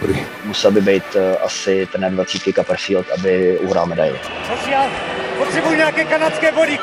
Dobrý. 0.00 0.26
Musel 0.44 0.70
by 0.70 0.80
být 0.80 1.04
uh, 1.14 1.20
asi 1.44 1.88
trenér 1.92 2.12
20 2.12 2.42
Copperfield, 2.54 3.06
aby 3.18 3.58
uhrál 3.58 3.86
medaili. 3.86 4.20
Social, 4.58 4.90
potřebuji 5.38 5.76
nějaké 5.76 6.04
kanadské 6.04 6.52
body, 6.52 6.78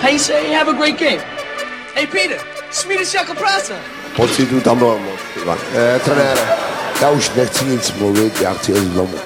Hey, 0.00 0.18
say 0.18 0.54
have 0.54 0.70
a 0.70 0.72
great 0.72 0.98
game. 1.00 1.22
Hey, 1.94 2.06
Peter, 2.06 2.38
Swedish 2.70 3.14
jako 3.14 3.34
práce. 3.34 3.72
Pocitu 4.16 4.60
tam 4.60 4.78
bylo 4.78 4.98
moc. 4.98 5.20
tyva. 5.34 5.58
Eh, 5.74 5.98
trenére, 5.98 6.40
já 7.00 7.10
už 7.10 7.30
nechci 7.30 7.64
nic 7.64 7.92
mluvit, 7.92 8.40
já 8.40 8.54
chci 8.54 8.72
jít 8.72 8.88
domů. 8.88 9.18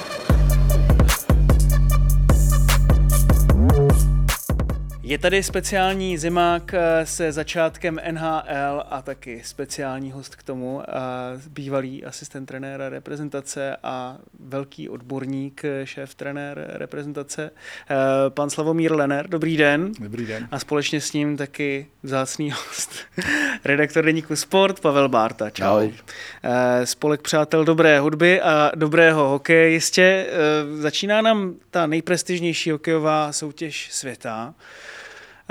Je 5.12 5.18
tady 5.18 5.42
speciální 5.42 6.18
zimák 6.18 6.74
eh, 6.74 7.06
se 7.06 7.32
začátkem 7.32 8.00
NHL 8.10 8.84
a 8.90 9.02
taky 9.02 9.42
speciální 9.44 10.12
host 10.12 10.36
k 10.36 10.42
tomu, 10.42 10.80
a 10.80 11.32
bývalý 11.48 12.04
asistent 12.04 12.46
trenéra 12.46 12.88
reprezentace 12.88 13.76
a 13.82 14.18
velký 14.40 14.88
odborník, 14.88 15.64
eh, 15.64 15.86
šéf 15.86 16.14
trenér 16.14 16.66
reprezentace, 16.68 17.50
eh, 17.90 17.94
pan 18.28 18.50
Slavomír 18.50 18.92
Lener. 18.92 19.28
Dobrý 19.28 19.56
den. 19.56 19.92
Dobrý 19.98 20.26
den. 20.26 20.48
A 20.50 20.58
společně 20.58 21.00
s 21.00 21.12
ním 21.12 21.36
taky 21.36 21.86
vzácný 22.02 22.50
host, 22.50 22.94
redaktor 23.64 24.04
deníku 24.04 24.36
Sport 24.36 24.80
Pavel 24.80 25.08
Bárta. 25.08 25.50
Čau. 25.50 25.64
Ahoj. 25.64 25.94
Spolek 26.84 27.22
přátel 27.22 27.64
dobré 27.64 28.00
hudby 28.00 28.40
a 28.40 28.70
dobrého 28.74 29.28
hokeje. 29.28 29.70
Jistě 29.70 30.26
začíná 30.74 31.22
nám 31.22 31.54
ta 31.70 31.86
nejprestižnější 31.86 32.70
hokejová 32.70 33.32
soutěž 33.32 33.88
světa. 33.92 34.54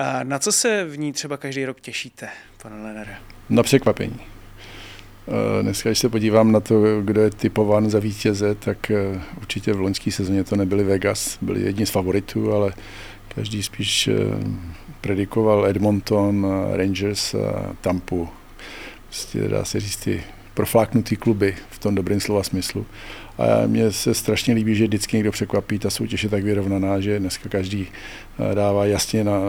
A 0.02 0.23
na 0.23 0.39
co 0.39 0.52
se 0.52 0.85
v 0.85 0.97
ní 0.97 1.13
třeba 1.13 1.38
každý 1.38 1.66
rok 1.66 1.81
těšíte, 1.81 2.30
pane 2.63 2.83
Lenere? 2.83 3.16
Na 3.49 3.63
překvapení. 3.63 4.19
Eh, 5.27 5.63
Dneska, 5.63 5.89
když 5.89 5.99
se 5.99 6.09
podívám 6.09 6.52
na 6.52 6.59
to, 6.59 7.02
kdo 7.02 7.21
je 7.21 7.30
typován 7.30 7.89
za 7.89 7.99
vítěze, 7.99 8.55
tak 8.55 8.91
eh, 8.91 9.21
určitě 9.38 9.73
v 9.73 9.80
loňské 9.80 10.11
sezóně 10.11 10.43
to 10.43 10.55
nebyli 10.55 10.83
Vegas, 10.83 11.38
byli 11.41 11.61
jedni 11.61 11.85
z 11.85 11.89
favoritů, 11.89 12.53
ale 12.53 12.73
každý 13.35 13.63
spíš 13.63 14.08
eh, 14.08 14.13
predikoval 15.02 15.67
Edmonton, 15.67 16.47
Rangers 16.73 17.33
a 17.33 17.75
Tampu. 17.81 18.30
Prostě 19.05 19.47
dá 19.47 19.65
se 19.65 19.80
říct 19.80 19.97
ty 19.97 20.23
profláknutý 20.53 21.15
kluby 21.15 21.55
v 21.69 21.80
tom 21.80 21.95
dobrém 21.95 22.19
slova 22.19 22.43
smyslu. 22.43 22.86
A 23.42 23.67
mně 23.67 23.92
se 23.92 24.14
strašně 24.14 24.53
líbí, 24.53 24.75
že 24.75 24.84
vždycky 24.84 25.17
někdo 25.17 25.31
překvapí, 25.31 25.80
ta 25.80 25.89
soutěž 25.89 26.23
je 26.23 26.30
tak 26.30 26.44
vyrovnaná, 26.44 27.00
že 27.00 27.20
dneska 27.20 27.50
každý 27.50 27.88
dává 28.53 28.86
jasně 28.86 29.23
na, 29.23 29.39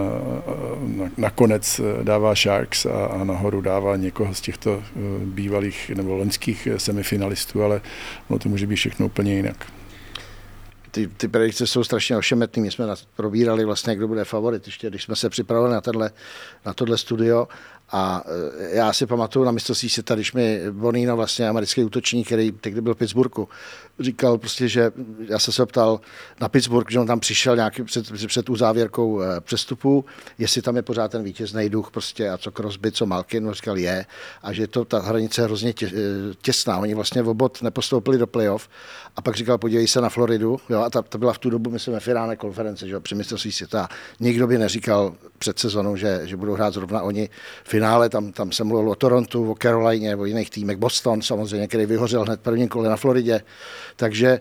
na, 0.81 1.11
na 1.17 1.29
konec 1.29 1.81
dává 2.03 2.35
Sharks 2.35 2.85
a, 2.85 3.05
a 3.05 3.23
nahoru 3.23 3.61
dává 3.61 3.95
někoho 3.95 4.33
z 4.33 4.41
těchto 4.41 4.83
bývalých 5.25 5.89
nebo 5.89 6.15
loňských 6.15 6.67
semifinalistů, 6.77 7.63
ale 7.63 7.81
no 8.29 8.39
to 8.39 8.49
může 8.49 8.67
být 8.67 8.75
všechno 8.75 9.05
úplně 9.05 9.35
jinak. 9.35 9.65
Ty, 10.91 11.07
ty 11.07 11.27
predikce 11.27 11.67
jsou 11.67 11.83
strašně 11.83 12.17
ošemetný. 12.17 12.61
My 12.61 12.71
jsme 12.71 12.85
probírali 13.15 13.65
vlastně, 13.65 13.95
kdo 13.95 14.07
bude 14.07 14.25
favorit, 14.25 14.65
ještě 14.65 14.89
když 14.89 15.03
jsme 15.03 15.15
se 15.15 15.29
připravili 15.29 15.71
na, 15.71 15.81
tenhle, 15.81 16.11
na 16.65 16.73
tohle 16.73 16.97
studio 16.97 17.47
a 17.93 18.23
e, 18.59 18.75
já 18.75 18.93
si 18.93 19.05
pamatuju 19.05 19.45
na 19.45 19.51
mistrovství 19.51 19.89
světa, 19.89 20.15
když 20.15 20.33
mi 20.33 20.71
Bonino, 20.71 21.15
vlastně 21.15 21.49
americký 21.49 21.83
útočník, 21.83 22.25
který 22.25 22.51
tehdy 22.51 22.81
byl 22.81 22.93
v 22.93 22.97
Pittsburghu, 22.97 23.49
říkal 23.99 24.37
prostě, 24.37 24.67
že 24.67 24.91
já 25.27 25.39
jsem 25.39 25.53
se 25.53 25.65
ptal 25.65 25.99
na 26.41 26.49
Pittsburgh, 26.49 26.91
že 26.91 26.99
on 26.99 27.07
tam 27.07 27.19
přišel 27.19 27.55
nějaký 27.55 27.83
před, 27.83 28.11
před 28.27 28.49
uzávěrkou 28.49 29.21
e, 29.21 29.41
přestupu, 29.41 30.05
jestli 30.37 30.61
tam 30.61 30.75
je 30.75 30.81
pořád 30.81 31.11
ten 31.11 31.23
vítězný 31.23 31.69
duch 31.69 31.91
prostě 31.91 32.29
a 32.29 32.37
co 32.37 32.51
Crosby, 32.51 32.91
co 32.91 33.05
Malkin, 33.05 33.47
on 33.47 33.53
říkal 33.53 33.77
je 33.77 34.05
a 34.43 34.53
že 34.53 34.67
to 34.67 34.85
ta 34.85 34.99
hranice 34.99 35.41
je 35.41 35.45
hrozně 35.45 35.73
tě, 35.73 35.85
e, 35.87 35.91
těsná. 36.41 36.77
Oni 36.77 36.93
vlastně 36.93 37.21
v 37.21 37.29
obod 37.29 37.61
nepostoupili 37.61 38.17
do 38.17 38.27
playoff 38.27 38.69
a 39.15 39.21
pak 39.21 39.35
říkal, 39.35 39.57
podívej 39.57 39.87
se 39.87 40.01
na 40.01 40.09
Floridu, 40.09 40.59
jo, 40.69 40.81
a 40.81 40.89
ta, 40.89 41.01
ta 41.01 41.17
byla 41.17 41.33
v 41.33 41.37
tu 41.37 41.49
dobu, 41.49 41.69
myslím, 41.69 41.93
ve 41.93 41.99
finálné 41.99 42.35
konference, 42.35 42.87
že 42.87 42.93
jo, 42.93 43.01
při 43.01 43.15
mistrovství 43.15 43.51
světa. 43.51 43.89
Nikdo 44.19 44.47
by 44.47 44.57
neříkal 44.57 45.15
před 45.37 45.59
sezónou, 45.59 45.95
že, 45.95 46.21
že 46.23 46.37
budou 46.37 46.53
hrát 46.53 46.73
zrovna 46.73 47.01
oni 47.01 47.29
finále, 47.63 47.82
tam, 48.09 48.31
tam 48.31 48.51
se 48.51 48.63
mluvilo 48.63 48.91
o 48.91 48.95
Torontu, 48.95 49.51
o 49.51 49.55
Carolině, 49.61 50.15
o 50.15 50.25
jiných 50.25 50.49
týmech, 50.49 50.77
Boston 50.77 51.21
samozřejmě, 51.21 51.67
který 51.67 51.85
vyhořel 51.85 52.23
hned 52.23 52.41
první 52.41 52.67
kole 52.67 52.89
na 52.89 52.95
Floridě. 52.95 53.41
Takže 53.95 54.39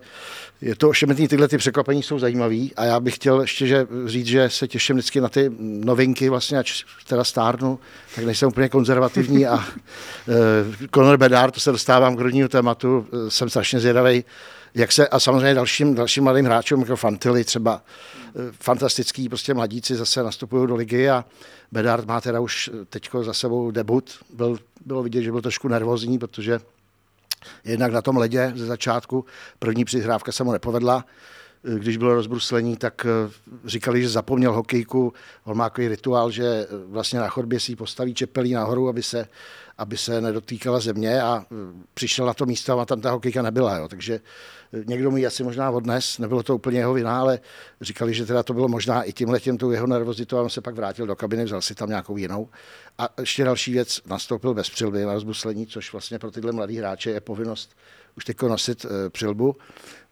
je 0.61 0.77
to 0.77 0.89
ošemetný, 0.89 1.29
tyhle 1.29 1.49
ty 1.49 1.59
překvapení 1.59 2.03
jsou 2.03 2.19
zajímavé 2.19 2.67
a 2.77 2.85
já 2.85 3.01
bych 3.01 3.15
chtěl 3.15 3.41
ještě 3.41 3.67
že 3.67 3.87
říct, 4.07 4.27
že 4.27 4.51
se 4.51 4.69
těším 4.69 4.97
vždycky 4.97 5.21
na 5.21 5.29
ty 5.29 5.51
novinky, 5.59 6.29
vlastně, 6.29 6.59
ač 6.59 6.85
teda 7.09 7.25
stárnu, 7.25 7.79
tak 8.15 8.25
nejsem 8.25 8.49
úplně 8.49 8.69
konzervativní 8.69 9.47
a 9.47 9.55
uh, 9.55 9.65
Conor 10.95 11.17
Bedard, 11.17 11.55
to 11.55 11.61
se 11.61 11.73
dostávám 11.73 12.17
k 12.17 12.21
rodního 12.21 12.49
tématu, 12.49 12.99
uh, 12.99 13.29
jsem 13.29 13.51
strašně 13.51 13.81
zvědavý, 13.81 14.25
jak 14.75 14.93
se, 14.93 15.09
a 15.09 15.21
samozřejmě 15.21 15.55
dalším, 15.55 15.95
dalším 15.95 16.25
mladým 16.25 16.45
hráčům, 16.45 16.81
jako 16.81 16.97
Fantily 16.97 17.45
třeba, 17.45 17.83
eh, 18.29 18.53
fantastický 18.61 19.29
prostě 19.29 19.55
mladíci 19.55 19.97
zase 19.97 20.23
nastupují 20.23 20.69
do 20.69 20.77
ligy 20.77 21.11
a 21.11 21.25
Bedard 21.73 22.07
má 22.07 22.21
teda 22.21 22.41
už 22.41 22.71
teďko 22.89 23.25
za 23.25 23.33
sebou 23.33 23.71
debut. 23.71 24.11
Byl, 24.35 24.59
bylo 24.87 25.03
vidět, 25.03 25.23
že 25.23 25.31
byl 25.31 25.43
trošku 25.43 25.69
nervózní, 25.69 26.19
protože 26.19 26.61
jednak 27.65 27.93
na 27.93 28.03
tom 28.03 28.17
ledě 28.17 28.53
ze 28.57 28.67
začátku 28.67 29.25
první 29.59 29.85
přihrávka 29.85 30.33
se 30.33 30.45
mu 30.45 30.53
nepovedla, 30.53 31.05
když 31.63 31.97
bylo 31.97 32.15
rozbruslení, 32.15 32.77
tak 32.77 33.07
eh, 33.07 33.31
říkali, 33.65 34.03
že 34.03 34.09
zapomněl 34.09 34.53
hokejku. 34.53 35.13
On 35.45 35.57
má 35.57 35.71
takový 35.71 35.89
rituál, 35.89 36.31
že 36.31 36.45
eh, 36.45 36.67
vlastně 36.87 37.19
na 37.19 37.29
chodbě 37.29 37.61
si 37.61 37.77
postaví 37.77 38.15
čepelí 38.15 38.53
nahoru, 38.53 38.89
aby 38.89 39.03
se, 39.03 39.29
aby 39.79 39.97
se 39.97 40.21
nedotýkala 40.21 40.81
země 40.81 41.23
a 41.23 41.45
přišel 41.95 42.27
na 42.27 42.35
to 42.35 42.47
místo 42.47 42.81
a 42.81 42.87
tam 42.87 43.01
ta 43.01 43.11
hokejka 43.11 43.43
nebyla. 43.43 43.77
Jo. 43.77 43.89
Takže 43.89 44.21
někdo 44.87 45.11
mi 45.11 45.27
asi 45.27 45.43
možná 45.43 45.71
odnes, 45.71 46.19
nebylo 46.19 46.43
to 46.43 46.55
úplně 46.55 46.79
jeho 46.79 46.95
vina, 46.95 47.21
ale 47.21 47.41
říkali, 47.81 48.15
že 48.15 48.27
teda 48.27 48.43
to 48.43 48.55
bylo 48.55 48.69
možná 48.69 49.03
i 49.03 49.13
tím 49.13 49.29
letem 49.29 49.59
tou 49.59 49.71
jeho 49.71 49.87
nervozitou 49.87 50.39
a 50.39 50.43
on 50.43 50.51
se 50.51 50.61
pak 50.61 50.75
vrátil 50.75 51.07
do 51.07 51.17
kabiny, 51.17 51.45
vzal 51.45 51.63
si 51.63 51.75
tam 51.75 51.89
nějakou 51.89 52.17
jinou. 52.17 52.49
A 52.99 53.09
ještě 53.21 53.45
další 53.45 53.73
věc, 53.73 54.01
nastoupil 54.07 54.55
bez 54.55 54.71
přilby 54.71 55.05
na 55.05 55.13
rozbuslení, 55.13 55.67
což 55.67 55.93
vlastně 55.93 56.19
pro 56.19 56.31
tyhle 56.31 56.53
mladý 56.53 56.77
hráče 56.77 57.11
je 57.11 57.21
povinnost 57.21 57.77
už 58.17 58.25
teď 58.25 58.43
nosit 58.43 58.87
přilbu. 59.09 59.57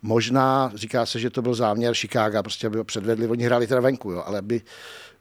Možná, 0.02 0.72
říká 0.74 1.06
se, 1.06 1.18
že 1.18 1.30
to 1.30 1.42
byl 1.42 1.54
záměr 1.54 1.94
Chicago, 1.94 2.42
prostě 2.42 2.66
aby 2.66 2.78
ho 2.78 2.84
předvedli, 2.84 3.28
oni 3.28 3.44
hráli 3.44 3.66
teda 3.66 3.80
venku, 3.80 4.10
jo, 4.10 4.22
ale 4.26 4.38
aby 4.38 4.62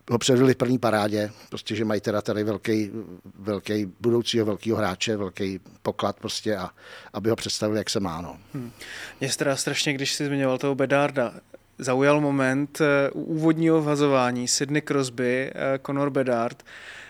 ho 0.09 0.17
předvedli 0.17 0.53
v 0.53 0.57
první 0.57 0.79
parádě, 0.79 1.31
prostě, 1.49 1.75
že 1.75 1.85
mají 1.85 2.01
teda 2.01 2.21
tady 2.21 2.43
velký, 2.43 2.91
velký 3.39 3.85
budoucího 3.99 4.45
velkého 4.45 4.77
hráče, 4.77 5.17
velký 5.17 5.59
poklad 5.81 6.19
prostě 6.19 6.57
a 6.57 6.69
aby 7.13 7.29
ho 7.29 7.35
představili, 7.35 7.79
jak 7.79 7.89
se 7.89 7.99
má. 7.99 8.21
No. 8.21 8.37
Hmm. 8.53 8.71
Mě 9.19 9.29
teda 9.29 9.55
strašně, 9.55 9.93
když 9.93 10.13
jsi 10.13 10.25
zmiňoval 10.25 10.57
toho 10.57 10.75
Bedarda, 10.75 11.33
zaujal 11.77 12.21
moment 12.21 12.81
uh, 12.81 12.87
úvodního 13.13 13.81
vazování 13.81 14.47
Sidney 14.47 14.81
Crosby, 14.81 15.51
uh, 15.51 15.61
Conor 15.85 16.09
Bedard, 16.09 16.65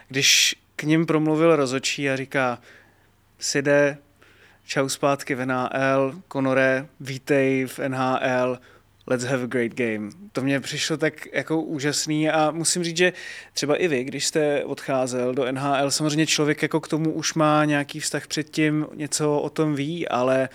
když 0.08 0.56
k 0.76 0.84
ním 0.84 1.06
promluvil 1.06 1.56
rozočí 1.56 2.10
a 2.10 2.16
říká, 2.16 2.60
Side, 3.40 3.98
čau 4.66 4.90
zpátky 4.90 5.36
v 5.36 5.46
NHL, 5.46 6.22
Conore, 6.32 6.88
vítej 7.00 7.66
v 7.66 7.80
NHL, 7.80 8.60
let's 9.10 9.24
have 9.24 9.44
a 9.44 9.48
great 9.48 9.74
game. 9.74 10.10
To 10.32 10.42
mě 10.42 10.60
přišlo 10.60 10.98
tak 10.98 11.28
jako 11.34 11.62
úžasný 11.62 12.30
a 12.30 12.52
musím 12.52 12.84
říct, 12.84 12.98
že 12.98 13.14
třeba 13.54 13.76
i 13.76 13.88
vy, 13.88 14.04
když 14.04 14.26
jste 14.26 14.64
odcházel 14.64 15.34
do 15.34 15.52
NHL, 15.52 15.92
samozřejmě 15.92 16.26
člověk 16.28 16.62
jako 16.62 16.80
k 16.80 16.88
tomu 16.88 17.12
už 17.12 17.34
má 17.34 17.66
nějaký 17.66 18.00
vztah 18.00 18.28
předtím, 18.28 18.88
něco 18.96 19.40
o 19.40 19.50
tom 19.50 19.76
ví, 19.76 20.08
ale 20.08 20.50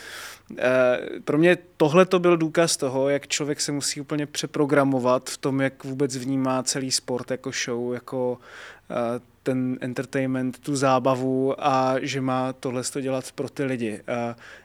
eh, 0.59 0.99
pro 1.25 1.39
mě 1.39 1.59
tohle 1.77 2.07
to 2.07 2.19
byl 2.19 2.37
důkaz 2.37 2.77
toho, 2.77 3.09
jak 3.09 3.29
člověk 3.29 3.61
se 3.61 3.73
musí 3.73 4.01
úplně 4.01 4.27
přeprogramovat 4.27 5.31
v 5.31 5.39
tom, 5.39 5.61
jak 5.61 5.85
vůbec 5.85 6.17
vnímá 6.17 6.63
celý 6.63 6.91
sport 6.91 7.31
jako 7.31 7.51
show, 7.65 7.95
jako 7.95 8.39
eh, 8.91 8.95
ten 9.43 9.79
entertainment, 9.81 10.59
tu 10.59 10.77
zábavu 10.77 11.67
a 11.67 11.95
že 12.01 12.21
má 12.21 12.53
tohle 12.53 12.83
to 12.83 13.01
dělat 13.01 13.33
pro 13.33 13.49
ty 13.49 13.65
lidi. 13.65 14.01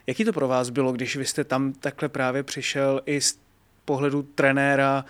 Jaký 0.06 0.24
to 0.24 0.32
pro 0.32 0.48
vás 0.48 0.70
bylo, 0.70 0.92
když 0.92 1.16
vy 1.16 1.24
jste 1.26 1.44
tam 1.44 1.72
takhle 1.72 2.08
právě 2.08 2.42
přišel 2.42 3.00
i 3.06 3.20
z 3.20 3.38
pohledu 3.90 4.22
trenéra, 4.22 5.04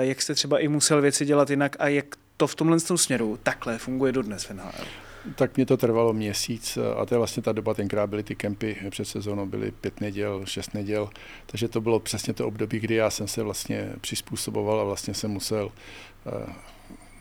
jak 0.00 0.22
jste 0.22 0.34
třeba 0.34 0.58
i 0.58 0.68
musel 0.68 1.00
věci 1.00 1.26
dělat 1.26 1.50
jinak 1.50 1.76
a 1.78 1.88
jak 1.88 2.06
to 2.36 2.46
v 2.46 2.54
tomhle 2.54 2.80
směru 2.80 3.38
takhle 3.42 3.78
funguje 3.78 4.12
dodnes 4.12 4.44
v 4.44 4.50
NHL? 4.50 4.86
Tak 5.34 5.56
mě 5.56 5.66
to 5.66 5.76
trvalo 5.76 6.12
měsíc 6.12 6.78
a 6.96 7.06
to 7.06 7.14
je 7.14 7.18
vlastně 7.18 7.42
ta 7.42 7.52
doba, 7.52 7.74
tenkrát 7.74 8.06
byly 8.06 8.22
ty 8.22 8.34
kempy 8.34 8.76
před 8.90 9.04
sezónou, 9.04 9.46
byly 9.46 9.70
pět 9.70 10.00
neděl, 10.00 10.42
šest 10.44 10.74
neděl, 10.74 11.10
takže 11.46 11.68
to 11.68 11.80
bylo 11.80 12.00
přesně 12.00 12.32
to 12.32 12.46
období, 12.46 12.80
kdy 12.80 12.94
já 12.94 13.10
jsem 13.10 13.28
se 13.28 13.42
vlastně 13.42 13.92
přizpůsoboval 14.00 14.80
a 14.80 14.84
vlastně 14.84 15.14
jsem 15.14 15.30
musel 15.30 15.66
uh, 15.66 16.52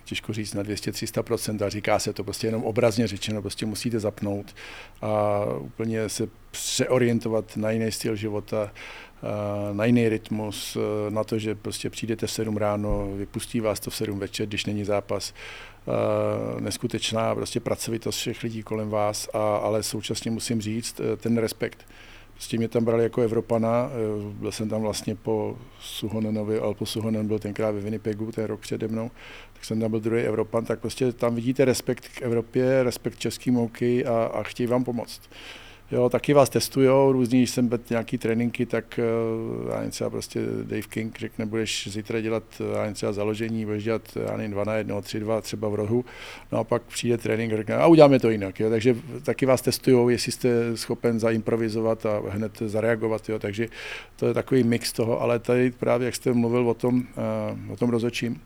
těžko 0.09 0.33
říct 0.33 0.53
na 0.53 0.63
200-300% 0.63 1.65
a 1.65 1.69
říká 1.69 2.00
se 2.00 2.13
to 2.13 2.23
prostě 2.23 2.47
jenom 2.47 2.63
obrazně 2.63 3.07
řečeno, 3.07 3.41
prostě 3.41 3.65
musíte 3.65 4.00
zapnout 4.00 4.56
a 5.01 5.41
úplně 5.59 6.09
se 6.09 6.27
přeorientovat 6.51 7.57
na 7.57 7.71
jiný 7.71 7.91
styl 7.91 8.15
života, 8.15 8.71
na 9.73 9.85
jiný 9.85 10.09
rytmus, 10.09 10.77
na 11.09 11.23
to, 11.23 11.39
že 11.39 11.56
prostě 11.56 11.89
přijdete 11.89 12.27
v 12.27 12.31
7 12.31 12.57
ráno, 12.57 13.11
vypustí 13.15 13.59
vás 13.59 13.79
to 13.79 13.89
v 13.89 13.95
7 13.95 14.19
večer, 14.19 14.47
když 14.47 14.65
není 14.65 14.83
zápas. 14.83 15.33
Neskutečná 16.59 17.35
prostě 17.35 17.59
pracovitost 17.59 18.19
všech 18.19 18.44
lidí 18.44 18.63
kolem 18.63 18.89
vás, 18.89 19.29
a, 19.33 19.57
ale 19.57 19.83
současně 19.83 20.31
musím 20.31 20.62
říct 20.62 21.01
ten 21.17 21.38
respekt 21.38 21.85
Prostě 22.39 22.57
mě 22.57 22.67
tam 22.67 22.85
brali 22.85 23.03
jako 23.03 23.21
Evropana, 23.21 23.89
eh, 23.91 24.33
byl 24.33 24.51
jsem 24.51 24.69
tam 24.69 24.81
vlastně 24.81 25.15
po 25.15 25.57
Suhonenovi, 25.79 26.59
Alpo 26.59 26.85
Suhonen 26.85 27.27
byl 27.27 27.39
tenkrát 27.39 27.71
ve 27.71 27.81
Winnipegu, 27.81 28.31
ten 28.31 28.45
rok 28.45 28.59
přede 28.59 28.88
mnou, 28.88 29.12
tak 29.59 29.65
jsem 29.65 29.79
tam 29.79 29.91
byl 29.91 30.00
druhý 30.00 30.21
Evropan, 30.21 30.65
tak 30.65 30.79
prostě 30.79 31.11
tam 31.11 31.35
vidíte 31.35 31.65
respekt 31.65 32.07
k 32.07 32.21
Evropě, 32.21 32.83
respekt 32.83 33.19
českým 33.19 33.53
hokej 33.53 34.06
a, 34.07 34.23
a 34.25 34.44
chtějí 34.44 34.67
vám 34.67 34.83
pomoct. 34.83 35.21
Jo, 35.91 36.09
taky 36.09 36.33
vás 36.33 36.50
testujou, 36.50 37.11
různý, 37.11 37.39
když 37.39 37.50
jsem 37.50 37.67
byl 37.67 37.79
nějaký 37.89 38.17
tréninky, 38.17 38.65
tak 38.65 39.00
eh, 39.00 39.03
já 39.69 39.75
nevím, 39.75 39.91
třeba 39.91 40.09
prostě 40.09 40.39
Dave 40.63 40.81
King 40.81 41.19
řekne, 41.19 41.45
budeš 41.45 41.88
zítra 41.91 42.21
dělat 42.21 42.44
já 42.73 42.79
nevím, 42.79 42.94
třeba 42.94 43.11
založení, 43.11 43.65
budeš 43.65 43.83
dělat 43.83 44.01
já 44.25 44.38
nevím, 44.38 44.51
2 44.51 44.63
na 44.63 44.73
1, 44.75 45.01
3, 45.01 45.19
2 45.19 45.41
třeba 45.41 45.69
v 45.69 45.75
rohu, 45.75 46.05
no 46.51 46.59
a 46.59 46.63
pak 46.63 46.81
přijde 46.81 47.17
trénink 47.17 47.53
a 47.53 47.57
řekne, 47.57 47.75
a 47.75 47.88
uděláme 47.88 48.19
to 48.19 48.29
jinak, 48.29 48.59
jo, 48.59 48.69
takže 48.69 48.95
taky 49.23 49.45
vás 49.45 49.62
testujou, 49.62 50.09
jestli 50.09 50.31
jste 50.31 50.77
schopen 50.77 51.19
zaimprovizovat 51.19 52.05
a 52.05 52.21
hned 52.29 52.57
zareagovat, 52.65 53.29
jo, 53.29 53.39
takže 53.39 53.67
to 54.15 54.27
je 54.27 54.33
takový 54.33 54.63
mix 54.63 54.94
toho, 54.94 55.21
ale 55.21 55.39
tady 55.39 55.71
právě, 55.71 56.05
jak 56.05 56.15
jste 56.15 56.33
mluvil 56.33 56.69
o 56.69 56.73
tom, 56.73 57.03
eh, 57.17 57.71
o 57.71 57.75
tom 57.75 57.89
rozočím, 57.89 58.41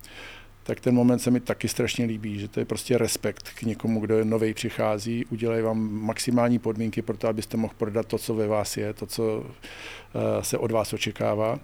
tak 0.64 0.80
ten 0.80 0.96
moment 0.96 1.20
se 1.20 1.32
mi 1.32 1.40
taky 1.40 1.68
strašně 1.68 2.06
líbí, 2.06 2.40
že 2.40 2.48
to 2.48 2.60
je 2.60 2.66
prostě 2.66 2.98
respekt 2.98 3.50
k 3.50 3.64
někomu, 3.64 4.00
kdo 4.00 4.18
je 4.18 4.26
nový 4.26 4.54
přichází, 4.54 5.26
udělají 5.26 5.64
vám 5.64 5.92
maximální 5.92 6.60
podmínky 6.60 7.02
pro 7.02 7.18
to, 7.18 7.28
abyste 7.28 7.58
mohl 7.58 7.74
prodat 7.78 8.08
to, 8.08 8.18
co 8.18 8.36
ve 8.36 8.48
vás 8.48 8.78
je, 8.78 8.94
to, 8.94 9.06
co 9.06 9.46
eh, 9.46 10.44
se 10.44 10.58
od 10.58 10.72
vás 10.72 10.94
očekává. 10.94 11.60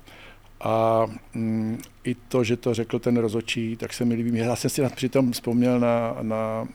A 0.61 1.05
mm, 1.33 1.81
i 2.03 2.15
to, 2.15 2.43
že 2.43 2.57
to 2.57 2.73
řekl 2.73 2.99
ten 2.99 3.17
rozočí, 3.17 3.75
tak 3.75 3.93
se 3.93 4.05
mi 4.05 4.15
líbí. 4.15 4.37
Já 4.37 4.55
jsem 4.55 4.69
si 4.69 4.81
přitom 4.95 5.31
vzpomněl 5.31 5.79
na, 5.79 6.17
na 6.21 6.67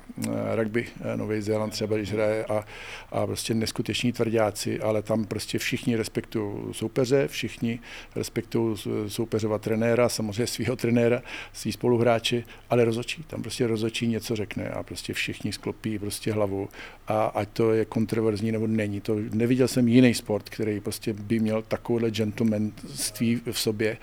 rugby 0.54 0.86
eh, 1.00 1.16
Nový 1.16 1.40
Zéland 1.40 1.72
třeba, 1.72 1.96
když 1.96 2.12
hraje 2.12 2.44
a, 2.44 2.64
a 3.12 3.26
prostě 3.26 3.54
neskuteční 3.54 4.12
tvrdáci, 4.12 4.80
ale 4.80 5.02
tam 5.02 5.24
prostě 5.24 5.58
všichni 5.58 5.96
respektují 5.96 6.74
soupeře, 6.74 7.28
všichni 7.28 7.80
respektují 8.16 8.76
soupeřova 9.08 9.58
trenéra, 9.58 10.08
samozřejmě 10.08 10.46
svého 10.46 10.76
trenéra, 10.76 11.22
svý 11.52 11.72
spoluhráči, 11.72 12.44
ale 12.70 12.84
rozočí, 12.84 13.22
tam 13.26 13.42
prostě 13.42 13.66
rozočí 13.66 14.06
něco 14.06 14.36
řekne 14.36 14.68
a 14.68 14.82
prostě 14.82 15.12
všichni 15.12 15.52
sklopí 15.52 15.98
prostě 15.98 16.32
hlavu 16.32 16.68
a 17.08 17.24
ať 17.24 17.48
to 17.48 17.72
je 17.72 17.84
kontroverzní 17.84 18.52
nebo 18.52 18.66
není. 18.66 19.00
To 19.00 19.16
neviděl 19.32 19.68
jsem 19.68 19.88
jiný 19.88 20.14
sport, 20.14 20.48
který 20.48 20.80
prostě 20.80 21.12
by 21.12 21.40
měl 21.40 21.62
takovouhle 21.62 22.10
gentlemanství 22.10 23.40
v 23.52 23.58
sobě 23.58 23.96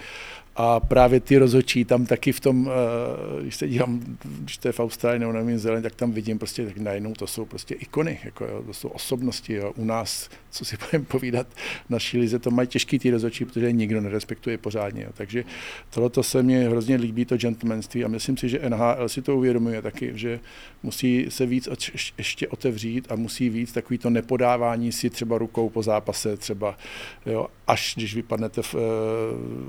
a 0.63 0.79
právě 0.79 1.19
ty 1.19 1.37
rozhodčí 1.37 1.85
tam 1.85 2.05
taky 2.05 2.31
v 2.31 2.39
tom, 2.39 2.69
eh, 2.69 3.41
když 3.41 3.55
se 3.55 3.67
dívám, 3.67 4.17
když 4.23 4.57
to 4.57 4.67
je 4.67 4.71
v 4.71 4.79
Austrálii 4.79 5.19
nebo 5.19 5.31
na 5.31 5.57
Zélandě, 5.57 5.89
tak 5.89 5.95
tam 5.95 6.11
vidím 6.11 6.39
prostě 6.39 6.65
tak 6.65 6.77
najednou 6.77 7.13
to 7.13 7.27
jsou 7.27 7.45
prostě 7.45 7.75
ikony, 7.75 8.19
jako 8.23 8.45
jo, 8.45 8.63
to 8.65 8.73
jsou 8.73 8.89
osobnosti. 8.89 9.53
Jo. 9.53 9.73
U 9.75 9.85
nás, 9.85 10.29
co 10.51 10.65
si 10.65 10.77
budeme 10.91 11.05
povídat, 11.05 11.47
naší 11.89 12.17
lize 12.17 12.39
to 12.39 12.51
mají 12.51 12.67
těžký 12.67 12.99
ty 12.99 13.11
rozhodčí, 13.11 13.45
protože 13.45 13.71
nikdo 13.71 14.01
nerespektuje 14.01 14.57
pořádně. 14.57 15.03
Jo. 15.03 15.09
Takže 15.13 15.43
tohle 15.89 16.11
se 16.21 16.43
mně 16.43 16.69
hrozně 16.69 16.95
líbí, 16.95 17.25
to 17.25 17.37
gentlemanství 17.37 18.05
a 18.05 18.07
myslím 18.07 18.37
si, 18.37 18.49
že 18.49 18.69
NHL 18.69 19.09
si 19.09 19.21
to 19.21 19.37
uvědomuje 19.37 19.81
taky, 19.81 20.11
že 20.15 20.39
musí 20.83 21.25
se 21.29 21.45
víc 21.45 21.69
ještě 22.17 22.47
otevřít 22.47 23.11
a 23.11 23.15
musí 23.15 23.49
víc 23.49 23.71
takový 23.71 23.97
to 23.97 24.09
nepodávání 24.09 24.91
si 24.91 25.09
třeba 25.09 25.37
rukou 25.37 25.69
po 25.69 25.83
zápase, 25.83 26.37
třeba 26.37 26.77
jo, 27.25 27.47
až 27.67 27.93
když 27.95 28.15
vypadnete 28.15 28.61
v, 28.61 28.75
eh, 28.75 28.77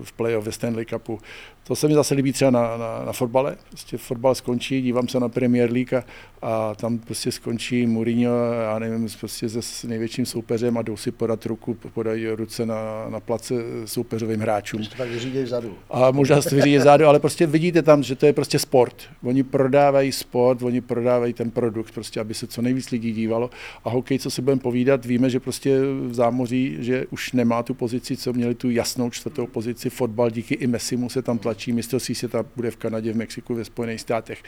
v 0.03 0.13
playoff 0.13 0.47
ve 0.47 0.53
Stanley 0.53 0.82
Cupu. 0.87 1.19
To 1.65 1.77
se 1.77 1.89
mi 1.89 1.95
zase 1.95 2.15
líbí 2.15 2.33
třeba 2.33 2.51
na, 2.51 2.77
na, 2.77 3.05
na 3.05 3.13
fotbale. 3.13 3.57
Prostě 3.69 3.99
fotbal 3.99 4.35
skončí, 4.35 4.83
dívám 4.83 5.09
se 5.09 5.21
na 5.21 5.29
Premier 5.29 5.73
League 5.73 5.95
a, 5.95 6.05
a 6.43 6.75
tam 6.75 6.99
prostě 6.99 7.33
skončí 7.33 7.87
Mourinho, 7.87 8.53
já 8.63 8.79
nevím, 8.79 9.09
prostě 9.21 9.49
se 9.49 9.87
největším 9.87 10.27
soupeřem 10.27 10.79
a 10.79 10.83
jdou 10.83 10.97
si 10.97 11.11
podat 11.11 11.47
ruku, 11.47 11.77
podají 11.95 12.29
ruce 12.29 12.67
na, 12.67 13.07
na 13.09 13.21
place 13.21 13.55
soupeřovým 13.85 14.41
hráčům. 14.41 14.79
Prostě 14.79 14.97
tak 14.97 15.09
vyřídí 15.09 15.43
vzadu. 15.43 15.75
A 15.91 16.11
možná 16.11 16.43
se 16.43 16.57
vyřídí 16.57 16.77
vzadu, 16.77 17.07
ale 17.07 17.21
prostě 17.21 17.47
vidíte 17.47 17.83
tam, 17.83 18.03
že 18.03 18.17
to 18.17 18.27
je 18.27 18.33
prostě 18.33 18.59
sport. 18.59 18.97
Oni 19.25 19.43
prodávají 19.43 20.13
sport, 20.13 20.63
oni 20.63 20.81
prodávají 20.81 21.33
ten 21.33 21.51
produkt, 21.51 21.95
prostě, 21.95 22.21
aby 22.21 22.35
se 22.35 22.47
co 22.47 22.63
nejvíc 22.63 22.91
lidí 22.91 23.13
dívalo. 23.13 23.51
A 23.85 23.91
hokej, 23.91 24.19
co 24.19 24.31
si 24.31 24.43
budeme 24.43 24.61
povídat, 24.61 25.07
víme, 25.07 25.31
že 25.31 25.41
prostě 25.41 25.81
v 25.81 26.15
zámoří, 26.15 26.77
že 26.81 27.07
už 27.11 27.33
nemá 27.33 27.63
tu 27.63 27.75
pozici, 27.75 28.17
co 28.17 28.33
měli 28.33 28.55
tu 28.55 28.71
jasnou 28.71 29.11
čtvrtou 29.11 29.47
pozici. 29.47 29.91
Fotbal 29.91 30.31
díky 30.31 30.55
i 30.63 30.67
Messimu 30.67 31.09
se 31.09 31.23
tam 31.23 31.39
tlačí, 31.39 31.73
mistrovství 31.73 32.15
se 32.15 32.29
tam 32.29 32.45
bude 32.57 32.71
v 32.71 32.77
Kanadě, 32.77 33.13
v 33.13 33.17
Mexiku, 33.17 33.55
ve 33.55 33.65
Spojených 33.65 34.01
státech. 34.01 34.43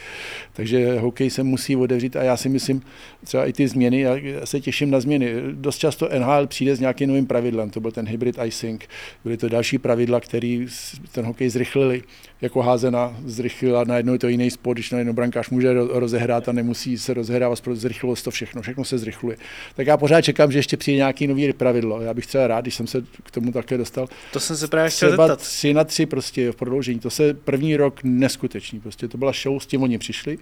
Takže 0.53 0.99
hokej 0.99 1.31
se 1.31 1.43
musí 1.43 1.77
otevřít 1.77 2.17
a 2.17 2.23
já 2.23 2.37
si 2.37 2.49
myslím, 2.49 2.83
třeba 3.25 3.47
i 3.47 3.53
ty 3.53 3.69
změny, 3.69 4.01
já 4.01 4.17
se 4.45 4.61
těším 4.61 4.91
na 4.91 5.01
změny. 5.01 5.35
Dost 5.53 5.79
často 5.79 6.09
NHL 6.19 6.47
přijde 6.47 6.77
s 6.77 6.81
nějakým 6.81 7.09
novým 7.09 7.27
pravidlem, 7.27 7.71
to 7.71 7.81
byl 7.81 7.91
ten 7.91 8.09
hybrid 8.09 8.39
icing, 8.45 8.89
byly 9.25 9.37
to 9.37 9.49
další 9.49 9.79
pravidla, 9.79 10.21
které 10.21 10.67
ten 11.13 11.25
hokej 11.25 11.49
zrychlili, 11.49 12.03
jako 12.41 12.63
házena 12.63 13.17
zrychlila, 13.25 13.85
najednou 13.85 14.13
je 14.13 14.19
to 14.19 14.29
jiný 14.29 14.51
sport, 14.51 14.75
když 14.75 14.91
najednou 14.91 15.13
brankář 15.13 15.51
může 15.51 15.73
rozehrát 15.73 16.49
a 16.49 16.53
nemusí 16.53 16.99
se 16.99 17.15
rozehrávat, 17.15 17.59
zrychlilo 17.73 18.15
to 18.17 18.31
všechno, 18.31 18.63
všechno 18.63 18.85
se 18.85 18.99
zrychluje. 18.99 19.37
Tak 19.77 19.87
já 19.87 19.97
pořád 19.97 20.21
čekám, 20.21 20.53
že 20.53 20.59
ještě 20.59 20.77
přijde 20.77 20.97
nějaký 20.97 21.27
nový 21.27 21.53
pravidlo. 21.53 22.01
Já 22.01 22.15
bych 22.15 22.27
třeba 22.27 22.47
rád, 22.47 22.61
když 22.61 22.75
jsem 22.75 22.87
se 22.87 23.05
k 23.23 23.31
tomu 23.31 23.53
také 23.53 23.79
dostal. 23.79 24.09
To 24.33 24.41
jsem 24.41 24.57
se 24.57 24.69
právě 24.69 24.91
chtěl 24.91 25.11
zeptat. 25.11 25.41
tři 25.41 25.75
na 25.75 25.85
tři 26.05 26.11
prostě 26.11 26.53
v 26.53 26.57
prodloužení. 26.57 27.01
To 27.01 27.11
se 27.11 27.35
první 27.35 27.77
rok 27.77 28.01
neskutečný. 28.05 28.81
Prostě 28.81 29.09
to 29.09 29.19
byla 29.19 29.33
show, 29.33 29.59
s 29.59 29.67
tím 29.67 29.83
oni 29.83 29.99
přišli, 29.99 30.39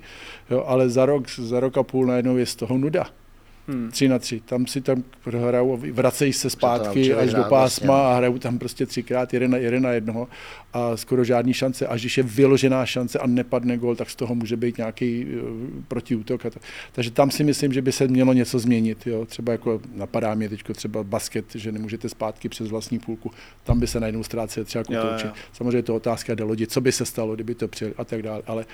jo, 0.51 0.65
ale 0.67 0.89
za 0.89 1.07
rok, 1.07 1.31
za 1.31 1.61
rok 1.61 1.79
a 1.79 1.83
půl 1.83 2.07
najednou 2.07 2.37
je 2.37 2.47
z 2.47 2.55
toho 2.57 2.79
nuda. 2.79 3.07
Hmm. 3.69 3.91
Tři 3.91 4.09
na 4.09 4.19
tři. 4.19 4.41
Tam 4.41 4.67
si 4.67 4.81
tam 4.81 5.05
hrajou, 5.25 5.77
vracejí 5.93 6.33
se 6.33 6.51
zpátky 6.51 7.15
až 7.15 7.35
do 7.35 7.43
pásma 7.43 7.87
vlastně. 7.87 8.13
a 8.13 8.17
hrajou 8.17 8.39
tam 8.39 8.59
prostě 8.59 8.87
třikrát 8.87 9.35
jeden 9.35 9.51
na, 9.51 9.57
jeden 9.57 9.83
na 9.83 9.91
jednoho 9.91 10.29
a 10.73 10.97
skoro 10.97 11.25
žádný 11.25 11.55
šance. 11.55 11.87
Až 11.87 12.01
když 12.01 12.19
je 12.19 12.23
vyložená 12.23 12.87
šance 12.87 13.19
a 13.19 13.27
nepadne 13.27 13.77
gol, 13.77 13.97
tak 13.97 14.11
z 14.11 14.17
toho 14.17 14.35
může 14.35 14.57
být 14.57 14.79
nějaký 14.79 15.27
uh, 15.27 15.41
protiútok. 15.89 16.47
A 16.47 16.51
to. 16.51 16.61
Takže 16.93 17.11
tam 17.11 17.31
si 17.31 17.45
myslím, 17.45 17.73
že 17.73 17.83
by 17.83 17.93
se 17.93 18.09
mělo 18.09 18.33
něco 18.33 18.59
změnit. 18.59 19.07
Jo. 19.07 19.27
Třeba 19.27 19.53
jako 19.53 19.81
napadá 19.95 20.35
mě 20.35 20.49
teď 20.49 20.63
třeba 20.75 21.03
basket, 21.03 21.45
že 21.55 21.73
nemůžete 21.73 22.09
zpátky 22.09 22.49
přes 22.49 22.69
vlastní 22.69 22.99
půlku. 22.99 23.31
Tam 23.65 23.81
by 23.81 23.87
se 23.87 24.01
najednou 24.01 24.23
ztrácel 24.23 24.65
třeba 24.65 24.85
kutouči. 24.85 25.27
Samozřejmě 25.53 25.79
je 25.79 25.83
to 25.83 25.95
otázka 25.95 26.35
do 26.35 26.47
lodi, 26.47 26.67
co 26.67 26.81
by 26.81 26.93
se 26.93 27.07
stalo, 27.07 27.35
kdyby 27.35 27.55
to 27.55 27.69
přijeli 27.69 27.95
a 27.99 28.05
tak 28.05 28.23
dále. 28.23 28.43
Ale, 28.47 28.65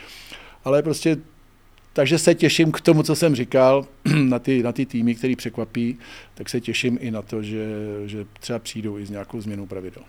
ale 0.64 0.82
prostě 0.82 1.16
takže 1.98 2.18
se 2.18 2.34
těším 2.34 2.72
k 2.72 2.80
tomu, 2.80 3.02
co 3.02 3.16
jsem 3.16 3.34
říkal, 3.34 3.86
na 4.28 4.38
ty, 4.38 4.62
na 4.62 4.72
ty 4.72 4.86
týmy, 4.86 5.14
který 5.14 5.36
překvapí, 5.36 5.98
tak 6.34 6.48
se 6.48 6.60
těším 6.60 6.98
i 7.00 7.10
na 7.10 7.22
to, 7.22 7.42
že, 7.42 7.66
že 8.06 8.26
třeba 8.40 8.58
přijdou 8.58 8.98
i 8.98 9.06
s 9.06 9.10
nějakou 9.10 9.40
změnou 9.40 9.66
pravidel. 9.66 10.02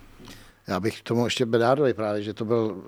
Já 0.67 0.79
bych 0.79 0.99
k 0.99 1.03
tomu 1.03 1.25
ještě 1.25 1.45
Bedárovi 1.45 1.93
právě, 1.93 2.23
že 2.23 2.33
to 2.33 2.45
byl, 2.45 2.83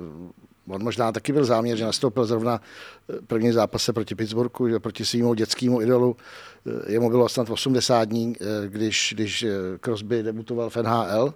on 0.68 0.84
možná 0.84 1.12
taky 1.12 1.34
byl 1.34 1.46
záměr, 1.46 1.78
že 1.78 1.86
nastoupil 1.86 2.26
zrovna 2.26 2.62
eh, 3.10 3.22
první 3.28 3.52
zápase 3.52 3.94
proti 3.94 4.16
Pittsburghu, 4.16 4.70
že 4.70 4.80
proti 4.80 5.06
svýmu 5.06 5.34
dětskému 5.34 5.82
idolu. 5.82 6.16
Eh, 6.68 6.92
jemu 6.92 7.10
bylo 7.10 7.30
snad 7.30 7.50
80 7.50 8.04
dní, 8.04 8.36
eh, 8.42 8.68
když, 8.68 9.14
když 9.16 9.46
Crosby 9.84 10.24
debutoval 10.24 10.70
v 10.70 10.78
NHL 10.78 11.34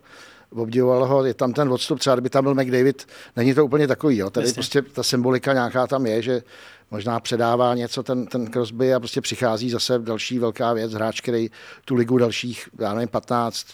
obdivoval 0.55 1.05
ho, 1.05 1.25
je 1.25 1.33
tam 1.33 1.53
ten 1.53 1.73
odstup, 1.73 1.99
třeba 1.99 2.15
kdyby 2.15 2.29
tam 2.29 2.43
byl 2.43 2.55
McDavid, 2.55 3.07
není 3.35 3.53
to 3.53 3.65
úplně 3.65 3.87
takový, 3.87 4.17
jo. 4.17 4.29
tady 4.29 4.47
Jasně. 4.47 4.53
prostě 4.53 4.81
ta 4.81 5.03
symbolika 5.03 5.53
nějaká 5.53 5.87
tam 5.87 6.05
je, 6.05 6.21
že 6.21 6.43
možná 6.91 7.19
předává 7.19 7.75
něco 7.75 8.03
ten, 8.03 8.25
ten 8.25 8.47
Crosby 8.47 8.93
a 8.93 8.99
prostě 8.99 9.21
přichází 9.21 9.69
zase 9.69 9.99
další 9.99 10.39
velká 10.39 10.73
věc, 10.73 10.93
hráč, 10.93 11.21
který 11.21 11.49
tu 11.85 11.95
ligu 11.95 12.17
dalších, 12.17 12.69
já 12.79 12.93
nevím, 12.93 13.07
15, 13.07 13.65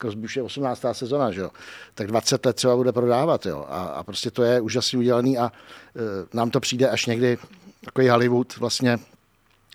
Crosby 0.00 0.24
už 0.24 0.36
je 0.36 0.42
18. 0.42 0.84
sezona, 0.92 1.32
že 1.32 1.40
jo? 1.40 1.50
tak 1.94 2.06
20 2.06 2.46
let 2.46 2.56
třeba 2.56 2.76
bude 2.76 2.92
prodávat. 2.92 3.46
Jo? 3.46 3.66
A, 3.68 3.82
a 3.82 4.02
prostě 4.02 4.30
to 4.30 4.42
je 4.42 4.60
úžasně 4.60 4.98
udělaný 4.98 5.38
a 5.38 5.52
e, 5.96 6.00
nám 6.36 6.50
to 6.50 6.60
přijde 6.60 6.88
až 6.88 7.06
někdy 7.06 7.38
takový 7.84 8.08
Hollywood 8.08 8.56
vlastně 8.56 8.98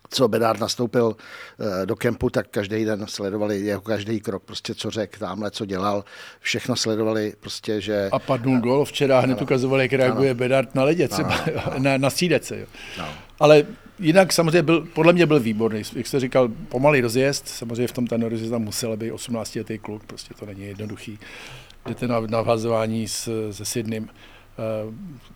co 0.10 0.28
Bedard 0.28 0.60
nastoupil 0.60 1.16
eh, 1.60 1.86
do 1.86 1.96
kempu, 1.96 2.30
tak 2.30 2.48
každý 2.48 2.86
den 2.86 3.06
sledovali 3.08 3.60
jeho 3.60 3.82
každý 3.82 4.20
krok, 4.20 4.44
prostě 4.44 4.76
co 4.76 4.92
řekl, 4.92 5.20
tamhle, 5.20 5.52
co 5.52 5.66
dělal, 5.66 6.04
všechno 6.40 6.76
sledovali, 6.76 7.34
prostě, 7.40 7.82
že... 7.82 8.10
A 8.12 8.20
padnul 8.20 8.60
gol, 8.60 8.86
včera 8.86 9.20
hned 9.20 9.42
ukazovali, 9.42 9.84
jak 9.84 9.94
reaguje 9.94 10.30
ano. 10.30 10.38
Bedard 10.38 10.76
na 10.76 10.84
ledě 10.84 11.08
třeba, 11.08 11.36
ano. 11.36 11.74
na, 11.78 11.98
na 11.98 12.10
sídece. 12.10 12.60
Jo. 12.60 12.66
No. 12.98 13.06
Ale 13.40 13.66
jinak 14.00 14.34
samozřejmě 14.34 14.62
byl, 14.62 14.88
podle 14.94 15.14
mě 15.14 15.26
byl 15.26 15.40
výborný. 15.40 15.82
Jak 15.96 16.08
jste 16.08 16.20
říkal, 16.20 16.50
pomalý 16.70 17.02
rozjezd, 17.02 17.48
samozřejmě 17.48 17.88
v 17.88 17.92
tom 17.92 18.08
ten 18.08 18.24
rozjezd 18.24 18.52
tam 18.52 18.62
musel 18.62 18.98
být 18.98 19.12
18 19.12 19.56
letý 19.56 19.78
kluk, 19.78 20.04
prostě 20.04 20.34
to 20.40 20.46
není 20.46 20.64
jednoduchý. 20.64 21.20
Jdete 21.86 22.08
na, 22.08 22.20
na 22.20 22.42
vhazování 22.42 23.08
s, 23.08 23.52
se 23.52 23.66
Sydneym, 23.66 24.10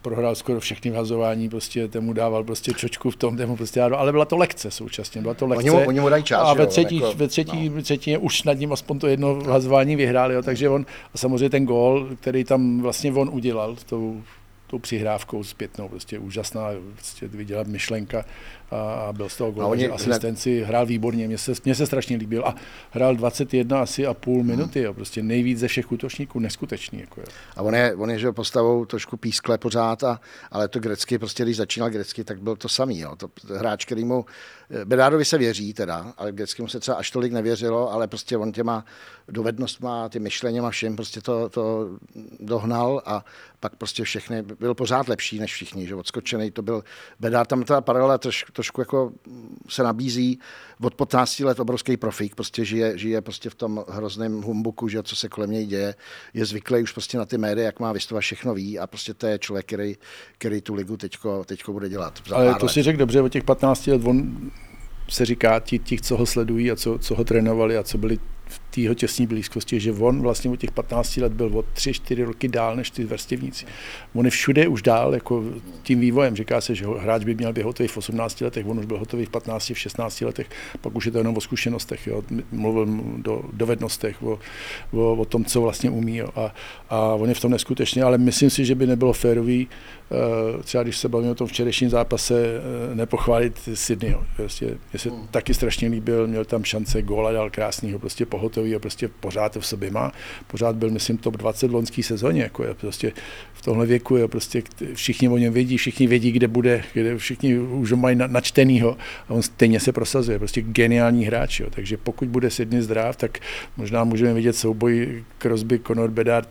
prohrál 0.01 0.35
skoro 0.35 0.59
všechny 0.59 0.91
vhazování, 0.91 1.49
prostě 1.49 1.87
temu 1.87 2.13
dával 2.13 2.43
prostě 2.43 2.73
čočku 2.73 3.11
v 3.11 3.15
tom, 3.15 3.37
temu 3.37 3.55
prostě 3.55 3.81
ale 3.81 4.11
byla 4.11 4.25
to 4.25 4.37
lekce 4.37 4.71
současně, 4.71 5.21
byla 5.21 5.33
to 5.33 5.47
lekce. 5.47 5.71
Oni 5.71 5.79
mu, 5.79 5.87
oni 5.87 5.99
mu 5.99 6.09
dají 6.09 6.23
čas, 6.23 6.41
a 6.45 6.53
ve 6.53 6.67
třetí, 6.67 6.95
jako, 6.95 7.13
ve 7.13 7.27
třetí, 7.27 7.69
no. 7.69 7.81
třetí 7.81 8.17
už 8.17 8.43
nad 8.43 8.53
ním 8.53 8.73
aspoň 8.73 8.99
to 8.99 9.07
jedno 9.07 9.35
vhazování 9.35 9.95
vyhráli, 9.95 10.33
jo, 10.33 10.41
takže 10.41 10.69
on, 10.69 10.85
a 11.13 11.17
samozřejmě 11.17 11.49
ten 11.49 11.65
gól, 11.65 12.07
který 12.21 12.43
tam 12.43 12.81
vlastně 12.81 13.13
on 13.13 13.29
udělal, 13.33 13.75
tou, 13.85 14.21
tou 14.67 14.79
přihrávkou 14.79 15.43
zpětnou, 15.43 15.89
prostě 15.89 16.19
úžasná, 16.19 16.67
prostě 16.93 17.27
viděla 17.27 17.63
myšlenka 17.67 18.25
a 18.71 19.13
byl 19.13 19.29
z 19.29 19.37
toho 19.37 19.51
gol, 19.51 19.65
oni, 19.65 19.89
asistenci, 19.89 20.63
hrál 20.63 20.85
výborně, 20.85 21.27
mně 21.27 21.37
se, 21.37 21.53
mně 21.65 21.75
se 21.75 21.85
strašně 21.85 22.17
líbil 22.17 22.45
a 22.45 22.55
hrál 22.91 23.15
21 23.15 23.81
asi 23.81 24.05
a 24.05 24.13
půl 24.13 24.43
minuty, 24.43 24.81
jo, 24.81 24.93
prostě 24.93 25.23
nejvíc 25.23 25.59
ze 25.59 25.67
všech 25.67 25.91
útočníků, 25.91 26.39
neskutečný. 26.39 26.99
Jako, 26.99 27.21
jo. 27.21 27.27
A 27.55 27.61
on 27.61 27.75
je, 27.75 27.95
on 27.95 28.11
je 28.11 28.19
že 28.19 28.31
postavou 28.31 28.85
trošku 28.85 29.17
pískle 29.17 29.57
pořád, 29.57 30.03
a, 30.03 30.19
ale 30.51 30.67
to 30.67 30.79
grecky, 30.79 31.17
prostě 31.17 31.43
když 31.43 31.57
začínal 31.57 31.89
grecky, 31.89 32.23
tak 32.23 32.41
byl 32.41 32.55
to 32.55 32.69
samý, 32.69 32.99
jo. 32.99 33.15
To 33.15 33.29
hráč, 33.57 33.85
který 33.85 34.05
mu, 34.05 34.25
Bedárovi 34.85 35.25
se 35.25 35.37
věří 35.37 35.73
teda, 35.73 36.13
ale 36.17 36.33
mu 36.59 36.67
se 36.67 36.79
třeba 36.79 36.97
až 36.97 37.11
tolik 37.11 37.33
nevěřilo, 37.33 37.91
ale 37.91 38.07
prostě 38.07 38.37
on 38.37 38.51
těma 38.51 38.85
dovednostma, 39.27 40.09
ty 40.09 40.19
myšleněma 40.19 40.69
všem 40.69 40.95
prostě 40.95 41.21
to, 41.21 41.49
to 41.49 41.89
dohnal 42.39 43.01
a 43.05 43.25
pak 43.59 43.75
prostě 43.75 44.03
všechny, 44.03 44.41
byl 44.41 44.73
pořád 44.73 45.07
lepší 45.07 45.39
než 45.39 45.53
všichni, 45.53 45.87
že 45.87 45.95
odskočený 45.95 46.51
to 46.51 46.61
byl 46.61 46.83
Bedár, 47.19 47.47
tam 47.47 47.63
ta 47.63 47.81
paralela 47.81 48.17
trošku, 48.17 48.51
trošku 48.57 48.81
jako 48.81 49.11
se 49.69 49.83
nabízí 49.83 50.39
od 50.81 50.95
15 50.95 51.39
let 51.39 51.59
obrovský 51.59 51.97
profík, 51.97 52.35
prostě 52.35 52.65
žije, 52.65 52.97
žije 52.97 53.21
prostě 53.21 53.49
v 53.49 53.55
tom 53.55 53.85
hrozném 53.89 54.41
humbuku, 54.41 54.87
že 54.87 55.03
co 55.03 55.15
se 55.15 55.29
kolem 55.29 55.51
něj 55.51 55.65
děje, 55.65 55.95
je 56.33 56.45
zvyklý 56.45 56.83
už 56.83 56.91
prostě 56.91 57.17
na 57.17 57.25
ty 57.25 57.37
média, 57.37 57.65
jak 57.65 57.79
má 57.79 57.91
vystovat 57.91 58.21
všechno 58.21 58.53
ví 58.53 58.79
a 58.79 58.87
prostě 58.87 59.13
to 59.13 59.27
je 59.27 59.39
člověk, 59.39 59.65
který, 59.65 59.95
který 60.37 60.61
tu 60.61 60.73
ligu 60.73 60.97
teďko, 60.97 61.43
teďko 61.43 61.73
bude 61.73 61.89
dělat. 61.89 62.21
Ale 62.31 62.55
to 62.55 62.65
let. 62.65 62.71
si 62.71 62.83
řekl 62.83 62.97
dobře, 62.97 63.21
od 63.21 63.29
těch 63.29 63.43
15 63.43 63.87
let 63.87 64.01
on 64.05 64.51
se 65.09 65.25
říká 65.25 65.59
ti, 65.59 65.79
ti, 65.79 66.01
co 66.01 66.17
ho 66.17 66.25
sledují 66.25 66.71
a 66.71 66.75
co, 66.75 66.97
co 66.97 67.15
ho 67.15 67.23
trénovali 67.23 67.77
a 67.77 67.83
co 67.83 67.97
byli 67.97 68.19
v 68.47 68.59
té 68.77 68.81
jeho 68.81 68.93
těsné 68.93 69.27
blízkosti, 69.27 69.79
že 69.79 69.91
on 69.91 70.21
vlastně 70.21 70.51
od 70.51 70.59
těch 70.59 70.71
15 70.71 71.17
let 71.17 71.33
byl 71.33 71.57
o 71.57 71.61
3-4 71.61 72.25
roky 72.25 72.47
dál 72.47 72.75
než 72.75 72.91
ty 72.91 73.03
vrstevníci. 73.03 73.65
On 74.13 74.25
je 74.25 74.31
všude 74.31 74.67
už 74.67 74.81
dál 74.81 75.13
jako 75.13 75.43
tím 75.83 75.99
vývojem. 75.99 76.35
Říká 76.35 76.61
se, 76.61 76.75
že 76.75 76.85
hráč 76.85 77.23
by 77.23 77.35
měl 77.35 77.53
být 77.53 77.65
hotový 77.65 77.89
v 77.89 77.97
18 77.97 78.41
letech, 78.41 78.65
on 78.67 78.79
už 78.79 78.85
byl 78.85 78.97
hotový 78.97 79.25
v 79.25 79.29
15, 79.29 79.69
v 79.69 79.79
16 79.79 80.21
letech, 80.21 80.49
pak 80.81 80.95
už 80.95 81.05
je 81.05 81.11
to 81.11 81.17
jenom 81.17 81.37
o 81.37 81.41
zkušenostech, 81.41 82.07
jo. 82.07 82.23
mluvil 82.51 82.87
do 83.17 83.41
dovednostech, 83.53 84.23
o, 84.23 84.39
o, 84.93 85.13
o, 85.13 85.25
tom, 85.25 85.45
co 85.45 85.61
vlastně 85.61 85.89
umí. 85.89 86.17
Jo. 86.17 86.29
A, 86.35 86.53
a 86.89 86.99
on 87.13 87.29
je 87.29 87.35
v 87.35 87.41
tom 87.41 87.51
neskutečně, 87.51 88.03
ale 88.03 88.17
myslím 88.17 88.49
si, 88.49 88.65
že 88.65 88.75
by 88.75 88.87
nebylo 88.87 89.13
férový, 89.13 89.67
eh, 89.67 90.63
třeba 90.63 90.83
když 90.83 90.97
se 90.97 91.09
bavíme 91.09 91.31
o 91.31 91.35
tom 91.35 91.47
včerejším 91.47 91.89
zápase, 91.89 92.43
eh, 92.91 92.95
nepochválit 92.95 93.69
Sydneyho. 93.73 94.23
Prostě, 94.35 94.65
mě 94.65 94.99
se 94.99 95.09
hmm. 95.09 95.27
taky 95.31 95.53
strašně 95.53 95.87
líbil, 95.87 96.27
měl 96.27 96.45
tam 96.45 96.63
šance, 96.63 97.01
góla 97.01 97.31
dal 97.31 97.49
krásnýho, 97.49 97.99
prostě 97.99 98.25
pohotový 98.25 98.66
a 98.75 98.79
prostě 98.79 99.07
pořád 99.07 99.55
v 99.55 99.65
sobě 99.65 99.91
má. 99.91 100.11
Pořád 100.47 100.75
byl, 100.75 100.89
myslím, 100.89 101.17
top 101.17 101.37
20 101.37 101.67
v 101.67 101.73
loňský 101.73 102.03
sezóně. 102.03 102.41
Jako 102.41 102.63
je 102.63 102.73
prostě 102.73 103.11
v 103.53 103.61
tomhle 103.61 103.85
věku 103.85 104.15
je 104.15 104.27
prostě 104.27 104.63
všichni 104.93 105.29
o 105.29 105.37
něm 105.37 105.53
vědí, 105.53 105.77
všichni 105.77 106.07
vědí, 106.07 106.31
kde 106.31 106.47
bude, 106.47 106.83
kde 106.93 107.17
všichni 107.17 107.59
už 107.59 107.91
ho 107.91 107.97
mají 107.97 108.15
načtenýho 108.15 108.97
a 109.29 109.33
on 109.33 109.41
stejně 109.41 109.79
se 109.79 109.91
prosazuje. 109.91 110.39
Prostě 110.39 110.61
geniální 110.61 111.25
hráč. 111.25 111.59
Jo. 111.59 111.67
Takže 111.69 111.97
pokud 111.97 112.27
bude 112.27 112.49
Sydney 112.49 112.81
zdrav, 112.81 113.15
tak 113.15 113.39
možná 113.77 114.03
můžeme 114.03 114.33
vidět 114.33 114.53
souboj 114.53 115.23
Crosby, 115.41 115.79
Conor 115.79 116.09
Bedard 116.11 116.49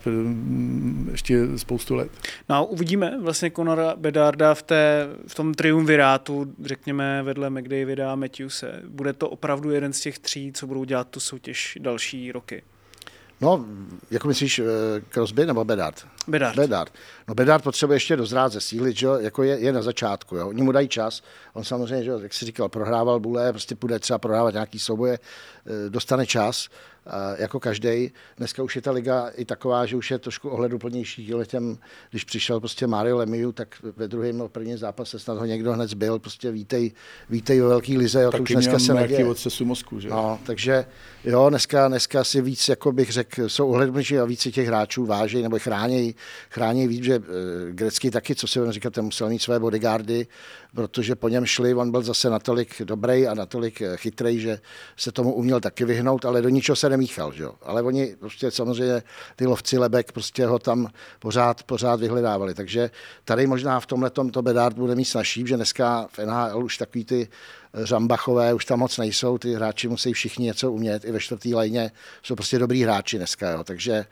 ještě 1.11 1.57
spoustu 1.57 1.95
let. 1.95 2.11
No 2.49 2.55
a 2.55 2.61
uvidíme 2.61 3.17
vlastně 3.21 3.51
Conora 3.51 3.95
Bedarda 3.95 4.53
v, 4.53 4.63
té, 4.63 5.07
v 5.27 5.35
tom 5.35 5.53
triumvirátu, 5.53 6.53
řekněme 6.63 7.23
vedle 7.23 7.49
McDavida 7.49 8.11
a 8.11 8.15
Matthewse. 8.15 8.81
Bude 8.87 9.13
to 9.13 9.29
opravdu 9.29 9.71
jeden 9.71 9.93
z 9.93 10.01
těch 10.01 10.19
tří, 10.19 10.51
co 10.53 10.67
budou 10.67 10.83
dělat 10.83 11.07
tu 11.09 11.19
soutěž 11.19 11.77
další 11.81 12.06
roky. 12.31 12.63
No, 13.41 13.65
jako 14.11 14.27
myslíš, 14.27 14.59
eh, 14.59 14.63
Crosby 15.09 15.45
nebo 15.45 15.65
Bedard? 15.65 16.07
Bedard. 16.27 16.55
Bedard. 16.55 16.93
No 17.27 17.35
Bedard 17.35 17.63
potřebuje 17.63 17.95
ještě 17.95 18.15
dozrát 18.15 18.51
ze 18.51 18.61
síly, 18.61 18.93
že 18.93 19.07
jako 19.19 19.43
je, 19.43 19.59
je, 19.59 19.71
na 19.71 19.81
začátku. 19.81 20.35
Jo. 20.35 20.47
Oni 20.47 20.61
mu 20.61 20.71
dají 20.71 20.87
čas. 20.87 21.23
On 21.53 21.63
samozřejmě, 21.63 22.03
že, 22.03 22.11
jak 22.21 22.33
jsi 22.33 22.45
říkal, 22.45 22.69
prohrával 22.69 23.19
bule, 23.19 23.53
prostě 23.53 23.75
půjde 23.75 23.99
třeba 23.99 24.19
prohrávat 24.19 24.53
nějaký 24.53 24.79
souboje, 24.79 25.19
eh, 25.65 25.89
dostane 25.89 26.25
čas, 26.25 26.69
jako 27.37 27.59
každý. 27.59 28.11
Dneska 28.37 28.63
už 28.63 28.75
je 28.75 28.81
ta 28.81 28.91
liga 28.91 29.27
i 29.35 29.45
taková, 29.45 29.85
že 29.85 29.95
už 29.95 30.11
je 30.11 30.19
trošku 30.19 30.49
ohleduplnější 30.49 31.33
letem, 31.33 31.77
když 32.09 32.23
přišel 32.23 32.59
prostě 32.59 32.87
Mario 32.87 33.17
Lemieux, 33.17 33.55
tak 33.55 33.75
ve 33.95 34.07
druhém 34.07 34.37
no, 34.37 34.49
prvním 34.49 34.77
zápase 34.77 35.19
snad 35.19 35.37
ho 35.37 35.45
někdo 35.45 35.73
hned 35.73 35.89
zbyl, 35.89 36.19
prostě 36.19 36.51
vítej, 36.51 36.91
vítej 37.29 37.61
ve 37.61 37.67
velký 37.67 37.97
lize, 37.97 38.21
jo, 38.21 38.31
to 38.31 38.37
už 38.37 38.49
dneska 38.49 38.79
se 38.79 38.93
neděje. 38.93 39.25
odcesu 39.25 39.65
mozku, 39.65 39.99
že? 39.99 40.09
No, 40.09 40.39
takže 40.45 40.85
jo, 41.23 41.49
dneska, 41.49 41.87
dneska 41.87 42.23
si 42.23 42.41
víc, 42.41 42.69
jako 42.69 42.91
bych 42.91 43.11
řekl, 43.11 43.49
jsou 43.49 43.69
ohleduplnější 43.69 44.19
a 44.19 44.25
víc 44.25 44.41
si 44.41 44.51
těch 44.51 44.67
hráčů 44.67 45.05
váží 45.05 45.41
nebo 45.41 45.59
chránějí, 45.59 46.15
chránějí 46.49 46.87
víc, 46.87 47.03
že 47.03 47.15
e, 47.15 47.21
Grecky 47.71 48.11
taky, 48.11 48.35
co 48.35 48.47
si 48.47 48.59
budeme 48.59 48.73
říkat, 48.73 48.93
ten 48.93 49.05
musel 49.05 49.29
mít 49.29 49.41
své 49.41 49.59
bodyguardy, 49.59 50.27
protože 50.77 51.15
po 51.15 51.29
něm 51.29 51.45
šli, 51.45 51.73
on 51.73 51.91
byl 51.91 52.01
zase 52.01 52.29
natolik 52.29 52.81
dobrý 52.83 53.27
a 53.27 53.33
natolik 53.33 53.81
eh, 53.81 53.97
chytrý, 53.97 54.39
že 54.39 54.59
se 54.97 55.11
tomu 55.11 55.33
uměl 55.33 55.59
taky 55.59 55.85
vyhnout, 55.85 56.25
ale 56.25 56.41
do 56.41 56.49
ničeho 56.49 56.75
se 56.75 56.89
nemíchal. 56.89 57.33
Že? 57.33 57.45
Ale 57.61 57.81
oni 57.81 58.15
prostě 58.19 58.51
samozřejmě 58.51 59.03
ty 59.35 59.45
lovci 59.47 59.77
lebek 59.77 60.11
prostě 60.11 60.45
ho 60.45 60.59
tam 60.59 60.87
pořád, 61.19 61.63
pořád 61.63 61.99
vyhledávali. 61.99 62.53
Takže 62.53 62.89
tady 63.23 63.47
možná 63.47 63.79
v 63.79 63.85
tomhle 63.85 64.09
to 64.09 64.41
Bedard 64.41 64.77
bude 64.77 64.95
mít 64.95 65.05
snažší, 65.05 65.47
že 65.47 65.55
dneska 65.55 66.07
v 66.11 66.19
NHL 66.19 66.63
už 66.63 66.77
takový 66.77 67.05
ty 67.05 67.27
Řambachové 67.83 68.53
už 68.53 68.65
tam 68.65 68.79
moc 68.79 68.97
nejsou, 68.97 69.37
ty 69.37 69.53
hráči 69.53 69.87
musí 69.87 70.13
všichni 70.13 70.45
něco 70.45 70.71
umět, 70.71 71.05
i 71.05 71.11
ve 71.11 71.19
čtvrtý 71.19 71.55
lajně 71.55 71.91
jsou 72.23 72.35
prostě 72.35 72.59
dobrý 72.59 72.83
hráči 72.83 73.17
dneska, 73.17 73.51
jo. 73.51 73.63
takže 73.63 74.05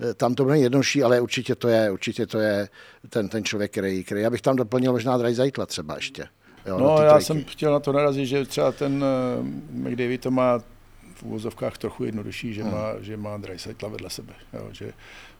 eh, 0.00 0.14
tam 0.14 0.34
to 0.34 0.44
bude 0.44 0.58
jednodušší, 0.58 1.02
ale 1.02 1.20
určitě 1.20 1.54
to 1.54 1.68
je, 1.68 1.90
určitě 1.90 2.26
to 2.26 2.38
je 2.38 2.68
ten, 3.08 3.28
ten 3.28 3.44
člověk, 3.44 3.70
který, 3.70 4.04
který, 4.04 4.20
já 4.20 4.30
bych 4.30 4.42
tam 4.42 4.56
doplnil 4.56 4.92
možná 4.92 5.16
Drajzajtla 5.16 5.66
třeba 5.66 5.94
ještě. 5.94 6.28
Jo, 6.66 6.78
no, 6.78 7.02
já 7.02 7.20
jsem 7.20 7.44
chtěl 7.44 7.72
na 7.72 7.80
to 7.80 7.92
narazit, 7.92 8.26
že 8.26 8.44
třeba 8.44 8.72
ten 8.72 9.04
uh, 9.40 9.46
McDavid 9.70 10.20
to 10.20 10.30
má 10.30 10.58
v 11.14 11.22
úvozovkách 11.22 11.78
trochu 11.78 12.04
jednodušší, 12.04 12.54
že 12.54 12.62
hmm. 12.62 12.72
má, 12.72 12.92
že 13.00 13.16
má 13.16 13.36
Dreisaitla 13.36 13.88
vedle 13.88 14.10
sebe. 14.10 14.32
Jo, 14.52 14.68
že 14.72 14.92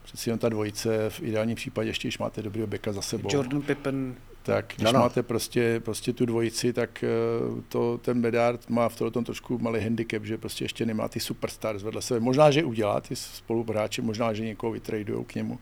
přeci 0.03 0.31
jen 0.31 0.39
ta 0.39 0.49
dvojice, 0.49 1.11
v 1.11 1.23
ideálním 1.23 1.57
případě 1.57 1.91
ještě, 1.91 2.09
když 2.09 2.19
máte 2.19 2.43
dobrého 2.43 2.67
beka 2.67 2.93
za 2.93 3.03
sebou. 3.03 3.29
Jordan 3.33 3.63
Pippen 3.63 4.15
tak 4.43 4.73
když 4.77 4.85
no, 4.85 4.93
no. 4.93 5.01
máte 5.01 5.23
prostě, 5.23 5.81
prostě 5.85 6.13
tu 6.13 6.27
dvojici, 6.27 6.73
tak 6.73 7.05
eh, 7.05 7.09
to, 7.69 7.99
ten 7.99 8.23
Bedard 8.23 8.71
má 8.71 8.89
v 8.89 8.97
tom 9.11 9.25
trošku 9.25 9.59
malý 9.59 9.81
handicap, 9.81 10.25
že 10.25 10.39
prostě 10.39 10.65
ještě 10.65 10.87
nemá 10.87 11.09
ty 11.09 11.21
superstars 11.21 11.83
vedle 11.83 12.03
sebe. 12.03 12.21
Možná, 12.21 12.51
že 12.51 12.65
udělá 12.65 13.01
ty 13.01 13.17
spoluhráči, 13.17 14.03
možná, 14.03 14.33
že 14.33 14.45
někoho 14.45 14.73
vytradujou 14.73 15.25
k 15.25 15.35
němu, 15.35 15.59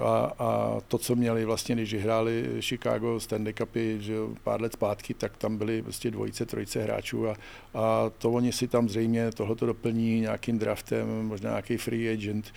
a, 0.00 0.32
a 0.38 0.80
to, 0.88 0.98
co 0.98 1.16
měli 1.16 1.44
vlastně, 1.44 1.74
když 1.74 1.94
hráli 1.94 2.46
Chicago 2.60 3.20
Stanley 3.20 3.54
Cupy 3.54 3.96
že 4.00 4.14
pár 4.44 4.60
let 4.60 4.72
zpátky, 4.72 5.14
tak 5.14 5.36
tam 5.36 5.56
byly 5.56 5.82
prostě 5.82 6.10
dvojice, 6.10 6.46
trojice 6.46 6.82
hráčů 6.82 7.28
a, 7.28 7.34
a 7.74 8.10
to 8.18 8.30
oni 8.30 8.52
si 8.52 8.68
tam 8.68 8.88
zřejmě 8.88 9.32
tohleto 9.32 9.66
doplní 9.66 10.20
nějakým 10.20 10.58
draftem, 10.58 11.26
možná 11.26 11.50
nějaký 11.50 11.76
free 11.76 12.12
agent, 12.12 12.52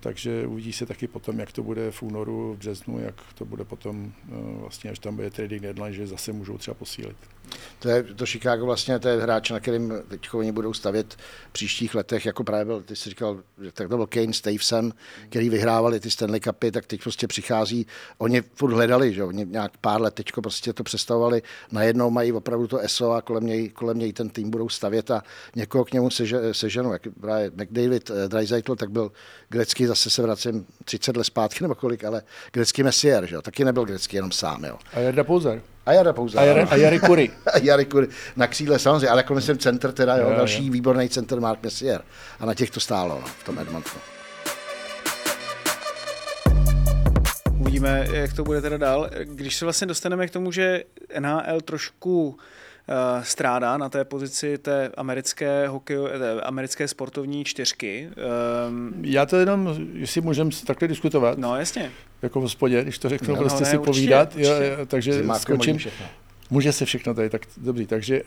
takže 0.00 0.46
uvidí 0.46 0.72
se 0.72 0.86
taky 0.86 1.06
potom, 1.06 1.38
jak 1.38 1.52
to 1.52 1.62
bude 1.62 1.90
v 1.90 2.02
únoru, 2.02 2.54
v 2.54 2.58
březnu, 2.58 2.98
jak 2.98 3.14
to 3.34 3.44
bude 3.44 3.64
potom 3.64 4.12
uh, 4.28 4.60
vlastně, 4.60 4.90
až 4.90 4.98
tam 4.98 5.16
bude 5.16 5.30
trading 5.30 5.62
deadline, 5.62 5.92
že 5.92 6.06
zase 6.06 6.32
můžou 6.32 6.58
třeba 6.58 6.74
posílit. 6.74 7.16
To, 7.78 7.88
je, 7.88 8.02
to 8.02 8.26
Chicago 8.26 8.66
vlastně, 8.66 8.98
to 8.98 9.08
je 9.08 9.20
hráč, 9.20 9.50
na 9.50 9.60
kterým 9.60 9.92
teď 10.08 10.34
oni 10.34 10.52
budou 10.52 10.72
stavět 10.72 11.14
v 11.48 11.52
příštích 11.52 11.94
letech, 11.94 12.26
jako 12.26 12.44
právě 12.44 12.64
byl, 12.64 12.82
ty 12.82 12.96
jsi 12.96 13.10
říkal, 13.10 13.42
tak 13.72 13.88
to 13.88 13.96
byl 13.96 14.06
Kane 14.06 14.32
s 14.32 14.40
Tavesem, 14.40 14.92
který 15.28 15.50
vyhrávali 15.50 16.00
ty 16.00 16.10
Stanley 16.10 16.40
Cupy, 16.40 16.70
tak 16.70 16.86
teď 16.86 17.02
prostě 17.02 17.26
přichází, 17.26 17.86
oni 18.18 18.42
furt 18.54 18.72
hledali, 18.72 19.14
že 19.14 19.24
oni 19.24 19.46
nějak 19.46 19.76
pár 19.76 20.00
let 20.00 20.14
teď 20.14 20.32
prostě 20.32 20.72
to 20.72 20.84
představovali, 20.84 21.42
najednou 21.72 22.10
mají 22.10 22.32
opravdu 22.32 22.66
to 22.66 22.78
ESO 22.78 23.12
a 23.12 23.22
kolem 23.22 23.46
něj, 23.46 23.68
kolem 23.68 23.98
něj 23.98 24.12
ten 24.12 24.30
tým 24.30 24.50
budou 24.50 24.68
stavět 24.68 25.10
a 25.10 25.22
někoho 25.56 25.84
k 25.84 25.92
němu 25.92 26.10
seže, 26.10 26.54
seženou, 26.54 26.92
jak 26.92 27.02
právě 27.20 27.50
McDavid, 27.50 28.10
eh, 28.10 28.28
Dreisaitl, 28.28 28.76
tak 28.76 28.90
byl 28.90 29.12
grecký, 29.48 29.86
zase 29.86 30.10
se 30.10 30.22
vracím 30.22 30.66
30 30.84 31.16
let 31.16 31.24
zpátky 31.24 31.64
nebo 31.64 31.74
kolik, 31.74 32.04
ale 32.04 32.22
grecký 32.52 32.82
Messier, 32.82 33.26
že 33.26 33.34
jo, 33.34 33.42
taky 33.42 33.64
nebyl 33.64 33.84
grecký 33.84 34.16
jenom 34.16 34.32
sám, 34.32 34.64
jo. 34.64 34.78
A 34.92 35.00
Jarda 35.00 35.24
Pouzer. 35.24 35.62
A 35.86 35.92
Jara 35.92 36.12
Pouza. 36.12 36.40
A, 36.40 36.44
Jara, 36.44 36.66
a 36.70 36.76
Jari 36.76 37.00
Kury. 37.00 37.30
a 37.52 37.58
Jari 37.58 37.84
Kury. 37.84 38.08
Na 38.36 38.46
křídle 38.46 38.78
samozřejmě, 38.78 39.08
ale 39.08 39.18
jako 39.18 39.34
myslím 39.34 39.58
center 39.58 39.92
teda, 39.92 40.16
jo, 40.16 40.30
jo 40.30 40.36
další 40.36 40.66
jo. 40.66 40.72
výborný 40.72 41.08
center 41.08 41.40
Mark 41.40 41.62
Messier. 41.62 42.02
A 42.40 42.46
na 42.46 42.54
těch 42.54 42.70
to 42.70 42.80
stálo 42.80 43.20
no, 43.20 43.26
v 43.40 43.44
tom 43.44 43.58
Edmontonu. 43.58 44.00
uvidíme, 47.58 48.06
jak 48.12 48.32
to 48.32 48.44
bude 48.44 48.60
teda 48.60 48.76
dál. 48.76 49.10
Když 49.24 49.56
se 49.56 49.64
vlastně 49.64 49.86
dostaneme 49.86 50.26
k 50.26 50.30
tomu, 50.30 50.52
že 50.52 50.84
NHL 51.18 51.60
trošku 51.60 52.28
uh, 52.28 52.36
strádá 53.22 53.76
na 53.76 53.88
té 53.88 54.04
pozici 54.04 54.58
té 54.58 54.90
americké 54.96 55.68
hokej, 55.68 55.96
té 56.18 56.40
americké 56.40 56.88
sportovní 56.88 57.44
čtyřky. 57.44 58.08
Um, 58.68 58.94
Já 59.02 59.26
to 59.26 59.36
jenom, 59.36 59.76
jestli 59.92 60.20
můžeme 60.20 60.50
takhle 60.66 60.88
diskutovat. 60.88 61.38
No 61.38 61.56
jasně. 61.56 61.92
Jako 62.22 62.40
v 62.40 62.42
hospodě, 62.42 62.82
když 62.82 62.98
to 62.98 63.08
řeknu, 63.08 63.34
no, 63.34 63.40
prostě 63.40 63.54
no, 63.54 63.60
ne, 63.60 63.70
si 63.70 63.78
určitě, 63.78 63.92
povídat. 63.92 64.28
Určitě. 64.34 64.76
Jo, 64.78 64.86
takže 64.86 65.24
skočím. 65.38 65.78
Může 66.50 66.72
se 66.72 66.84
všechno 66.84 67.14
tady, 67.14 67.30
tak 67.30 67.42
dobrý. 67.56 67.86
Takže 67.86 68.22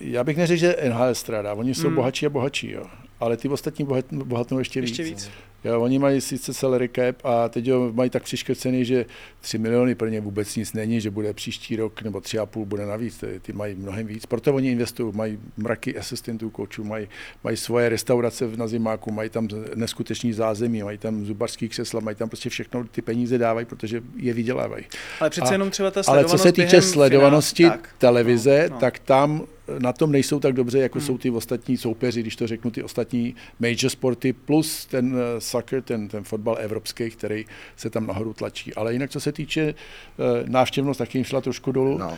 já 0.00 0.24
bych 0.24 0.36
neřekl, 0.36 0.60
že 0.60 0.76
NHL 0.88 1.14
strádá. 1.14 1.54
Oni 1.54 1.74
jsou 1.74 1.86
hmm. 1.86 1.96
bohatší 1.96 2.26
a 2.26 2.30
bohatší, 2.30 2.70
jo. 2.70 2.84
Ale 3.20 3.36
ty 3.36 3.48
ostatní 3.48 3.84
bohat, 3.84 4.04
bohatnou 4.12 4.58
ještě, 4.58 4.80
ještě 4.80 5.02
víc. 5.02 5.24
víc. 5.24 5.30
Jo, 5.64 5.80
oni 5.80 5.98
mají 5.98 6.20
sice 6.20 6.54
salary 6.54 6.90
cap 6.96 7.16
a 7.24 7.48
teď 7.48 7.70
ho 7.70 7.92
mají 7.92 8.10
tak 8.10 8.22
přiškrcený, 8.22 8.84
že 8.84 9.06
3 9.40 9.58
miliony 9.58 9.94
pro 9.94 10.08
ně 10.08 10.20
vůbec 10.20 10.56
nic 10.56 10.72
není, 10.72 11.00
že 11.00 11.10
bude 11.10 11.32
příští 11.32 11.76
rok 11.76 12.02
nebo 12.02 12.18
3,5 12.18 12.64
bude 12.64 12.86
navíc. 12.86 13.18
Ty, 13.18 13.40
ty 13.42 13.52
mají 13.52 13.74
mnohem 13.74 14.06
víc. 14.06 14.26
Proto 14.26 14.54
oni 14.54 14.70
investují, 14.70 15.12
mají 15.16 15.38
mraky 15.56 15.98
asistentů, 15.98 16.50
kočů, 16.50 16.84
mají, 16.84 17.08
mají 17.44 17.56
svoje 17.56 17.88
restaurace 17.88 18.48
na 18.56 18.66
zimáku, 18.66 19.12
mají 19.12 19.30
tam 19.30 19.48
neskutečný 19.74 20.32
zázemí, 20.32 20.82
mají 20.82 20.98
tam 20.98 21.24
zubarský 21.24 21.68
křesla, 21.68 22.00
mají 22.00 22.16
tam 22.16 22.28
prostě 22.28 22.50
všechno, 22.50 22.84
ty 22.84 23.02
peníze 23.02 23.38
dávají, 23.38 23.66
protože 23.66 24.02
je 24.16 24.34
vydělávají. 24.34 24.84
Ale 25.20 25.30
přece 25.30 25.48
a, 25.48 25.52
jenom 25.52 25.70
třeba 25.70 25.90
ta 25.90 26.02
Ale 26.06 26.24
co 26.24 26.38
se 26.38 26.52
týče 26.52 26.82
sledovanosti 26.82 27.62
finál, 27.62 27.78
tak, 27.78 27.94
televize, 27.98 28.66
no, 28.68 28.74
no. 28.74 28.80
tak 28.80 28.98
tam 28.98 29.46
na 29.78 29.92
tom 29.92 30.12
nejsou 30.12 30.40
tak 30.40 30.52
dobře, 30.52 30.78
jako 30.78 30.98
hmm. 30.98 31.06
jsou 31.06 31.18
ty 31.18 31.30
ostatní 31.30 31.76
soupeři, 31.76 32.20
když 32.20 32.36
to 32.36 32.46
řeknu, 32.46 32.70
ty 32.70 32.82
ostatní 32.82 33.34
major 33.60 33.88
sporty, 33.88 34.32
plus 34.32 34.86
ten 34.86 35.16
eh, 35.18 35.40
soccer, 35.40 35.82
ten, 35.82 36.08
ten 36.08 36.24
fotbal 36.24 36.56
evropský, 36.60 37.10
který 37.10 37.44
se 37.76 37.90
tam 37.90 38.06
nahoru 38.06 38.32
tlačí. 38.32 38.74
Ale 38.74 38.92
jinak, 38.92 39.10
co 39.10 39.20
se 39.20 39.32
týče 39.32 39.74
uh, 40.18 40.48
návštěvnost, 40.48 40.98
taky 40.98 41.18
jim 41.18 41.24
šla 41.24 41.40
trošku 41.40 41.72
dolů. 41.72 41.98
No. 41.98 42.08
Uh, 42.08 42.14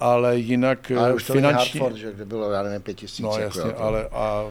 ale 0.00 0.38
jinak 0.38 0.92
ale 0.98 1.14
už 1.14 1.24
to 1.24 1.32
finančně... 1.32 1.80
Hartford, 1.80 2.00
že 2.00 2.12
kde 2.12 2.24
bylo, 2.24 2.50
já 2.50 2.62
nevím, 2.62 2.82
pět 2.82 2.94
tisíc. 2.94 3.20
No 3.20 3.28
jako 3.28 3.42
jasně, 3.42 3.60
jako, 3.60 3.82
ale 3.82 4.08
a 4.12 4.44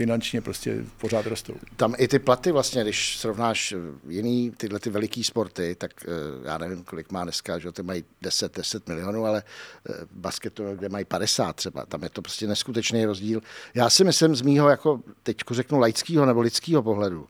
finančně 0.00 0.40
prostě 0.40 0.84
pořád 0.96 1.26
rostou. 1.26 1.54
Tam 1.76 1.94
i 1.98 2.08
ty 2.08 2.18
platy 2.18 2.52
vlastně, 2.52 2.82
když 2.82 3.18
srovnáš 3.18 3.74
jiný 4.08 4.50
tyhle 4.50 4.80
ty 4.80 4.90
veliký 4.90 5.24
sporty, 5.24 5.74
tak 5.74 5.90
eh, 6.04 6.08
já 6.48 6.58
nevím, 6.58 6.84
kolik 6.84 7.12
má 7.12 7.24
dneska, 7.24 7.58
že 7.58 7.72
ty 7.72 7.82
mají 7.82 8.04
10, 8.22 8.56
10 8.56 8.88
milionů, 8.88 9.26
ale 9.26 9.42
eh, 9.42 9.92
basketu, 10.12 10.64
kde 10.74 10.88
mají 10.88 11.04
50 11.04 11.56
třeba, 11.56 11.86
tam 11.86 12.02
je 12.02 12.10
to 12.10 12.22
prostě 12.22 12.46
neskutečný 12.46 13.04
rozdíl. 13.04 13.40
Já 13.74 13.90
si 13.90 14.04
myslím 14.04 14.36
z 14.36 14.42
mýho, 14.42 14.68
jako 14.68 15.00
teď 15.22 15.36
řeknu 15.50 15.78
laického 15.78 16.26
nebo 16.26 16.40
lidského 16.40 16.82
pohledu, 16.82 17.28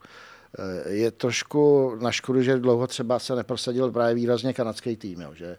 eh, 0.58 0.90
je 0.90 1.10
trošku 1.10 1.94
na 2.00 2.12
škodu, 2.12 2.42
že 2.42 2.58
dlouho 2.58 2.86
třeba 2.86 3.18
se 3.18 3.36
neprosadil 3.36 3.90
právě 3.90 4.14
výrazně 4.14 4.52
kanadský 4.52 4.96
tým, 4.96 5.20
jo, 5.20 5.34
že 5.34 5.58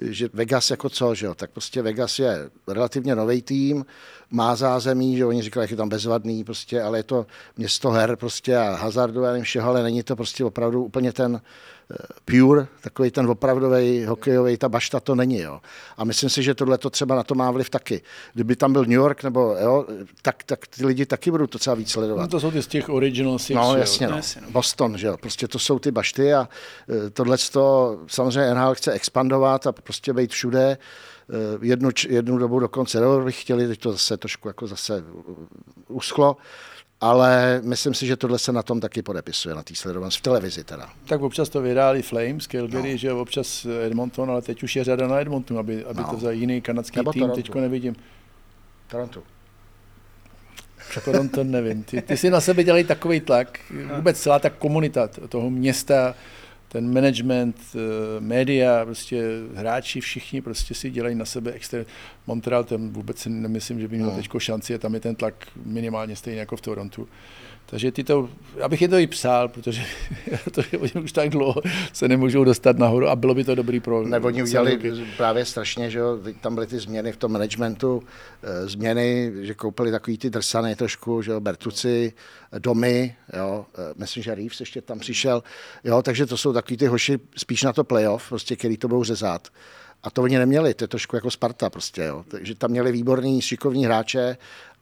že 0.00 0.28
Vegas 0.32 0.70
jako 0.70 0.90
co, 0.90 1.14
že 1.14 1.26
jo, 1.26 1.34
tak 1.34 1.50
prostě 1.50 1.82
Vegas 1.82 2.18
je 2.18 2.50
relativně 2.68 3.14
nový 3.14 3.42
tým, 3.42 3.86
má 4.30 4.56
zázemí, 4.56 5.16
že 5.16 5.26
oni 5.26 5.42
říkali, 5.42 5.64
jak 5.64 5.70
je 5.70 5.76
tam 5.76 5.88
bezvadný, 5.88 6.44
prostě, 6.44 6.82
ale 6.82 6.98
je 6.98 7.02
to 7.02 7.26
město 7.56 7.90
her 7.90 8.16
prostě 8.16 8.56
a 8.56 8.74
hazardu 8.74 9.24
a 9.24 9.28
nevím 9.28 9.44
všeho, 9.44 9.68
ale 9.68 9.82
není 9.82 10.02
to 10.02 10.16
prostě 10.16 10.44
opravdu 10.44 10.84
úplně 10.84 11.12
ten, 11.12 11.40
pure, 12.24 12.66
takový 12.80 13.10
ten 13.10 13.30
opravdový 13.30 14.04
hokejový, 14.04 14.56
ta 14.56 14.68
bašta 14.68 15.00
to 15.00 15.14
není. 15.14 15.38
Jo. 15.38 15.60
A 15.96 16.04
myslím 16.04 16.30
si, 16.30 16.42
že 16.42 16.54
tohle 16.54 16.78
to 16.78 16.90
třeba 16.90 17.14
na 17.14 17.22
to 17.22 17.34
má 17.34 17.50
vliv 17.50 17.70
taky. 17.70 18.02
Kdyby 18.34 18.56
tam 18.56 18.72
byl 18.72 18.82
New 18.82 18.92
York, 18.92 19.22
nebo, 19.22 19.56
jo, 19.60 19.86
tak, 20.22 20.42
tak 20.42 20.66
ty 20.66 20.86
lidi 20.86 21.06
taky 21.06 21.30
budou 21.30 21.46
to 21.46 21.58
třeba 21.58 21.74
víc 21.76 21.90
sledovat. 21.90 22.22
No 22.22 22.28
to 22.28 22.40
jsou 22.40 22.50
ty 22.50 22.62
z 22.62 22.66
těch 22.66 22.88
original 22.88 23.38
six, 23.38 23.54
No 23.56 23.76
jasně, 23.76 24.08
no. 24.08 24.16
no. 24.16 24.50
Boston, 24.50 24.98
že 24.98 25.06
jo. 25.06 25.16
Prostě 25.16 25.48
to 25.48 25.58
jsou 25.58 25.78
ty 25.78 25.90
bašty 25.90 26.34
a 26.34 26.48
eh, 26.88 27.10
tohle 27.10 27.36
to 27.52 27.98
samozřejmě 28.06 28.54
NHL 28.54 28.74
chce 28.74 28.92
expandovat 28.92 29.66
a 29.66 29.72
prostě 29.72 30.12
být 30.12 30.30
všude 30.30 30.78
eh, 31.30 31.34
jednu, 31.62 31.90
jednu 32.08 32.38
dobu 32.38 32.60
dokonce 32.60 33.00
no, 33.00 33.20
bych 33.20 33.40
chtěli, 33.40 33.68
teď 33.68 33.80
to 33.80 33.92
zase 33.92 34.16
trošku 34.16 34.48
jako 34.48 34.66
zase 34.66 35.04
uschlo, 35.88 36.36
ale 37.00 37.60
myslím 37.64 37.94
si, 37.94 38.06
že 38.06 38.16
tohle 38.16 38.38
se 38.38 38.52
na 38.52 38.62
tom 38.62 38.80
taky 38.80 39.02
podepisuje, 39.02 39.54
na 39.54 39.62
té 39.62 39.74
sledovanosti, 39.74 40.18
v 40.18 40.22
televizi 40.22 40.64
teda. 40.64 40.90
Tak 41.06 41.22
občas 41.22 41.48
to 41.48 41.60
vydáli 41.60 42.02
Flames, 42.02 42.46
Calgary, 42.46 42.92
no. 42.92 42.96
že 42.96 43.12
občas 43.12 43.66
Edmonton, 43.86 44.30
ale 44.30 44.42
teď 44.42 44.62
už 44.62 44.76
je 44.76 44.84
řada 44.84 45.08
na 45.08 45.20
Edmonton, 45.20 45.58
aby, 45.58 45.84
aby 45.84 46.00
no. 46.00 46.08
to 46.10 46.16
za 46.16 46.30
jiný 46.30 46.60
kanadský 46.60 46.96
Nebo 46.96 47.12
tým, 47.12 47.30
teďko 47.30 47.60
nevidím. 47.60 47.96
Toronto. 48.88 49.22
Toronto 51.04 51.44
nevím. 51.44 51.82
Ty, 51.82 52.02
ty 52.02 52.16
si 52.16 52.30
na 52.30 52.40
sebe 52.40 52.64
dělají 52.64 52.84
takový 52.84 53.20
tlak, 53.20 53.58
vůbec 53.96 54.20
celá 54.20 54.38
ta 54.38 54.50
komunita 54.50 55.08
toho 55.08 55.50
města, 55.50 56.14
ten 56.74 56.92
management, 56.92 57.56
eh, 57.74 58.20
média, 58.20 58.84
prostě 58.84 59.22
hráči, 59.54 60.00
všichni 60.00 60.42
prostě 60.42 60.74
si 60.74 60.90
dělají 60.90 61.14
na 61.14 61.24
sebe 61.24 61.52
extra. 61.52 61.84
Montreal, 62.26 62.64
ten 62.64 62.90
vůbec 62.90 63.18
si 63.18 63.30
nemyslím, 63.30 63.80
že 63.80 63.88
by 63.88 63.96
měl 63.96 64.10
no. 64.10 64.16
teď 64.16 64.28
šanci 64.38 64.74
a 64.74 64.78
tam 64.78 64.94
je 64.94 65.00
ten 65.00 65.14
tlak 65.14 65.34
minimálně 65.66 66.16
stejný 66.16 66.38
jako 66.38 66.56
v 66.56 66.60
Torontu. 66.60 67.08
Takže 67.66 67.92
ty 67.92 68.04
to, 68.04 68.28
abych 68.62 68.82
je 68.82 68.88
to 68.88 68.98
i 68.98 69.06
psal, 69.06 69.48
protože 69.48 69.82
to, 70.52 70.62
oni 70.80 71.04
už 71.04 71.12
tak 71.12 71.30
dlouho 71.30 71.62
se 71.92 72.08
nemůžou 72.08 72.44
dostat 72.44 72.78
nahoru 72.78 73.08
a 73.08 73.16
bylo 73.16 73.34
by 73.34 73.44
to 73.44 73.54
dobrý 73.54 73.80
pro... 73.80 74.06
Nebo 74.08 74.26
oni 74.26 74.42
udělali 74.42 74.80
právě 75.16 75.44
strašně, 75.44 75.90
že 75.90 75.98
jo, 75.98 76.18
tam 76.40 76.54
byly 76.54 76.66
ty 76.66 76.78
změny 76.78 77.12
v 77.12 77.16
tom 77.16 77.32
managementu, 77.32 78.02
eh, 78.42 78.68
změny, 78.68 79.32
že 79.40 79.54
koupili 79.54 79.90
takový 79.90 80.18
ty 80.18 80.30
drsany 80.30 80.76
trošku, 80.76 81.22
že 81.22 81.32
jo, 81.32 81.40
Bertuci, 81.40 82.12
domy, 82.58 83.16
jo, 83.36 83.66
eh, 83.78 83.94
myslím, 83.96 84.22
že 84.22 84.34
Reeves 84.34 84.60
ještě 84.60 84.82
tam 84.82 84.98
přišel, 84.98 85.42
jo, 85.84 86.02
takže 86.02 86.26
to 86.26 86.36
jsou 86.36 86.52
takový 86.52 86.76
ty 86.76 86.86
hoši 86.86 87.18
spíš 87.36 87.62
na 87.62 87.72
to 87.72 87.84
playoff, 87.84 88.28
prostě, 88.28 88.56
který 88.56 88.76
to 88.76 88.88
budou 88.88 89.04
řezat. 89.04 89.48
A 90.02 90.10
to 90.10 90.22
oni 90.22 90.38
neměli, 90.38 90.74
to 90.74 90.84
je 90.84 90.88
trošku 90.88 91.16
jako 91.16 91.30
Sparta 91.30 91.70
prostě, 91.70 92.02
jo. 92.02 92.24
Takže 92.28 92.54
tam 92.54 92.70
měli 92.70 92.92
výborný, 92.92 93.42
šikovní 93.42 93.84
hráče 93.84 94.36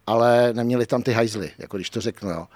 ale 0.07 0.53
neměli 0.53 0.87
tam 0.87 1.03
ty 1.03 1.13
hajzly, 1.13 1.51
jako 1.59 1.77
když 1.77 1.91
to 1.91 2.01
řeknu. 2.01 2.31
Jo. 2.31 2.47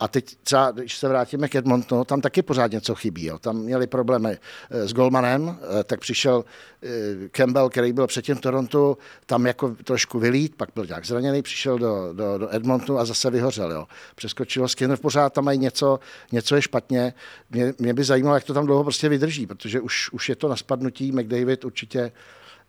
A 0.00 0.08
teď 0.08 0.36
třeba, 0.42 0.70
když 0.70 0.96
se 0.96 1.08
vrátíme 1.08 1.48
k 1.48 1.54
Edmontonu, 1.54 2.04
tam 2.04 2.20
taky 2.20 2.42
pořád 2.42 2.72
něco 2.72 2.94
chybí. 2.94 3.24
Jo. 3.24 3.38
Tam 3.38 3.56
měli 3.56 3.86
problémy 3.86 4.38
eh, 4.70 4.88
s 4.88 4.92
Golmanem, 4.92 5.58
eh, 5.80 5.84
tak 5.84 6.00
přišel 6.00 6.44
eh, 6.82 6.88
Campbell, 7.28 7.68
který 7.68 7.92
byl 7.92 8.06
předtím 8.06 8.34
v 8.36 8.40
Torontu, 8.40 8.98
tam 9.26 9.46
jako 9.46 9.76
trošku 9.84 10.18
vylít, 10.18 10.54
pak 10.54 10.68
byl 10.74 10.86
nějak 10.86 11.06
zraněný, 11.06 11.42
přišel 11.42 11.78
do, 11.78 12.12
do, 12.12 12.38
do 12.38 12.54
Edmontonu 12.54 12.98
a 12.98 13.04
zase 13.04 13.30
vyhořel. 13.30 13.72
Jo. 13.72 13.86
Přeskočilo 14.14 14.68
Skinner, 14.68 14.98
pořád 14.98 15.32
tam 15.32 15.44
mají 15.44 15.58
něco, 15.58 16.00
něco 16.32 16.56
je 16.56 16.62
špatně. 16.62 17.14
Mě, 17.50 17.74
mě 17.78 17.94
by 17.94 18.04
zajímalo, 18.04 18.34
jak 18.34 18.44
to 18.44 18.54
tam 18.54 18.66
dlouho 18.66 18.84
prostě 18.84 19.08
vydrží, 19.08 19.46
protože 19.46 19.80
už, 19.80 20.12
už 20.12 20.28
je 20.28 20.36
to 20.36 20.48
na 20.48 20.56
spadnutí. 20.56 21.12
McDavid 21.12 21.64
určitě 21.64 22.12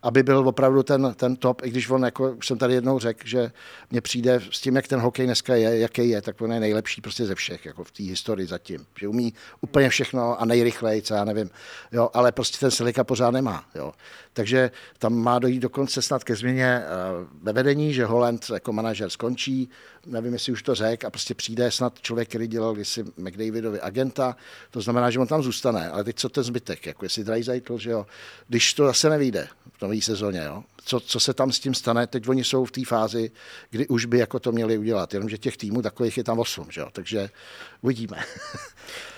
aby 0.06 0.24
byl 0.24 0.48
opravdu 0.48 0.84
ten, 0.84 1.13
ten 1.18 1.36
top, 1.36 1.62
i 1.65 1.70
když 1.70 1.89
on, 1.89 2.04
jako 2.04 2.32
už 2.32 2.48
jsem 2.48 2.58
tady 2.58 2.74
jednou 2.74 3.00
řekl, 3.00 3.20
že 3.26 3.52
mně 3.91 4.02
přijde 4.02 4.41
s 4.52 4.62
tím, 4.62 4.76
jak 4.76 4.88
ten 4.88 5.00
hokej 5.00 5.26
dneska 5.26 5.56
je, 5.56 5.80
jaký 5.80 6.10
je, 6.10 6.22
tak 6.22 6.41
on 6.41 6.54
je 6.54 6.60
nejlepší 6.60 7.02
prostě 7.02 7.26
ze 7.26 7.36
všech, 7.36 7.65
jako 7.65 7.84
v 7.84 7.91
té 7.91 8.04
historii 8.04 8.48
zatím. 8.48 8.86
Že 9.00 9.08
umí 9.08 9.34
úplně 9.62 9.89
všechno 9.89 10.41
a 10.41 10.46
nejrychleji, 10.46 11.02
co 11.02 11.13
já 11.13 11.26
nevím. 11.26 11.50
Jo, 11.91 12.10
ale 12.13 12.32
prostě 12.32 12.58
ten 12.58 12.72
Silika 12.72 13.04
pořád 13.04 13.32
nemá. 13.32 13.63
Jo. 13.76 13.94
Takže 14.34 14.72
tam 15.00 15.13
má 15.13 15.39
dojít 15.39 15.60
dokonce 15.60 16.02
snad 16.02 16.24
ke 16.24 16.36
změně 16.36 16.65
eh, 16.65 16.86
ve 17.41 17.54
vedení, 17.54 17.94
že 17.94 18.06
Holland 18.06 18.46
jako 18.54 18.74
manažer 18.74 19.10
skončí, 19.10 19.70
nevím, 20.06 20.34
jestli 20.34 20.52
už 20.52 20.63
to 20.63 20.76
řekl, 20.76 21.08
a 21.08 21.10
prostě 21.10 21.34
přijde 21.34 21.72
snad 21.72 22.02
člověk, 22.02 22.30
který 22.30 22.48
dělal 22.48 22.74
kdysi 22.74 23.04
McDavidovi 23.04 23.82
agenta, 23.82 24.36
to 24.72 24.82
znamená, 24.82 25.10
že 25.10 25.20
on 25.20 25.28
tam 25.28 25.44
zůstane, 25.44 25.89
ale 25.89 26.04
teď 26.04 26.15
co 26.15 26.30
ten 26.30 26.44
zbytek, 26.44 26.86
jako 26.86 27.06
jestli 27.06 27.24
Dreisaitl, 27.24 27.78
že 27.78 27.89
jo, 27.89 28.06
když 28.48 28.74
to 28.74 28.86
zase 28.86 29.10
nevíde 29.10 29.48
v 29.74 29.80
nové 29.95 30.01
sezóně, 30.01 30.39
jo, 30.45 30.63
co, 30.86 31.00
co 31.00 31.19
se 31.19 31.34
tam 31.34 31.52
s 31.52 31.60
tím 31.60 31.74
stane. 31.74 32.08
Teď 32.08 32.28
oni 32.28 32.43
jsou 32.43 32.65
v 32.65 32.71
té 32.71 32.86
fázi, 32.86 33.32
kdy 33.69 33.88
už 33.88 34.06
by 34.06 34.19
jako 34.19 34.39
to 34.39 34.52
měli 34.52 34.78
udělat, 34.78 35.13
jenomže 35.13 35.38
těch 35.38 35.58
týmů 35.58 35.82
takových 35.82 36.17
je 36.17 36.24
tam 36.24 36.39
8, 36.39 36.67
že 36.71 36.82
jo? 36.82 36.88
takže 36.91 37.30
uvidíme. 37.82 38.17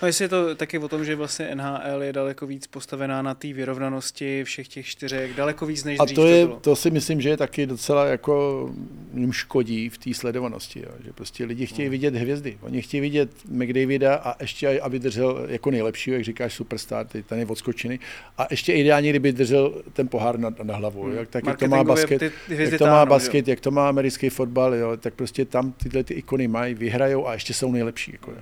No 0.02 0.06
jestli 0.06 0.24
je 0.24 0.28
to 0.28 0.54
taky 0.54 0.78
o 0.78 0.88
tom, 0.88 1.04
že 1.04 1.16
vlastně 1.16 1.54
NHL 1.54 2.02
je 2.02 2.12
daleko 2.12 2.46
víc 2.46 2.66
postavená 2.66 3.22
na 3.22 3.34
té 3.34 3.52
vyrovnanosti 3.52 4.44
všech 4.44 4.68
těch 4.68 4.86
čtyřek, 4.86 5.34
daleko 5.34 5.66
víc 5.66 5.84
než 5.84 6.00
A 6.00 6.06
to, 6.06 6.26
je, 6.26 6.42
to, 6.42 6.46
bylo. 6.46 6.60
to 6.60 6.76
si 6.76 6.90
myslím, 6.90 7.20
že 7.20 7.28
je 7.28 7.36
taky 7.36 7.66
docela 7.66 8.06
jako 8.06 8.70
jim 9.14 9.32
škodí 9.32 9.88
v 9.88 9.98
té 9.98 10.14
sledovanosti, 10.14 10.80
jo? 10.80 10.92
že 11.04 11.12
prostě 11.12 11.44
lidi 11.44 11.66
chtějí 11.66 11.88
no. 11.88 11.90
vidět 11.90 12.14
hvězdy. 12.14 12.58
Oni 12.60 12.82
chtějí 12.82 13.00
vidět 13.00 13.30
McDavida 13.48 14.14
a 14.14 14.42
ještě, 14.42 14.80
aby 14.80 14.98
držel 14.98 15.46
jako 15.48 15.70
nejlepší, 15.70 16.10
jak 16.10 16.24
říkáš, 16.24 16.54
superstar, 16.54 17.06
ten 17.06 17.38
je 17.38 17.46
odskočený, 17.46 18.00
a 18.38 18.46
ještě 18.50 18.72
ideálně, 18.72 19.10
kdyby 19.10 19.32
držel 19.32 19.82
ten 19.92 20.08
pohár 20.08 20.38
na, 20.38 20.54
na 20.62 20.76
hlavu. 20.76 21.02
Hmm. 21.02 21.16
Jak, 21.16 21.28
tak 21.28 21.57
jak 21.62 21.70
to 21.70 21.76
má 21.76 21.84
basket, 21.84 22.22
jak 22.48 22.78
to 22.78 22.86
má 22.86 23.06
basket, 23.06 23.48
jak 23.48 23.60
to 23.60 23.70
má 23.70 23.88
americký 23.88 24.28
fotbal, 24.28 24.74
jo, 24.74 24.96
tak 24.96 25.14
prostě 25.14 25.44
tam 25.44 25.72
tyhle 25.72 26.04
ty 26.04 26.14
ikony 26.14 26.48
mají, 26.48 26.74
vyhrajou 26.74 27.26
a 27.28 27.32
ještě 27.32 27.54
jsou 27.54 27.72
nejlepší. 27.72 28.12
Jako, 28.12 28.32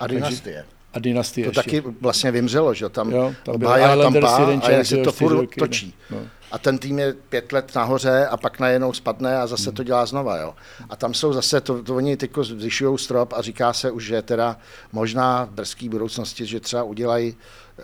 a 0.00 0.06
dynastie. 0.06 0.64
A 0.92 0.98
dynastie 0.98 1.44
To 1.44 1.48
ještě. 1.50 1.62
taky 1.62 1.82
vlastně 2.00 2.30
vymřelo, 2.30 2.74
že 2.74 2.88
tam, 2.88 3.10
Jo, 3.12 3.34
tam 3.44 3.54
Islanders 3.54 4.26
Tampa 4.26 4.40
jeden 4.40 4.60
a 4.64 4.70
jak 4.70 4.86
se 4.86 4.98
jo, 4.98 5.04
to 5.04 5.12
furt 5.12 5.32
roky, 5.32 5.60
točí. 5.60 5.94
no. 6.10 6.18
A 6.52 6.58
ten 6.58 6.78
tým 6.78 6.98
je 6.98 7.14
pět 7.28 7.52
let 7.52 7.72
nahoře 7.74 8.26
a 8.26 8.36
pak 8.36 8.58
najednou 8.60 8.92
spadne 8.92 9.36
a 9.36 9.38
Hmm. 9.38 9.48
zase 9.48 9.72
to 9.72 9.82
dělá 9.82 10.06
znova. 10.06 10.36
Jo. 10.36 10.54
A 10.88 10.96
tam 10.96 11.14
jsou 11.14 11.32
zase, 11.32 11.60
to, 11.60 11.82
to 11.82 11.96
oni 11.96 12.16
teď 12.16 12.30
zvyšují 12.42 12.98
strop 12.98 13.32
a 13.32 13.42
říká 13.42 13.72
se 13.72 13.90
už, 13.90 14.04
že 14.04 14.22
teda 14.22 14.56
možná 14.92 15.44
v 15.44 15.50
brzké 15.50 15.88
budoucnosti, 15.88 16.46
že 16.46 16.60
třeba 16.60 16.82
udělají 16.82 17.36
eh, 17.78 17.82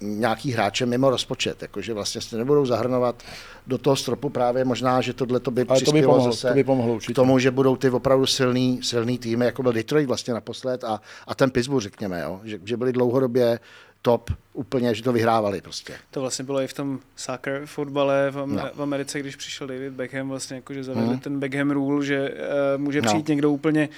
nějaký 0.00 0.52
hráče 0.52 0.86
mimo 0.86 1.10
rozpočet, 1.10 1.62
jakože 1.62 1.94
vlastně 1.94 2.20
se 2.20 2.36
nebudou 2.36 2.66
zahrnovat 2.66 3.22
do 3.66 3.78
toho 3.78 3.96
stropu 3.96 4.28
právě 4.28 4.64
možná, 4.64 5.00
že 5.00 5.12
tohle 5.12 5.40
to 5.40 5.50
by 5.50 5.60
Ale 5.60 5.66
to 5.66 5.72
by 5.74 5.82
přispělo 5.82 6.12
pomohlo, 6.12 6.32
zase 6.32 6.48
to 6.48 6.54
by 6.54 6.64
pomohlo 6.64 6.94
určitě. 6.94 7.12
k 7.12 7.16
tomu, 7.16 7.38
že 7.38 7.50
budou 7.50 7.76
ty 7.76 7.90
opravdu 7.90 8.26
silný, 8.26 8.80
silný 8.82 9.18
týmy, 9.18 9.44
jako 9.44 9.62
byl 9.62 9.72
Detroit 9.72 10.08
vlastně 10.08 10.34
naposled 10.34 10.84
a, 10.84 11.00
a 11.26 11.34
ten 11.34 11.50
Pittsburgh, 11.50 11.82
řekněme, 11.82 12.20
jo, 12.20 12.40
že, 12.44 12.58
že 12.64 12.76
byli 12.76 12.92
dlouhodobě 12.92 13.60
top 14.02 14.30
úplně, 14.52 14.94
že 14.94 15.02
to 15.02 15.12
vyhrávali 15.12 15.60
prostě. 15.60 15.94
To 16.10 16.20
vlastně 16.20 16.44
bylo 16.44 16.60
i 16.60 16.66
v 16.66 16.72
tom 16.72 17.00
soccer 17.16 17.62
fotbale 17.66 18.30
v, 18.30 18.38
Am- 18.38 18.54
No. 18.56 18.70
v 18.74 18.82
Americe, 18.82 19.20
když 19.20 19.36
přišel 19.36 19.66
David 19.66 19.92
Beckham, 19.92 20.28
vlastně 20.28 20.56
jako, 20.56 20.74
že 20.74 20.84
zavedli 20.84 21.10
Mhm. 21.10 21.18
ten 21.20 21.40
Beckham 21.40 21.70
rule, 21.70 22.04
že 22.04 22.30
uh, 22.30 22.80
může 22.82 23.02
No. 23.02 23.06
přijít 23.08 23.28
někdo 23.28 23.50
úplně 23.50 23.88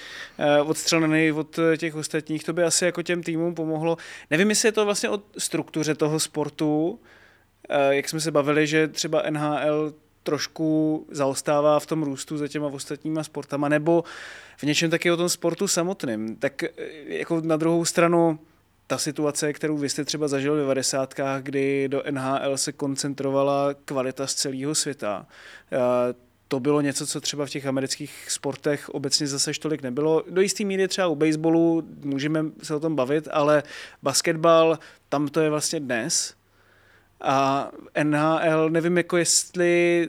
uh, 0.60 0.70
odstřelený 0.70 1.32
od 1.32 1.58
eh, 1.58 1.76
těch 1.76 1.94
ostatních. 1.94 2.44
To 2.44 2.52
by 2.52 2.62
asi 2.62 2.84
jako 2.84 3.02
těm 3.02 3.22
týmům 3.22 3.54
pomohlo. 3.54 3.96
Nevím, 4.30 4.50
jestli 4.50 4.68
je 4.68 4.72
to 4.72 4.84
vlastně 4.84 5.08
o 5.10 5.20
struktuře 5.38 5.94
toho 5.94 6.20
sportu, 6.20 6.88
uh, 6.90 7.76
jak 7.90 8.08
jsme 8.08 8.20
se 8.20 8.30
bavili, 8.30 8.66
že 8.66 8.88
třeba 8.88 9.22
NHL 9.30 9.94
trošku 10.22 11.06
zaostává 11.10 11.80
v 11.80 11.86
tom 11.86 12.02
růstu 12.02 12.36
za 12.38 12.48
těma 12.48 12.66
ostatníma 12.66 13.24
sportama, 13.24 13.68
nebo 13.68 14.04
v 14.56 14.62
něčem 14.62 14.90
taky 14.90 15.10
o 15.10 15.16
tom 15.16 15.28
sportu 15.28 15.68
samotným. 15.68 16.36
Tak 16.36 16.62
jako 17.06 17.40
na 17.40 17.56
druhou 17.56 17.84
stranu 17.84 18.38
ta 18.86 18.98
situace, 18.98 19.52
kterou 19.52 19.76
vy 19.76 19.88
jste 19.88 20.04
třeba 20.04 20.28
zažil 20.28 20.54
v 20.54 20.58
90. 20.58 21.14
kdy 21.40 21.88
do 21.88 22.02
NHL 22.10 22.56
se 22.56 22.72
koncentrovala 22.72 23.74
kvalita 23.84 24.26
z 24.26 24.34
celého 24.34 24.74
světa. 24.74 25.26
To 26.48 26.60
bylo 26.60 26.80
něco, 26.80 27.06
co 27.06 27.20
třeba 27.20 27.46
v 27.46 27.50
těch 27.50 27.66
amerických 27.66 28.30
sportech 28.30 28.88
obecně 28.88 29.26
zase 29.26 29.52
tolik 29.60 29.82
nebylo. 29.82 30.24
Do 30.30 30.40
jisté 30.40 30.64
míry 30.64 30.88
třeba 30.88 31.06
u 31.06 31.14
baseballu 31.14 31.88
můžeme 32.04 32.44
se 32.62 32.74
o 32.74 32.80
tom 32.80 32.96
bavit, 32.96 33.28
ale 33.30 33.62
basketbal, 34.02 34.78
tam 35.08 35.28
to 35.28 35.40
je 35.40 35.50
vlastně 35.50 35.80
dnes. 35.80 36.34
A 37.20 37.70
NHL, 38.02 38.70
nevím, 38.70 38.96
jako 38.96 39.16
jestli 39.16 40.08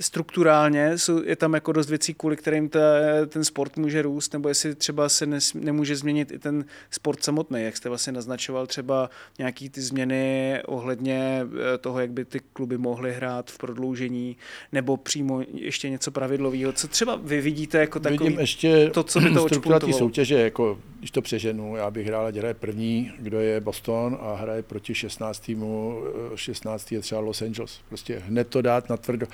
strukturálně 0.00 0.98
jsou, 0.98 1.22
je 1.24 1.36
tam 1.36 1.54
jako 1.54 1.72
dost 1.72 1.88
věcí, 1.88 2.14
kvůli 2.14 2.36
kterým 2.36 2.68
ta, 2.68 2.80
ten 3.26 3.44
sport 3.44 3.76
může 3.76 4.02
růst, 4.02 4.32
nebo 4.32 4.48
jestli 4.48 4.74
třeba 4.74 5.08
se 5.08 5.26
nes, 5.26 5.54
nemůže 5.54 5.96
změnit 5.96 6.32
i 6.32 6.38
ten 6.38 6.64
sport 6.90 7.24
samotný, 7.24 7.62
jak 7.62 7.76
jste 7.76 7.88
vlastně 7.88 8.12
naznačoval 8.12 8.66
třeba 8.66 9.10
nějaký 9.38 9.70
ty 9.70 9.80
změny 9.80 10.54
ohledně 10.66 11.42
eh, 11.74 11.78
toho, 11.78 12.00
jak 12.00 12.10
by 12.10 12.24
ty 12.24 12.40
kluby 12.52 12.78
mohly 12.78 13.14
hrát 13.14 13.50
v 13.50 13.58
prodloužení, 13.58 14.36
nebo 14.72 14.96
přímo 14.96 15.42
ještě 15.52 15.90
něco 15.90 16.10
pravidlového. 16.10 16.72
Co 16.72 16.88
třeba 16.88 17.20
vy 17.22 17.40
vidíte 17.40 17.78
jako 17.78 18.00
takový 18.00 18.18
Vidím 18.18 18.40
ještě 18.40 18.90
to, 18.90 19.02
co 19.02 19.20
by 19.20 19.30
to 19.30 19.48
struktura 19.48 19.80
soutěže, 19.80 20.40
jako 20.40 20.78
když 20.98 21.10
to 21.10 21.22
přeženu, 21.22 21.76
já 21.76 21.90
bych 21.90 22.06
hrál, 22.06 22.26
ať 22.26 22.36
hraje 22.36 22.54
první, 22.54 23.12
kdo 23.18 23.40
je 23.40 23.60
Boston 23.60 24.18
a 24.20 24.34
hraje 24.34 24.62
proti 24.62 24.94
16. 24.94 25.40
týmu, 25.40 26.02
eh, 26.32 26.36
16. 26.36 26.92
je 26.92 27.00
třeba 27.00 27.20
Los 27.20 27.42
Angeles. 27.42 27.80
Prostě 27.88 28.22
hned 28.26 28.48
to 28.48 28.62
dát 28.62 28.88
na 28.88 28.96
tvrdo. 28.96 29.26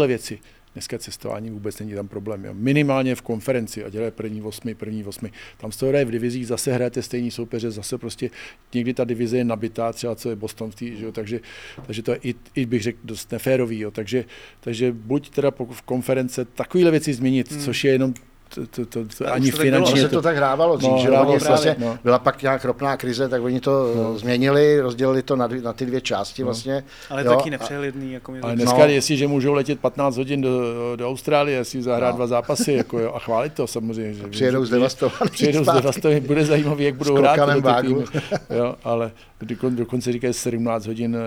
Takovýhle 0.00 0.08
věci. 0.08 0.38
Dneska 0.74 0.98
cestování 0.98 1.50
vůbec 1.50 1.78
není 1.78 1.94
tam 1.94 2.08
problém. 2.08 2.44
Jo. 2.44 2.54
Minimálně 2.54 3.14
v 3.14 3.22
konferenci, 3.22 3.84
ať 3.84 3.94
hraje 3.94 4.10
první 4.10 4.42
osmi, 4.42 4.74
první 4.74 5.04
osmi. 5.04 5.32
Tam 5.58 5.72
z 5.72 5.76
toho 5.76 5.90
hraje 5.90 6.04
v 6.04 6.10
divizích, 6.10 6.46
zase 6.46 6.72
hrajete 6.72 7.02
stejný 7.02 7.30
soupeře, 7.30 7.70
zase 7.70 7.98
prostě 7.98 8.30
někdy 8.74 8.94
ta 8.94 9.04
divize 9.04 9.36
je 9.36 9.44
nabitá, 9.44 9.92
třeba 9.92 10.14
co 10.14 10.30
je 10.30 10.36
Boston, 10.36 10.70
v 10.70 10.74
tý, 10.74 10.96
že 10.96 11.04
jo, 11.04 11.12
takže, 11.12 11.40
takže 11.86 12.02
to 12.02 12.12
je 12.12 12.18
i, 12.22 12.34
i, 12.54 12.66
bych 12.66 12.82
řekl 12.82 12.98
dost 13.04 13.32
neférový. 13.32 13.80
Jo. 13.80 13.90
Takže, 13.90 14.24
takže 14.60 14.92
buď 14.92 15.30
teda 15.30 15.50
v 15.70 15.82
konference 15.82 16.44
takovýhle 16.44 16.90
věci 16.90 17.14
změnit, 17.14 17.52
hmm. 17.52 17.60
což 17.60 17.84
je 17.84 17.92
jenom 17.92 18.14
to, 18.54 18.66
to, 18.66 18.86
to, 18.86 19.04
to 19.18 19.32
ani 19.32 19.50
to 19.50 19.56
bylo. 19.56 19.62
finančně. 19.64 19.92
Ono 19.94 20.02
se 20.02 20.08
to 20.08 20.22
tak 20.22 20.36
hrávalo 20.36 20.76
dřív, 20.76 20.90
No, 20.90 20.98
že 20.98 21.08
hrávalo 21.08 21.30
oni 21.30 21.40
se, 21.40 21.48
vlastně, 21.48 21.76
no. 21.78 21.98
byla 22.04 22.18
pak 22.18 22.42
nějak 22.42 22.64
ropná 22.64 22.96
krize, 22.96 23.28
tak 23.28 23.42
oni 23.42 23.60
to 23.60 23.92
no. 23.96 24.18
změnili, 24.18 24.80
rozdělili 24.80 25.22
to 25.22 25.36
na, 25.36 25.48
dvě- 25.48 25.62
na 25.62 25.72
ty 25.72 25.86
dvě 25.86 26.00
části 26.00 26.42
vlastně. 26.42 26.84
Ale 27.10 27.24
jo, 27.24 27.30
taky 27.36 27.48
a- 27.48 27.50
nepřehledný. 27.50 28.12
Jako 28.12 28.32
to 28.32 28.38
Ale 28.42 28.52
přijde. 28.54 28.62
dneska, 28.64 28.78
No. 28.86 28.92
jestliže 28.92 29.26
můžou 29.26 29.52
letět 29.54 29.80
15 29.80 30.16
hodin 30.16 30.40
do, 30.42 30.60
do 30.96 31.08
Austrálie, 31.08 31.64
si 31.64 31.82
zahrát 31.82 32.10
No. 32.10 32.16
dva 32.16 32.26
zápasy 32.26 32.72
jako 32.72 32.98
jo, 32.98 33.12
a 33.14 33.18
chválit 33.18 33.52
to 33.52 33.66
samozřejmě. 33.66 34.14
Že, 34.14 34.26
Přijedou 34.28 34.64
zdevastovaný 34.64 35.30
Přijedou 35.30 35.64
zdevastovaný, 35.64 36.20
bude 36.20 36.44
zajímavý, 36.44 36.84
jak 36.84 36.94
budou 36.94 37.16
hrát 37.16 37.36
týmy. 37.82 38.04
Jo, 38.50 38.74
ale 38.84 39.10
dokon, 39.42 39.76
dokonce 39.76 40.12
říkají 40.12 40.34
17 40.34 40.86
hodin 40.86 41.16
uh, 41.16 41.20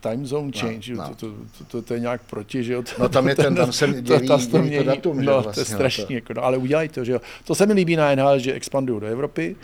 time 0.00 0.26
zone 0.26 0.50
change, 0.60 0.92
No, 0.94 1.02
no, 1.02 1.08
no. 1.08 1.14
To, 1.14 1.26
to, 1.26 1.32
to, 1.58 1.64
to, 1.70 1.82
to, 1.82 1.94
je 1.94 2.00
nějak 2.00 2.20
proti, 2.30 2.64
že 2.64 2.72
jo. 2.72 2.82
No, 2.98 3.08
tam 3.08 3.28
je 3.28 3.34
ten- 3.44 3.54
tam 3.54 3.72
se 3.72 3.86
dělí- 3.86 4.28
to 4.28 4.38
to 4.50 4.82
datum, 4.84 5.20
že 5.20 5.26
no, 5.26 5.32
jo, 5.32 5.42
to 5.42 5.60
je 5.60 5.76
vlastně 5.78 6.04
to. 6.06 6.12
jako, 6.12 6.32
no, 6.34 6.43
ale 6.44 6.56
udělají 6.56 6.88
to, 6.88 7.04
že 7.04 7.12
jo. 7.12 7.20
To 7.44 7.54
se 7.54 7.66
mi 7.66 7.72
líbí 7.72 7.96
na 7.96 8.14
NHL, 8.14 8.38
že 8.38 8.52
expandují 8.52 9.00
do 9.00 9.06
Evropy, 9.06 9.56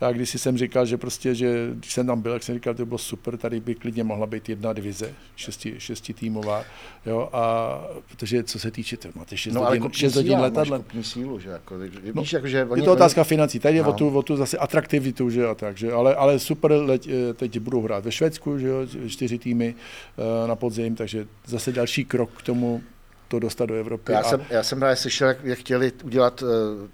a 0.00 0.12
když 0.12 0.30
jsem 0.30 0.58
říkal, 0.58 0.86
že 0.86 0.96
prostě, 0.98 1.34
že 1.34 1.68
když 1.74 1.92
jsem 1.92 2.06
tam 2.06 2.20
byl, 2.22 2.32
jak 2.32 2.42
jsem 2.42 2.54
říkal, 2.54 2.74
to 2.74 2.86
bylo 2.86 2.98
super, 2.98 3.36
tady 3.36 3.60
by 3.60 3.74
klidně 3.74 4.04
mohla 4.04 4.26
být 4.26 4.48
jedna 4.48 4.72
divize, 4.72 5.14
šesti, 5.36 5.74
šesti 5.78 6.14
týmová, 6.14 6.64
jo, 7.06 7.28
a 7.32 7.68
protože 8.10 8.42
co 8.42 8.58
se 8.58 8.70
týče, 8.70 8.96
to 8.96 9.08
máte 9.14 9.36
6 9.36 9.54
No, 9.54 9.60
ale 9.60 9.68
hodin, 9.70 9.82
kupní 9.82 9.98
6 9.98 10.14
hodin 10.16 10.38
letadlem. 10.38 10.84
Sílu, 11.02 11.40
že 11.40 11.48
jako, 11.48 11.74
No, 12.14 12.22
víš, 12.22 12.32
jako, 12.32 12.48
že 12.48 12.56
je 12.56 12.64
oni, 12.64 12.82
to 12.82 12.92
otázka 12.92 13.24
financí, 13.24 13.58
tady 13.58 13.76
je 13.76 13.82
No. 13.82 13.90
o, 13.90 13.92
tu, 13.92 14.08
o 14.18 14.22
tu 14.22 14.36
zase 14.36 14.58
atraktivitu, 14.58 15.30
že 15.30 15.46
a 15.46 15.54
tak, 15.54 15.76
že, 15.78 15.92
ale, 15.92 16.14
ale 16.14 16.38
super, 16.38 16.72
leť, 16.72 17.08
eh, 17.08 17.34
teď 17.34 17.58
budou 17.58 17.82
hrát 17.82 18.04
ve 18.04 18.12
Švédsku, 18.12 18.58
že 18.58 18.66
jo, 18.68 18.86
čtyři 19.08 19.38
týmy 19.38 19.74
eh, 19.74 20.48
na 20.48 20.56
podzim, 20.56 20.94
takže 20.94 21.26
zase 21.46 21.72
další 21.72 22.04
krok 22.04 22.30
k 22.36 22.42
tomu, 22.42 22.82
to 23.28 23.38
dostat 23.38 23.66
do 23.66 23.74
Evropy. 23.74 24.12
Já 24.12 24.20
a, 24.20 24.22
jsem, 24.22 24.44
já 24.50 24.62
jsem 24.62 24.78
právě 24.78 24.96
slyšel, 24.96 25.28
jak, 25.28 25.44
jak 25.44 25.58
chtěli 25.58 25.92
udělat 26.04 26.42
uh, 26.42 26.48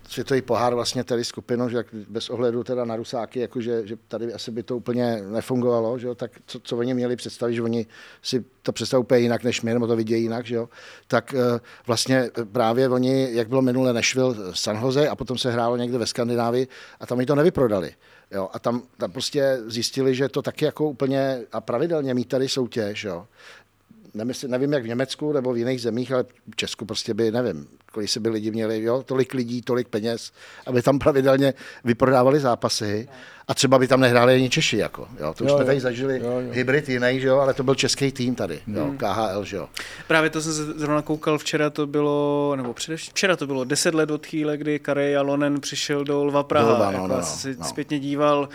světový 0.08 0.42
pohár 0.42 0.74
vlastně 0.74 1.04
tady 1.04 1.24
skupinou, 1.24 1.68
že 1.68 1.76
jak 1.76 1.86
bez 2.08 2.30
ohledu 2.30 2.64
teda 2.64 2.84
na 2.84 2.96
Rusáky, 2.96 3.40
jako 3.40 3.60
že, 3.60 3.86
že 3.86 3.96
tady 4.08 4.34
asi 4.34 4.50
by 4.50 4.62
to 4.62 4.76
úplně 4.76 5.22
nefungovalo, 5.30 5.98
že 5.98 6.06
jo, 6.06 6.14
tak 6.14 6.30
co, 6.46 6.60
co 6.60 6.76
oni 6.76 6.94
měli 6.94 7.16
představit, 7.16 7.54
že 7.54 7.62
oni 7.62 7.86
si 8.22 8.44
to 8.62 8.72
představují 8.72 9.04
úplně 9.04 9.20
jinak 9.20 9.44
než 9.44 9.62
my, 9.62 9.74
nebo 9.74 9.86
to 9.86 9.96
vidějí 9.96 10.22
jinak, 10.22 10.46
že 10.46 10.54
jo, 10.54 10.68
tak 11.06 11.34
uh, 11.34 11.58
vlastně 11.86 12.30
právě 12.52 12.88
oni, 12.88 13.28
jak 13.32 13.48
bylo 13.48 13.62
minule 13.62 13.92
Nashville 13.92 14.36
San 14.54 14.82
Jose 14.82 15.08
a 15.08 15.16
potom 15.16 15.38
se 15.38 15.50
hrálo 15.52 15.76
někde 15.76 15.98
ve 15.98 16.06
Skandinávii 16.06 16.68
a 17.00 17.06
tam 17.06 17.18
mi 17.18 17.26
to 17.26 17.34
nevyprodali. 17.34 17.94
Jo, 18.32 18.48
a 18.52 18.58
tam, 18.58 18.82
tam 18.96 19.12
prostě 19.12 19.58
zjistili, 19.66 20.14
že 20.14 20.28
to 20.28 20.42
taky 20.42 20.64
jako 20.64 20.88
úplně 20.88 21.40
a 21.52 21.60
pravidelně 21.60 22.14
mít 22.14 22.28
tady 22.28 22.48
soutěž, 22.48 23.04
jo, 23.04 23.26
Nemysl, 24.14 24.49
nevím, 24.49 24.73
jak 24.73 24.83
v 24.83 24.88
Německu 24.88 25.33
nebo 25.33 25.53
v 25.53 25.59
jiných 25.59 25.83
zemích, 25.83 26.12
ale 26.12 26.25
v 26.53 26.57
Česku 26.57 26.85
prostě 26.85 27.14
by, 27.14 27.31
nevím, 27.31 27.66
kolik 27.92 28.09
se 28.11 28.20
by 28.20 28.29
lidi 28.29 28.51
měli, 28.51 28.83
jo, 28.83 29.03
tolik 29.03 29.35
lidí, 29.35 29.62
tolik 29.62 29.88
peněz, 29.88 30.33
aby 30.66 30.83
tam 30.83 30.99
pravidelně 30.99 31.55
vyprodávali 31.85 32.40
zápasy 32.40 33.09
a 33.49 33.55
třeba 33.55 33.79
by 33.79 33.88
tam 33.88 34.01
nehráli 34.01 34.35
ani 34.35 34.51
Češi, 34.51 34.77
jako, 34.77 35.09
jo, 35.20 35.35
to 35.35 35.44
už 35.44 35.51
Jo, 35.51 35.57
jsme 35.57 35.62
jo. 35.62 35.66
tady 35.66 35.81
zažili 35.81 36.20
Jo, 36.25 36.40
jo. 36.40 36.53
hybrid 36.53 36.88
jiný, 36.88 37.20
že 37.20 37.29
jo, 37.29 37.38
ale 37.38 37.55
to 37.55 37.62
byl 37.62 37.75
český 37.75 38.12
tým 38.12 38.35
tady, 38.35 38.61
jo, 38.66 38.94
KHL, 38.96 39.44
že 39.44 39.57
jo. 39.57 39.68
Právě 40.09 40.31
to 40.31 40.40
jsem 40.42 40.53
se 40.53 40.64
zrovna 40.64 41.03
koukal 41.03 41.38
včera, 41.38 41.70
to 41.70 41.87
bylo, 41.87 42.55
nebo 42.57 42.75
především, 42.75 43.11
včera 43.11 43.37
to 43.37 43.46
bylo 43.46 43.64
10 43.64 43.94
let 43.94 44.11
od 44.11 44.27
chvíle, 44.27 44.57
kdy 44.57 44.79
Karej 44.79 45.16
Alonen 45.16 45.61
přišel 45.61 46.05
do 46.05 46.25
Lva 46.25 46.42
Praha. 46.42 46.73
Lva, 46.75 46.87
no, 46.87 46.92
jako 46.92 47.07
no, 47.09 47.16
no, 47.16 47.55
no. 47.59 47.64
zpětně 47.64 47.99
díval, 47.99 48.49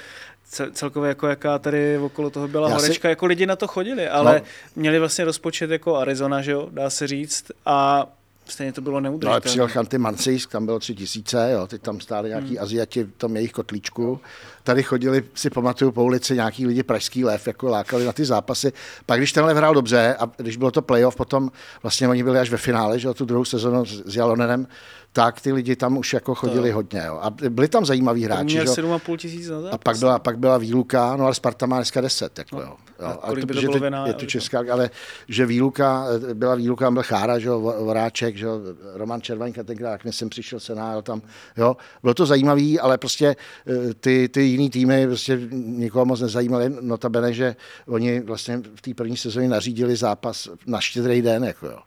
celkově 0.74 1.08
jako 1.10 1.28
jaká 1.28 1.60
tady 1.60 1.98
okolo 1.98 2.30
toho 2.30 2.48
byla 2.48 2.70
Já 2.70 2.80
si- 2.80 2.82
horečka, 2.86 3.10
jako 3.10 3.26
lidi 3.26 3.46
na 3.46 3.56
to 3.56 3.68
chodili, 3.68 4.10
ale 4.10 4.36
No. 4.36 4.46
měli 4.76 5.00
vlastně 5.00 5.26
rozpočet 5.26 5.70
jako 5.72 5.96
Arizona, 5.96 6.42
že 6.42 6.52
jo, 6.52 6.68
dá 6.72 6.90
se 6.90 7.08
říct, 7.08 7.52
a 7.66 8.08
stejně 8.46 8.74
to 8.74 8.82
bylo 8.82 8.94
No 8.94 8.98
ale 8.98 9.10
neudržitelné. 9.12 9.42
přijel 9.42 9.68
Chanty 9.68 9.98
Mansejsk, 9.98 10.52
tam 10.52 10.66
bylo 10.66 10.80
tři 10.80 10.96
tisíce, 10.96 11.50
jo, 11.54 11.68
teď 11.68 11.82
tam 11.82 12.00
stáli 12.00 12.30
nějaký 12.30 12.48
hmm. 12.48 12.58
Aziati 12.64 13.04
v 13.04 13.12
tom 13.18 13.36
jejich 13.36 13.52
kotlíčku. 13.52 14.20
Tady 14.64 14.84
chodili, 14.84 15.24
si 15.34 15.50
pamatuju, 15.50 15.92
po 15.92 16.04
ulici 16.04 16.36
nějaký 16.36 16.68
lidi 16.68 16.84
pražský 16.84 17.26
lev, 17.26 17.48
jako 17.48 17.68
lákali 17.70 18.06
na 18.06 18.14
ty 18.14 18.26
zápasy. 18.26 18.74
Pak 19.06 19.20
když 19.20 19.32
ten 19.32 19.46
lev 19.46 19.58
hrál 19.58 19.74
dobře 19.74 20.16
a 20.20 20.32
když 20.38 20.58
bylo 20.58 20.72
to 20.72 20.82
playoff, 20.82 21.16
potom 21.16 21.52
vlastně 21.84 22.08
oni 22.08 22.24
byli 22.24 22.40
až 22.40 22.50
ve 22.50 22.58
finále, 22.58 23.00
že 23.00 23.08
jo, 23.08 23.14
tu 23.14 23.26
druhou 23.26 23.46
sezonu 23.46 23.86
s 23.86 24.06
s 24.06 24.16
Jalonenem, 24.16 24.68
tak 25.12 25.42
ty 25.42 25.54
lidi 25.54 25.76
tam 25.76 25.98
už 25.98 26.14
jako 26.14 26.36
chodili 26.36 26.72
hodně. 26.72 27.04
Jo. 27.06 27.20
A 27.22 27.30
byli 27.30 27.68
tam 27.68 27.86
zajímaví 27.86 28.24
hráči. 28.24 28.44
měl 28.44 28.76
Že? 28.76 28.82
jo. 28.82 28.88
7,5 28.98 29.18
tisíc 29.18 29.50
na 29.50 29.58
A 29.58 29.62
zápas. 29.62 29.80
pak 29.84 29.98
byla, 29.98 30.20
pak 30.20 30.38
byla 30.40 30.58
výluka, 30.58 31.16
no 31.16 31.26
ale 31.26 31.34
Sparta 31.34 31.66
má 31.66 31.76
dneska 31.76 32.02
10. 32.02 32.38
Jako, 32.40 32.62
jo. 32.62 32.68
Jo, 32.68 32.76
a 33.00 33.12
ale 33.12 33.18
kolik 33.28 33.46
by 33.46 33.54
to 33.54 33.62
bylo 33.62 33.74
teď 33.74 33.82
v 33.82 33.90
NHL, 33.90 34.08
je 34.08 34.14
to 34.14 34.20
že? 34.20 34.28
česká, 34.28 34.64
ale 34.72 34.90
že 35.28 35.46
výluka, 35.46 36.06
byla 36.34 36.56
výluka, 36.56 36.92
byl 36.92 37.04
Chára, 37.04 37.40
že 37.40 37.48
jo, 37.48 37.60
Voráček, 37.60 38.38
že 38.38 38.46
jo, 38.46 38.60
Roman 38.94 39.22
Červaňka 39.22 39.64
tenkrát, 39.64 39.92
jak 39.92 40.14
jsem 40.14 40.30
přišel 40.30 40.60
se 40.60 40.76
nájel 40.76 41.02
tam, 41.02 41.22
jo, 41.58 41.78
bylo 42.02 42.14
to 42.14 42.26
zajímavý, 42.26 42.80
ale 42.80 42.98
prostě 42.98 43.36
eh, 43.68 43.94
ty, 43.94 44.30
ty 44.30 44.42
jiný 44.42 44.70
týmy 44.70 45.08
prostě 45.08 45.40
nikoho 45.52 46.06
moc 46.06 46.22
nezajímaly, 46.22 46.76
notabene, 46.82 47.34
že 47.34 47.56
oni 47.88 48.20
vlastně 48.20 48.62
v 48.76 48.82
té 48.82 48.94
první 48.94 49.18
sezóně 49.18 49.50
nařídili 49.50 49.96
zápas 49.96 50.50
na 50.66 50.82
štědrý 50.82 51.22
den, 51.22 51.44
jako 51.44 51.66
jo. 51.66 51.80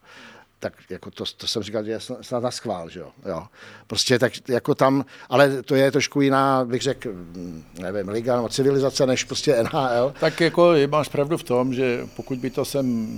Tak 0.58 0.72
jako 0.90 1.10
to, 1.10 1.24
to 1.36 1.46
jsem 1.46 1.62
říkal, 1.62 1.84
že 1.84 1.90
je 1.90 2.00
snad 2.00 2.42
na 2.42 2.50
schvál, 2.50 2.90
že 2.90 3.00
jo? 3.00 3.10
jo. 3.28 3.46
Prostě 3.86 4.18
tak 4.18 4.32
jako 4.48 4.74
tam, 4.74 5.04
ale 5.28 5.62
to 5.62 5.74
je 5.74 5.90
trošku 5.90 6.20
jiná, 6.20 6.64
bych 6.64 6.82
řekl, 6.82 7.12
mm, 7.12 7.64
nevím, 7.80 8.08
liga 8.08 8.36
nebo 8.36 8.48
civilizace, 8.48 9.06
než 9.06 9.24
prostě 9.24 9.62
NHL. 9.62 10.14
Tak 10.20 10.40
jako 10.40 10.72
máš 10.90 11.08
pravdu 11.08 11.36
v 11.36 11.42
tom, 11.42 11.74
že 11.74 12.06
pokud 12.16 12.38
by 12.38 12.50
to 12.50 12.64
sem 12.64 13.08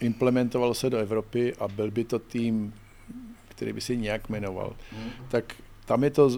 implementoval 0.00 0.74
se 0.74 0.90
do 0.90 0.98
Evropy 0.98 1.54
a 1.58 1.68
byl 1.68 1.90
by 1.90 2.04
to 2.04 2.18
tým, 2.18 2.74
který 3.48 3.72
by 3.72 3.80
si 3.80 3.96
nějak 3.96 4.28
jmenoval, 4.28 4.76
hmm. 4.92 5.10
tak 5.28 5.44
tam 5.84 6.04
je 6.04 6.10
to 6.10 6.30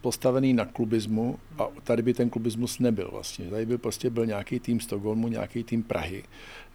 postavený 0.00 0.52
na 0.52 0.64
klubismu 0.64 1.38
a 1.58 1.68
tady 1.84 2.02
by 2.02 2.14
ten 2.14 2.30
klubismus 2.30 2.78
nebyl 2.78 3.08
vlastně. 3.12 3.50
Tady 3.50 3.66
by 3.66 3.78
prostě 3.78 4.10
byl 4.10 4.26
nějaký 4.26 4.60
tým 4.60 4.80
Stockholmu, 4.80 5.28
nějaký 5.28 5.64
tým 5.64 5.82
Prahy 5.82 6.24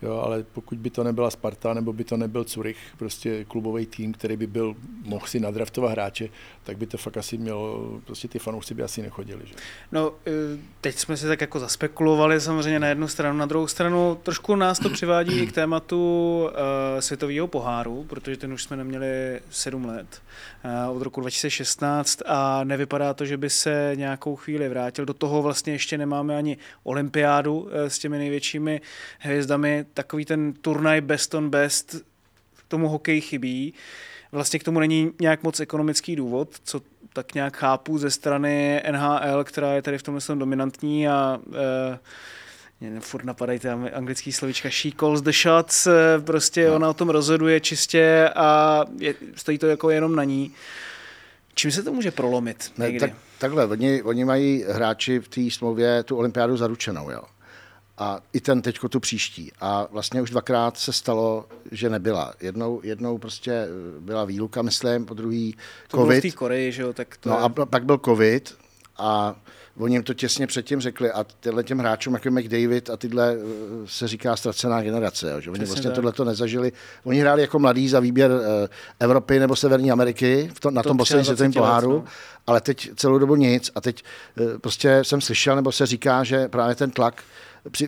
Jo, 0.01 0.21
ale 0.25 0.43
pokud 0.43 0.77
by 0.77 0.89
to 0.89 1.03
nebyla 1.03 1.31
Sparta, 1.31 1.73
nebo 1.73 1.93
by 1.93 2.03
to 2.03 2.17
nebyl 2.17 2.43
Curych, 2.43 2.77
prostě 2.97 3.45
klubový 3.45 3.85
tým, 3.85 4.13
který 4.13 4.37
by 4.37 4.47
byl, 4.47 4.75
mohl 5.03 5.27
si 5.27 5.39
nadraftovat 5.39 5.91
hráče, 5.91 6.29
tak 6.63 6.77
by 6.77 6.87
to 6.87 6.97
fakt 6.97 7.17
asi 7.17 7.37
mělo, 7.37 7.99
prostě 8.05 8.27
ty 8.27 8.39
fanoušci 8.39 8.73
by 8.73 8.83
asi 8.83 9.01
nechodili. 9.01 9.41
Že? 9.45 9.53
No, 9.91 10.13
e, 10.27 10.31
teď 10.81 10.95
jsme 10.95 11.17
si 11.17 11.27
tak 11.27 11.41
jako 11.41 11.59
zaspekulovali 11.59 12.41
samozřejmě 12.41 12.79
na 12.79 12.87
jednu 12.87 13.07
stranu, 13.07 13.37
na 13.37 13.45
druhou 13.45 13.67
stranu 13.67 14.17
trošku 14.23 14.55
nás 14.55 14.79
to 14.79 14.89
přivádí 14.89 15.39
i 15.39 15.47
k 15.47 15.51
tématu 15.51 16.43
uh, 16.43 16.99
světového 16.99 17.47
poháru, 17.47 18.05
protože 18.09 18.37
ten 18.37 18.53
už 18.53 18.63
jsme 18.63 18.77
neměli 18.77 19.39
sedm 19.49 19.85
let 19.85 20.21
uh, 20.89 20.97
od 20.97 21.01
roku 21.01 21.21
2016 21.21 22.19
a 22.25 22.63
nevypadá 22.63 23.13
to, 23.13 23.25
že 23.25 23.37
by 23.37 23.49
se 23.49 23.91
nějakou 23.95 24.35
chvíli 24.35 24.69
vrátil. 24.69 25.05
Do 25.05 25.13
toho 25.13 25.41
vlastně 25.41 25.73
ještě 25.73 25.97
nemáme 25.97 26.37
ani 26.37 26.57
olympiádu 26.83 27.59
uh, 27.59 27.69
s 27.73 27.99
těmi 27.99 28.17
největšími 28.17 28.81
hvězdami, 29.19 29.85
takový 29.93 30.25
ten 30.25 30.53
turnaj 30.53 31.01
best 31.01 31.33
on 31.33 31.49
best 31.49 31.95
tomu 32.71 32.87
hokej 32.87 33.21
chybí. 33.21 33.73
Vlastně 34.31 34.59
k 34.59 34.63
tomu 34.63 34.79
není 34.79 35.11
nějak 35.21 35.43
moc 35.43 35.59
ekonomický 35.59 36.15
důvod, 36.15 36.49
co 36.63 36.81
tak 37.13 37.33
nějak 37.33 37.57
chápu 37.57 37.97
ze 37.97 38.11
strany 38.11 38.83
NHL, 38.91 39.43
která 39.43 39.73
je 39.73 39.81
tady 39.81 39.97
v 39.97 40.03
tomhle 40.03 40.35
dominantní 40.35 41.07
a 41.07 41.39
e, 42.81 42.99
furt 42.99 43.25
napadají 43.25 43.59
ty 43.59 43.67
anglický 43.69 44.31
slovíčka 44.31 44.69
she 44.81 44.91
calls 44.99 45.21
the 45.21 45.31
shots, 45.31 45.87
eh, 45.87 46.19
prostě 46.19 46.67
no. 46.67 46.75
ona 46.75 46.89
o 46.89 46.93
tom 46.93 47.09
rozhoduje 47.09 47.59
čistě 47.59 48.29
a 48.35 48.81
je, 48.99 49.15
stojí 49.35 49.57
to 49.57 49.67
jako 49.67 49.89
jenom 49.89 50.15
na 50.15 50.23
ní. 50.23 50.51
Čím 51.53 51.71
se 51.71 51.83
to 51.83 51.93
může 51.93 52.11
prolomit? 52.11 52.71
Ne, 52.77 52.99
tak, 52.99 53.11
takhle, 53.37 53.65
oni, 53.65 54.03
oni 54.03 54.25
mají 54.25 54.65
hráči 54.67 55.19
v 55.19 55.27
té 55.27 55.41
smlouvě 55.51 56.03
tu 56.03 56.17
olympiádu 56.17 56.57
zaručenou, 56.57 57.11
jo 57.11 57.21
a 58.01 58.19
i 58.33 58.41
ten 58.41 58.61
teďko 58.61 58.89
tu 58.89 58.99
příští. 58.99 59.51
A 59.59 59.87
vlastně 59.91 60.21
už 60.21 60.29
dvakrát 60.29 60.77
se 60.77 60.93
stalo, 60.93 61.45
že 61.71 61.89
nebyla. 61.89 62.33
Jednou, 62.41 62.81
jednou 62.83 63.17
prostě 63.17 63.51
eh, 63.51 63.67
byla 63.99 64.25
výluka, 64.25 64.61
myslím, 64.61 65.05
po 65.05 65.13
druhý 65.13 65.55
to 65.87 65.97
covid. 65.97 66.23
To 66.23 66.29
v 66.29 66.35
Koreji, 66.35 66.71
že 66.71 66.81
jo? 66.81 66.93
Tak 66.93 67.17
to 67.17 67.29
no 67.29 67.37
je... 67.37 67.41
a 67.41 67.49
pak 67.65 67.85
byl 67.85 67.97
covid 68.05 68.55
a 68.97 69.35
oni 69.77 69.95
jim 69.95 70.03
to 70.03 70.13
těsně 70.13 70.47
předtím 70.47 70.81
řekli 70.81 71.11
a 71.11 71.23
tyhle 71.23 71.63
těm 71.63 71.79
hráčům, 71.79 72.13
jako 72.13 72.31
McDavid 72.31 72.89
a 72.89 72.97
tyhle 72.97 73.35
eh, 73.35 73.37
se 73.85 74.07
říká 74.07 74.35
ztracená 74.35 74.81
generace, 74.81 75.31
jo, 75.31 75.41
že 75.41 75.49
oni 75.49 75.59
Přesně 75.59 75.73
vlastně 75.73 75.91
tohle 75.91 76.11
to 76.11 76.25
nezažili. 76.25 76.71
Oni 77.03 77.19
hráli 77.19 77.41
jako 77.41 77.59
mladí 77.59 77.89
za 77.89 77.99
výběr 77.99 78.31
uh, 78.31 78.37
Evropy 78.99 79.39
nebo 79.39 79.55
Severní 79.55 79.91
Ameriky 79.91 80.51
v 80.53 80.59
to, 80.59 80.71
na 80.71 80.83
to 80.83 80.89
tom 80.89 80.97
posledním 80.97 81.25
světovém 81.25 81.53
poháru, 81.53 81.91
no. 81.93 82.03
ale 82.47 82.61
teď 82.61 82.89
celou 82.95 83.17
dobu 83.17 83.35
nic 83.35 83.71
a 83.75 83.81
teď 83.81 84.03
prostě 84.61 84.99
jsem 85.03 85.21
slyšel, 85.21 85.55
nebo 85.55 85.71
se 85.71 85.85
říká, 85.85 86.23
že 86.23 86.47
právě 86.47 86.75
ten 86.75 86.91
tlak 86.91 87.23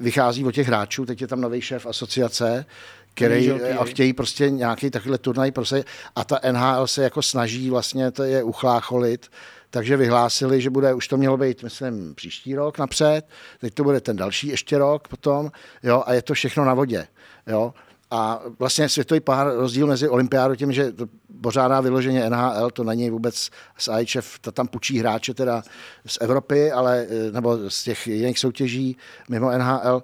vychází 0.01 0.45
od 0.45 0.51
těch 0.51 0.67
hráčů, 0.67 1.05
teď 1.05 1.21
je 1.21 1.27
tam 1.27 1.41
nový 1.41 1.61
šéf 1.61 1.85
asociace, 1.85 2.65
který 3.13 3.51
a 3.51 3.85
chtějí 3.85 4.13
prostě 4.13 4.49
nějaký 4.49 4.89
takovýhle 4.89 5.17
turnaj 5.17 5.51
prostě 5.51 5.83
a 6.15 6.23
ta 6.23 6.39
NHL 6.51 6.87
se 6.87 7.03
jako 7.03 7.21
snaží 7.21 7.69
vlastně 7.69 8.11
to 8.11 8.23
je 8.23 8.43
uchlácholit, 8.43 9.27
takže 9.69 9.97
vyhlásili, 9.97 10.61
že 10.61 10.69
bude, 10.69 10.93
už 10.93 11.07
to 11.07 11.17
mělo 11.17 11.37
být, 11.37 11.63
myslím, 11.63 12.15
příští 12.15 12.55
rok 12.55 12.77
napřed, 12.77 13.21
teď 13.59 13.73
to 13.73 13.83
bude 13.83 14.01
ten 14.01 14.15
další 14.15 14.47
ještě 14.47 14.77
rok 14.77 15.07
potom, 15.07 15.51
jo, 15.83 16.03
a 16.05 16.13
je 16.13 16.21
to 16.21 16.33
všechno 16.33 16.65
na 16.65 16.73
vodě, 16.73 17.07
jo. 17.47 17.73
A 18.15 18.41
vlastně 18.59 18.89
světový 18.89 19.19
pár 19.19 19.53
rozdíl 19.55 19.87
mezi 19.87 20.09
olympiádou 20.09 20.55
tím, 20.55 20.71
že 20.71 20.91
to 20.91 21.05
pořádá 21.41 21.81
vyloženě 21.81 22.29
NHL, 22.29 22.69
to 22.71 22.83
není 22.83 23.09
vůbec 23.09 23.49
z 23.77 23.89
IHF, 23.99 24.39
to 24.39 24.51
tam 24.51 24.67
pučí 24.67 24.99
hráče 24.99 25.33
teda 25.33 25.63
z 26.05 26.17
Evropy, 26.21 26.71
ale, 26.71 27.07
nebo 27.31 27.69
z 27.69 27.83
těch 27.83 28.07
jiných 28.07 28.39
soutěží 28.39 28.97
mimo 29.29 29.51
NHL, 29.57 30.03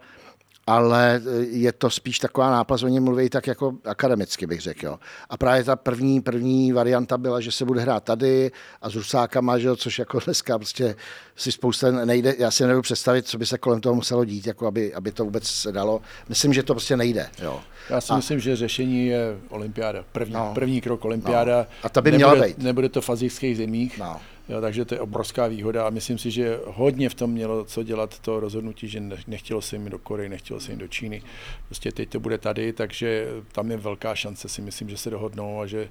ale 0.69 1.15
e, 1.15 1.45
je 1.45 1.71
to 1.71 1.89
spíš 1.89 2.19
taková 2.19 2.51
náplast, 2.51 2.83
oni 2.83 2.99
mluví 2.99 3.29
tak 3.29 3.47
jako 3.47 3.73
akademicky, 3.85 4.47
bych 4.47 4.61
řekl. 4.61 4.85
Jo. 4.85 4.99
A 5.29 5.37
právě 5.37 5.63
ta 5.63 5.75
první, 5.75 6.21
první 6.21 6.71
varianta 6.71 7.17
byla, 7.17 7.39
že 7.39 7.51
se 7.51 7.65
bude 7.65 7.81
hrát 7.81 8.03
tady 8.03 8.51
a 8.81 8.89
s 8.89 8.95
Rusákama, 8.95 9.57
že 9.57 9.67
jo, 9.67 9.75
což 9.75 9.99
jako 9.99 10.19
dneska 10.25 10.57
prostě 10.57 10.95
si 11.35 11.51
spousta 11.51 11.91
nejde, 11.91 12.35
já 12.37 12.51
si 12.51 12.63
nedovedu 12.63 12.81
představit, 12.81 13.27
co 13.27 13.37
by 13.37 13.45
se 13.45 13.57
kolem 13.57 13.81
toho 13.81 13.95
muselo 13.95 14.25
dít, 14.25 14.47
jako 14.47 14.67
aby, 14.67 14.93
aby 14.93 15.11
to 15.11 15.25
vůbec 15.25 15.47
se 15.47 15.71
dalo. 15.71 16.01
Myslím, 16.29 16.53
že 16.53 16.63
to 16.63 16.73
prostě 16.73 16.97
nejde. 16.97 17.29
Jo. 17.41 17.59
Já 17.89 18.01
si 18.01 18.13
a, 18.13 18.15
myslím, 18.15 18.39
že 18.39 18.55
řešení 18.55 19.07
je 19.07 19.37
olympiáda. 19.49 20.05
První, 20.11 20.33
no, 20.33 20.51
první 20.53 20.81
krok 20.81 21.05
olympiáda. 21.05 21.57
No. 21.57 21.65
A 21.83 21.89
ta 21.89 22.01
by 22.01 22.11
nebude, 22.11 22.31
měla 22.31 22.47
být. 22.47 22.57
Nebude 22.57 22.89
to 22.89 23.01
v 23.01 23.09
azijských 23.09 23.57
zemích. 23.57 23.97
No 23.97 24.19
Jo, 24.49 24.61
takže 24.61 24.85
to 24.85 24.95
je 24.95 24.99
obrovská 24.99 25.47
výhoda 25.47 25.87
a 25.87 25.89
myslím 25.89 26.17
si, 26.17 26.31
že 26.31 26.59
hodně 26.65 27.09
v 27.09 27.13
tom 27.13 27.31
mělo 27.31 27.65
co 27.65 27.83
dělat 27.83 28.19
to 28.19 28.39
rozhodnutí, 28.39 28.87
že 28.87 29.03
nechtělo 29.27 29.61
se 29.61 29.75
jim 29.75 29.89
do 29.89 29.99
Koreje, 29.99 30.29
nechtělo 30.29 30.59
se 30.59 30.71
jim 30.71 30.79
do 30.79 30.87
Číny. 30.87 31.21
Prostě 31.65 31.91
teď 31.91 32.09
to 32.09 32.19
bude 32.19 32.37
tady, 32.37 32.73
takže 32.73 33.27
tam 33.51 33.71
je 33.71 33.77
velká 33.77 34.15
šance, 34.15 34.49
si 34.49 34.61
myslím, 34.61 34.89
že 34.89 34.97
se 34.97 35.09
dohodnou 35.09 35.61
a 35.61 35.65
že 35.65 35.89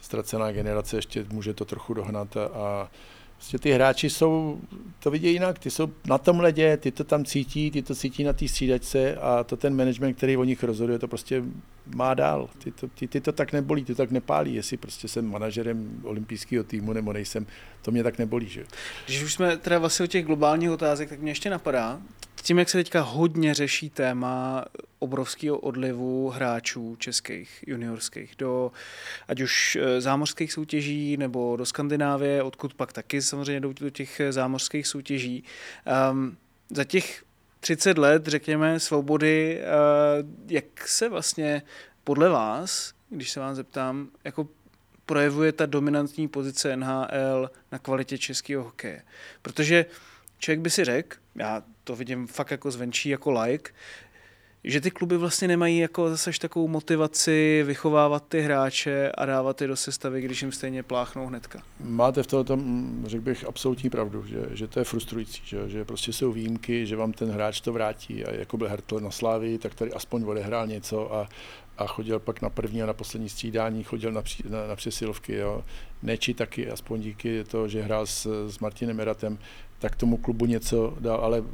ztracená 0.00 0.52
generace 0.52 0.96
ještě 0.96 1.26
může 1.30 1.54
to 1.54 1.64
trochu 1.64 1.94
dohnat 1.94 2.36
a, 2.36 2.44
a 2.46 2.88
Prostě 3.38 3.58
ty 3.58 3.72
hráči 3.72 4.10
jsou, 4.10 4.60
to 4.98 5.10
vidějí 5.10 5.34
jinak, 5.34 5.58
ty 5.58 5.70
jsou 5.70 5.92
na 6.06 6.18
tom 6.18 6.40
ledě, 6.40 6.76
ty 6.76 6.90
to 6.90 7.04
tam 7.04 7.24
cítí, 7.24 7.70
ty 7.70 7.82
to 7.82 7.94
cítí 7.94 8.24
na 8.24 8.32
té 8.32 8.48
střídačce 8.48 9.14
a 9.14 9.44
to 9.44 9.56
ten 9.56 9.76
management, 9.76 10.14
který 10.14 10.36
o 10.36 10.44
nich 10.44 10.64
rozhoduje, 10.64 10.98
to 10.98 11.08
prostě 11.08 11.42
má 11.94 12.14
dál. 12.14 12.48
Ty 12.64 12.70
to, 12.70 12.88
ty, 12.88 13.08
ty 13.08 13.20
to 13.20 13.32
tak 13.32 13.52
nebolí, 13.52 13.84
ty 13.84 13.94
to 13.94 14.02
tak 14.02 14.10
nepálí, 14.10 14.54
jestli 14.54 14.76
prostě 14.76 15.08
jsem 15.08 15.30
manažerem 15.30 16.00
olympijského 16.02 16.64
týmu 16.64 16.92
nebo 16.92 17.12
nejsem, 17.12 17.46
to 17.82 17.90
mě 17.90 18.02
tak 18.02 18.18
nebolí. 18.18 18.48
Že? 18.48 18.64
Když 19.06 19.22
už 19.22 19.32
jsme 19.32 19.56
teda 19.56 19.78
vlastně 19.78 20.04
o 20.04 20.06
těch 20.06 20.24
globálních 20.24 20.70
otázek, 20.70 21.08
tak 21.08 21.20
mě 21.20 21.30
ještě 21.30 21.50
napadá, 21.50 22.00
tím, 22.42 22.58
jak 22.58 22.68
se 22.68 22.78
teďka 22.78 23.00
hodně 23.00 23.54
řeší 23.54 23.90
téma 23.90 24.64
obrovského 24.98 25.58
odlivu 25.58 26.30
hráčů 26.30 26.96
českých, 26.96 27.64
juniorských, 27.66 28.34
do 28.38 28.72
ať 29.28 29.40
už 29.40 29.76
eh, 29.80 30.00
zámořských 30.00 30.52
soutěží 30.52 31.16
nebo 31.16 31.56
do 31.56 31.66
Skandinávie, 31.66 32.42
odkud 32.42 32.74
pak 32.74 32.92
taky 32.92 33.22
samozřejmě 33.22 33.60
do 33.60 33.90
těch 33.90 34.20
eh, 34.20 34.32
zámořských 34.32 34.86
soutěží. 34.86 35.44
Um, 36.10 36.36
za 36.70 36.84
těch 36.84 37.24
30 37.60 37.98
let, 37.98 38.26
řekněme, 38.26 38.80
svobody, 38.80 39.60
uh, 39.60 40.28
jak 40.48 40.88
se 40.88 41.08
vlastně 41.08 41.62
podle 42.04 42.28
vás, 42.28 42.92
když 43.10 43.30
se 43.30 43.40
vám 43.40 43.54
zeptám, 43.54 44.08
jako 44.24 44.48
projevuje 45.06 45.52
ta 45.52 45.66
dominantní 45.66 46.28
pozice 46.28 46.76
NHL 46.76 47.50
na 47.72 47.78
kvalitě 47.78 48.18
českého 48.18 48.64
hokeje? 48.64 49.02
Protože 49.42 49.86
člověk 50.38 50.60
by 50.60 50.70
si 50.70 50.84
řekl, 50.84 51.16
já 51.34 51.62
to 51.88 51.96
vidím 51.96 52.26
fakt 52.26 52.50
jako 52.50 52.70
zvenčí, 52.70 53.08
jako 53.08 53.30
like, 53.30 53.70
že 54.64 54.80
ty 54.80 54.90
kluby 54.90 55.16
vlastně 55.16 55.48
nemají 55.48 55.78
jako 55.78 56.10
zase 56.10 56.30
takovou 56.40 56.68
motivaci 56.68 57.62
vychovávat 57.66 58.24
ty 58.28 58.40
hráče 58.40 59.12
a 59.12 59.26
dávat 59.26 59.60
je 59.60 59.68
do 59.68 59.76
sestavy, 59.76 60.20
když 60.20 60.42
jim 60.42 60.52
stejně 60.52 60.82
pláchnou 60.82 61.26
hnedka. 61.26 61.62
Máte 61.80 62.22
v 62.22 62.26
tom, 62.26 63.04
řekl 63.06 63.22
bych, 63.22 63.44
absolutní 63.44 63.90
pravdu, 63.90 64.26
že, 64.26 64.40
že 64.50 64.68
to 64.68 64.78
je 64.78 64.84
frustrující, 64.84 65.42
že, 65.44 65.68
že 65.68 65.84
prostě 65.84 66.12
jsou 66.12 66.32
výjimky, 66.32 66.86
že 66.86 66.96
vám 66.96 67.12
ten 67.12 67.30
hráč 67.30 67.60
to 67.60 67.72
vrátí 67.72 68.24
a 68.24 68.34
jako 68.34 68.56
byl 68.56 68.68
Hertl 68.68 69.00
na 69.00 69.10
Slávii, 69.10 69.58
tak 69.58 69.74
tady 69.74 69.92
aspoň 69.92 70.24
odehrál 70.24 70.66
něco 70.66 71.14
a, 71.14 71.28
a 71.78 71.86
chodil 71.86 72.18
pak 72.18 72.42
na 72.42 72.50
první 72.50 72.82
a 72.82 72.86
na 72.86 72.92
poslední 72.92 73.28
střídání, 73.28 73.84
chodil 73.84 74.12
na, 74.12 74.22
na, 74.48 74.66
na 74.66 74.76
přesilovky. 74.76 75.34
Jo. 75.34 75.64
Neči 76.02 76.34
taky, 76.34 76.70
aspoň 76.70 77.00
díky 77.00 77.44
to, 77.44 77.68
že 77.68 77.82
hrál 77.82 78.06
s, 78.06 78.48
s 78.50 78.58
Martinem 78.58 79.00
Eratem, 79.00 79.38
tak 79.78 79.96
tomu 79.96 80.16
klubu 80.16 80.46
něco 80.46 80.96
dal, 81.00 81.16
ale 81.16 81.44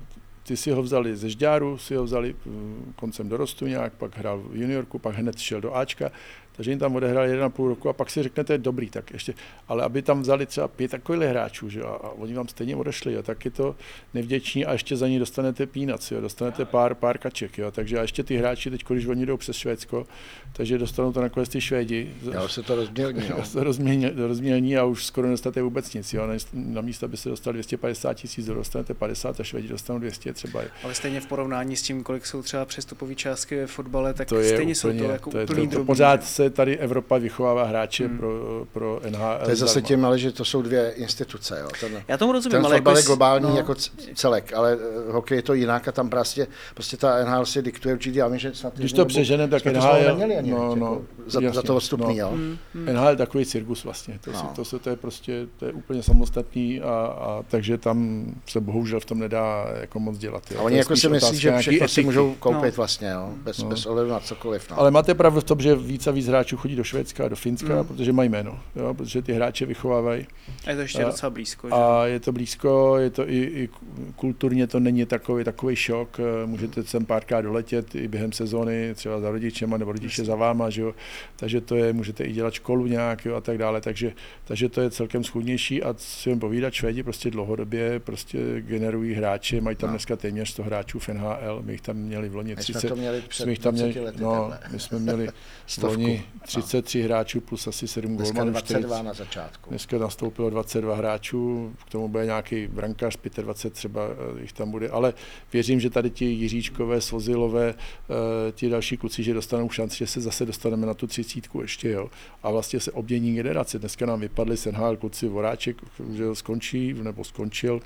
ty 0.45 0.57
si 0.57 0.71
ho 0.71 0.83
vzali 0.83 1.17
ze 1.17 1.31
Žďáru, 1.31 1.79
si 1.79 1.95
ho 1.95 2.05
vzali 2.05 2.37
mm, 2.47 2.93
koncem 2.97 3.29
dorostu 3.29 3.67
nějak, 3.67 3.93
pak 3.93 4.17
hrál 4.17 4.39
v 4.39 4.57
juniorku, 4.57 4.99
pak 4.99 5.15
hned 5.15 5.39
šel 5.39 5.61
do 5.61 5.77
Ačka, 5.77 6.11
takže 6.57 6.71
jim 6.71 6.79
tam 6.79 6.97
odehrali 6.97 7.39
1,5 7.39 7.69
roku 7.69 7.89
a 7.89 7.93
pak 7.93 8.11
si 8.11 8.23
řeknete, 8.23 8.59
dobrý, 8.59 8.91
tak 8.91 9.11
ještě, 9.11 9.35
ale 9.69 9.83
aby 9.83 10.03
tam 10.03 10.21
vzali 10.21 10.47
třeba 10.47 10.69
pět 10.69 10.91
takových 10.91 11.29
hráčů, 11.29 11.69
že, 11.69 11.83
a, 11.83 11.89
a 11.89 12.09
oni 12.09 12.35
vám 12.35 12.49
stejně 12.49 12.77
odešli, 12.77 13.13
jo, 13.13 13.23
tak 13.23 13.45
je 13.45 13.51
to 13.51 13.77
nevděční 14.15 14.65
a 14.65 14.73
ještě 14.73 14.97
za 14.97 15.09
ní 15.09 15.19
dostanete 15.19 15.67
pínac, 15.67 16.11
jo, 16.11 16.21
dostanete 16.21 16.65
pár, 16.65 16.95
pár 16.95 17.19
kaček, 17.19 17.59
jo, 17.59 17.71
takže 17.71 17.99
a 17.99 18.03
ještě 18.03 18.23
ty 18.23 18.37
hráči 18.37 18.71
teď, 18.71 18.85
když 18.89 19.07
oni 19.07 19.27
jdou 19.27 19.37
přes 19.37 19.57
Švédsko, 19.57 20.07
takže 20.53 20.79
dostanou 20.79 21.13
to 21.13 21.21
nakonec 21.21 21.49
ty 21.49 21.61
Švédi. 21.61 22.15
Já 22.33 22.49
se 22.49 22.63
to 22.63 22.75
rozmělní. 22.75 23.29
No. 23.31 23.45
se 23.45 23.65
rozmělní, 23.65 24.11
rozmělní 24.17 24.77
a 24.77 24.85
už 24.85 25.05
skoro 25.07 25.27
nedostanete 25.27 25.63
vůbec 25.63 25.95
nic, 25.95 26.13
jo, 26.13 26.29
na 26.53 26.81
místo, 26.81 27.07
aby 27.07 27.17
se 27.17 27.29
dostali 27.29 27.55
250 27.55 28.15
tisíc, 28.15 28.47
dostanete 28.47 28.95
50 28.95 29.41
a 29.41 29.45
Švédi 29.45 29.69
dostanou 29.69 29.99
200 29.99 30.33
třeba. 30.33 30.61
Ale 30.83 30.95
stejně 30.95 31.21
v 31.21 31.27
porovnání 31.27 31.77
s 31.77 31.83
tím, 31.83 32.03
kolik 32.03 32.27
jsou 32.27 32.43
třeba 32.43 32.65
přestupové 32.65 33.15
částky 33.15 33.57
ve 33.57 33.67
fotbale, 33.67 34.15
tak 34.15 34.29
to 34.29 34.37
stejně 34.37 34.55
úplně, 34.55 34.75
jsou 34.75 34.93
to 34.99 35.05
jako 35.05 35.31
to, 35.31 35.43
úplný 35.43 35.69
to, 35.69 35.77
to, 35.77 35.85
pořád 35.85 36.25
se 36.25 36.44
zase 36.45 36.57
tady 36.57 36.79
Evropa 36.79 37.19
vychovává 37.19 37.65
hráče 37.65 38.07
hmm. 38.07 38.19
pro, 38.19 38.67
pro 38.73 39.01
NHL. 39.11 39.39
To 39.45 39.51
je 39.51 39.57
zase 39.57 39.83
tím, 39.83 40.05
ale 40.05 40.19
že 40.19 40.33
to 40.33 40.45
jsou 40.45 40.63
dvě 40.63 40.91
instituce. 40.91 41.61
Jo. 41.61 41.69
Ten, 41.81 42.03
Já 42.09 42.17
tomu 42.17 42.33
rozumím, 42.33 42.51
ten 42.51 42.67
ale 42.67 42.77
fotbal 42.77 42.97
jako 42.97 43.01
je 43.01 43.07
globální 43.07 43.51
no. 43.51 43.57
jako 43.57 43.75
celek, 44.15 44.53
ale 44.53 44.77
uh, 44.77 45.15
hokej 45.15 45.39
je 45.39 45.43
to 45.43 45.55
jinak 45.55 45.89
a 45.89 45.93
tam 45.93 46.11
prostě, 46.11 46.47
prostě 46.75 46.97
ta 46.97 47.25
NHL 47.25 47.47
si 47.47 47.63
diktuje 47.63 47.95
určitě, 47.95 48.19
já 48.19 48.29
vím, 48.29 48.39
že 48.39 48.55
snad... 48.55 48.77
Když 48.77 48.93
to 48.93 49.07
přeženeme, 49.07 49.51
tak 49.51 49.65
NHL... 49.65 50.05
Neměli 50.07 50.37
ani, 50.37 50.51
no, 50.51 50.75
no, 50.75 50.87
jako, 50.87 51.03
za, 51.27 51.41
jasně, 51.41 51.55
za 51.55 51.63
to 51.63 51.77
odstupný, 51.77 52.17
no. 52.19 52.23
jo. 52.23 52.29
Hmm, 52.29 52.57
hmm. 52.75 52.87
NHL 52.87 53.09
je 53.09 53.17
takový 53.17 53.47
cirkus 53.47 53.85
vlastně, 53.85 54.19
to, 54.25 54.33
no. 54.33 54.53
to, 54.57 54.65
to, 54.65 54.79
to, 54.79 54.91
je 54.91 54.97
prostě, 54.97 55.47
to 55.59 55.67
je 55.67 55.73
úplně 55.73 56.03
samostatný 56.03 56.81
a, 56.81 56.91
a 56.91 57.45
takže 57.49 57.79
tam 57.79 58.27
se 58.47 58.61
bohužel 58.61 59.01
v 59.01 59.05
tom 59.05 59.19
nedá 59.19 59.67
jako 59.81 60.01
moc 60.01 60.19
dělat. 60.19 60.43
Jo. 60.51 60.61
A 60.61 60.63
oni 60.63 60.77
jako 60.77 60.97
si 60.97 61.09
myslí, 61.09 61.39
že 61.39 61.59
všechno 61.59 61.89
si 61.89 62.05
můžou 62.05 62.35
koupit 62.39 62.75
no. 62.75 62.77
vlastně, 62.77 63.09
jo, 63.09 63.29
bez, 63.37 63.59
no. 63.59 63.69
bez 63.69 63.87
ohledu 63.87 64.11
na 64.11 64.21
cokoliv. 64.21 64.71
No. 64.71 64.79
Ale 64.79 64.91
máte 64.91 65.15
pravdu 65.15 65.41
v 65.41 65.45
tom, 65.45 65.61
že 65.61 65.77
víc 65.77 66.07
a 66.07 66.11
víc 66.11 66.29
hráčů 66.35 66.57
chodí 66.57 66.77
do 66.77 66.85
Švédska 66.85 67.25
a 67.25 67.29
do 67.29 67.37
Finska, 67.37 67.83
mm. 67.83 67.89
protože 67.89 68.13
mají 68.13 68.29
jméno, 68.29 68.61
jo, 68.77 68.95
protože 68.95 69.23
ty 69.23 69.33
hráče 69.33 69.67
vychovávají. 69.67 70.27
A 70.67 70.71
je 70.71 70.77
to 70.77 70.83
ještě 70.83 71.05
a, 71.05 71.07
docela 71.07 71.31
blízko. 71.31 71.69
Že? 71.69 71.75
A 71.75 72.07
je 72.07 72.21
to 72.21 72.33
blízko, 72.33 72.97
je 72.99 73.11
to 73.11 73.29
i, 73.29 73.37
i 73.37 73.69
kulturně 74.17 74.67
to 74.67 74.81
není 74.81 75.07
takový, 75.07 75.45
takový 75.45 75.77
šok. 75.77 76.21
Můžete 76.47 76.85
sem 76.85 77.07
párkrát 77.07 77.41
doletět 77.41 77.95
i 77.95 78.09
během 78.09 78.33
sezóny, 78.33 78.95
třeba 78.95 79.21
za 79.21 79.31
rodičema 79.31 79.77
nebo 79.77 79.93
rodiče 79.93 80.25
za 80.25 80.37
váma, 80.37 80.71
že 80.71 80.83
jo. 80.83 80.95
Takže 81.37 81.61
to 81.61 81.77
je, 81.77 81.93
můžete 81.93 82.25
i 82.25 82.33
dělat 82.33 82.55
školu 82.55 82.87
nějak 82.87 83.25
jo, 83.25 83.35
a 83.35 83.41
tak 83.41 83.59
dále. 83.59 83.81
Takže, 83.81 84.13
takže 84.45 84.69
to 84.69 84.81
je 84.81 84.91
celkem 84.91 85.25
schůdnější 85.25 85.83
a 85.83 85.95
si 85.99 86.29
jen 86.29 86.41
povídat, 86.41 86.75
Švédi 86.75 87.03
prostě 87.03 87.31
dlouhodobě 87.31 88.01
prostě 88.01 88.39
generují 88.61 89.15
hráče, 89.15 89.61
mají 89.61 89.77
tam 89.77 89.89
no. 89.89 89.93
dneska 89.93 90.17
téměř 90.17 90.51
100 90.51 90.63
hráčů 90.63 90.99
v 90.99 91.09
NHL, 91.09 91.63
my 91.63 91.73
jich 91.73 91.81
tam 91.81 91.97
měli 91.97 92.29
v 92.29 92.35
loni 92.35 92.57
30. 92.57 92.75
My 92.75 92.81
jsme 92.81 92.89
to 92.89 92.97
měli 92.97 93.23
před 93.29 93.59
tam 93.59 93.75
měli, 93.75 94.01
lety, 94.01 94.23
no, 94.23 94.53
my 94.73 94.81
jsme 94.81 94.99
měli 94.99 95.29
v 95.67 95.83
loni 95.83 96.24
33 96.43 96.99
no. 96.99 97.05
hráčů 97.05 97.41
plus 97.41 97.67
asi 97.67 97.89
7 97.89 98.17
golmanů. 98.17 98.51
Dneska 98.51 98.79
22 98.79 98.97
40, 98.97 99.03
na 99.03 99.13
začátku. 99.13 99.71
Dneska 99.71 99.99
nastoupilo 99.99 100.51
22 100.51 100.97
hráčů, 100.97 101.73
k 101.87 101.91
tomu 101.91 102.09
bude 102.09 102.25
nějaký 102.25 102.67
brankář, 102.67 103.19
25 103.43 103.75
třeba 103.75 104.01
eh, 104.07 104.41
jich 104.41 104.53
tam 104.53 104.71
bude, 104.71 104.89
ale 104.89 105.15
věřím, 105.53 105.81
že 105.81 105.91
tady 105.91 106.11
ti 106.11 106.25
Jiříčkové, 106.25 107.01
Svozilové, 107.01 107.75
eh, 107.75 108.53
ti 108.53 108.69
další 108.69 108.97
kluci, 108.97 109.23
že 109.23 109.35
dostanou 109.35 109.71
šanci, 109.71 109.99
že 109.99 110.07
se 110.07 110.21
zase 110.21 110.47
dostaneme 110.47 110.87
na 110.87 110.95
tu 110.95 111.07
třicítku 111.07 111.61
ještě, 111.61 111.91
jo. 111.91 112.11
A 112.43 112.51
vlastně 112.51 112.81
se 112.81 112.93
obmění 112.93 113.35
generace. 113.35 113.79
Dneska 113.79 114.07
nám 114.07 114.21
vypadli 114.21 114.57
Senhal, 114.57 114.97
kluci 114.97 115.29
Voráček, 115.29 115.77
že 116.13 116.35
skončí, 116.35 116.93
nebo 116.93 117.25
skončil, 117.25 117.81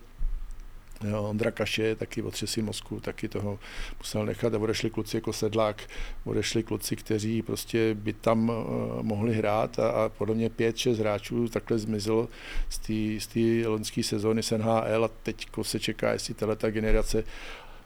Jo, 1.04 1.22
Ondra 1.22 1.50
Kaše 1.50 1.94
taky 1.94 2.22
otřesí 2.22 2.62
mozku, 2.62 3.00
taky 3.00 3.28
toho 3.28 3.58
musel 3.98 4.26
nechat 4.26 4.54
a 4.54 4.58
odešli 4.58 4.90
kluci 4.90 5.16
jako 5.16 5.32
Sedlák, 5.32 5.82
odešli 6.24 6.62
kluci, 6.62 6.96
kteří 6.96 7.42
prostě 7.42 7.94
by 7.94 8.12
tam 8.12 8.48
uh, 8.48 9.02
mohli 9.02 9.34
hrát 9.34 9.78
a, 9.78 9.90
a 9.90 10.08
podle 10.08 10.34
mě 10.34 10.50
pět, 10.50 10.76
šest 10.76 10.98
hráčů 10.98 11.48
takhle 11.48 11.78
zmizelo 11.78 12.28
z 12.68 13.26
té 13.26 13.68
loňské 13.68 14.02
sezóny 14.02 14.42
z 14.42 14.50
NHL 14.50 15.04
a 15.04 15.10
teď 15.22 15.46
se 15.62 15.80
čeká, 15.80 16.12
jestli 16.12 16.34
tato 16.34 16.70
generace 16.70 17.24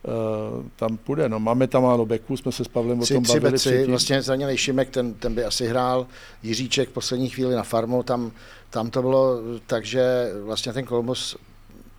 Uh, 0.05 0.67
tam 0.77 0.97
půjde. 0.97 1.29
No, 1.29 1.41
máme 1.41 1.67
tam 1.67 1.83
málo 1.83 2.07
beků, 2.07 2.37
jsme 2.37 2.53
se 2.53 2.65
s 2.65 2.69
Pavlem 2.69 3.01
tři, 3.01 3.15
o 3.15 3.17
tom 3.17 3.25
bavili. 3.29 3.59
Tři 3.59 3.85
vlastně 3.87 4.23
zraněný 4.23 4.57
Šimek, 4.57 4.91
ten, 4.91 5.15
ten 5.15 5.35
by 5.35 5.45
asi 5.45 5.67
hrál, 5.67 6.07
Jiříček 6.43 6.89
poslední 6.89 7.29
chvíli 7.29 7.55
na 7.55 7.63
farmu, 7.63 8.03
tam, 8.03 8.33
tam 8.71 8.91
to 8.91 9.03
bylo 9.03 9.37
tak, 9.67 9.85
že 9.85 10.33
vlastně 10.45 10.73
ten 10.73 10.85
Kolumbus 10.85 11.37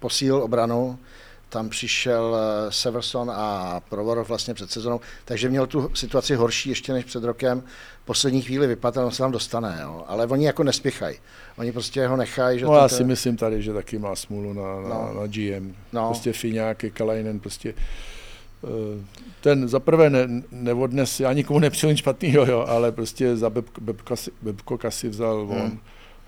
posílil 0.03 0.43
obranu, 0.43 0.99
tam 1.49 1.69
přišel 1.69 2.35
eh, 2.35 2.71
Severson 2.71 3.31
a 3.31 3.79
Provorov 3.89 4.27
vlastně 4.27 4.53
před 4.53 4.71
sezónou, 4.71 4.99
takže 5.25 5.49
měl 5.49 5.67
tu 5.67 5.91
situaci 5.93 6.35
horší 6.35 6.69
ještě 6.69 6.93
než 6.93 7.05
před 7.05 7.23
rokem. 7.23 7.63
Poslední 8.05 8.41
chvíli 8.41 8.67
vypadá, 8.67 9.05
on 9.05 9.11
se 9.11 9.17
tam 9.17 9.31
dostane, 9.31 9.79
jo. 9.81 10.03
ale 10.07 10.27
oni 10.27 10.45
jako 10.45 10.63
nespěchají. 10.63 11.17
Oni 11.57 11.71
prostě 11.71 12.07
ho 12.07 12.17
nechají. 12.17 12.59
Že 12.59 12.65
no 12.65 12.75
já 12.75 12.87
si 12.87 13.03
myslím 13.03 13.37
tady, 13.37 13.61
že 13.61 13.73
taky 13.73 13.99
má 13.99 14.15
smůlu 14.15 14.53
na, 14.53 14.89
na, 14.89 14.89
no. 14.89 15.13
na 15.21 15.27
GM. 15.27 15.75
No. 15.93 16.07
Prostě 16.07 16.33
Fiňák, 16.33 16.85
Kalainen, 16.93 17.39
prostě 17.39 17.73
eh, 18.63 19.05
ten 19.41 19.67
zaprvé 19.67 20.09
ne, 20.09 20.27
neodnes, 20.51 21.19
já 21.19 21.33
nikomu 21.33 21.59
nepřijel 21.59 21.91
nic 21.91 21.99
špatného, 21.99 22.45
jo, 22.45 22.65
ale 22.67 22.91
prostě 22.91 23.37
za 23.37 23.49
Bebko, 23.49 23.81
Bebko, 23.81 24.15
Bebko 24.41 24.77
Kasi 24.77 25.09
vzal 25.09 25.47
hmm. 25.47 25.79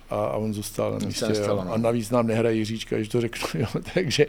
A, 0.09 0.15
a 0.15 0.37
on 0.37 0.53
zůstal 0.53 0.91
na 0.91 1.07
místě. 1.07 1.27
Nestalo, 1.27 1.63
no. 1.63 1.73
A 1.73 1.77
navíc 1.77 2.09
nám 2.09 2.27
nehraje 2.27 2.55
Jiříčka, 2.55 2.95
když 2.95 3.09
to 3.09 3.21
řeknu. 3.21 3.47
Jo. 3.59 3.67
takže 3.93 4.25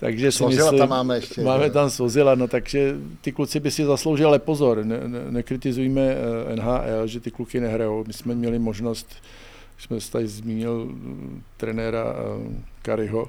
takže 0.00 0.32
si 0.32 0.46
myslím, 0.46 0.78
tam 0.78 0.88
máme 0.88 1.16
ještě. 1.16 1.42
Máme 1.42 1.64
ne? 1.64 1.70
tam 1.70 1.90
Svozila, 1.90 2.34
no 2.34 2.48
takže 2.48 2.96
ty 3.20 3.32
kluci 3.32 3.60
by 3.60 3.70
si 3.70 3.84
zasloužili, 3.84 4.26
ale 4.26 4.38
pozor, 4.38 4.84
ne, 4.84 5.08
ne, 5.08 5.18
nekritizujme 5.30 6.02
eh, 6.02 6.56
NHL, 6.56 7.06
že 7.06 7.20
ty 7.20 7.30
kluky 7.30 7.60
nehrajou. 7.60 8.04
My 8.06 8.12
jsme 8.12 8.34
měli 8.34 8.58
možnost, 8.58 9.16
jsme 9.78 9.98
tady 10.12 10.28
zmínil 10.28 10.84
mm, 10.84 11.42
trenéra 11.56 12.14
eh, 12.16 12.62
Kariho, 12.82 13.28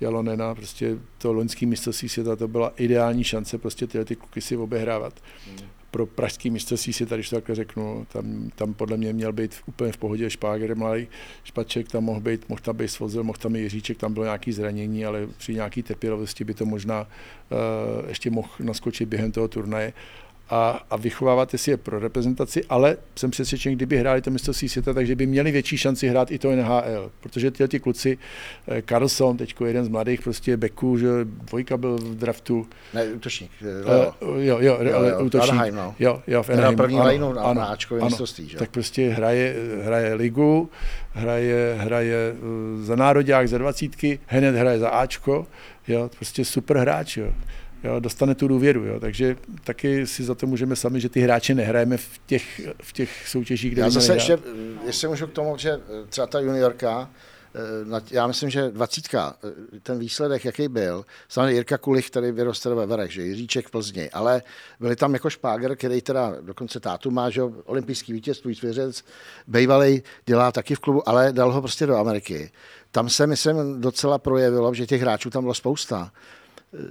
Jalonena, 0.00 0.54
prostě 0.54 0.96
to 1.18 1.32
loňský 1.32 1.66
mistrovství 1.66 2.08
světa, 2.08 2.36
to 2.36 2.48
byla 2.48 2.72
ideální 2.76 3.24
šance 3.24 3.58
prostě 3.58 3.86
tyhle 3.86 4.04
ty 4.04 4.16
kluky 4.16 4.40
si 4.40 4.56
obehrávat. 4.56 5.14
Hmm 5.46 5.75
pro 5.96 6.06
pražský 6.06 6.50
mistrovství 6.50 6.92
si 6.92 7.06
tady, 7.06 7.22
to 7.22 7.36
takhle 7.36 7.54
řeknu, 7.54 8.06
tam, 8.12 8.50
tam 8.54 8.74
podle 8.74 8.96
mě 8.96 9.12
měl 9.12 9.32
být 9.32 9.56
úplně 9.66 9.92
v 9.92 9.96
pohodě 9.96 10.30
Špáger, 10.30 10.76
malý 10.76 11.08
Špaček 11.44 11.88
tam 11.88 12.04
mohl 12.04 12.20
být, 12.20 12.48
mohl 12.48 12.60
tam 12.60 12.76
být 12.76 12.88
Svozil, 12.88 13.24
mohl 13.24 13.38
tam 13.38 13.56
i 13.56 13.60
Jiříček, 13.60 13.98
tam 13.98 14.14
bylo 14.14 14.24
nějaký 14.24 14.52
zranění, 14.52 15.06
ale 15.06 15.26
při 15.38 15.54
nějaký 15.54 15.82
trpělivosti 15.82 16.44
by 16.44 16.54
to 16.54 16.66
možná 16.66 17.00
uh, 17.00 18.08
ještě 18.08 18.30
mohl 18.30 18.48
naskočit 18.60 19.08
během 19.08 19.32
toho 19.32 19.48
turnaje 19.48 19.92
a, 20.50 20.80
a 20.90 20.96
vychováváte 20.96 21.58
si 21.58 21.70
je 21.70 21.76
pro 21.76 21.98
reprezentaci, 21.98 22.64
ale 22.68 22.96
jsem 23.16 23.30
přesvědčen, 23.30 23.74
kdyby 23.74 23.98
hráli 23.98 24.22
to 24.22 24.30
mistrovství 24.30 24.68
světa, 24.68 24.92
takže 24.92 25.16
by 25.16 25.26
měli 25.26 25.52
větší 25.52 25.78
šanci 25.78 26.08
hrát 26.08 26.30
i 26.30 26.38
to 26.38 26.56
NHL, 26.56 27.10
protože 27.20 27.50
tyhle 27.50 27.68
ty 27.68 27.80
kluci, 27.80 28.18
eh, 28.68 28.82
Carlson, 28.82 29.36
teď 29.36 29.54
jeden 29.66 29.84
z 29.84 29.88
mladých 29.88 30.22
prostě 30.22 30.56
beků, 30.56 30.98
že 30.98 31.08
dvojka 31.24 31.76
byl 31.76 31.96
v 31.96 32.14
draftu. 32.14 32.66
Ne, 32.94 33.04
útočník. 33.04 33.50
Uh, 33.60 34.42
jo, 34.42 34.58
jo, 34.60 34.78
jo, 34.80 34.96
ale 34.96 35.18
útočník. 35.18 35.52
Anaheim, 35.52 35.74
no. 35.74 35.94
Jo, 35.98 36.22
jo, 36.26 36.42
v 36.42 36.50
Anaheim. 36.50 36.76
první 36.76 37.00
ano, 37.00 37.32
na, 37.32 37.42
ano, 37.42 37.60
na 37.60 37.66
Ačkově 37.66 38.04
mistrovství, 38.04 38.48
že? 38.48 38.58
Tak 38.58 38.70
prostě 38.70 39.08
hraje, 39.10 39.56
hraje 39.82 40.14
ligu, 40.14 40.70
hraje, 41.12 41.76
hraje 41.80 42.34
za 42.82 42.96
národák, 42.96 43.48
za 43.48 43.58
dvacítky, 43.58 44.18
hned 44.26 44.54
hraje 44.54 44.78
za 44.78 44.88
Ačko, 44.88 45.46
jo, 45.88 46.10
prostě 46.18 46.44
super 46.44 46.76
hráč, 46.76 47.16
jo 47.16 47.32
jo, 47.86 48.00
dostane 48.00 48.34
tu 48.34 48.48
důvěru. 48.48 48.84
Jo. 48.84 49.00
Takže 49.00 49.36
taky 49.64 50.06
si 50.06 50.24
za 50.24 50.34
to 50.34 50.46
můžeme 50.46 50.76
sami, 50.76 51.00
že 51.00 51.08
ty 51.08 51.20
hráče 51.20 51.54
nehrajeme 51.54 51.96
v 51.96 52.20
těch, 52.26 52.60
v 52.82 52.92
těch 52.92 53.28
soutěžích, 53.28 53.72
kde 53.72 53.82
Já 53.82 53.90
zase 53.90 54.14
ještě, 54.14 54.38
jestli 54.86 55.08
můžu 55.08 55.26
k 55.26 55.32
tomu, 55.32 55.56
že 55.58 55.80
třeba 56.08 56.26
ta 56.26 56.40
juniorka, 56.40 57.10
eh, 57.54 58.00
já 58.10 58.26
myslím, 58.26 58.50
že 58.50 58.70
dvacítka, 58.70 59.36
eh, 59.44 59.80
ten 59.80 59.98
výsledek, 59.98 60.44
jaký 60.44 60.68
byl, 60.68 61.04
samozřejmě 61.28 61.54
Jirka 61.54 61.78
Kulich 61.78 62.10
tady 62.10 62.32
vyroste 62.32 62.74
ve 62.74 62.86
Verech, 62.86 63.12
že 63.12 63.22
Jiříček 63.22 63.66
v 63.66 63.70
Plzni, 63.70 64.10
ale 64.10 64.42
byli 64.80 64.96
tam 64.96 65.14
jako 65.14 65.30
Špáger, 65.30 65.76
který 65.76 66.00
teda 66.00 66.34
dokonce 66.40 66.80
tátu 66.80 67.10
má, 67.10 67.30
že 67.30 67.42
olympijský 67.42 68.12
vítěz, 68.12 68.40
tvůj 68.40 68.54
svěřec, 68.54 69.04
bejvalej, 69.46 70.02
dělá 70.26 70.52
taky 70.52 70.74
v 70.74 70.80
klubu, 70.80 71.08
ale 71.08 71.32
dal 71.32 71.52
ho 71.52 71.60
prostě 71.60 71.86
do 71.86 71.96
Ameriky. 71.96 72.50
Tam 72.90 73.08
se, 73.08 73.26
myslím, 73.26 73.80
docela 73.80 74.18
projevilo, 74.18 74.74
že 74.74 74.86
těch 74.86 75.00
hráčů 75.00 75.30
tam 75.30 75.42
bylo 75.42 75.54
spousta 75.54 76.12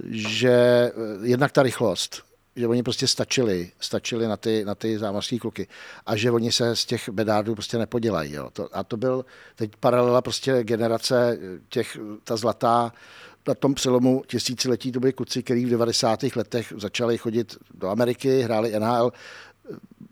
že 0.04 0.50
eh, 0.50 0.92
jednak 1.22 1.52
ta 1.52 1.62
rychlost, 1.62 2.22
že 2.56 2.66
oni 2.66 2.82
prostě 2.82 3.06
stačili, 3.06 3.70
stačili 3.80 4.26
na 4.28 4.36
ty, 4.36 4.64
na 4.64 4.74
ty 4.74 4.98
zámořské 4.98 5.38
kluky 5.38 5.68
a 6.06 6.16
že 6.16 6.30
oni 6.30 6.52
se 6.52 6.76
z 6.76 6.84
těch 6.84 7.08
bedádů 7.08 7.54
prostě 7.54 7.78
nepodělají. 7.78 8.32
Jo. 8.32 8.50
To, 8.52 8.68
a 8.72 8.84
to 8.84 8.96
byl 8.96 9.24
teď 9.56 9.76
paralela 9.76 10.22
prostě 10.22 10.64
generace 10.64 11.38
těch, 11.68 11.98
ta 12.24 12.36
zlatá, 12.36 12.92
na 13.48 13.54
tom 13.54 13.74
přelomu 13.74 14.22
tisíciletí 14.26 14.92
to 14.92 15.00
byli 15.00 15.12
kluci, 15.12 15.42
kteří 15.42 15.64
v 15.64 15.70
90. 15.70 16.22
letech 16.36 16.72
začali 16.76 17.18
chodit 17.18 17.56
do 17.74 17.88
Ameriky, 17.88 18.42
hráli 18.42 18.80
NHL, 18.80 19.12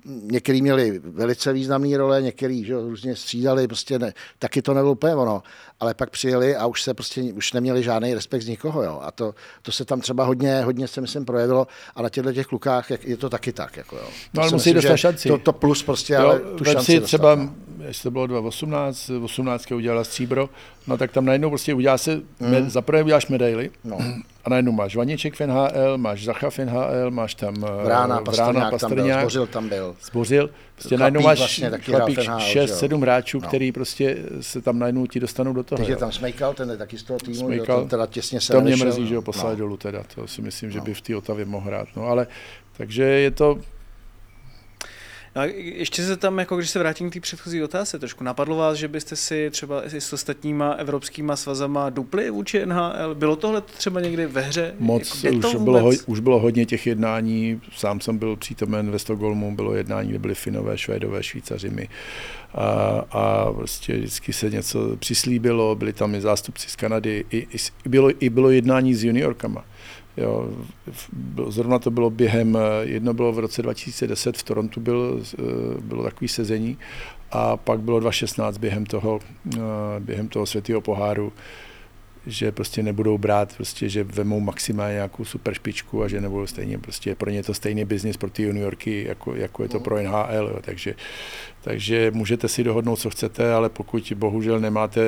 některý 0.05 0.63
měli 0.63 0.99
velice 1.05 1.53
významné 1.53 1.99
role, 1.99 2.23
některý 2.23 2.65
že, 2.65 2.75
různě 2.75 3.17
střídali, 3.17 3.69
prostě 3.69 3.99
ne, 3.99 4.13
taky 4.39 4.63
to 4.63 4.75
nebylo 4.75 4.93
úplně 4.93 5.15
ono, 5.15 5.43
ale 5.81 5.95
pak 5.95 6.11
přijeli 6.11 6.57
a 6.57 6.67
už 6.67 6.83
se 6.83 6.95
prostě 6.95 7.23
už 7.23 7.53
neměli 7.53 7.83
žádný 7.83 8.15
respekt 8.15 8.43
z 8.43 8.49
nikoho, 8.49 8.83
jo. 8.83 9.01
A 9.03 9.11
to, 9.11 9.35
to 9.63 9.73
se 9.73 9.85
tam 9.85 10.01
třeba 10.01 10.25
hodně, 10.25 10.63
hodně 10.63 10.89
se 10.89 11.01
myslím 11.01 11.25
projevilo 11.25 11.67
a 11.95 12.03
na 12.03 12.09
těchto 12.09 12.33
těch 12.33 12.47
klukách 12.47 12.91
je 12.91 13.17
to 13.17 13.31
taky 13.31 13.53
tak, 13.53 13.77
jako 13.77 13.97
jo. 13.97 14.09
No, 14.35 14.43
ale 14.43 14.53
musí 14.53 14.75
dostat 14.75 14.97
šanci. 14.97 15.29
To, 15.29 15.39
to, 15.39 15.53
plus 15.53 15.83
prostě, 15.83 16.13
jo, 16.13 16.21
ale 16.21 16.41
tu 16.41 16.65
šanci 16.65 16.93
si 16.93 17.01
třeba, 17.01 17.35
dostat, 17.35 17.53
no. 17.79 17.85
jestli 17.85 18.03
to 18.03 18.11
bylo 18.11 18.27
2018, 18.27 19.11
18 19.23 19.73
udělala 19.73 20.05
stříbro, 20.05 20.51
no 20.87 20.97
tak 20.97 21.13
tam 21.13 21.25
najednou 21.25 21.49
prostě 21.49 21.75
udělá 21.75 21.99
se, 21.99 22.15
mm. 22.15 22.51
med, 22.51 22.71
zaprvé 22.71 23.03
uděláš 23.03 23.27
medaily, 23.27 23.71
no. 23.85 23.99
A 24.45 24.51
najednou 24.51 24.73
máš 24.73 24.97
Vaněček 24.97 25.35
v 25.35 25.41
NHL, 25.41 25.99
máš 25.99 26.25
Zacha 26.25 26.51
v 26.51 26.59
NHL, 26.59 27.11
máš 27.11 27.35
tam 27.35 27.55
Vrána, 27.55 28.21
Pastrňák, 28.21 28.71
Pastrňák 28.71 28.81
tam 28.81 28.95
byl, 28.95 29.21
Zbořil 29.21 29.47
tam 29.47 29.69
byl. 29.69 29.97
Zbořil, 30.03 30.51
prostě 30.75 30.99
najednou 30.99 31.21
máš 31.21 31.39
vlastně 31.39 31.71
chlapík 31.71 32.19
6-7 32.19 33.01
hráčů, 33.01 33.41
no. 33.41 33.49
který 33.49 33.73
prostě 33.73 34.17
se 34.41 34.61
tam 34.61 34.79
najednou 34.79 35.07
ti 35.07 35.21
dostanou 35.21 35.53
do 35.53 35.63
toho. 35.63 35.77
Takže 35.77 35.97
tam 35.97 36.13
Smejkal, 36.13 36.55
ten 36.55 36.71
je 36.71 36.77
taky 36.77 36.99
z 36.99 37.03
toho 37.03 37.19
týmu, 37.19 37.47
Smejkal, 37.47 37.83
to 37.83 37.89
teda 37.89 38.07
těsně 38.07 38.41
se 38.41 38.53
To 38.53 38.61
mě 38.61 38.77
mrzí, 38.77 39.07
že 39.07 39.17
ho 39.17 39.23
poslali 39.23 39.57
no. 39.57 39.59
dolů 39.59 39.77
teda, 39.77 40.03
to 40.15 40.27
si 40.27 40.43
myslím, 40.43 40.71
že 40.71 40.79
no. 40.79 40.85
by 40.85 40.95
v 40.95 41.01
té 41.01 41.17
Otavě 41.17 41.45
mohl 41.45 41.67
hrát. 41.67 41.89
No 41.97 42.07
ale, 42.07 42.27
takže 42.77 43.03
je 43.03 43.31
to, 43.31 43.59
No 45.37 45.43
a 45.43 45.45
ještě 45.55 46.03
se 46.03 46.17
tam, 46.17 46.39
jako 46.39 46.57
když 46.57 46.71
se 46.71 46.79
vrátím 46.79 47.11
k 47.11 47.13
té 47.13 47.21
předchozí 47.21 47.63
otázce, 47.63 47.99
trošku 47.99 48.25
napadlo 48.25 48.57
vás, 48.57 48.79
že 48.79 48.89
byste 48.89 49.17
si 49.17 49.51
třeba 49.51 49.87
i 49.87 50.01
s 50.01 50.13
ostatníma 50.13 50.73
evropskýma 50.73 51.37
svazama 51.37 51.91
dupli 51.91 52.31
vůči 52.31 52.67
NHL? 52.67 53.15
Bylo 53.15 53.37
tohle 53.37 53.61
třeba 53.61 54.01
někdy 54.01 54.27
ve 54.27 54.41
hře? 54.41 54.75
Moc, 54.79 55.25
jako, 55.25 55.37
už, 55.37 55.55
bylo, 55.55 55.91
už 56.07 56.21
bylo 56.21 56.41
hodně 56.41 56.67
těch 56.67 56.87
jednání, 56.87 57.61
sám 57.77 58.01
jsem 58.01 58.19
byl 58.19 58.37
přítomen 58.37 58.91
ve 58.91 58.99
Stockholmu, 58.99 59.57
bylo 59.57 59.75
jednání, 59.75 60.09
kde 60.09 60.19
byly 60.19 60.35
Finové, 60.35 60.79
Švédové, 60.79 61.23
Švýcaři, 61.23 61.71
my. 61.71 61.89
A, 62.55 62.65
a 63.11 63.53
prostě 63.53 63.97
vždycky 63.97 64.33
se 64.33 64.51
něco 64.51 64.97
přislíbilo, 64.97 65.75
byli 65.75 65.93
tam 65.93 66.15
i 66.15 66.21
zástupci 66.21 66.71
z 66.71 66.77
Kanady, 66.77 67.25
i, 67.31 67.39
i, 67.39 67.89
bylo, 67.89 68.11
i 68.25 68.31
bylo 68.31 68.51
jednání 68.51 68.95
s 68.95 69.05
juniorkama. 69.05 69.65
Jo, 70.17 70.49
zrovna 71.49 71.79
to 71.79 71.91
bylo 71.91 72.11
během, 72.11 72.59
jedno 72.83 73.15
bylo 73.15 73.33
v 73.33 73.39
roce 73.39 73.63
2010, 73.63 74.37
v 74.37 74.43
Torontu 74.43 74.81
byl, 74.81 75.21
eh, 75.39 75.43
bylo 75.81 76.03
takový 76.03 76.29
sezení 76.29 76.79
a 77.31 77.57
pak 77.57 77.81
bylo 77.81 78.01
2016 78.01 78.59
během 78.59 78.87
toho, 78.87 79.21
eh, 79.57 79.61
během 80.01 80.29
toho 80.29 80.47
světého 80.47 80.81
poháru, 80.81 81.33
že 82.27 82.53
prostě 82.53 82.83
nebudou 82.83 83.19
brát, 83.19 83.57
prostě, 83.57 83.89
že 83.89 84.05
vemou 84.05 84.41
maximálně 84.41 84.95
nějakou 84.95 85.25
super 85.25 85.55
špičku 85.55 86.03
a 86.03 86.09
že 86.09 86.21
nebudou 86.21 86.47
stejně, 86.47 86.79
prostě 86.79 87.15
pro 87.15 87.31
ně 87.31 87.37
je 87.37 87.43
to 87.43 87.55
stejný 87.55 87.85
biznis 87.85 88.17
pro 88.17 88.31
ty 88.31 88.43
juniorky, 88.43 89.05
jako, 89.09 89.35
jako 89.35 89.63
je 89.63 89.69
to 89.69 89.81
pro 89.81 90.03
NHL, 90.03 90.49
jo. 90.49 90.59
Takže, 90.61 90.95
takže 91.61 92.11
můžete 92.15 92.49
si 92.49 92.65
dohodnout, 92.65 92.97
co 92.97 93.11
chcete, 93.11 93.53
ale 93.53 93.69
pokud 93.69 94.13
bohužel 94.17 94.61
nemáte 94.61 95.01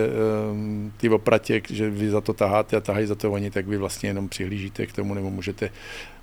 um, 0.50 0.92
ty 0.96 1.08
opratě, 1.08 1.62
že 1.70 1.90
vy 1.90 2.10
za 2.10 2.20
to 2.20 2.32
taháte 2.32 2.76
a 2.76 2.80
tahají 2.80 3.06
za 3.06 3.14
to 3.14 3.32
oni, 3.32 3.50
tak 3.50 3.66
vy 3.66 3.76
vlastně 3.76 4.08
jenom 4.08 4.28
přihlížíte 4.28 4.86
k 4.86 4.92
tomu, 4.92 5.14
nebo 5.14 5.30
můžete, 5.30 5.70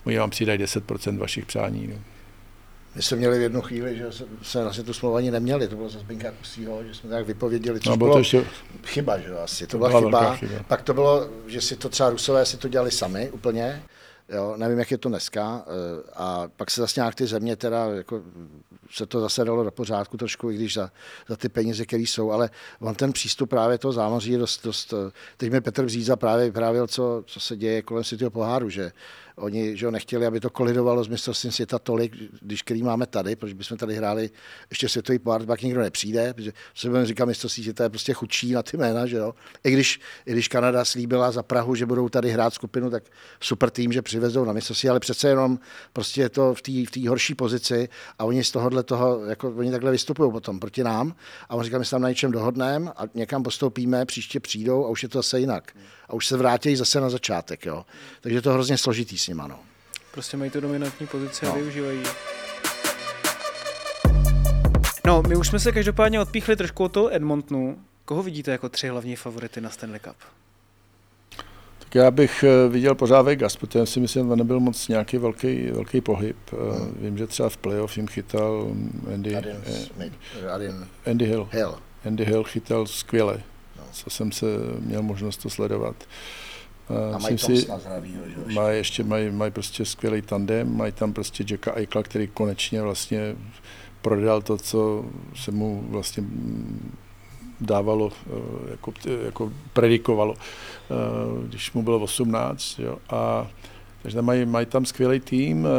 oni 0.05 0.17
vám 0.17 0.29
přidají 0.29 0.59
10% 0.59 1.17
vašich 1.17 1.45
přání. 1.45 1.87
No. 1.87 1.95
My 2.95 3.01
jsme 3.01 3.17
měli 3.17 3.39
v 3.39 3.41
jednu 3.41 3.61
chvíli, 3.61 3.97
že 3.97 4.05
se 4.41 4.63
vlastně 4.63 4.83
tu 4.83 4.93
smlouvu 4.93 5.15
ani 5.15 5.31
neměli, 5.31 5.67
to 5.67 5.75
bylo 5.75 5.89
za 5.89 5.99
Zbinka 5.99 6.31
Kusího, 6.31 6.83
že 6.83 6.93
jsme 6.93 7.09
tak 7.09 7.25
vypověděli, 7.25 7.79
což 7.79 7.89
no, 7.89 7.97
bylo 7.97 8.13
to 8.13 8.17
ještě... 8.17 8.45
chyba, 8.83 9.19
že 9.19 9.37
asi, 9.37 9.67
to, 9.67 9.71
to 9.71 9.77
byla, 9.77 9.89
byla 9.89 10.35
chyba. 10.35 10.35
chyba. 10.35 10.63
Pak 10.67 10.81
to 10.81 10.93
bylo, 10.93 11.29
že 11.47 11.61
si 11.61 11.75
to 11.75 11.89
třeba 11.89 12.09
Rusové 12.09 12.45
si 12.45 12.57
to 12.57 12.67
dělali 12.67 12.91
sami 12.91 13.31
úplně, 13.31 13.83
Jo, 14.29 14.53
nevím, 14.57 14.79
jak 14.79 14.91
je 14.91 14.97
to 14.97 15.09
dneska. 15.09 15.65
Eh, 15.67 16.03
a 16.13 16.47
pak 16.55 16.71
se 16.71 16.81
zase 16.81 16.99
nějak 16.99 17.15
ty 17.15 17.27
země 17.27 17.55
teda, 17.55 17.85
jako, 17.85 18.21
se 18.91 19.05
to 19.05 19.21
zase 19.21 19.45
dalo 19.45 19.63
do 19.63 19.71
pořádku 19.71 20.17
trošku, 20.17 20.51
i 20.51 20.55
když 20.55 20.73
za, 20.73 20.91
za 21.27 21.35
ty 21.35 21.49
peníze, 21.49 21.85
které 21.85 22.03
jsou, 22.03 22.31
ale 22.31 22.49
on 22.79 22.95
ten 22.95 23.13
přístup 23.13 23.49
právě 23.49 23.77
toho 23.77 23.91
zámoří 23.91 24.31
je 24.31 24.37
dost, 24.37 24.65
dost 24.65 24.93
eh, 24.93 25.11
teď 25.37 25.51
mi 25.51 25.61
Petr 25.61 25.85
Vzíza 25.85 26.15
právě 26.15 26.45
vyprávěl, 26.45 26.87
co, 26.87 27.23
co 27.25 27.39
se 27.39 27.57
děje 27.57 27.81
kolem 27.81 28.03
světého 28.03 28.31
poháru, 28.31 28.69
že 28.69 28.91
Oni 29.35 29.77
že 29.77 29.91
nechtěli, 29.91 30.25
aby 30.25 30.39
to 30.39 30.49
kolidovalo 30.49 31.03
s 31.03 31.07
mistrovstvím 31.07 31.51
světa 31.51 31.79
tolik, 31.79 32.15
když 32.41 32.61
který 32.61 32.83
máme 32.83 33.05
tady, 33.05 33.35
protože 33.35 33.55
bychom 33.55 33.77
tady 33.77 33.95
hráli 33.95 34.29
ještě 34.69 34.89
světový 34.89 35.19
pohár, 35.19 35.45
pak 35.45 35.61
nikdo 35.61 35.81
nepřijde, 35.81 36.33
protože 36.33 36.53
se 36.75 36.89
budeme 36.89 37.05
říkat 37.05 37.25
mistrovství 37.25 37.63
světa 37.63 37.83
je 37.83 37.89
prostě 37.89 38.13
chudší 38.13 38.51
na 38.51 38.63
ty 38.63 38.77
jména, 38.77 39.05
že 39.05 39.17
jo. 39.17 39.33
I 39.63 39.71
když, 39.71 39.99
I 40.25 40.31
když 40.31 40.47
Kanada 40.47 40.85
slíbila 40.85 41.31
za 41.31 41.43
Prahu, 41.43 41.75
že 41.75 41.85
budou 41.85 42.09
tady 42.09 42.31
hrát 42.31 42.53
skupinu, 42.53 42.89
tak 42.89 43.03
super 43.39 43.69
tým, 43.69 43.91
že 43.91 44.01
přivezou 44.01 44.45
na 44.45 44.53
mistrovství, 44.53 44.89
ale 44.89 44.99
přece 44.99 45.27
jenom 45.29 45.59
prostě 45.93 46.21
je 46.21 46.29
to 46.29 46.53
v 46.53 46.61
té 46.61 46.71
v 46.71 47.07
horší 47.07 47.35
pozici 47.35 47.89
a 48.19 48.25
oni 48.25 48.43
z 48.43 48.51
tohohle 48.51 48.83
toho, 48.83 49.25
jako 49.25 49.49
oni 49.49 49.71
takhle 49.71 49.91
vystupují 49.91 50.31
potom 50.31 50.59
proti 50.59 50.83
nám 50.83 51.15
a 51.49 51.55
on 51.55 51.63
říká, 51.63 51.77
my 51.77 51.85
se 51.85 51.91
tam 51.91 52.01
na 52.01 52.09
něčem 52.09 52.31
dohodneme 52.31 52.91
a 52.91 53.03
někam 53.13 53.43
postoupíme, 53.43 54.05
příště 54.05 54.39
přijdou 54.39 54.85
a 54.85 54.89
už 54.89 55.03
je 55.03 55.09
to 55.09 55.19
zase 55.19 55.39
jinak. 55.39 55.75
A 56.09 56.13
už 56.13 56.27
se 56.27 56.37
vrátí 56.37 56.75
zase 56.75 57.01
na 57.01 57.09
začátek, 57.09 57.65
jo. 57.65 57.85
Takže 58.21 58.37
je 58.37 58.41
to 58.41 58.53
hrozně 58.53 58.77
složitý 58.77 59.17
s 59.23 59.27
nima. 59.27 59.47
No. 59.47 59.59
Prostě 60.11 60.37
mají 60.37 60.51
tu 60.51 60.61
dominantní 60.61 61.07
pozici 61.07 61.45
no. 61.45 61.51
a 61.51 61.55
využívají 61.55 62.03
No, 65.07 65.23
my 65.27 65.35
už 65.35 65.47
jsme 65.47 65.59
se 65.59 65.71
každopádně 65.71 66.21
odpíchli 66.21 66.55
trošku 66.55 66.83
od 66.83 66.91
toho 66.91 67.15
Edmontonu. 67.15 67.77
Koho 68.05 68.23
vidíte 68.23 68.51
jako 68.51 68.69
tři 68.69 68.87
hlavní 68.87 69.15
favority 69.15 69.61
na 69.61 69.69
Stanley 69.69 69.99
Cup? 69.99 70.15
Tak 71.79 71.95
já 71.95 72.11
bych 72.11 72.43
eh, 72.43 72.69
viděl 72.69 72.95
pořád 72.95 73.21
Vegas, 73.21 73.55
protože 73.55 73.85
si 73.85 73.99
myslím, 73.99 74.29
že 74.29 74.35
nebyl 74.35 74.59
moc 74.59 74.87
nějaký 74.87 75.17
velký, 75.17 75.71
velký 75.71 76.01
pohyb. 76.01 76.37
Eh, 76.53 76.55
hmm. 76.55 76.97
Vím, 76.99 77.17
že 77.17 77.27
třeba 77.27 77.49
v 77.49 77.57
playoff 77.57 77.97
jim 77.97 78.07
chytal 78.07 78.67
Andy, 79.13 79.35
Adin 79.35 80.87
eh, 81.05 81.11
Andy 81.11 81.25
Hill. 81.25 81.49
Hill. 81.51 81.75
Andy 82.05 82.25
Hill 82.25 82.43
chytal 82.43 82.87
skvěle, 82.87 83.43
no. 83.77 83.83
co 83.91 84.09
jsem 84.09 84.31
se 84.31 84.45
měl 84.79 85.01
možnost 85.01 85.37
to 85.37 85.49
sledovat. 85.49 85.95
A 87.15 87.17
mají 87.17 87.37
si, 87.37 87.67
mají 88.53 88.77
ještě 88.77 89.03
mají, 89.03 89.31
mají 89.31 89.51
prostě 89.51 89.85
skvělý 89.85 90.21
tandem, 90.21 90.77
mají 90.77 90.91
tam 90.91 91.13
prostě 91.13 91.45
Jacka 91.49 91.75
Eichla, 91.75 92.03
který 92.03 92.27
konečně 92.27 92.81
vlastně 92.81 93.35
prodal 94.01 94.41
to, 94.41 94.57
co 94.57 95.05
se 95.35 95.51
mu 95.51 95.83
vlastně 95.89 96.23
dávalo, 97.61 98.11
eh, 98.27 98.71
jako, 98.71 98.93
jako 99.25 99.51
predikovalo, 99.73 100.35
eh, 100.35 101.47
když 101.47 101.73
mu 101.73 101.83
bylo 101.83 101.99
18. 101.99 102.79
Jo. 102.79 102.97
A 103.09 103.47
takže 104.03 104.21
mají, 104.21 104.45
mají 104.45 104.65
tam 104.65 104.85
skvělý 104.85 105.19
tým, 105.19 105.67
eh, 105.67 105.69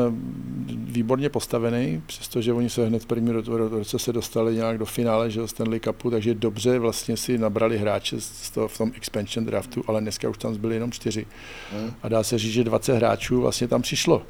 výborně 0.74 1.28
postavený, 1.28 2.02
přestože 2.06 2.52
oni 2.52 2.70
se 2.70 2.86
hned 2.86 3.02
v 3.02 3.06
první 3.06 3.32
roce 3.32 3.98
se 3.98 4.12
dostali 4.12 4.54
nějak 4.54 4.78
do 4.78 4.84
finále 4.84 5.30
že 5.30 5.48
Stanley 5.48 5.80
Cupu, 5.80 6.10
takže 6.10 6.34
dobře 6.34 6.78
vlastně 6.78 7.16
si 7.16 7.38
nabrali 7.38 7.78
hráče 7.78 8.20
z 8.20 8.50
toho, 8.50 8.68
v 8.68 8.78
tom 8.78 8.92
expansion 8.96 9.46
draftu, 9.46 9.84
ale 9.86 10.00
dneska 10.00 10.28
už 10.28 10.38
tam 10.38 10.54
zbyli 10.54 10.74
jenom 10.74 10.92
čtyři. 10.92 11.26
Hmm. 11.72 11.92
A 12.02 12.08
dá 12.08 12.22
se 12.22 12.38
říct, 12.38 12.52
že 12.52 12.64
20 12.64 12.94
hráčů 12.94 13.40
vlastně 13.40 13.68
tam 13.68 13.82
přišlo. 13.82 14.22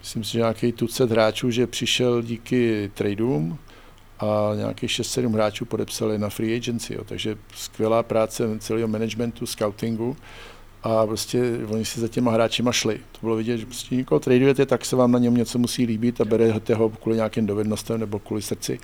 Myslím 0.00 0.24
si, 0.24 0.32
že 0.32 0.38
nějaký 0.38 0.72
tucet 0.72 1.10
hráčů, 1.10 1.50
že 1.50 1.66
přišel 1.66 2.22
díky 2.22 2.90
tradeům, 2.94 3.58
a 4.20 4.52
nějakých 4.56 4.90
6-7 4.90 5.32
hráčů 5.32 5.64
podepsali 5.64 6.18
na 6.18 6.28
free 6.28 6.56
agency, 6.56 6.94
jo. 6.94 7.04
takže 7.04 7.36
skvělá 7.54 8.02
práce 8.02 8.58
celého 8.58 8.88
managementu, 8.88 9.46
scoutingu 9.46 10.16
a 10.82 11.06
prostě 11.06 11.42
oni 11.68 11.84
si 11.84 12.00
za 12.00 12.08
těma 12.08 12.32
hráčima 12.32 12.72
šli. 12.72 13.00
To 13.12 13.18
bylo 13.20 13.36
vidět, 13.36 13.58
že 13.58 13.66
prostě 13.66 13.94
někoho 13.94 14.20
tradujete, 14.20 14.66
tak 14.66 14.84
se 14.84 14.96
vám 14.96 15.12
na 15.12 15.18
něm 15.18 15.34
něco 15.34 15.58
musí 15.58 15.86
líbit 15.86 16.20
a 16.20 16.24
berete 16.24 16.74
ho 16.74 16.88
kvůli 16.88 17.16
nějakým 17.16 17.46
dovednostem 17.46 18.00
nebo 18.00 18.18
kvůli 18.18 18.42
srdci 18.42 18.78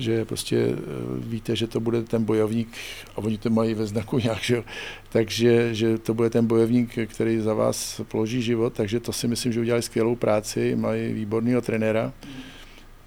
že 0.00 0.24
prostě 0.24 0.56
eh, 0.56 0.76
víte, 1.18 1.56
že 1.56 1.66
to 1.66 1.80
bude 1.80 2.02
ten 2.02 2.24
bojovník, 2.24 2.68
a 3.16 3.18
oni 3.18 3.38
to 3.38 3.50
mají 3.50 3.74
ve 3.74 3.86
znaku 3.86 4.18
nějak, 4.18 4.42
že 4.42 4.62
takže 5.08 5.74
že 5.74 5.98
to 5.98 6.14
bude 6.14 6.30
ten 6.30 6.46
bojovník, 6.46 6.98
který 7.06 7.38
za 7.38 7.54
vás 7.54 8.00
položí 8.08 8.42
život, 8.42 8.72
takže 8.72 9.00
to 9.00 9.12
si 9.12 9.28
myslím, 9.28 9.52
že 9.52 9.60
udělali 9.60 9.82
skvělou 9.82 10.16
práci, 10.16 10.76
mají 10.76 11.12
výborného 11.12 11.60
trenéra. 11.60 12.12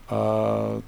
A 0.09 0.17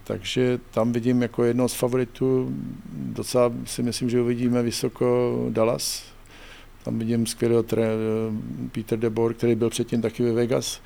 takže 0.04 0.60
tam 0.72 0.92
vidím 0.92 1.22
jako 1.22 1.44
jedno 1.44 1.70
z 1.70 1.74
favoritů, 1.74 2.54
docela 2.94 3.52
si 3.66 3.84
myslím, 3.84 4.10
že 4.10 4.22
uvidíme 4.22 4.64
vysoko 4.64 5.36
Dallas, 5.50 6.04
tam 6.86 7.00
vidím 7.00 7.26
skvělého 7.26 7.64
tre- 7.64 7.88
Peter 8.72 9.00
Debor, 9.00 9.34
který 9.34 9.56
byl 9.56 9.70
předtím 9.70 10.02
taky 10.02 10.24
ve 10.24 10.32
Vegas, 10.32 10.82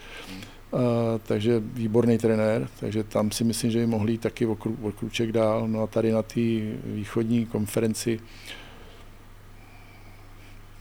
a, 0.73 0.77
takže 1.27 1.59
výborný 1.59 2.17
trenér, 2.17 2.67
takže 2.79 3.03
tam 3.03 3.31
si 3.31 3.43
myslím, 3.43 3.71
že 3.71 3.79
by 3.79 3.87
mohli 3.87 4.11
jít 4.11 4.21
taky 4.21 4.45
o, 4.45 4.55
kru, 4.55 4.77
o 4.81 4.91
kruček 4.91 5.31
dál. 5.31 5.67
No 5.67 5.81
a 5.83 5.87
tady 5.87 6.11
na 6.11 6.21
té 6.21 6.41
východní 6.83 7.45
konferenci 7.45 8.19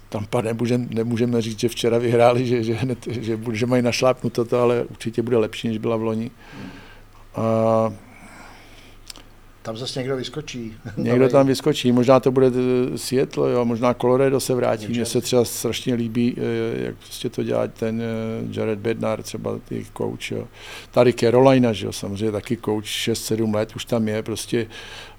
tam 0.09 0.27
nemůžeme, 0.43 0.87
nemůžeme 0.91 1.43
říct, 1.43 1.61
že 1.61 1.69
včera 1.69 1.99
vyhráli, 1.99 2.47
že, 2.47 2.63
že, 2.63 2.75
hned, 2.75 3.07
že, 3.11 3.39
že 3.53 3.67
mají 3.67 3.83
našlápnuto 3.83 4.45
to, 4.45 4.61
ale 4.61 4.85
určitě 4.85 5.23
bude 5.23 5.37
lepší, 5.37 5.69
než 5.69 5.79
byla 5.79 5.97
v 5.97 6.03
loni. 6.03 6.31
A 7.35 7.93
tam 9.69 9.77
zase 9.77 10.01
někdo 10.01 10.17
vyskočí. 10.17 10.75
Někdo 10.97 11.29
tam 11.29 11.47
vyskočí, 11.47 11.93
možná 11.93 12.21
to 12.21 12.31
bude 12.31 12.47
eh, 12.47 12.99
světlo, 12.99 13.47
jo, 13.49 13.65
možná 13.65 13.95
Colorado 13.95 14.41
se 14.41 14.55
vrátí. 14.55 14.89
Mně 14.89 15.05
se 15.05 15.21
třeba 15.21 15.45
strašně 15.45 15.95
líbí, 15.95 16.37
eh, 16.37 16.85
jak 16.85 16.97
prostě 16.97 17.29
to 17.29 17.43
dělá 17.43 17.67
ten 17.67 18.03
eh, 18.03 18.05
Jared 18.51 18.79
Bednar, 18.79 19.23
třeba 19.23 19.59
jejich 19.71 19.91
coach. 19.97 20.31
Jo. 20.31 20.49
Tady 20.91 21.13
Carolina, 21.13 21.73
že 21.73 21.87
jo, 21.87 21.93
samozřejmě 21.93 22.33
taky 22.33 22.57
coach, 22.57 22.85
6-7 22.85 23.55
let 23.55 23.77
už 23.77 23.85
tam 23.85 24.09
je 24.09 24.23
prostě 24.23 24.67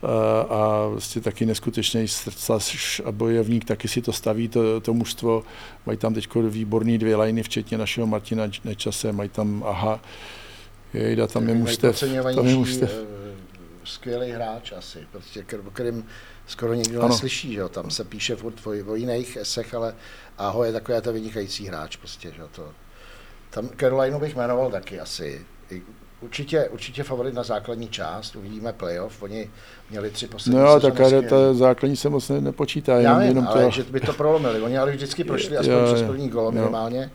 a, 0.04 0.42
a 0.42 0.90
prostě 0.92 1.22
taky 1.22 1.46
neskutečný 1.46 2.08
srdcař 2.08 3.02
a 3.06 3.12
bojovník, 3.12 3.66
taky 3.66 3.88
si 3.88 4.02
to 4.02 4.14
staví, 4.14 4.48
to, 4.48 4.82
to 4.82 4.94
mužstvo. 4.94 5.44
Mají 5.86 5.98
tam 5.98 6.14
teď 6.14 6.28
výborný 6.36 6.98
dvě 6.98 7.16
liny, 7.16 7.44
včetně 7.44 7.78
našeho 7.78 8.08
Martina 8.08 8.44
Nečase, 8.66 9.12
mají 9.12 9.30
tam 9.30 9.64
aha, 9.68 10.00
Jejda, 10.94 11.28
tam 11.28 11.50
je 11.50 11.56
mužstev. 11.56 12.00
Tam 12.36 12.48
je 12.48 12.56
mužstev 12.56 12.92
skvělý 13.90 14.32
hráč 14.32 14.72
asi, 14.72 15.08
prostě, 15.12 15.46
o 15.68 15.72
kterým 15.72 16.06
skoro 16.48 16.74
nikdo 16.74 17.00
ano. 17.00 17.10
neslyší, 17.10 17.54
že 17.54 17.60
jo? 17.60 17.70
tam 17.70 17.92
se 17.92 18.04
píše 18.04 18.36
furt 18.36 18.68
o, 18.68 18.92
o 18.92 18.96
jiných 18.96 19.38
esech, 19.38 19.74
ale 19.74 19.96
Aho 20.38 20.64
je 20.64 20.72
takový 20.72 21.02
to 21.02 21.14
vynikající 21.14 21.68
hráč, 21.68 21.96
prostě, 21.96 22.32
že 22.36 22.42
jo? 22.42 22.48
To, 22.52 22.70
tam 23.50 23.70
Carolinu 23.80 24.20
bych 24.20 24.36
jmenoval 24.36 24.72
taky 24.72 25.00
asi. 25.00 25.46
Určitě, 26.22 26.70
určitě 26.70 27.04
favorit 27.04 27.34
na 27.34 27.44
základní 27.44 27.90
část, 27.90 28.36
uvidíme 28.36 28.74
playoff, 28.74 29.24
oni 29.24 29.50
měli 29.90 30.12
tři 30.12 30.28
poslední 30.28 30.60
No 30.60 30.80
tak 30.80 30.94
ta 31.30 31.54
základní 31.54 31.96
se 31.96 32.10
moc 32.10 32.30
nepočítá. 32.30 32.94
Já 32.94 33.00
jenom, 33.00 33.22
jenom 33.22 33.48
ale 33.48 33.64
to... 33.64 33.72
že 33.72 33.84
by 33.84 34.00
to 34.00 34.14
prolomili, 34.14 34.62
oni 34.62 34.78
ale 34.78 34.92
vždycky 34.92 35.24
prošli 35.24 35.58
aspoň 35.58 35.76
jo, 35.76 35.86
přes 35.86 36.02
první 36.02 36.30
golo 36.30 36.52
minimálně. 36.52 37.12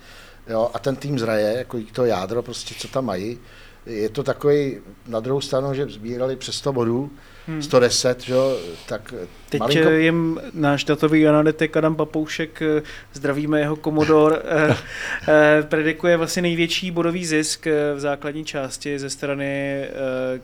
Jo, 0.46 0.70
a 0.74 0.78
ten 0.78 0.96
tým 0.96 1.18
zraje, 1.18 1.58
jako 1.58 1.78
to 1.92 2.04
jádro, 2.04 2.42
prostě 2.42 2.74
co 2.78 2.88
tam 2.88 3.04
mají, 3.04 3.38
je 3.86 4.08
to 4.08 4.22
takový 4.22 4.76
na 5.08 5.20
druhou 5.20 5.40
stranu, 5.40 5.74
že 5.74 5.86
sbírali 5.86 6.36
přes 6.36 6.56
100 6.56 6.72
bodů, 6.72 7.10
hmm. 7.46 7.62
110, 7.62 8.20
že 8.20 8.32
jo, 8.32 8.56
tak 8.88 9.14
Teď 9.48 9.60
malinko... 9.60 9.90
jim 9.90 10.40
náš 10.54 10.84
datový 10.84 11.28
analytik 11.28 11.76
Adam 11.76 11.96
Papoušek, 11.96 12.62
eh, 12.62 12.82
zdravíme 13.12 13.60
jeho 13.60 13.76
komodor, 13.76 14.42
eh, 14.44 14.76
eh, 15.28 15.62
predikuje 15.62 16.16
vlastně 16.16 16.42
největší 16.42 16.90
bodový 16.90 17.26
zisk 17.26 17.66
v 17.94 18.00
základní 18.00 18.44
části 18.44 18.98
ze 18.98 19.10
strany 19.10 19.84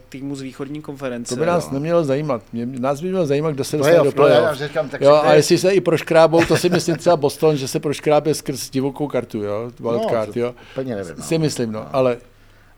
týmu 0.09 0.35
z 0.35 0.41
východní 0.41 0.81
konference. 0.81 1.35
To 1.35 1.39
by 1.39 1.45
nás 1.45 1.67
no. 1.67 1.73
nemělo 1.73 2.03
zajímat. 2.03 2.41
Mě, 2.53 2.65
nás 2.65 3.01
by 3.01 3.09
mělo 3.09 3.25
zajímat, 3.25 3.51
kdo 3.51 3.63
se 3.63 3.77
dostane 3.77 3.97
no 3.97 4.03
do 4.03 4.11
play 4.11 4.33
říkám, 4.51 4.89
tak 4.89 5.01
jo, 5.01 5.13
a 5.13 5.33
jestli 5.33 5.57
se 5.57 5.71
i 5.71 5.81
proškrábou, 5.81 6.45
to 6.45 6.57
si 6.57 6.69
myslím 6.69 6.95
třeba 6.95 7.17
Boston, 7.17 7.57
že 7.57 7.67
se 7.67 7.79
proškrábe 7.79 8.33
skrz 8.33 8.69
divokou 8.69 9.07
kartu, 9.07 9.43
jo, 9.43 9.71
wildcard, 9.79 10.35
no, 10.35 10.41
jo. 10.41 10.55
Úplně 10.71 10.95
nevím, 10.95 11.13
no. 11.17 11.23
Si 11.23 11.37
myslím, 11.37 11.71
no, 11.71 11.87
ale 11.91 12.17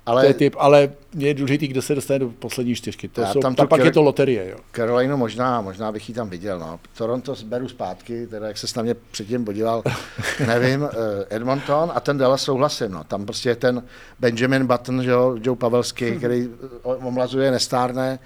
ale, 0.06 0.22
to 0.22 0.28
je 0.28 0.34
typ, 0.34 0.56
ale 0.60 0.90
je 1.18 1.34
důležitý, 1.34 1.68
kdo 1.68 1.82
se 1.82 1.96
dostane 1.96 2.20
do 2.20 2.30
poslední 2.30 2.76
čtyřky. 2.76 3.08
To 3.08 3.26
jsou, 3.26 3.40
tam, 3.40 3.56
tam 3.56 3.68
pak 3.68 3.86
je 3.86 3.92
to 3.92 4.02
loterie. 4.02 4.50
Jo. 4.50 4.58
Carolina 4.72 5.16
možná, 5.16 5.62
možná 5.62 5.92
bych 5.92 6.10
ji 6.10 6.16
tam 6.16 6.30
viděl. 6.30 6.60
No. 6.60 6.80
Toronto 6.98 7.36
beru 7.46 7.70
zpátky, 7.70 8.28
teda 8.28 8.48
jak 8.48 8.58
se 8.58 8.68
na 8.76 8.84
mě 8.84 8.96
předtím 9.12 9.46
podíval, 9.46 9.84
nevím, 10.48 10.84
eh, 10.84 11.36
Edmonton 11.36 11.92
a 11.96 12.00
ten 12.00 12.18
Dallas 12.18 12.42
souhlasím. 12.42 12.92
No. 12.92 13.04
Tam 13.04 13.26
prostě 13.26 13.50
je 13.50 13.56
ten 13.56 13.84
Benjamin 14.20 14.68
Button, 14.68 15.04
že 15.04 15.10
jo, 15.10 15.38
Joe 15.42 15.58
Pavelský, 15.58 16.10
hmm. 16.10 16.18
který 16.18 16.50
omlazuje 16.84 17.52
nestárné, 17.52 18.20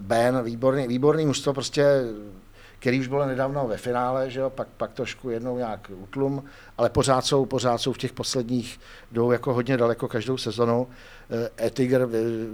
Ben, 0.00 0.44
výborný, 0.44 0.88
výborný 0.88 1.26
mužstvo, 1.26 1.52
prostě 1.52 1.84
který 2.78 3.00
už 3.00 3.06
bylo 3.06 3.26
nedávno 3.26 3.66
ve 3.68 3.76
finále, 3.76 4.30
že 4.30 4.40
jo, 4.40 4.50
pak, 4.50 4.68
pak 4.76 4.92
trošku 4.92 5.30
jednou 5.30 5.56
nějak 5.56 5.90
utlum, 5.94 6.44
ale 6.78 6.90
pořád 6.90 7.26
jsou, 7.26 7.46
pořád 7.46 7.78
jsou 7.78 7.92
v 7.92 7.98
těch 7.98 8.12
posledních 8.12 8.80
jdou 9.12 9.30
jako 9.30 9.54
hodně 9.54 9.76
daleko 9.76 10.08
každou 10.08 10.36
sezonu. 10.36 10.88
Eh, 11.30 11.66
Etiger, 11.66 12.08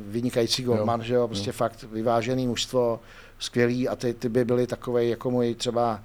vynikající 0.08 0.62
golman, 0.62 1.02
že 1.02 1.14
jo, 1.14 1.28
prostě 1.28 1.48
jo. 1.48 1.52
fakt 1.52 1.84
vyvážený 1.92 2.46
mužstvo, 2.46 3.00
skvělý 3.38 3.88
a 3.88 3.96
ty, 3.96 4.14
ty 4.14 4.28
by 4.28 4.44
byly 4.44 4.66
takové 4.66 5.04
jako 5.04 5.30
můj 5.30 5.54
třeba 5.54 6.00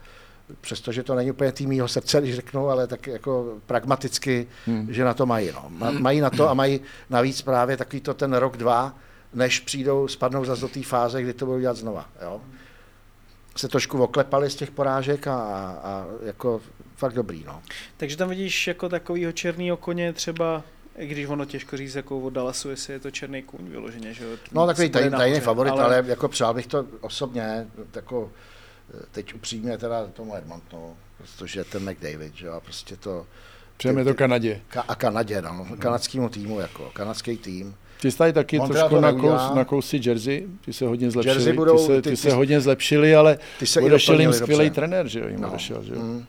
přestože 0.61 1.03
to 1.03 1.15
není 1.15 1.31
úplně 1.31 1.51
tým 1.51 1.69
mýho 1.69 1.87
srdce, 1.87 2.21
když 2.21 2.35
řeknu, 2.35 2.69
ale 2.69 2.87
tak 2.87 3.07
jako 3.07 3.57
pragmaticky, 3.65 4.47
hmm. 4.65 4.87
že 4.89 5.03
na 5.03 5.13
to 5.13 5.25
mají. 5.25 5.51
No. 5.51 5.91
Mají 5.99 6.19
na 6.19 6.29
to 6.29 6.49
a 6.49 6.53
mají 6.53 6.81
navíc 7.09 7.41
právě 7.41 7.77
takový 7.77 8.01
to 8.01 8.13
ten 8.13 8.33
rok, 8.33 8.57
dva, 8.57 8.95
než 9.33 9.59
přijdou, 9.59 10.07
spadnou 10.07 10.45
zase 10.45 10.61
do 10.61 10.67
té 10.67 10.83
fáze, 10.83 11.23
kdy 11.23 11.33
to 11.33 11.45
budou 11.45 11.59
dělat 11.59 11.77
znova. 11.77 12.09
Jo 12.21 12.41
se 13.59 13.67
trošku 13.67 14.03
oklepali 14.03 14.49
z 14.49 14.55
těch 14.55 14.71
porážek 14.71 15.27
a, 15.27 15.35
a 15.83 16.05
jako 16.23 16.61
fakt 16.95 17.13
dobrý. 17.13 17.43
No. 17.47 17.61
Takže 17.97 18.17
tam 18.17 18.29
vidíš 18.29 18.67
jako 18.67 18.89
takovýho 18.89 19.31
černého 19.31 19.77
koně 19.77 20.13
třeba 20.13 20.63
i 20.97 21.07
když 21.07 21.27
ono 21.27 21.45
těžko 21.45 21.77
říct, 21.77 21.95
jako 21.95 22.19
od 22.19 22.29
Dallasu, 22.29 22.69
jestli 22.69 22.93
je 22.93 22.99
to 22.99 23.11
černý 23.11 23.43
kůň 23.43 23.69
vyloženě, 23.69 24.13
že 24.13 24.25
No 24.51 24.67
takový 24.67 24.89
taj, 24.89 25.09
tajný 25.09 25.39
favorit, 25.39 25.71
ale... 25.71 25.83
ale 25.83 26.03
jako 26.07 26.27
přál 26.27 26.53
bych 26.53 26.67
to 26.67 26.85
osobně, 27.01 27.67
jako 27.95 28.31
teď 29.11 29.33
upřímně 29.33 29.77
teda 29.77 30.07
tomu 30.07 30.35
Edmontonu, 30.35 30.97
protože 31.17 31.63
ten 31.63 31.89
McDavid, 31.89 32.35
že 32.35 32.45
jo, 32.45 32.61
prostě 32.63 32.95
to... 32.95 33.27
Přejeme 33.77 34.03
to 34.03 34.13
Kanadě. 34.13 34.61
Ka, 34.67 34.81
a 34.81 34.95
Kanadě, 34.95 35.41
no, 35.41 35.67
kanadskému 35.79 36.29
týmu, 36.29 36.59
jako, 36.59 36.91
kanadský 36.93 37.37
tým. 37.37 37.75
Ty 38.01 38.11
jsi 38.11 38.33
taky 38.33 38.57
Montreal 38.57 38.89
trošku 38.89 39.01
na, 39.01 39.13
kous, 39.13 39.55
na 39.55 39.65
kousy 39.65 40.01
Jersey, 40.03 40.47
ty 40.65 40.73
se 40.73 40.85
hodně 40.85 41.11
zlepšili, 41.11 41.35
Jersey 41.35 41.53
budou, 41.53 41.77
ty, 41.77 41.83
se, 41.83 41.95
ty, 41.95 42.01
ty, 42.01 42.09
ty, 42.09 42.17
se 42.17 42.33
hodně 42.33 42.61
zlepšili, 42.61 43.15
ale 43.15 43.39
ty 43.59 43.67
se 43.67 43.81
odešel 43.81 44.19
jim 44.19 44.33
skvělý 44.33 44.69
trenér, 44.69 45.07
že 45.07 45.19
jo, 45.19 45.27
jim 45.27 45.41
no. 45.41 45.47
odešel, 45.47 45.83
že 45.83 45.93
jo. 45.93 45.99
Mm. 45.99 46.25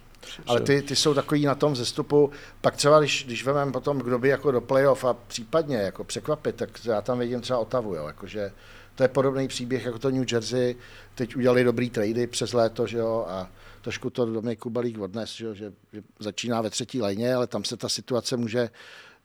Ale 0.46 0.60
ty, 0.60 0.82
ty 0.82 0.96
jsou 0.96 1.14
takový 1.14 1.44
na 1.44 1.54
tom 1.54 1.76
zestupu, 1.76 2.30
pak 2.60 2.76
třeba 2.76 2.98
když, 2.98 3.24
když 3.24 3.44
vememe 3.44 3.72
potom, 3.72 3.98
kdo 3.98 4.18
by 4.18 4.28
jako 4.28 4.50
do 4.50 4.60
playoff 4.60 5.04
a 5.04 5.14
případně 5.14 5.76
jako 5.76 6.04
překvapit, 6.04 6.56
tak 6.56 6.70
já 6.84 7.00
tam 7.02 7.18
vidím 7.18 7.40
třeba 7.40 7.58
Otavu, 7.58 7.94
jo, 7.94 8.06
jakože 8.06 8.52
to 8.94 9.02
je 9.04 9.08
podobný 9.08 9.48
příběh 9.48 9.84
jako 9.84 9.98
to 9.98 10.10
New 10.10 10.24
Jersey, 10.32 10.76
teď 11.14 11.36
udělali 11.36 11.64
dobrý 11.64 11.90
trady 11.90 12.26
přes 12.26 12.52
léto, 12.52 12.86
že 12.86 12.98
jo, 12.98 13.26
a 13.28 13.50
trošku 13.80 14.10
to 14.10 14.26
Dominik 14.26 14.58
Kubalík 14.58 14.98
odnes, 14.98 15.36
že, 15.36 15.44
jo, 15.44 15.54
že, 15.54 15.72
že 15.92 16.02
začíná 16.18 16.62
ve 16.62 16.70
třetí 16.70 17.02
léně, 17.02 17.34
ale 17.34 17.46
tam 17.46 17.64
se 17.64 17.76
ta 17.76 17.88
situace 17.88 18.36
může 18.36 18.70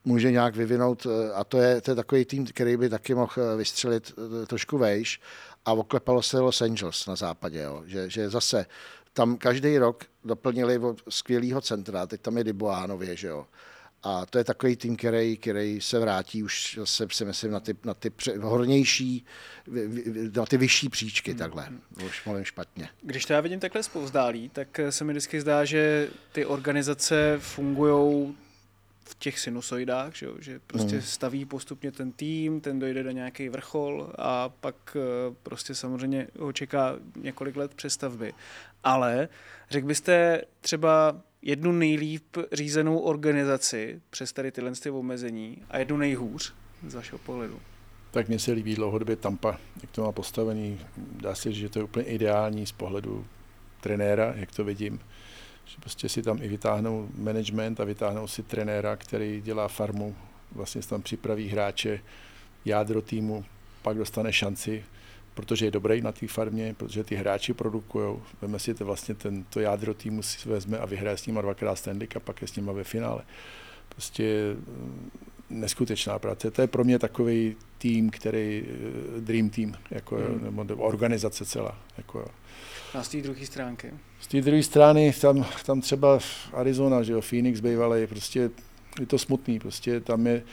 může 0.06 0.32
nějak 0.32 0.56
vyvinout 0.56 1.06
eh, 1.06 1.34
a 1.34 1.44
to 1.44 1.58
je, 1.58 1.82
to 1.82 1.92
je 1.92 1.96
takový 1.96 2.26
tým, 2.26 2.46
který 2.46 2.78
by 2.78 2.90
taky 2.90 3.16
mohl 3.16 3.34
eh, 3.38 3.58
vystřelit 3.58 4.14
eh, 4.18 4.46
trošku 4.46 4.78
vejš 4.78 5.22
a 5.66 5.74
oklepalo 5.74 6.22
se 6.22 6.40
Los 6.40 6.62
Angeles 6.62 7.06
na 7.08 7.16
západě, 7.16 7.62
jo. 7.62 7.84
Že, 7.86 8.10
že 8.10 8.30
zase 8.30 8.66
tam 9.14 9.38
každý 9.38 9.78
rok 9.78 10.06
doplnili 10.24 10.82
skvělého 11.10 11.62
centra, 11.62 12.08
teď 12.08 12.22
tam 12.22 12.38
je 12.38 12.44
Diboánově, 12.44 13.16
že 13.16 13.28
jo. 13.28 13.46
A 14.04 14.26
to 14.26 14.38
je 14.38 14.44
takový 14.44 14.76
tým, 14.76 14.96
který, 14.96 15.38
který 15.38 15.82
se 15.82 16.00
vrátí 16.00 16.44
už 16.44 16.80
se 16.84 17.08
si 17.12 17.26
myslím 17.26 17.52
na 17.52 17.60
ty, 17.60 17.76
na 17.84 17.94
ty 17.94 18.12
hornější, 18.42 19.26
na 20.36 20.46
ty 20.46 20.58
vyšší 20.58 20.90
příčky 20.90 21.32
hmm. 21.32 21.38
takhle. 21.38 21.70
Už 22.06 22.26
mluvím 22.26 22.46
špatně. 22.46 22.90
Když 23.02 23.26
to 23.26 23.34
já 23.34 23.42
vidím 23.42 23.60
takhle 23.60 23.84
spouzdálí, 23.84 24.50
tak 24.50 24.80
se 24.90 25.04
mi 25.04 25.14
vždycky 25.14 25.42
zdá, 25.42 25.66
že 25.66 26.10
ty 26.32 26.46
organizace 26.46 27.38
fungují 27.40 28.36
v 29.08 29.16
těch 29.16 29.40
sinusoidách, 29.40 30.16
že, 30.16 30.28
že 30.40 30.60
prostě 30.68 30.96
mm. 30.96 31.02
staví 31.02 31.46
postupně 31.46 31.92
ten 31.92 32.12
tým, 32.12 32.62
ten 32.62 32.80
dojde 32.80 33.04
do 33.04 33.12
nějaký 33.12 33.50
vrchol 33.50 34.12
a 34.18 34.50
pak 34.50 34.98
eh, 35.00 35.36
prostě 35.44 35.76
samozřejmě 35.76 36.28
ho 36.40 36.52
čeká 36.52 36.96
několik 37.16 37.56
let 37.56 37.74
přestavby. 37.74 38.34
Ale 38.84 39.30
řekl 39.70 39.88
byste 39.88 40.42
třeba 40.62 41.22
jednu 41.42 41.72
nejlíp 41.72 42.38
řízenou 42.52 43.00
organizaci 43.00 44.02
přes 44.10 44.34
tady 44.34 44.52
tyhle 44.52 44.72
ty 44.72 44.90
omezení 44.90 45.58
a 45.70 45.78
jednu 45.78 45.98
nejhůř 45.98 46.54
z 46.88 46.94
vašeho 46.94 47.20
pohledu? 47.20 47.60
Tak 48.12 48.28
mně 48.28 48.40
se 48.40 48.52
líbí 48.52 48.76
dlouhodobě 48.76 49.16
Tampa, 49.16 49.60
jak 49.82 49.92
to 49.92 50.04
má 50.04 50.12
postavený. 50.12 50.80
Dá 50.98 51.36
se 51.36 51.52
říct, 51.52 51.62
že 51.62 51.70
to 51.70 51.80
je 51.80 51.84
úplně 51.84 52.06
ideální 52.06 52.66
z 52.66 52.72
pohledu 52.72 53.26
trenéra, 53.82 54.34
jak 54.36 54.52
to 54.52 54.64
vidím 54.64 55.00
že 55.66 55.78
prostě 55.80 56.10
si 56.10 56.22
tam 56.22 56.40
i 56.42 56.48
vytáhnou 56.48 57.10
management 57.18 57.80
a 57.80 57.84
vytáhnou 57.84 58.28
si 58.28 58.44
trenéra, 58.44 58.96
který 58.96 59.42
dělá 59.42 59.68
farmu, 59.68 60.16
vlastně 60.52 60.82
tam 60.82 61.02
připraví 61.02 61.50
hráče, 61.50 62.00
jádro 62.66 63.02
týmu, 63.02 63.46
pak 63.82 63.98
dostane 63.98 64.34
šanci, 64.34 64.84
protože 65.34 65.66
je 65.66 65.72
dobrý 65.72 66.02
na 66.02 66.12
té 66.12 66.28
farmě, 66.28 66.76
protože 66.78 67.04
ty 67.04 67.16
hráči 67.16 67.54
produkují. 67.54 68.20
Veme 68.42 68.60
si 68.60 68.74
to 68.74 68.86
vlastně 68.86 69.16
ten, 69.16 69.44
to 69.44 69.60
jádro 69.60 69.94
týmu 69.94 70.24
si 70.24 70.50
vezme 70.50 70.78
a 70.80 70.86
vyhraje 70.86 71.18
s 71.18 71.26
ním 71.26 71.36
dvakrát 71.36 71.76
Stanley 71.76 72.08
a 72.16 72.20
pak 72.20 72.42
je 72.42 72.48
s 72.48 72.56
ním 72.56 72.66
ve 72.66 72.84
finále. 72.84 73.24
Prostě 73.90 74.56
neskutečná 75.50 76.20
práce. 76.20 76.52
To 76.52 76.62
je 76.62 76.68
pro 76.68 76.84
mě 76.84 77.00
takový 77.00 77.56
tým, 77.78 78.10
který, 78.10 78.64
eh, 78.68 79.22
dream 79.22 79.50
team, 79.50 79.74
jako, 79.92 80.16
mm. 80.16 80.68
nebo 80.68 80.76
organizace 80.76 81.46
celá. 81.46 81.78
Jako, 81.98 82.26
a 82.96 83.04
z 83.04 83.10
té 83.10 83.22
druhé 83.22 83.46
stránky? 83.46 83.94
Z 84.20 84.28
té 84.28 84.42
druhé 84.42 84.64
strany, 84.64 85.14
tam, 85.22 85.46
tam 85.66 85.82
třeba 85.82 86.20
Arizona, 86.54 87.04
že 87.04 87.14
jo, 87.14 87.22
Phoenix 87.22 87.60
bývalý, 87.60 88.08
prostě 88.08 88.50
je 89.00 89.06
to 89.06 89.18
smutný, 89.18 89.60
prostě 89.60 90.00
tam 90.00 90.28
je, 90.28 90.44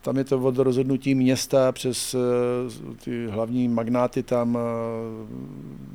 tam 0.00 0.16
je 0.16 0.24
to 0.24 0.38
od 0.38 0.58
rozhodnutí 0.58 1.14
města 1.14 1.72
přes 1.72 2.14
eh, 2.14 2.18
ty 3.04 3.26
hlavní 3.26 3.68
magnáty 3.68 4.22
tam, 4.22 4.58
eh, 4.58 4.60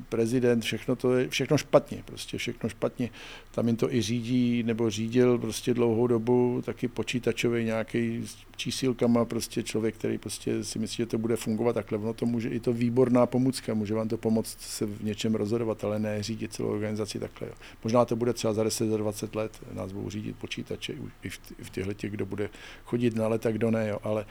prezident, 0.09 0.61
všechno 0.61 0.95
to 0.95 1.13
je 1.13 1.29
všechno 1.29 1.57
špatně, 1.57 2.03
prostě 2.05 2.37
všechno 2.37 2.69
špatně. 2.69 3.09
Tam 3.51 3.67
jim 3.67 3.75
to 3.75 3.93
i 3.93 4.01
řídí, 4.01 4.63
nebo 4.63 4.89
řídil 4.89 5.37
prostě 5.37 5.73
dlouhou 5.73 6.07
dobu, 6.07 6.61
taky 6.65 6.87
počítačový 6.87 7.63
nějaký 7.63 8.25
čísílkama, 8.59 9.25
prostě 9.25 9.63
člověk, 9.63 9.95
který 9.95 10.17
prostě 10.17 10.63
si 10.63 10.79
myslí, 10.79 10.95
že 10.95 11.05
to 11.05 11.17
bude 11.17 11.35
fungovat 11.35 11.73
takhle. 11.73 11.97
Ono 11.97 12.13
to 12.13 12.25
může, 12.25 12.49
i 12.49 12.59
to 12.59 12.73
výborná 12.73 13.25
pomůcka, 13.25 13.73
může 13.73 13.93
vám 13.93 14.07
to 14.07 14.17
pomoct 14.17 14.57
se 14.59 14.85
v 14.85 15.03
něčem 15.03 15.35
rozhodovat, 15.35 15.83
ale 15.83 15.99
ne 15.99 16.23
řídit 16.23 16.53
celou 16.53 16.69
organizaci 16.69 17.19
takhle. 17.19 17.47
Jo. 17.47 17.53
Možná 17.83 18.05
to 18.05 18.15
bude 18.15 18.33
třeba 18.33 18.53
za 18.53 18.63
10, 18.63 18.89
za 18.89 18.97
20 18.97 19.35
let, 19.35 19.51
nás 19.73 19.91
budou 19.91 20.09
řídit 20.09 20.35
počítače 20.35 20.93
i 21.23 21.29
v, 21.29 21.39
v 21.63 21.69
těchto 21.69 21.93
těch, 21.93 22.11
kdo 22.11 22.25
bude 22.25 22.49
chodit 22.83 23.15
na 23.15 23.27
let 23.27 23.45
a 23.45 23.51
kdo 23.69 23.77
ne, 23.77 23.87
jo. 23.87 23.99
ale 24.03 24.25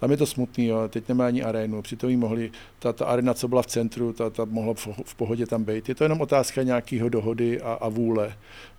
tam 0.00 0.10
je 0.10 0.16
to 0.16 0.26
smutný, 0.26 0.66
jo. 0.66 0.88
teď 0.88 1.08
nemá 1.08 1.26
ani 1.26 1.42
arénu, 1.42 1.82
přitom 1.82 2.10
jí 2.10 2.16
mohli, 2.16 2.50
ta, 2.78 2.92
ta 2.92 3.06
arena, 3.06 3.34
co 3.34 3.48
byla 3.48 3.62
v 3.62 3.66
centru, 3.66 4.12
ta, 4.12 4.30
ta 4.30 4.44
mohla 4.44 4.74
v, 4.74 4.88
v 5.04 5.14
pohodě 5.14 5.46
tam 5.46 5.64
být. 5.64 5.88
Je 5.88 5.94
to 5.94 6.04
jenom 6.04 6.20
otázka 6.20 6.62
nějakého 6.62 7.08
dohody 7.08 7.60
a, 7.60 7.72
a 7.72 7.88
vůle. 7.88 8.34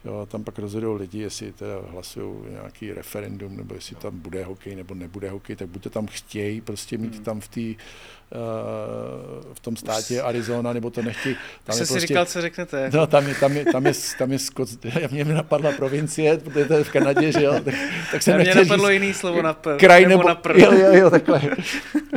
Jo, 0.06 0.28
tam 0.32 0.44
pak 0.44 0.60
rozhodují 0.60 1.00
lidi, 1.00 1.20
jestli 1.20 1.52
teda 1.52 1.76
hlasují 1.88 2.36
nějaký 2.50 2.94
referendum, 2.94 3.58
nebo 3.58 3.76
jestli 3.76 3.96
tam 3.96 4.20
bude 4.20 4.44
hokej 4.44 4.76
nebo 4.76 4.96
nebude 4.96 5.30
hokej, 5.30 5.56
tak 5.56 5.68
buď 5.68 5.84
to 5.84 5.90
tam 5.90 6.08
chtějí 6.08 6.62
prostě 6.62 6.98
mít 6.98 7.16
hmm. 7.16 7.24
tam 7.24 7.42
v, 7.42 7.48
tý, 7.48 7.76
uh, 7.76 9.54
v 9.54 9.60
tom 9.60 9.76
státě 9.76 10.22
Arizona, 10.22 10.74
nebo 10.74 10.90
to 10.90 11.02
nechtějí. 11.02 11.36
Tam 11.64 11.76
si 11.76 11.80
prostě, 11.80 12.08
říkal, 12.08 12.26
co 12.26 12.42
řeknete. 12.42 12.90
No, 12.94 13.08
tam 13.08 13.28
je, 13.28 13.36
tam 13.36 13.58
je, 13.58 13.66
tam 13.66 13.86
je, 13.86 13.94
tam 14.18 14.32
je 14.32 14.40
skot, 14.40 14.70
mě 15.12 15.26
napadla 15.26 15.72
provincie, 15.72 16.38
protože 16.38 16.66
to 16.66 16.74
je 16.74 16.84
v 16.84 16.92
Kanadě, 16.92 17.32
že 17.32 17.44
jo, 17.44 17.54
tak, 17.66 17.74
tak 18.12 18.22
jsem 18.22 18.40
Mě 18.40 18.56
napadlo 18.56 18.90
říct, 18.90 18.94
jiný 18.94 19.14
slovo 19.14 19.42
na 19.42 19.54
p, 19.54 19.78
kraj 19.78 20.02
nebo, 20.02 20.12
nebo 20.12 20.30
na 20.30 20.36
pr. 20.36 20.60
Jo, 20.60 20.72
jo, 20.74 20.94
jo, 20.94 21.10
takhle. 21.10 21.42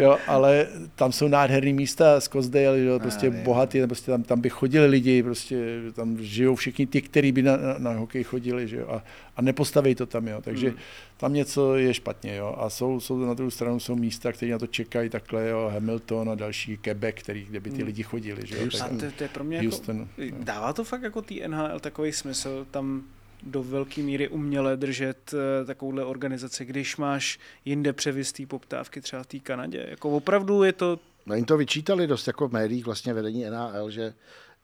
Jo, 0.01 0.19
ale 0.27 0.67
tam 0.95 1.13
jsou 1.13 1.29
nádherné 1.29 1.73
místa, 1.73 2.21
Scottsdale, 2.21 2.81
jo, 2.81 3.01
prostě 3.01 3.31
bohatý, 3.31 3.87
prostě 3.87 4.11
tam, 4.11 4.23
tam 4.23 4.41
by 4.41 4.51
chodili 4.51 4.87
lidi, 4.87 5.23
prostě 5.23 5.57
tam 5.95 6.17
žijou 6.21 6.55
všichni 6.55 6.87
ti, 6.87 7.03
kteří 7.03 7.33
by 7.33 7.43
na, 7.43 7.57
na 7.79 7.91
hokej 7.91 8.25
chodili, 8.25 8.69
že 8.69 8.77
jo, 8.77 8.89
a, 8.89 9.05
a 9.37 9.43
nepostaví 9.43 9.95
to 9.95 10.07
tam, 10.07 10.29
jo, 10.29 10.41
takže 10.43 10.69
hmm. 10.69 10.79
tam 11.17 11.33
něco 11.33 11.77
je 11.77 11.95
špatně, 11.95 12.37
jo, 12.37 12.57
a 12.59 12.71
jsou, 12.71 13.01
jsou 13.01 13.19
na 13.19 13.35
druhou 13.35 13.51
stranu 13.51 13.81
jsou 13.81 13.97
místa, 13.97 14.33
které 14.33 14.53
na 14.53 14.59
to 14.59 14.67
čekají 14.67 15.11
takhle, 15.11 15.49
jo, 15.49 15.71
Hamilton 15.73 16.31
a 16.31 16.35
další 16.35 16.77
Quebec, 16.77 17.15
který, 17.19 17.45
kde 17.45 17.61
by 17.61 17.71
ty 17.71 17.77
hmm. 17.77 17.87
lidi 17.87 18.03
chodili, 18.03 18.47
že 18.47 18.57
jo. 18.57 18.69
A 18.85 18.89
to, 18.89 19.13
to 19.17 19.25
je 19.25 19.29
pro 19.29 19.45
mě 19.45 19.63
Houston, 19.63 20.09
jako, 20.19 20.37
dává 20.41 20.73
to 20.73 20.85
fakt 20.85 21.03
jako 21.03 21.23
tý 21.23 21.41
NHL 21.49 21.81
takový 21.81 22.13
smysl, 22.13 22.67
tam 22.71 23.05
do 23.43 23.63
velké 23.63 24.03
míry 24.03 24.29
uměle 24.29 24.77
držet 24.77 25.35
eh, 25.35 25.65
takovouhle 25.65 26.05
organizaci, 26.05 26.65
když 26.65 26.97
máš 26.97 27.39
jinde 27.65 27.93
převistý 27.93 28.47
poptávky 28.47 29.01
třeba 29.01 29.23
v 29.23 29.27
té 29.27 29.39
Kanadě. 29.39 29.87
Jako 29.91 30.11
opravdu 30.11 30.63
je 30.63 30.73
to... 30.73 30.99
No 31.27 31.35
jim 31.35 31.45
to 31.45 31.57
vyčítali 31.57 32.07
dost 32.07 32.27
jako 32.27 32.49
v 32.49 32.53
médiích 32.53 32.85
vlastně 32.85 33.15
vedení 33.15 33.45
NHL, 33.45 33.91
že 33.91 34.15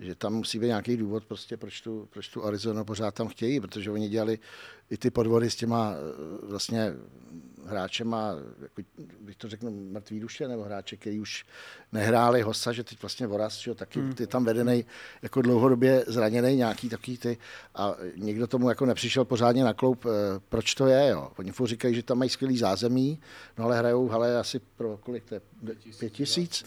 že 0.02 0.14
tam 0.14 0.34
musí 0.34 0.58
být 0.58 0.66
nějaký 0.66 0.96
důvod, 0.96 1.24
prostě, 1.24 1.56
proč, 1.56 1.80
tu, 1.80 2.08
proč 2.12 2.28
tu 2.28 2.44
Arizonu 2.44 2.84
pořád 2.84 3.14
tam 3.14 3.28
chtějí, 3.28 3.60
protože 3.60 3.90
oni 3.90 4.08
dělali 4.08 4.38
i 4.90 4.96
ty 4.96 5.10
podvody 5.10 5.50
s 5.50 5.56
těma 5.56 5.94
eh, 5.94 6.52
vlastně 7.62 7.70
hráčema, 7.70 8.34
jako, 8.62 8.82
bych 9.20 9.36
to 9.36 9.48
řeknu, 9.48 9.70
mrtvý 9.70 10.20
duše, 10.20 10.48
nebo 10.48 10.62
hráče, 10.62 10.96
kteří 10.96 11.20
už 11.20 11.44
nehráli 11.92 12.42
hosta, 12.42 12.72
že 12.72 12.84
teď 12.84 13.02
vlastně 13.02 13.26
Voraz, 13.26 13.58
že 13.58 13.74
taky 13.74 14.00
hmm. 14.00 14.12
ty 14.12 14.26
tam 14.26 14.44
vedený 14.44 14.84
jako 15.22 15.42
dlouhodobě 15.42 16.04
zraněný 16.06 16.56
nějaký 16.56 16.88
takový 16.88 17.18
ty 17.18 17.38
a 17.74 17.94
někdo 18.16 18.46
tomu 18.46 18.68
jako 18.68 18.86
nepřišel 18.86 19.24
pořádně 19.24 19.64
na 19.64 19.74
kloup, 19.74 20.06
eh, 20.06 20.40
proč 20.48 20.74
to 20.74 20.86
je, 20.86 21.08
jo. 21.08 21.30
Oni 21.38 21.52
furt 21.52 21.68
říkají, 21.68 21.94
že 21.94 22.02
tam 22.02 22.18
mají 22.18 22.30
skvělý 22.30 22.58
zázemí, 22.58 23.20
no 23.58 23.64
ale 23.64 23.78
hrajou 23.78 24.10
ale 24.12 24.38
asi 24.38 24.60
pro 24.76 24.96
kolik 24.96 25.24
to 25.24 25.34
je, 25.34 25.40
pět 25.98 26.12
tisíc? 26.12 26.64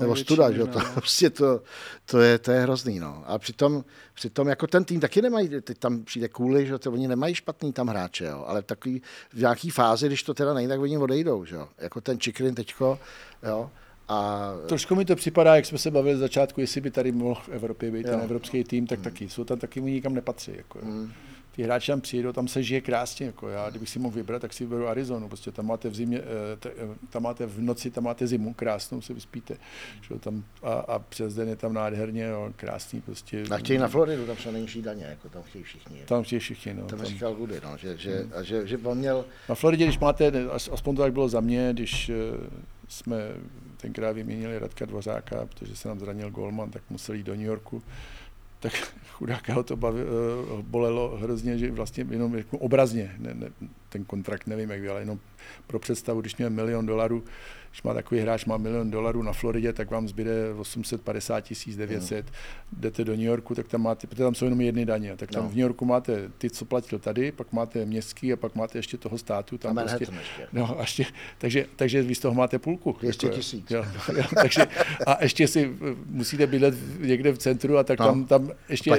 Nebo 0.00 0.16
studa, 0.16 0.52
že 0.52 0.64
to, 0.64 0.78
prostě 0.94 1.30
to, 1.30 1.62
to, 2.04 2.20
je, 2.20 2.38
to 2.38 2.50
je 2.50 2.60
hrozný, 2.60 3.00
no. 3.00 3.24
A 3.26 3.38
přitom, 3.38 3.84
přitom 4.14 4.48
jako 4.48 4.66
ten 4.66 4.84
tým 4.84 5.00
taky 5.00 5.22
nemají, 5.22 5.48
teď 5.48 5.78
tam 5.78 6.04
přijde 6.04 6.28
kůli, 6.28 6.66
že 6.66 6.78
to 6.78 6.92
oni 6.92 7.08
nemají 7.08 7.34
špatný 7.34 7.72
tam 7.72 7.88
hráče, 7.88 8.24
jo, 8.24 8.44
ale 8.46 8.62
takový 8.62 9.02
v 9.32 9.38
nějaký 9.38 9.70
fázi, 9.70 10.06
když 10.06 10.22
to 10.22 10.33
teda 10.34 10.54
není, 10.54 10.68
tak 10.68 10.80
oni 10.80 10.98
odejdou, 10.98 11.44
že 11.44 11.56
jo. 11.56 11.68
Jako 11.78 12.00
ten 12.00 12.20
Čikrin 12.20 12.54
teďko, 12.54 12.98
jo. 13.42 13.70
A... 14.08 14.50
Trošku 14.66 14.94
mi 14.94 15.04
to 15.04 15.16
připadá, 15.16 15.56
jak 15.56 15.66
jsme 15.66 15.78
se 15.78 15.90
bavili 15.90 16.16
z 16.16 16.20
začátku, 16.20 16.60
jestli 16.60 16.80
by 16.80 16.90
tady 16.90 17.12
mohl 17.12 17.40
v 17.40 17.48
Evropě 17.48 17.90
být 17.90 18.06
jo. 18.06 18.12
ten 18.12 18.20
evropský 18.20 18.64
tým, 18.64 18.86
tak 18.86 18.98
hmm. 18.98 19.04
taky. 19.04 19.28
Jsou 19.28 19.44
tam 19.44 19.58
taky, 19.58 19.80
nikam 19.80 20.14
nepatří. 20.14 20.52
Jako, 20.56 20.78
hmm 20.78 21.12
ty 21.56 21.62
hráči 21.62 21.92
tam 21.92 22.00
přijdou, 22.00 22.32
tam 22.32 22.48
se 22.48 22.62
žije 22.62 22.80
krásně. 22.80 23.26
Jako 23.26 23.48
já, 23.48 23.70
kdybych 23.70 23.88
si 23.88 23.98
mohl 23.98 24.14
vybrat, 24.14 24.42
tak 24.42 24.52
si 24.52 24.64
vyberu 24.64 24.88
Arizonu. 24.88 25.28
Prostě 25.28 25.52
tam 25.52 25.66
máte 25.66 25.88
v 25.88 25.94
zimě, 25.94 26.18
eh, 26.18 26.68
eh, 26.68 26.96
tam 27.10 27.22
máte 27.22 27.46
v 27.46 27.60
noci, 27.60 27.90
tam 27.90 28.04
máte 28.04 28.26
zimu, 28.26 28.54
krásnou 28.54 29.00
se 29.00 29.14
vyspíte. 29.14 29.56
Že 30.02 30.18
tam, 30.18 30.44
a, 30.62 30.72
a, 30.72 30.98
přes 30.98 31.34
den 31.34 31.48
je 31.48 31.56
tam 31.56 31.72
nádherně, 31.72 32.24
jo, 32.24 32.52
krásný 32.56 33.00
prostě. 33.00 33.44
A 33.50 33.56
chtějí 33.58 33.78
na 33.78 33.88
Floridu, 33.88 34.26
tam 34.26 34.36
se 34.36 34.52
nejnižší 34.52 34.82
daně, 34.82 35.04
jako 35.04 35.28
tam 35.28 35.42
chtějí 35.42 35.64
všichni. 35.64 36.00
Tam 36.06 36.22
chtějí 36.22 36.40
všichni, 36.40 36.74
no. 36.74 36.84
Tam, 36.84 36.98
tam 36.98 37.08
říkal 37.08 37.34
Gudy, 37.34 37.60
no, 37.64 37.76
že, 37.76 37.96
že, 37.96 38.18
hmm. 38.18 38.32
a 38.36 38.42
že, 38.42 38.66
že 38.66 38.78
on 38.78 38.98
měl... 38.98 39.24
Na 39.48 39.54
Floridě, 39.54 39.84
když 39.84 39.98
máte, 39.98 40.32
aspoň 40.50 40.96
to 40.96 41.02
tak 41.02 41.12
bylo 41.12 41.28
za 41.28 41.40
mě, 41.40 41.68
když 41.72 42.08
eh, 42.08 42.14
jsme 42.88 43.16
tenkrát 43.76 44.12
vyměnili 44.12 44.58
Radka 44.58 44.84
Dvořáka, 44.84 45.46
protože 45.46 45.76
se 45.76 45.88
nám 45.88 46.00
zranil 46.00 46.30
Golman, 46.30 46.70
tak 46.70 46.82
museli 46.90 47.18
jít 47.18 47.26
do 47.26 47.34
New 47.34 47.46
Yorku 47.46 47.82
tak 48.64 48.94
chudáka 49.12 49.54
ho 49.54 49.62
to 49.62 49.76
baví, 49.76 50.00
eh, 50.00 50.62
bolelo 50.62 51.16
hrozně, 51.16 51.58
že 51.58 51.70
vlastně 51.70 52.06
jenom 52.10 52.34
jako 52.34 52.58
obrazně, 52.58 53.14
ne, 53.18 53.34
ne, 53.34 53.48
ten 53.88 54.04
kontrakt 54.04 54.46
nevím 54.46 54.70
jak 54.70 54.86
ale 54.86 55.00
jenom 55.00 55.18
pro 55.66 55.78
představu, 55.78 56.20
když 56.20 56.36
měl 56.36 56.50
milion 56.50 56.86
dolarů, 56.86 57.24
když 57.74 57.82
má 57.82 57.94
takový 57.94 58.20
hráč, 58.20 58.44
má 58.44 58.56
milion 58.56 58.90
dolarů 58.90 59.22
na 59.22 59.32
Floridě, 59.32 59.72
tak 59.72 59.90
vám 59.90 60.08
zbyde 60.08 60.54
850 60.58 61.40
tisíc 61.40 61.76
900. 61.76 62.26
No. 62.26 62.32
Jdete 62.72 63.04
do 63.04 63.12
New 63.12 63.20
Yorku, 63.20 63.54
tak 63.54 63.68
tam 63.68 63.82
máte, 63.82 64.06
protože 64.06 64.22
tam 64.22 64.34
jsou 64.34 64.44
jenom 64.44 64.60
jedny 64.60 64.86
daně, 64.86 65.16
tak 65.16 65.30
tam 65.30 65.42
no. 65.42 65.48
v 65.48 65.52
New 65.52 65.60
Yorku 65.60 65.84
máte 65.84 66.30
ty, 66.38 66.50
co 66.50 66.64
platil 66.64 66.98
tady, 66.98 67.32
pak 67.32 67.52
máte 67.52 67.84
městský 67.84 68.32
a 68.32 68.36
pak 68.36 68.54
máte 68.54 68.78
ještě 68.78 68.96
toho 68.96 69.18
státu. 69.18 69.58
Tam 69.58 69.78
a 69.78 69.82
prostě, 69.82 70.04
ještě. 70.04 70.48
No, 70.52 70.78
a 70.78 70.80
ještě, 70.80 71.06
takže, 71.38 71.66
takže 71.76 72.02
vy 72.02 72.14
z 72.14 72.18
toho 72.18 72.34
máte 72.34 72.58
půlku. 72.58 72.96
200 73.00 73.26
jako, 73.26 73.36
tisíc. 73.36 73.70
Jo, 73.70 73.84
jo, 74.16 74.24
takže, 74.34 74.66
a 75.06 75.22
ještě 75.22 75.48
si 75.48 75.76
musíte 76.06 76.46
bydlet 76.46 76.74
někde 77.00 77.32
v 77.32 77.38
centru 77.38 77.78
a 77.78 77.84
tak 77.84 77.98
no. 77.98 78.06
tam, 78.06 78.24
tam 78.24 78.50
ještě 78.68 78.90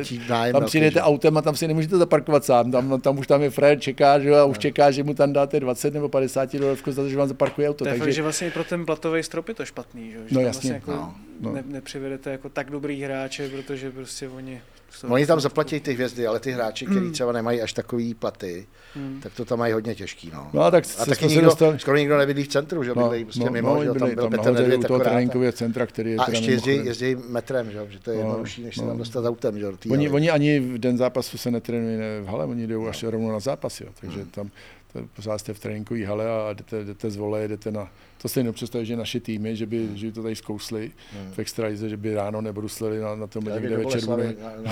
tam 0.52 0.66
přijdete 0.66 1.02
autem 1.02 1.38
a 1.38 1.42
tam 1.42 1.56
si 1.56 1.68
nemůžete 1.68 1.98
zaparkovat 1.98 2.46
sám. 2.46 2.72
Tam, 2.72 3.02
tam 3.02 3.18
už 3.18 3.28
tam 3.28 3.42
je 3.42 3.50
Fred, 3.50 3.82
čeká, 3.82 4.20
že, 4.20 4.36
a 4.36 4.44
už 4.46 4.58
no. 4.58 4.62
čeká, 4.62 4.92
že 4.92 5.04
mu 5.04 5.14
tam 5.14 5.34
dáte 5.34 5.60
20 5.60 5.94
nebo 5.94 6.10
50 6.10 6.56
dolarů 6.56 6.80
za 6.86 7.02
to, 7.02 7.10
že 7.10 7.18
vám 7.18 7.28
zaparkuje 7.28 7.70
auto. 7.70 7.78
To 7.78 7.90
takže... 7.90 8.00
fakt, 8.00 8.14
že 8.14 8.22
vlastně 8.22 8.52
pro 8.52 8.65
ten 8.70 8.86
platový 8.86 9.24
strop 9.24 9.48
je 9.48 9.56
to 9.56 9.66
špatný, 9.66 10.12
že, 10.12 10.18
no, 10.18 10.24
jasně. 10.26 10.44
Vlastně 10.44 10.72
jako 10.72 10.92
no, 10.92 11.16
no. 11.40 11.52
Ne, 11.52 11.64
nepřivedete 11.68 12.32
jako 12.32 12.50
tak 12.50 12.72
dobrý 12.72 13.02
hráče, 13.02 13.50
protože 13.50 13.92
prostě 13.92 14.30
oni... 14.30 14.62
Oni 15.10 15.26
tam 15.26 15.40
zaplatí 15.40 15.80
ty 15.80 15.94
hvězdy, 15.94 16.28
ale 16.28 16.40
ty 16.40 16.52
hráči, 16.52 16.86
kteří 16.86 17.00
mm. 17.00 17.12
třeba 17.12 17.32
nemají 17.32 17.62
až 17.62 17.74
takový 17.74 18.14
platy, 18.14 18.68
mm. 18.96 19.20
tak 19.24 19.34
to 19.34 19.46
tam 19.46 19.60
mají 19.60 19.74
hodně 19.74 19.96
těžký. 19.96 20.32
No. 20.34 20.50
no 20.54 20.62
a 20.62 20.72
tak 20.72 20.84
a 21.00 21.06
taky 21.06 21.28
nikdo, 21.28 21.46
dostali... 21.46 21.80
skoro 21.80 21.98
nikdo 21.98 22.18
nebydlí 22.18 22.44
v 22.44 22.48
centru, 22.48 22.84
že 22.84 22.92
no, 22.96 23.04
bydlí 23.04 23.24
prostě 23.24 23.46
no, 23.46 23.52
mimo, 23.52 23.76
no, 23.76 23.84
že 23.84 24.00
tam 24.00 24.16
byl 24.16 24.30
Petr 24.30 24.54
Nedvěd 24.54 24.88
toho 24.88 25.00
tréninkového 25.00 25.52
centra, 25.52 25.86
který 25.86 26.12
je 26.12 26.18
A 26.18 26.30
ještě 26.30 26.52
jezdí, 26.52 26.72
jezdí 26.72 27.16
metrem, 27.30 27.72
že, 27.72 27.80
že 27.90 28.00
to 28.00 28.12
je 28.12 28.18
no, 28.18 28.24
jednodušší, 28.24 28.64
než 28.64 28.76
se 28.76 28.82
tam 28.82 28.90
no. 28.90 28.98
dostat 28.98 29.26
autem. 29.26 29.60
Že, 29.60 29.68
oni, 29.92 30.10
oni 30.10 30.30
ani 30.30 30.60
v 30.60 30.78
den 30.78 30.98
zápasu 30.98 31.38
se 31.38 31.52
netrénují 31.52 31.98
v 32.24 32.28
hale, 32.28 32.46
oni 32.46 32.68
jdou 32.68 32.88
až 32.88 33.04
rovnou 33.04 33.32
na 33.32 33.40
zápas, 33.40 33.82
jo, 33.82 33.88
takže 34.02 34.20
hmm. 34.20 34.30
tam 34.30 34.52
pořád 35.16 35.38
jste 35.38 35.54
v 35.54 35.60
tréninkové 35.60 36.06
hale 36.06 36.30
a 36.30 36.54
jdete, 36.54 36.84
jdete 36.84 37.10
z 37.10 37.16
vole, 37.16 37.48
jdete 37.48 37.72
na, 37.72 37.92
to 38.22 38.30
si 38.30 38.44
nepředstavit, 38.44 38.88
že 38.88 38.96
naše 38.96 39.20
týmy, 39.20 39.56
že 39.56 39.66
by, 39.66 39.90
že 39.94 40.08
by 40.08 40.12
to 40.12 40.24
tady 40.24 40.36
zkousli 40.36 40.92
hmm. 41.14 41.32
v 41.32 41.40
extralize, 41.40 41.90
že 41.90 41.98
by 41.98 42.14
ráno 42.14 42.42
nebruslili 42.42 43.00
na, 43.00 43.16
na 43.16 43.28
tom 43.28 43.44
někde 43.46 43.78
večer. 43.78 44.06
Bude... 44.06 44.36
No. 44.64 44.72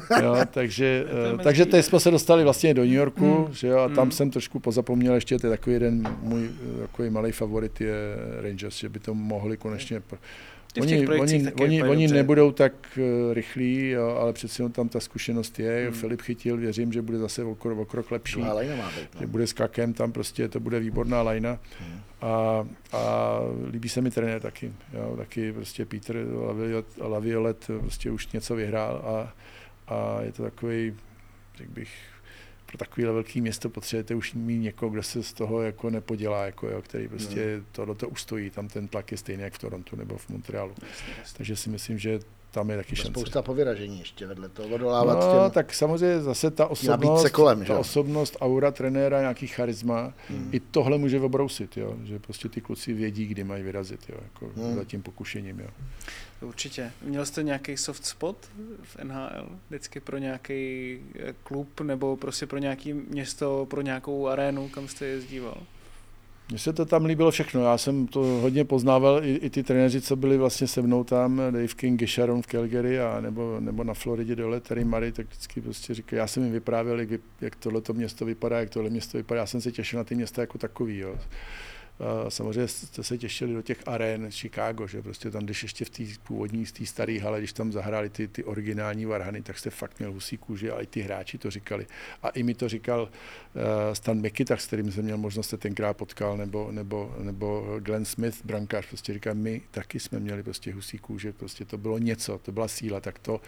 jo, 0.22 0.36
takže, 0.50 1.04
uh, 1.34 1.40
takže 1.40 1.66
teď 1.66 1.84
jsme 1.84 2.00
se 2.00 2.10
dostali 2.10 2.44
vlastně 2.44 2.74
do 2.74 2.82
New 2.82 2.92
Yorku, 2.92 3.44
hmm. 3.44 3.54
že 3.54 3.66
jo, 3.68 3.78
a 3.78 3.88
tam 3.88 4.04
hmm. 4.04 4.12
jsem 4.12 4.30
trošku 4.30 4.60
pozapomněl 4.60 5.14
ještě, 5.14 5.38
to 5.38 5.46
je 5.46 5.50
takový 5.50 5.74
jeden 5.74 6.16
můj 6.22 6.50
takový 6.80 7.10
malý 7.10 7.32
favorit 7.32 7.80
je 7.80 7.94
Rangers, 8.40 8.78
že 8.78 8.88
by 8.88 8.98
to 8.98 9.14
mohli 9.14 9.56
konečně 9.56 10.02
Oni, 10.78 11.08
oni, 11.08 11.52
oni, 11.52 11.82
oni 11.82 12.08
nebudou 12.08 12.52
tak 12.52 12.72
uh, 12.98 13.34
rychlí, 13.34 13.88
jo, 13.88 14.08
ale 14.08 14.32
přeci 14.32 14.62
tam 14.72 14.88
ta 14.88 15.00
zkušenost 15.00 15.58
je. 15.58 15.84
Hmm. 15.84 16.00
Filip 16.00 16.22
chytil, 16.22 16.56
věřím, 16.56 16.92
že 16.92 17.02
bude 17.02 17.18
zase 17.18 17.44
o 17.44 17.54
krok, 17.54 17.78
o 17.78 17.84
krok 17.84 18.10
lepší. 18.10 18.40
má 18.76 18.86
být, 18.90 19.14
no. 19.14 19.20
Že 19.20 19.26
bude 19.26 19.46
s 19.46 19.52
kakem, 19.52 19.92
tam 19.92 20.12
prostě 20.12 20.48
to 20.48 20.60
bude 20.60 20.80
výborná 20.80 21.22
lajna. 21.22 21.58
Hmm. 21.80 22.00
A, 22.20 22.66
a, 22.92 23.38
líbí 23.70 23.88
se 23.88 24.00
mi 24.00 24.10
trenér 24.10 24.40
taky. 24.40 24.72
Jo, 24.92 25.14
taky 25.16 25.52
prostě 25.52 25.86
Peter 25.86 26.16
Laviolet, 26.46 26.86
Laviolet 27.00 27.66
prostě 27.80 28.10
už 28.10 28.32
něco 28.32 28.54
vyhrál 28.54 29.02
a, 29.04 29.34
a 29.94 30.22
je 30.22 30.32
to 30.32 30.42
takový, 30.42 30.94
řekl 31.56 31.72
bych, 31.72 31.90
pro 32.70 32.78
takovýhle 32.78 33.12
velký 33.12 33.40
město 33.40 33.70
potřebujete 33.70 34.14
už 34.14 34.34
mít 34.34 34.58
někoho, 34.58 34.90
kdo 34.90 35.02
se 35.02 35.22
z 35.22 35.32
toho 35.32 35.62
jako 35.62 35.90
nepodělá, 35.90 36.44
jako, 36.44 36.68
jo, 36.68 36.82
který 36.82 37.08
prostě 37.08 37.56
no. 37.58 37.64
tohle 37.72 37.94
to 37.94 38.08
ustojí. 38.08 38.50
Tam 38.50 38.68
ten 38.68 38.88
tlak 38.88 39.12
je 39.12 39.18
stejný 39.18 39.42
jak 39.42 39.54
v 39.54 39.58
Torontu 39.58 39.96
nebo 39.96 40.18
v 40.18 40.28
Montrealu. 40.28 40.70
Jasně, 40.70 41.14
jasně. 41.18 41.36
Takže 41.36 41.56
si 41.56 41.70
myslím, 41.70 41.98
že 41.98 42.20
tam 42.50 42.70
je 42.70 42.76
taky 42.76 42.96
šance. 42.96 43.10
Spousta 43.10 43.42
povyražení 43.42 43.98
ještě 43.98 44.26
vedle 44.26 44.48
toho 44.48 44.68
odolávat 44.68 45.18
no, 45.20 45.42
těm... 45.42 45.50
tak 45.50 45.74
samozřejmě 45.74 46.20
zase 46.20 46.50
ta 46.50 46.66
osobnost, 46.66 47.30
kolem, 47.30 47.64
ta 47.64 47.78
osobnost, 47.78 48.36
aura 48.40 48.70
trenéra, 48.70 49.20
nějaký 49.20 49.46
charisma, 49.46 50.12
hmm. 50.28 50.48
i 50.52 50.60
tohle 50.60 50.98
může 50.98 51.20
obrousit, 51.20 51.76
jo? 51.76 51.96
že 52.04 52.18
prostě 52.18 52.48
ty 52.48 52.60
kluci 52.60 52.92
vědí, 52.92 53.26
kdy 53.26 53.44
mají 53.44 53.62
vyrazit, 53.62 54.00
jo? 54.08 54.16
Jako 54.22 54.50
hmm. 54.56 54.74
za 54.74 54.84
tím 54.84 55.02
pokušením. 55.02 55.60
Jo? 55.60 55.68
Určitě. 56.42 56.92
Měl 57.02 57.26
jste 57.26 57.42
nějaký 57.42 57.76
soft 57.76 58.06
spot 58.06 58.36
v 58.82 59.04
NHL? 59.04 59.48
Vždycky 59.68 60.00
pro 60.00 60.18
nějaký 60.18 60.98
eh, 61.18 61.34
klub 61.42 61.80
nebo 61.80 62.16
prostě 62.16 62.46
pro 62.46 62.58
nějaké 62.58 62.94
město, 62.94 63.66
pro 63.70 63.80
nějakou 63.80 64.26
arénu, 64.26 64.68
kam 64.68 64.88
jste 64.88 65.06
jezdíval? 65.06 65.62
Mně 66.50 66.58
se 66.58 66.72
to 66.72 66.86
tam 66.86 67.04
líbilo 67.04 67.30
všechno. 67.30 67.64
Já 67.64 67.78
jsem 67.78 68.06
to 68.06 68.20
hodně 68.20 68.64
poznával, 68.64 69.24
i, 69.24 69.34
i 69.34 69.50
ty 69.50 69.62
trenéři, 69.62 70.00
co 70.00 70.16
byli 70.16 70.38
vlastně 70.38 70.66
se 70.66 70.82
mnou 70.82 71.04
tam, 71.04 71.36
Dave 71.36 71.66
King, 71.66 72.00
Gesharon 72.00 72.42
v 72.42 72.46
Calgary, 72.46 73.00
a 73.00 73.20
nebo, 73.20 73.56
nebo 73.60 73.84
na 73.84 73.94
Floridě 73.94 74.36
dole, 74.36 74.60
Terry 74.60 74.84
Murray, 74.84 75.12
tak 75.12 75.26
vždycky 75.26 75.60
prostě 75.60 75.94
říkal, 75.94 76.18
já 76.18 76.26
jsem 76.26 76.42
jim 76.42 76.52
vyprávěl, 76.52 77.00
jak, 77.00 77.08
jak 77.40 77.56
tohleto 77.56 77.92
město 77.92 78.24
vypadá, 78.24 78.60
jak 78.60 78.70
tohle 78.70 78.90
město 78.90 79.18
vypadá. 79.18 79.40
Já 79.40 79.46
jsem 79.46 79.60
se 79.60 79.72
těšil 79.72 79.98
na 79.98 80.04
ty 80.04 80.14
města 80.14 80.40
jako 80.40 80.58
takový. 80.58 80.98
Jo. 80.98 81.16
Samozřejmě 82.28 82.68
jste 82.68 83.02
se 83.02 83.18
těšili 83.18 83.54
do 83.54 83.62
těch 83.62 83.78
arén 83.86 84.30
Chicago, 84.30 84.86
že 84.86 85.02
prostě 85.02 85.30
tam, 85.30 85.44
když 85.44 85.62
ještě 85.62 85.84
v 85.84 85.90
té 85.90 86.02
původní, 86.22 86.66
z 86.66 86.72
té 86.72 86.86
staré 86.86 87.20
hale, 87.20 87.38
když 87.38 87.52
tam 87.52 87.72
zahráli 87.72 88.10
ty, 88.10 88.28
ty 88.28 88.44
originální 88.44 89.06
varhany, 89.06 89.42
tak 89.42 89.58
jste 89.58 89.70
fakt 89.70 89.98
měl 89.98 90.12
husí 90.12 90.36
kůži 90.36 90.70
a 90.70 90.80
i 90.80 90.86
ty 90.86 91.00
hráči 91.00 91.38
to 91.38 91.50
říkali. 91.50 91.86
A 92.22 92.28
i 92.28 92.42
mi 92.42 92.54
to 92.54 92.68
říkal 92.68 93.02
uh, 93.02 93.60
Stan 93.92 94.22
tak 94.46 94.60
s 94.60 94.66
kterým 94.66 94.92
jsem 94.92 95.04
měl 95.04 95.18
možnost 95.18 95.48
se 95.48 95.56
tenkrát 95.56 95.96
potkal, 95.96 96.36
nebo, 96.36 96.72
nebo, 96.72 97.14
nebo 97.18 97.76
Glenn 97.80 98.04
Smith, 98.04 98.44
brankář, 98.44 98.86
prostě 98.86 99.14
říkal, 99.14 99.34
my 99.34 99.60
taky 99.70 100.00
jsme 100.00 100.20
měli 100.20 100.42
prostě 100.42 100.74
husí 100.74 100.98
kůže, 100.98 101.32
prostě 101.32 101.64
to 101.64 101.78
bylo 101.78 101.98
něco, 101.98 102.38
to 102.38 102.52
byla 102.52 102.68
síla, 102.68 103.00
tak 103.00 103.18
to, 103.18 103.40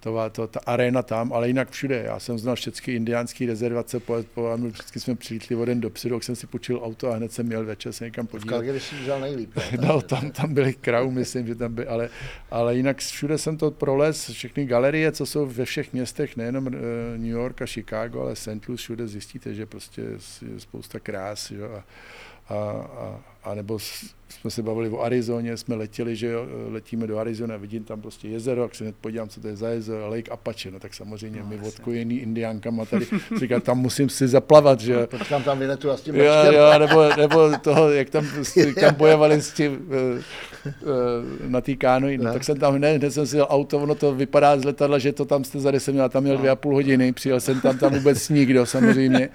to, 0.00 0.30
to, 0.32 0.46
ta 0.46 0.60
arena 0.66 1.02
tam, 1.02 1.32
ale 1.32 1.46
jinak 1.46 1.70
všude. 1.70 2.02
Já 2.06 2.18
jsem 2.18 2.38
znal 2.38 2.56
všechny 2.56 2.94
indiánské 2.94 3.46
rezervace, 3.46 4.00
po, 4.00 4.16
po 4.34 4.56
vždycky 4.56 5.00
jsme 5.00 5.14
přilítli 5.14 5.56
o 5.56 5.64
den 5.64 5.80
dopředu, 5.80 6.14
jak 6.14 6.24
jsem 6.24 6.36
si 6.36 6.46
počil 6.46 6.80
auto 6.82 7.10
a 7.10 7.16
hned 7.16 7.32
jsem 7.32 7.46
měl 7.46 7.64
večer 7.64 7.92
se 7.92 8.04
někam 8.04 8.26
podívat. 8.26 8.56
V 8.56 8.58
Calgary 8.58 8.80
si 8.80 8.94
vzal 8.94 9.20
nejlíp. 9.20 9.50
No, 9.80 10.02
tam, 10.02 10.30
tam 10.30 10.54
byly 10.54 10.74
krau, 10.74 11.10
myslím, 11.10 11.46
že 11.46 11.54
tam 11.54 11.74
byly, 11.74 11.86
ale, 11.86 12.08
ale 12.50 12.76
jinak 12.76 12.98
všude 12.98 13.38
jsem 13.38 13.56
to 13.56 13.70
prolez, 13.70 14.30
všechny 14.30 14.66
galerie, 14.66 15.12
co 15.12 15.26
jsou 15.26 15.46
ve 15.46 15.64
všech 15.64 15.92
městech, 15.92 16.36
nejenom 16.36 16.66
uh, 16.66 16.72
New 17.16 17.30
York 17.30 17.62
a 17.62 17.66
Chicago, 17.66 18.20
ale 18.20 18.36
St. 18.36 18.68
Louis, 18.68 18.80
všude 18.80 19.08
zjistíte, 19.08 19.54
že 19.54 19.66
prostě 19.66 20.02
je 20.52 20.60
spousta 20.60 21.00
krás, 21.00 21.50
jo, 21.50 21.64
a, 21.64 21.84
a, 22.54 22.56
a, 22.56 23.20
a 23.44 23.54
nebo 23.54 23.78
jsme 24.28 24.50
se 24.50 24.62
bavili 24.62 24.88
o 24.88 25.00
Arizoně, 25.00 25.56
jsme 25.56 25.74
letěli, 25.74 26.16
že 26.16 26.26
jo, 26.26 26.46
letíme 26.68 27.06
do 27.06 27.18
Arizona, 27.18 27.56
vidím 27.56 27.84
tam 27.84 28.00
prostě 28.00 28.28
jezero, 28.28 28.62
jak 28.62 28.74
se 28.74 28.84
hned 28.84 28.96
podívám, 29.00 29.28
co 29.28 29.40
to 29.40 29.48
je 29.48 29.56
za 29.56 29.68
jezero, 29.68 30.08
Lake 30.08 30.30
Apache, 30.30 30.70
no 30.70 30.80
tak 30.80 30.94
samozřejmě 30.94 31.40
no, 31.40 31.46
my 31.46 31.58
odkojený 31.68 32.18
indiánkama 32.18 32.84
tady, 32.84 33.06
říká, 33.38 33.60
tam 33.60 33.78
musím 33.78 34.08
si 34.08 34.28
zaplavat, 34.28 34.80
že 34.80 34.92
jo. 34.92 35.06
Počkám 35.06 35.42
tam 35.42 35.58
vynetu 35.58 35.90
a 35.90 35.96
s 35.96 36.00
tím 36.00 36.16
jo, 36.16 36.34
jo, 36.52 36.78
nebo, 36.78 37.08
nebo 37.16 37.58
toho, 37.58 37.90
jak 37.90 38.10
tam, 38.10 38.26
tam 38.80 38.94
bojovali 38.94 39.42
s 39.42 39.52
tím 39.52 39.72
uh, 39.72 40.18
uh, 40.66 41.50
na 41.50 41.60
té 41.60 41.74
kánoji, 41.74 42.18
no, 42.18 42.32
tak 42.32 42.44
jsem 42.44 42.58
tam 42.58 42.74
hned, 42.74 42.96
hned 42.96 43.10
jsem 43.10 43.26
si 43.26 43.36
dal 43.36 43.46
auto, 43.50 43.78
ono 43.78 43.94
to 43.94 44.14
vypadá 44.14 44.58
z 44.58 44.64
letadla, 44.64 44.98
že 44.98 45.12
to 45.12 45.24
tam 45.24 45.44
jste 45.44 45.60
za 45.60 45.70
10 45.70 45.92
minut, 45.92 46.12
tam 46.12 46.22
měl 46.22 46.36
dvě 46.36 46.50
a 46.50 46.56
půl 46.56 46.74
hodiny, 46.74 47.12
přijel 47.12 47.40
jsem 47.40 47.60
tam, 47.60 47.78
tam 47.78 47.92
vůbec 47.92 48.28
nikdo 48.28 48.66
samozřejmě. 48.66 49.28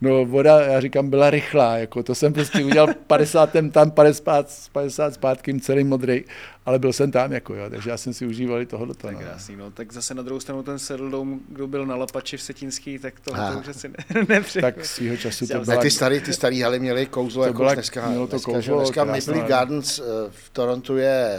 No 0.00 0.24
voda, 0.24 0.60
já 0.60 0.80
říkám, 0.80 1.10
byla 1.10 1.30
rychlá, 1.30 1.76
jako 1.76 2.02
to 2.02 2.14
jsem 2.14 2.32
prostě 2.32 2.64
udělal 2.64 2.88
50 3.06 3.50
tam, 3.72 3.90
50, 3.90 4.46
50 4.72 5.14
zpátky, 5.14 5.60
celý 5.60 5.84
modrý, 5.84 6.24
ale 6.66 6.78
byl 6.78 6.92
jsem 6.92 7.10
tam, 7.10 7.32
jako 7.32 7.54
jo, 7.54 7.70
takže 7.70 7.90
já 7.90 7.96
jsem 7.96 8.14
si 8.14 8.26
užíval 8.26 8.60
i 8.60 8.66
tohoto. 8.66 8.94
Tak 8.94 9.12
no. 9.12 9.20
Krásný, 9.20 9.56
no. 9.56 9.70
tak 9.70 9.92
zase 9.92 10.14
na 10.14 10.22
druhou 10.22 10.40
stranu 10.40 10.62
ten 10.62 10.78
Saddle 10.78 11.10
Dome, 11.10 11.38
kdo 11.48 11.66
byl 11.66 11.86
na 11.86 11.96
Lapači 11.96 12.36
v 12.36 12.42
Setinský, 12.42 12.98
tak 12.98 13.20
to, 13.20 13.30
to 13.30 13.58
už 13.60 13.68
asi 13.68 13.88
ne, 13.88 14.24
nepřijde. 14.28 14.72
Tak 14.72 14.84
svýho 14.84 15.16
času 15.16 15.46
to 15.46 15.60
byla... 15.60 15.82
Ty 15.82 15.90
starý, 15.90 16.20
ty 16.20 16.32
starý 16.32 16.62
haly 16.62 16.80
měly 16.80 17.06
kouzlo, 17.06 17.42
to 17.42 17.46
jako 17.46 17.58
byla, 17.58 17.74
dneska, 17.74 18.08
mělo 18.08 18.26
to 18.26 18.30
dneska, 18.30 18.52
kouzlo, 18.52 18.78
dneska 18.78 19.04
Maple 19.04 19.48
Gardens 19.48 19.98
eh, 19.98 20.02
v 20.30 20.50
Torontu 20.50 20.96
je 20.96 21.38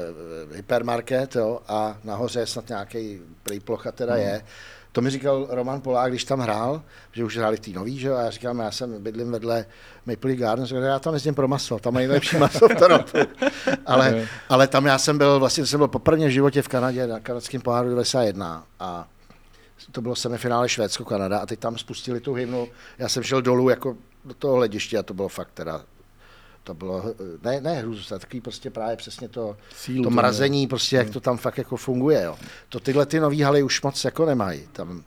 eh, 0.51 0.55
hypermarket, 0.55 1.35
jo, 1.35 1.59
a 1.67 1.97
nahoře 2.03 2.45
snad 2.45 2.69
nějaký 2.69 3.19
prý 3.43 3.59
plocha 3.59 3.91
teda 3.91 4.13
no. 4.15 4.21
je 4.21 4.41
to 4.91 5.01
mi 5.01 5.09
říkal 5.09 5.47
Roman 5.49 5.81
Polák, 5.81 6.11
když 6.11 6.23
tam 6.23 6.39
hrál, 6.39 6.83
že 7.11 7.23
už 7.23 7.37
hráli 7.37 7.57
té 7.57 7.71
nový, 7.71 7.99
že? 7.99 8.13
a 8.13 8.21
já 8.21 8.29
říkám, 8.29 8.59
já 8.59 8.71
jsem 8.71 9.03
bydlím 9.03 9.31
vedle 9.31 9.65
Maple 10.05 10.35
Gardens, 10.35 10.69
že 10.69 10.75
já 10.75 10.99
tam 10.99 11.13
jezdím 11.13 11.35
pro 11.35 11.47
maso, 11.47 11.79
tam 11.79 11.93
mají 11.93 12.07
nejlepší 12.07 12.37
maso 12.37 12.69
v 12.69 12.75
Torontu. 12.75 13.17
ale, 13.85 14.27
ale 14.49 14.67
tam 14.67 14.85
já 14.85 14.97
jsem 14.97 15.17
byl, 15.17 15.39
vlastně 15.39 15.65
jsem 15.65 15.77
byl 15.77 15.87
poprvé 15.87 16.27
v 16.27 16.29
životě 16.29 16.61
v 16.61 16.67
Kanadě 16.67 17.07
na 17.07 17.19
kanadském 17.19 17.61
poháru 17.61 17.89
91 17.89 18.65
a 18.79 19.07
to 19.91 20.01
bylo 20.01 20.15
semifinále 20.15 20.69
Švédsko-Kanada 20.69 21.39
a 21.39 21.45
teď 21.45 21.59
tam 21.59 21.77
spustili 21.77 22.19
tu 22.19 22.33
hymnu, 22.33 22.67
já 22.97 23.09
jsem 23.09 23.23
šel 23.23 23.41
dolů 23.41 23.69
jako 23.69 23.97
do 24.25 24.33
toho 24.33 24.55
hlediště 24.55 24.97
a 24.97 25.03
to 25.03 25.13
bylo 25.13 25.27
fakt 25.27 25.51
teda 25.53 25.81
to 26.63 26.73
bylo, 26.73 27.03
ne, 27.43 27.61
ne 27.61 27.73
hruzu, 27.73 28.19
takový 28.19 28.41
prostě 28.41 28.69
právě 28.69 28.95
přesně 28.95 29.27
to, 29.29 29.57
Sílu, 29.75 30.03
to 30.03 30.09
mrazení, 30.09 30.67
prostě 30.67 30.95
jak 30.95 31.05
hmm. 31.05 31.13
to 31.13 31.19
tam 31.19 31.37
fakt 31.37 31.57
jako 31.57 31.77
funguje. 31.77 32.23
Jo. 32.23 32.37
To 32.69 32.79
tyhle 32.79 33.05
ty 33.05 33.19
nový 33.19 33.41
haly 33.41 33.63
už 33.63 33.81
moc 33.81 34.05
jako 34.05 34.25
nemají. 34.25 34.67
Tam, 34.73 35.03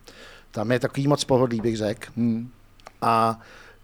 tam 0.51 0.71
je 0.71 0.79
takový 0.79 1.07
moc 1.07 1.23
pohodlí, 1.23 1.61
bych 1.61 1.77
řekl. 1.77 2.11
Hmm. 2.17 2.49
A 3.01 3.39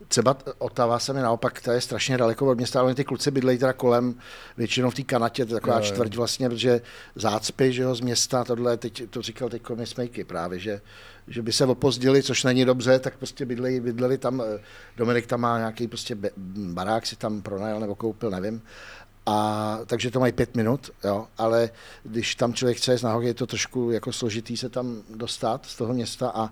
třeba 0.07 0.37
Otava 0.57 0.99
se 0.99 1.13
mi 1.13 1.21
naopak, 1.21 1.61
to 1.61 1.71
je 1.71 1.81
strašně 1.81 2.17
daleko 2.17 2.45
od 2.45 2.57
města, 2.57 2.79
ale 2.79 2.95
ty 2.95 3.03
kluci 3.03 3.31
bydlejí 3.31 3.57
teda 3.57 3.73
kolem, 3.73 4.15
většinou 4.57 4.89
v 4.89 4.95
té 4.95 5.03
kanatě, 5.03 5.45
to 5.45 5.53
je 5.53 5.59
taková 5.61 5.77
jo, 5.77 5.83
čtvrť 5.83 6.15
vlastně, 6.15 6.49
protože 6.49 6.81
zácpy, 7.15 7.73
že 7.73 7.81
jo, 7.81 7.95
z 7.95 8.01
města, 8.01 8.43
tohle, 8.43 8.77
teď 8.77 9.09
to 9.09 9.21
říkal 9.21 9.49
teď 9.49 9.69
Miss 9.69 9.95
Makey 9.95 10.23
právě, 10.23 10.59
že, 10.59 10.81
že 11.27 11.41
by 11.41 11.53
se 11.53 11.65
opozdili, 11.65 12.23
což 12.23 12.43
není 12.43 12.65
dobře, 12.65 12.99
tak 12.99 13.17
prostě 13.17 13.45
bydleli, 13.45 13.79
bydleli 13.79 14.17
tam, 14.17 14.41
eh, 14.41 14.59
Dominik 14.97 15.27
tam 15.27 15.41
má 15.41 15.57
nějaký 15.57 15.87
prostě 15.87 16.17
barák, 16.55 17.05
si 17.05 17.15
tam 17.15 17.41
pronajal 17.41 17.79
nebo 17.79 17.95
koupil, 17.95 18.29
nevím, 18.29 18.61
a 19.25 19.79
takže 19.85 20.11
to 20.11 20.19
mají 20.19 20.33
pět 20.33 20.55
minut, 20.55 20.89
jo, 21.03 21.27
ale 21.37 21.69
když 22.03 22.35
tam 22.35 22.53
člověk 22.53 22.77
chce 22.77 22.93
jít 22.93 23.03
na 23.03 23.19
je 23.21 23.33
to 23.33 23.47
trošku 23.47 23.91
jako 23.91 24.13
složitý 24.13 24.57
se 24.57 24.69
tam 24.69 25.01
dostat 25.15 25.65
z 25.65 25.75
toho 25.75 25.93
města 25.93 26.31
a 26.35 26.49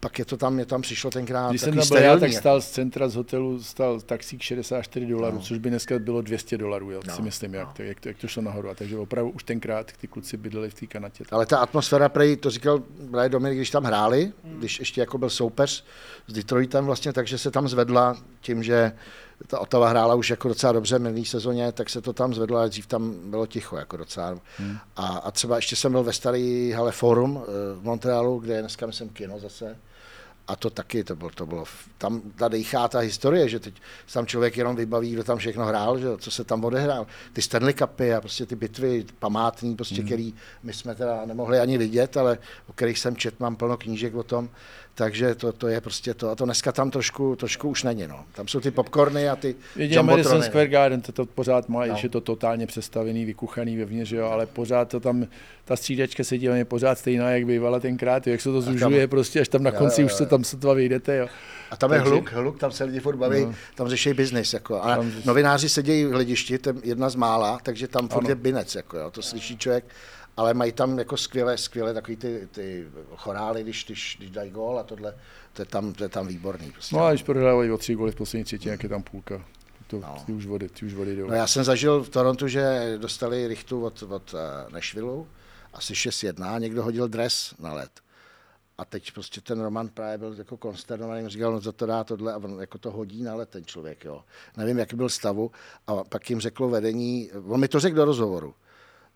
pak 0.00 0.18
je 0.18 0.24
to 0.24 0.36
tam, 0.36 0.58
je 0.58 0.66
tam 0.66 0.82
přišlo 0.82 1.10
tenkrát 1.10 1.50
Když 1.50 1.60
jsem 1.60 1.76
tam 1.76 1.88
byl 1.88 1.96
já, 1.96 2.18
tak 2.18 2.32
stál 2.32 2.60
z 2.60 2.70
centra 2.70 3.08
z 3.08 3.14
hotelu, 3.14 3.62
stál 3.62 4.00
taxík 4.00 4.42
64 4.42 5.06
dolarů, 5.06 5.36
no. 5.36 5.42
což 5.42 5.58
by 5.58 5.70
dneska 5.70 5.98
bylo 5.98 6.22
200 6.22 6.58
dolarů, 6.58 6.90
jo, 6.90 7.00
no. 7.06 7.16
si 7.16 7.22
myslím, 7.22 7.54
jak, 7.54 7.72
to, 7.72 7.82
jak, 7.82 8.00
to, 8.00 8.08
jak 8.08 8.18
to 8.18 8.28
šlo 8.28 8.42
nahoru. 8.42 8.70
A 8.70 8.74
takže 8.74 8.98
opravdu 8.98 9.30
už 9.30 9.42
tenkrát 9.42 9.92
ty 10.00 10.08
kluci 10.08 10.36
bydleli 10.36 10.70
v 10.70 10.74
té 10.74 10.86
kanatě. 10.86 11.24
Ale 11.30 11.46
ta 11.46 11.58
atmosféra, 11.58 12.08
prej, 12.08 12.36
to 12.36 12.50
říkal 12.50 12.82
Brian 13.00 13.30
Dominik, 13.30 13.58
když 13.58 13.70
tam 13.70 13.84
hráli, 13.84 14.32
hmm. 14.44 14.58
když 14.58 14.78
ještě 14.78 15.00
jako 15.00 15.18
byl 15.18 15.30
soupeř 15.30 15.84
s 16.26 16.32
Detroitem 16.32 16.84
vlastně, 16.84 17.12
takže 17.12 17.38
se 17.38 17.50
tam 17.50 17.68
zvedla 17.68 18.16
tím, 18.40 18.62
že 18.62 18.92
ta 19.46 19.58
Otava 19.58 19.88
hrála 19.88 20.14
už 20.14 20.30
jako 20.30 20.48
docela 20.48 20.72
dobře 20.72 20.98
v 20.98 21.02
minulý 21.02 21.24
sezóně, 21.24 21.72
tak 21.72 21.90
se 21.90 22.00
to 22.00 22.12
tam 22.12 22.34
zvedlo, 22.34 22.58
ale 22.58 22.68
dřív 22.68 22.86
tam 22.86 23.30
bylo 23.30 23.46
ticho 23.46 23.76
jako 23.76 23.96
docela. 23.96 24.38
Hmm. 24.56 24.78
A, 24.96 25.06
a 25.06 25.30
třeba 25.30 25.56
ještě 25.56 25.76
jsem 25.76 25.92
byl 25.92 26.04
ve 26.04 26.12
starý 26.12 26.72
hale 26.72 26.92
Forum 26.92 27.42
eh, 27.42 27.50
v 27.74 27.82
Montrealu, 27.82 28.38
kde 28.38 28.54
je 28.54 28.60
dneska 28.60 28.86
myslím 28.86 29.08
kino 29.08 29.38
zase, 29.38 29.76
a 30.48 30.56
to 30.56 30.70
taky, 30.70 31.04
to 31.04 31.16
bylo, 31.16 31.30
to 31.30 31.46
bylo, 31.46 31.64
tam 31.98 32.20
ta 32.20 32.48
dejchá 32.48 32.88
ta 32.88 32.98
historie, 32.98 33.48
že 33.48 33.60
teď 33.60 33.74
tam 34.12 34.26
člověk 34.26 34.56
jenom 34.56 34.76
vybaví, 34.76 35.12
kdo 35.12 35.24
tam 35.24 35.38
všechno 35.38 35.64
hrál, 35.64 35.98
že, 35.98 36.06
co 36.18 36.30
se 36.30 36.44
tam 36.44 36.64
odehrál. 36.64 37.06
Ty 37.32 37.42
Stanley 37.42 37.74
Cupy 37.74 38.14
a 38.14 38.20
prostě 38.20 38.46
ty 38.46 38.56
bitvy 38.56 39.04
památní, 39.18 39.76
prostě, 39.76 40.00
mm. 40.00 40.06
který 40.06 40.34
my 40.62 40.72
jsme 40.72 40.94
teda 40.94 41.24
nemohli 41.24 41.60
ani 41.60 41.78
vidět, 41.78 42.16
ale 42.16 42.38
o 42.66 42.72
kterých 42.72 42.98
jsem 42.98 43.16
čet, 43.16 43.40
mám 43.40 43.56
plno 43.56 43.76
knížek 43.76 44.14
o 44.14 44.22
tom, 44.22 44.48
takže 44.98 45.34
to, 45.34 45.52
to 45.52 45.68
je 45.68 45.80
prostě 45.80 46.14
to. 46.14 46.30
A 46.30 46.34
to 46.34 46.44
dneska 46.44 46.72
tam 46.72 46.90
trošku, 46.90 47.36
trošku 47.36 47.68
už 47.68 47.82
není. 47.82 48.06
No. 48.06 48.24
Tam 48.32 48.48
jsou 48.48 48.60
ty 48.60 48.70
popcorny 48.70 49.28
a 49.28 49.36
ty 49.36 49.54
Jedině 49.76 50.02
Madison 50.02 50.42
Square 50.42 50.68
Garden 50.68 51.00
to, 51.00 51.12
to 51.12 51.26
pořád 51.26 51.68
má, 51.68 51.86
no. 51.86 51.96
je 52.02 52.08
to 52.08 52.20
totálně 52.20 52.66
přestavený, 52.66 53.24
vykuchaný 53.24 53.76
vevnitř, 53.76 54.12
jo, 54.12 54.26
ale 54.26 54.46
pořád 54.46 54.88
to 54.88 55.00
tam, 55.00 55.26
ta 55.64 55.76
střídačka 55.76 56.24
se 56.24 56.38
dílá 56.38 56.56
je 56.56 56.64
pořád 56.64 56.98
stejná, 56.98 57.30
jak 57.30 57.46
bývala 57.46 57.80
tenkrát, 57.80 58.26
jak 58.26 58.40
se 58.40 58.48
to 58.48 58.60
zužuje, 58.60 59.00
tam, 59.00 59.10
prostě 59.10 59.40
až 59.40 59.48
tam 59.48 59.62
na 59.62 59.70
konci 59.70 60.00
jo, 60.00 60.04
jo, 60.04 60.08
jo. 60.08 60.14
už 60.14 60.18
se 60.18 60.26
tam 60.26 60.44
sotva 60.44 60.74
vyjdete. 60.74 61.16
Jo. 61.16 61.28
A 61.70 61.76
tam 61.76 61.90
Takže, 61.90 62.04
je 62.04 62.10
hluk, 62.10 62.32
hluk, 62.32 62.58
tam 62.58 62.72
se 62.72 62.84
lidi 62.84 63.00
furt 63.00 63.16
baví, 63.16 63.44
no. 63.44 63.54
tam 63.74 63.88
řeší 63.88 64.14
biznis. 64.14 64.52
Jako. 64.52 64.82
A 64.82 64.96
tam, 64.96 65.12
novináři 65.24 65.68
sedějí 65.68 66.04
v 66.04 66.12
hledišti, 66.12 66.58
to 66.58 66.70
je 66.70 66.74
jedna 66.82 67.10
z 67.10 67.14
mála, 67.14 67.58
takže 67.62 67.88
tam 67.88 68.08
furt 68.08 68.24
ano. 68.24 68.28
je 68.28 68.34
binec, 68.34 68.74
jako, 68.74 68.98
jo. 68.98 69.10
to 69.10 69.22
slyší 69.22 69.58
člověk 69.58 69.84
ale 70.38 70.54
mají 70.54 70.72
tam 70.72 70.98
jako 70.98 71.16
skvělé, 71.16 71.58
skvělé 71.58 71.94
takový 71.94 72.16
ty, 72.16 72.48
ty 72.52 72.88
chorály, 73.16 73.62
když, 73.62 73.84
když, 73.84 74.16
když 74.18 74.30
dají 74.30 74.50
gól 74.50 74.78
a 74.78 74.82
tohle, 74.82 75.14
to 75.52 75.62
je 75.62 75.66
tam, 75.66 75.92
to 75.92 76.04
je 76.04 76.08
tam 76.08 76.26
výborný. 76.26 76.70
Prostě. 76.72 76.96
No 76.96 77.04
a 77.04 77.10
když 77.10 77.22
prohrávají 77.22 77.70
o 77.70 77.78
tři 77.78 77.94
góly 77.94 78.12
v 78.12 78.14
poslední 78.14 78.44
třetí, 78.44 78.68
jak 78.68 78.82
je 78.82 78.88
tam 78.88 79.02
půlka. 79.02 79.44
To, 79.86 80.00
no. 80.00 80.22
ty, 80.26 80.32
už 80.32 80.46
vody, 80.46 80.68
ty 80.68 80.86
už 80.86 80.94
vody 80.94 81.16
jdou. 81.16 81.26
No 81.26 81.34
já 81.34 81.46
jsem 81.46 81.64
zažil 81.64 82.02
v 82.02 82.08
Torontu, 82.08 82.48
že 82.48 82.94
dostali 82.98 83.48
richtu 83.48 83.84
od, 83.84 84.02
od 84.02 84.34
uh, 84.34 84.72
Nashville, 84.72 85.24
asi 85.74 85.92
6-1, 85.92 86.60
někdo 86.60 86.82
hodil 86.82 87.08
dres 87.08 87.54
na 87.58 87.72
led. 87.72 87.90
A 88.78 88.84
teď 88.84 89.12
prostě 89.12 89.40
ten 89.40 89.60
Roman 89.60 89.88
právě 89.88 90.18
byl 90.18 90.34
jako 90.38 90.56
konsternovaný, 90.56 91.28
říkal, 91.28 91.52
no 91.52 91.60
za 91.60 91.72
to 91.72 91.86
dá 91.86 92.04
tohle 92.04 92.32
a 92.32 92.36
on 92.36 92.60
jako 92.60 92.78
to 92.78 92.90
hodí 92.90 93.22
na 93.22 93.34
let 93.34 93.48
ten 93.48 93.64
člověk, 93.64 94.04
jo. 94.04 94.24
Nevím, 94.56 94.78
jaký 94.78 94.96
byl 94.96 95.08
stavu 95.08 95.50
a 95.86 96.04
pak 96.04 96.30
jim 96.30 96.40
řeklo 96.40 96.68
vedení, 96.68 97.30
on 97.46 97.60
mi 97.60 97.68
to 97.68 97.80
řekl 97.80 97.96
do 97.96 98.04
rozhovoru, 98.04 98.54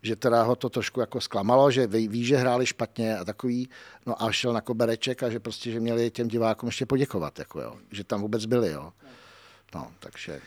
že 0.03 0.17
teda 0.17 0.43
ho 0.43 0.57
to 0.57 0.69
trošku 0.69 1.01
jako 1.01 1.21
zklamalo, 1.21 1.71
že 1.71 1.87
ví, 1.87 2.09
ví, 2.09 2.25
že 2.25 2.37
hráli 2.37 2.67
špatně 2.67 3.19
a 3.19 3.25
takový, 3.25 3.69
no 4.07 4.23
a 4.23 4.33
šel 4.33 4.53
na 4.53 4.61
kobereček 4.61 5.23
a 5.23 5.31
že 5.31 5.41
prostě, 5.41 5.71
že 5.71 5.81
měli 5.81 6.11
těm 6.11 6.29
divákům 6.29 6.67
ještě 6.69 6.87
poděkovat, 6.87 7.39
jako 7.39 7.61
jo, 7.61 7.77
že 7.91 8.05
tam 8.05 8.21
vůbec 8.21 8.47
byli, 8.47 8.71
jo. 8.71 8.93
No, 9.75 9.93
takže... 10.01 10.41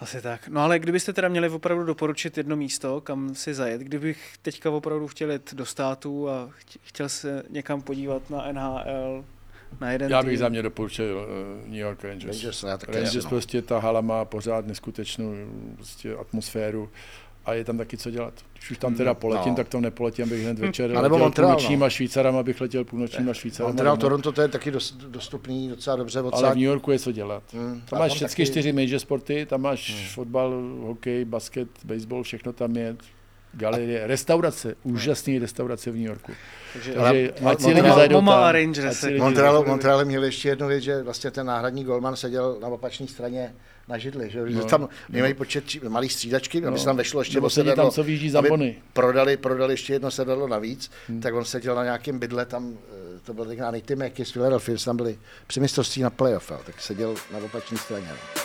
Asi 0.00 0.22
tak. 0.22 0.48
No 0.48 0.60
ale 0.60 0.78
kdybyste 0.78 1.12
teda 1.12 1.28
měli 1.28 1.48
opravdu 1.48 1.84
doporučit 1.84 2.36
jedno 2.36 2.56
místo, 2.56 3.00
kam 3.00 3.34
si 3.34 3.54
zajet, 3.54 3.80
kdybych 3.80 4.34
teďka 4.42 4.70
opravdu 4.70 5.08
chtěl 5.08 5.32
jít 5.32 5.54
do 5.54 5.66
států 5.66 6.28
a 6.28 6.50
chtěl 6.82 7.08
se 7.08 7.42
někam 7.50 7.82
podívat 7.82 8.30
na 8.30 8.52
NHL, 8.52 9.24
na 9.80 9.92
jeden 9.92 10.10
Já 10.10 10.22
bych 10.22 10.30
tým. 10.32 10.38
za 10.38 10.48
mě 10.48 10.62
doporučil 10.62 11.16
uh, 11.16 11.68
New 11.68 11.80
York 11.80 12.04
Rangers. 12.04 12.42
Rangers, 12.42 12.62
Rangers 12.88 13.26
prostě 13.26 13.62
ta 13.62 13.78
hala 13.78 14.00
má 14.00 14.24
pořád 14.24 14.66
neskutečnou 14.66 15.34
prostě 15.76 16.16
atmosféru 16.16 16.90
a 17.44 17.54
je 17.54 17.64
tam 17.64 17.78
taky 17.78 17.96
co 17.96 18.10
dělat. 18.10 18.34
Když 18.52 18.70
už 18.70 18.78
tam 18.78 18.94
teda 18.94 19.10
hmm, 19.10 19.20
poletím, 19.20 19.50
no. 19.50 19.56
tak 19.56 19.68
tam 19.68 19.80
nepoletím, 19.80 20.24
abych 20.24 20.42
hned 20.42 20.58
večer 20.58 20.98
a 20.98 21.02
nebo 21.02 21.18
Montreal, 21.18 21.50
půlnočníma 21.50 21.86
no. 21.86 21.90
Švýcarama, 21.90 22.40
abych 22.40 22.60
letěl 22.60 22.84
půlnočníma 22.84 23.34
Švýcarama. 23.34 23.68
Montreal, 23.68 23.96
Toronto, 23.96 24.32
to 24.32 24.42
je 24.42 24.48
taky 24.48 24.72
dostupný 25.08 25.68
docela 25.68 25.96
dobře. 25.96 26.18
Ale 26.32 26.50
v 26.50 26.54
New 26.54 26.64
Yorku 26.64 26.90
je 26.90 26.98
co 26.98 27.12
dělat. 27.12 27.42
Hmm. 27.52 27.82
Tam 27.90 27.98
máš 27.98 28.12
všechny 28.12 28.44
taky... 28.44 28.46
čtyři 28.46 28.72
major 28.72 28.98
sporty, 28.98 29.46
tam 29.46 29.60
máš 29.60 29.94
hmm. 29.94 30.08
fotbal, 30.08 30.62
hokej, 30.80 31.24
basket, 31.24 31.68
baseball, 31.84 32.22
všechno 32.22 32.52
tam 32.52 32.76
je. 32.76 32.96
Galerie, 33.54 34.06
restaurace, 34.06 34.74
úžasné 34.82 35.38
restaurace 35.38 35.90
v 35.90 35.94
New 35.94 36.06
Yorku. 36.06 36.32
Takže, 36.72 36.92
Takže 36.92 37.32
ať 37.44 37.60
si 37.60 37.68
lidi 37.68 37.90
zajdou 37.94 38.18
tam. 38.18 38.28
A 38.28 38.52
Rangers. 38.52 39.04
Montreal, 39.18 39.64
Montreal 39.64 40.04
měl 40.04 40.24
ještě 40.24 40.48
jednu 40.48 40.68
věc, 40.68 40.84
že 40.84 41.02
vlastně 41.02 41.30
ten 41.30 41.46
náhradní 41.46 41.84
golman 41.84 42.16
seděl 42.16 42.58
na 42.60 42.68
opačné 42.68 43.06
straně 43.06 43.54
na 43.92 43.98
židli, 43.98 44.30
že, 44.30 44.40
no. 44.40 44.64
tam 44.64 44.88
mají 45.20 45.34
počet 45.34 45.64
malý 45.88 46.08
střídačky, 46.08 46.60
no. 46.60 46.68
aby 46.68 46.78
se 46.78 46.84
tam 46.84 46.96
vešlo 46.96 47.20
ještě 47.20 47.36
Nebo 47.36 47.50
sedí 47.50 47.70
tam, 47.76 47.90
co 47.90 48.02
vyjíždí 48.02 48.30
za 48.30 48.42
bony. 48.42 48.76
Prodali, 48.92 49.36
prodali 49.36 49.72
ještě 49.72 49.92
jedno 49.92 50.10
sedadlo 50.10 50.48
navíc, 50.48 50.90
hmm. 51.08 51.20
tak 51.20 51.34
on 51.34 51.44
seděl 51.44 51.74
na 51.74 51.84
nějakém 51.84 52.18
bydle 52.18 52.46
tam, 52.46 52.78
eh, 53.16 53.20
to 53.24 53.34
byl 53.34 53.44
tenkrát 53.44 53.70
Nate 53.70 53.96
Mackey 53.96 54.24
z 54.24 54.32
Philadelphia, 54.32 54.78
tam 54.84 54.96
byli 54.96 55.18
při 55.46 55.60
mistrovství 55.60 56.02
na 56.02 56.10
playoff, 56.10 56.50
jo, 56.50 56.60
tak 56.66 56.80
seděl 56.80 57.14
na 57.32 57.38
opačné 57.38 57.78
straně. 57.78 58.08
No. 58.10 58.42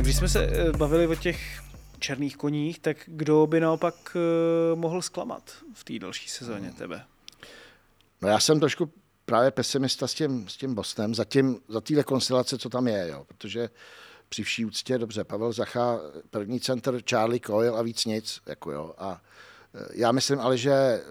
Když 0.00 0.16
jsme 0.16 0.28
se 0.28 0.44
eh, 0.44 0.72
bavili 0.72 1.06
o 1.06 1.14
těch 1.14 1.60
černých 1.98 2.36
koních, 2.36 2.78
tak 2.78 2.96
kdo 3.06 3.46
by 3.46 3.60
naopak 3.60 3.94
eh, 4.16 4.76
mohl 4.76 5.02
zklamat 5.02 5.42
v 5.74 5.84
té 5.84 5.98
další 5.98 6.28
sezóně 6.28 6.68
hmm. 6.68 6.76
tebe? 6.76 7.02
No 8.22 8.28
já 8.28 8.40
jsem 8.40 8.60
trošku 8.60 8.90
právě 9.30 9.50
pesimista 9.50 10.06
s 10.06 10.14
tím, 10.14 10.48
s 10.48 10.56
tím 10.56 10.74
Bostem, 10.74 11.14
za, 11.14 11.24
tím, 11.24 11.60
za 11.68 11.80
téhle 11.80 12.04
konstelace, 12.04 12.58
co 12.58 12.68
tam 12.68 12.88
je, 12.88 13.08
jo, 13.08 13.24
protože 13.28 13.70
při 14.28 14.42
vší 14.42 14.64
úctě, 14.64 14.98
dobře, 14.98 15.24
Pavel 15.24 15.52
Zacha, 15.52 16.00
první 16.30 16.60
center, 16.60 17.02
Charlie 17.10 17.40
Coyle 17.40 17.78
a 17.78 17.82
víc 17.82 18.04
nic, 18.04 18.40
jako 18.46 18.72
jo, 18.72 18.94
a 18.98 19.22
eh, 19.74 19.86
já 19.94 20.12
myslím 20.12 20.40
ale, 20.40 20.58
že 20.58 21.02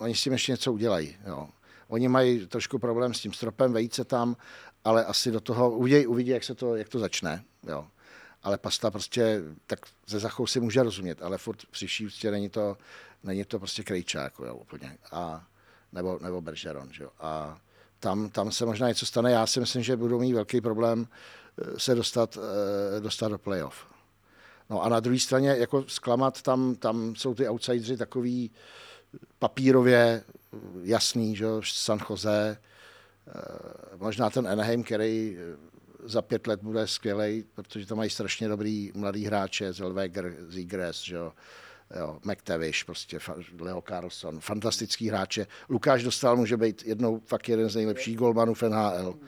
oni 0.00 0.14
s 0.14 0.22
tím 0.22 0.32
ještě 0.32 0.52
něco 0.52 0.72
udělají, 0.72 1.16
jo. 1.26 1.48
Oni 1.88 2.08
mají 2.08 2.46
trošku 2.46 2.78
problém 2.78 3.14
s 3.14 3.20
tím 3.20 3.32
stropem, 3.32 3.72
vejít 3.72 4.00
tam, 4.04 4.36
ale 4.84 5.04
asi 5.04 5.30
do 5.30 5.40
toho 5.40 5.70
uvidí, 5.70 6.06
uvidí 6.06 6.30
jak, 6.30 6.44
se 6.44 6.54
to, 6.54 6.76
jak 6.76 6.88
to 6.88 6.98
začne, 6.98 7.44
jo 7.68 7.86
ale 8.42 8.58
pasta 8.58 8.90
prostě, 8.90 9.42
tak 9.66 9.78
ze 10.06 10.18
zachou 10.18 10.46
si 10.46 10.60
může 10.60 10.82
rozumět, 10.82 11.22
ale 11.22 11.38
furt 11.38 11.66
při 11.70 12.06
úctě 12.06 12.30
není 12.30 12.48
to, 12.48 12.76
není 13.22 13.44
to 13.44 13.58
prostě 13.58 13.82
krejčák, 13.82 14.24
jako 14.24 14.46
jo, 14.46 14.54
úplně. 14.54 14.98
A, 15.12 15.46
nebo, 15.92 16.18
nebo 16.22 16.40
Bergeron, 16.40 16.88
že 16.92 17.02
jo. 17.02 17.10
A 17.20 17.58
tam, 18.00 18.30
tam 18.30 18.52
se 18.52 18.66
možná 18.66 18.88
něco 18.88 19.06
stane. 19.06 19.32
Já 19.32 19.46
si 19.46 19.60
myslím, 19.60 19.82
že 19.82 19.96
budou 19.96 20.20
mít 20.20 20.32
velký 20.32 20.60
problém 20.60 21.06
eh, 21.06 21.78
se 21.78 21.94
dostat, 21.94 22.38
eh, 22.96 23.00
dostat 23.00 23.28
do 23.28 23.38
playoff. 23.38 23.86
No 24.70 24.82
a 24.82 24.88
na 24.88 25.00
druhé 25.00 25.18
straně, 25.18 25.50
jako 25.50 25.84
zklamat, 25.88 26.42
tam, 26.42 26.74
tam 26.74 27.14
jsou 27.16 27.34
ty 27.34 27.48
outsideri 27.48 27.96
takový 27.96 28.50
papírově 29.38 30.24
jasný, 30.82 31.36
že 31.36 31.46
San 31.64 31.98
Jose, 32.10 32.58
eh, 33.28 33.32
možná 33.96 34.30
ten 34.30 34.48
Anaheim, 34.48 34.82
který 34.82 35.38
za 36.04 36.22
pět 36.22 36.46
let 36.46 36.60
bude 36.62 36.86
skvělý, 36.86 37.44
protože 37.54 37.86
to 37.86 37.96
mají 37.96 38.10
strašně 38.10 38.48
dobrý 38.48 38.92
mladý 38.94 39.24
hráče, 39.24 39.72
Zellweger, 39.72 40.36
Zigres, 40.48 41.00
že 41.00 41.14
jo, 41.14 41.32
jo, 41.96 42.18
McTavish, 42.24 42.84
prostě 42.84 43.18
Leo 43.60 43.82
Carlson, 43.88 44.40
fantastický 44.40 45.08
hráče. 45.08 45.46
Lukáš 45.68 46.02
Dostal 46.02 46.36
může 46.36 46.56
být 46.56 46.82
jednou 46.86 47.20
fakt 47.26 47.48
jeden 47.48 47.68
z 47.68 47.74
nejlepších 47.74 48.16
golmanů 48.16 48.54
v 48.54 48.62
NHL, 48.62 49.18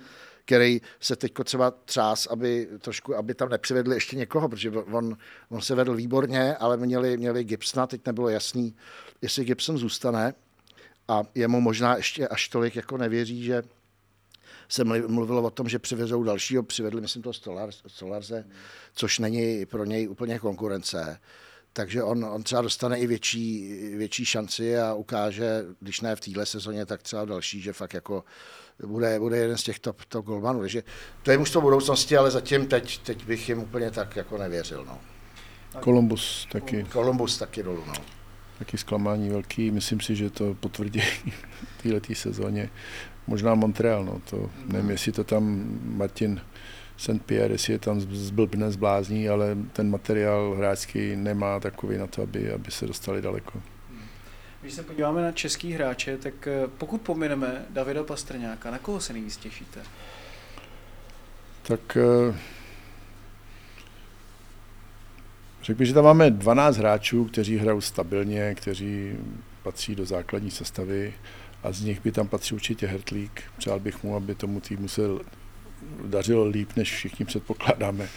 který 0.45 0.81
se 1.01 1.17
teď 1.17 1.33
třeba 1.45 1.71
třás, 1.71 2.27
aby 2.27 2.69
trošku, 2.79 3.17
aby 3.17 3.35
tam 3.35 3.49
nepřivedli 3.49 3.97
ještě 3.97 4.17
někoho, 4.17 4.49
protože 4.49 4.71
on, 4.71 5.17
on 5.49 5.61
se 5.61 5.75
vedl 5.75 5.95
výborně, 5.95 6.57
ale 6.57 6.77
měli, 6.77 7.17
měli 7.17 7.45
Gibsona, 7.45 7.87
teď 7.87 8.07
nebylo 8.07 8.29
jasný, 8.29 8.77
jestli 9.23 9.45
Gibson 9.45 9.79
zůstane 9.79 10.35
a 11.09 11.23
jemu 11.35 11.61
možná 11.61 11.97
ještě 11.97 12.29
až 12.29 12.49
tolik 12.49 12.77
jako 12.77 12.97
nevěří, 12.97 13.45
že 13.45 13.63
se 14.69 14.85
mluvilo 14.85 15.43
o 15.43 15.51
tom, 15.51 15.69
že 15.69 15.79
přivezou 15.79 16.23
dalšího, 16.23 16.63
přivedli, 16.63 17.01
myslím, 17.01 17.23
to 17.23 17.33
Stolarze, 17.87 18.45
což 18.95 19.19
není 19.19 19.67
pro 19.67 19.85
něj 19.85 20.09
úplně 20.09 20.39
konkurence. 20.39 21.21
Takže 21.73 22.03
on, 22.03 22.25
on 22.25 22.43
třeba 22.43 22.63
dostane 22.63 22.99
i 22.99 23.07
větší, 23.07 23.73
větší 23.97 24.25
šanci 24.25 24.79
a 24.79 24.95
ukáže, 24.95 25.65
když 25.81 26.01
ne 26.01 26.17
v 26.17 26.21
téhle 26.21 26.47
sezóně, 26.47 26.87
tak 26.87 27.03
třeba 27.03 27.25
další, 27.25 27.61
že 27.61 27.73
fakt 27.73 27.95
jako 27.95 28.25
bude, 28.87 29.19
bude 29.19 29.37
jeden 29.37 29.57
z 29.57 29.63
těch 29.63 29.79
top, 29.79 30.05
top 30.05 30.27
golmanů. 30.27 30.61
Takže 30.61 30.83
to 31.23 31.31
je 31.31 31.39
už 31.39 31.51
to 31.51 31.61
budoucnosti, 31.61 32.17
ale 32.17 32.31
zatím 32.31 32.67
teď, 32.67 32.99
teď 32.99 33.25
bych 33.25 33.49
jim 33.49 33.59
úplně 33.59 33.91
tak 33.91 34.17
jako 34.17 34.39
nevěřil. 34.39 34.85
No. 34.85 34.99
Columbus 35.85 36.49
taky. 36.53 36.87
Columbus 36.93 37.39
taky 37.39 37.63
dolů, 37.63 37.85
no. 37.87 37.95
Taky 38.59 38.79
zklamání 38.79 39.29
velký, 39.29 39.71
myslím 39.71 40.01
si, 40.01 40.17
že 40.17 40.31
to 40.31 40.55
potvrdí 40.55 41.01
v 41.79 41.83
této 41.83 42.15
sezóně 42.15 42.71
možná 43.31 43.55
Montreal, 43.55 44.05
no, 44.05 44.21
to 44.31 44.51
nevím, 44.67 44.91
jestli 44.91 45.13
to 45.13 45.25
tam 45.25 45.71
Martin 45.83 46.41
St. 47.01 47.23
Pierre, 47.27 47.55
jestli 47.55 47.73
je 47.73 47.79
tam 47.79 48.01
zblbne, 48.01 48.71
zblázní, 48.71 49.29
ale 49.29 49.57
ten 49.73 49.91
materiál 49.91 50.55
hráčský 50.55 51.17
nemá 51.17 51.61
takový 51.61 51.99
na 51.99 52.07
to, 52.07 52.23
aby, 52.23 52.53
aby 52.53 52.71
se 52.71 52.87
dostali 52.87 53.23
daleko. 53.23 53.63
Když 54.61 54.75
se 54.75 54.83
podíváme 54.83 55.23
na 55.23 55.33
český 55.33 55.73
hráče, 55.73 56.17
tak 56.19 56.47
eh, 56.47 56.69
pokud 56.79 57.01
pomineme 57.01 57.65
Davida 57.71 58.05
Pastrňáka, 58.05 58.71
na 58.71 58.79
koho 58.79 59.01
se 59.01 59.13
nejvíc 59.13 59.37
těšíte? 59.37 59.81
Tak 61.63 61.97
eh, 61.97 62.37
řekl 65.63 65.79
bych, 65.79 65.89
že 65.89 65.95
tam 65.95 66.05
máme 66.05 66.31
12 66.31 66.77
hráčů, 66.77 67.25
kteří 67.25 67.57
hrajou 67.57 67.81
stabilně, 67.81 68.55
kteří 68.55 69.17
patří 69.63 69.95
do 69.95 70.07
základní 70.07 70.51
sestavy 70.51 71.15
a 71.63 71.73
z 71.73 71.81
nich 71.81 72.03
by 72.03 72.13
tam 72.13 72.29
patřil 72.29 72.55
určitě 72.55 72.87
Hertlík. 72.87 73.43
Přál 73.59 73.81
bych 73.81 74.03
mu, 74.03 74.17
aby 74.17 74.35
tomu 74.35 74.61
týmu 74.61 74.89
se 74.89 75.03
dařilo 76.05 76.45
líp, 76.45 76.71
než 76.77 76.93
všichni 76.93 77.25
předpokládáme. 77.25 78.09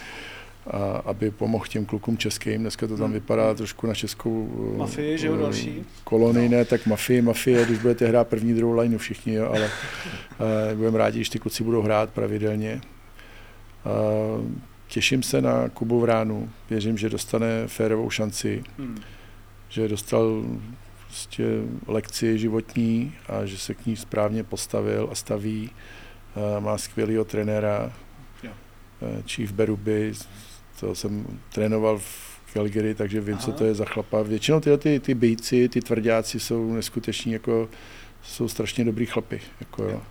A 0.66 0.78
aby 1.04 1.30
pomohl 1.30 1.64
těm 1.68 1.84
klukům 1.84 2.18
českým. 2.18 2.60
Dneska 2.60 2.86
to 2.86 2.96
tam 2.96 3.04
hmm. 3.04 3.12
vypadá 3.12 3.54
trošku 3.54 3.86
na 3.86 3.94
českou 3.94 4.74
mafii, 4.76 5.18
že 5.18 5.26
jo, 5.26 5.36
další. 5.36 5.84
kolonii, 6.04 6.48
no. 6.48 6.56
ne, 6.56 6.64
tak 6.64 6.86
mafii, 6.86 7.22
mafie, 7.22 7.64
když 7.64 7.78
budete 7.78 8.06
hrát 8.06 8.28
první, 8.28 8.54
druhou 8.54 8.74
lineu 8.74 8.98
všichni, 8.98 9.34
jo, 9.34 9.48
ale 9.48 9.64
uh, 9.64 9.68
budeme 10.78 10.98
rádi, 10.98 11.18
když 11.18 11.28
ty 11.28 11.38
kluci 11.38 11.64
budou 11.64 11.82
hrát 11.82 12.10
pravidelně. 12.10 12.80
Uh, 14.40 14.44
těším 14.88 15.22
se 15.22 15.42
na 15.42 15.68
Kubu 15.68 16.00
Vránu, 16.00 16.50
věřím, 16.70 16.98
že 16.98 17.08
dostane 17.08 17.66
férovou 17.66 18.10
šanci, 18.10 18.62
hmm. 18.78 19.00
že 19.68 19.88
dostal 19.88 20.44
prostě 21.06 21.44
lekci 21.86 22.38
životní 22.38 23.14
a 23.28 23.46
že 23.46 23.58
se 23.58 23.74
k 23.74 23.86
ní 23.86 23.96
správně 23.96 24.44
postavil 24.44 25.08
a 25.12 25.14
staví. 25.14 25.70
Má 26.60 26.78
skvělého 26.78 27.24
trenéra, 27.24 27.92
eh, 28.44 29.22
Chief 29.26 29.52
Beruby, 29.52 30.12
to 30.80 30.94
jsem 30.94 31.26
trénoval 31.52 31.98
v 31.98 32.34
Calgary, 32.52 32.94
takže 32.94 33.20
vím, 33.20 33.34
Aha. 33.34 33.42
co 33.42 33.52
to 33.52 33.64
je 33.64 33.74
za 33.74 33.84
chlapa. 33.84 34.22
Většinou 34.22 34.60
tyhle 34.60 34.78
ty, 34.78 35.00
ty 35.00 35.14
bejci, 35.14 35.68
ty 35.68 35.80
tvrdáci 35.80 36.40
jsou 36.40 36.72
neskuteční, 36.72 37.32
jako 37.32 37.68
jsou 38.22 38.48
strašně 38.48 38.84
dobrý 38.84 39.06
chlapy. 39.06 39.40
Jako, 39.60 39.82
jo. 39.82 40.02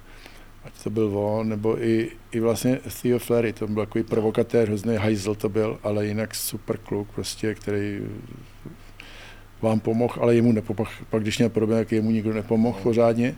Ať 0.64 0.84
to 0.84 0.90
byl 0.90 1.18
on, 1.18 1.50
nebo 1.50 1.84
i, 1.84 2.12
i 2.32 2.40
vlastně 2.40 2.80
Theo 3.02 3.20
Flery, 3.20 3.54
to 3.54 3.68
byl 3.68 3.86
takový 3.86 4.04
provokatér, 4.04 4.68
hrozný 4.68 4.96
hajzl 4.96 5.36
to 5.36 5.50
byl, 5.50 5.80
ale 5.84 6.06
jinak 6.06 6.36
super 6.36 6.78
kluk, 6.78 7.08
prostě, 7.16 7.56
který 7.56 8.00
vám 9.62 9.80
pomohl, 9.80 10.14
ale 10.22 10.36
jemu 10.36 10.52
nepomohl. 10.52 10.92
Pak 11.10 11.22
když 11.22 11.38
měl 11.38 11.50
problém, 11.50 11.80
tak 11.80 11.92
jemu 11.92 12.12
nikdo 12.12 12.34
nepomohl 12.34 12.78
no. 12.78 12.84
pořádně. 12.84 13.36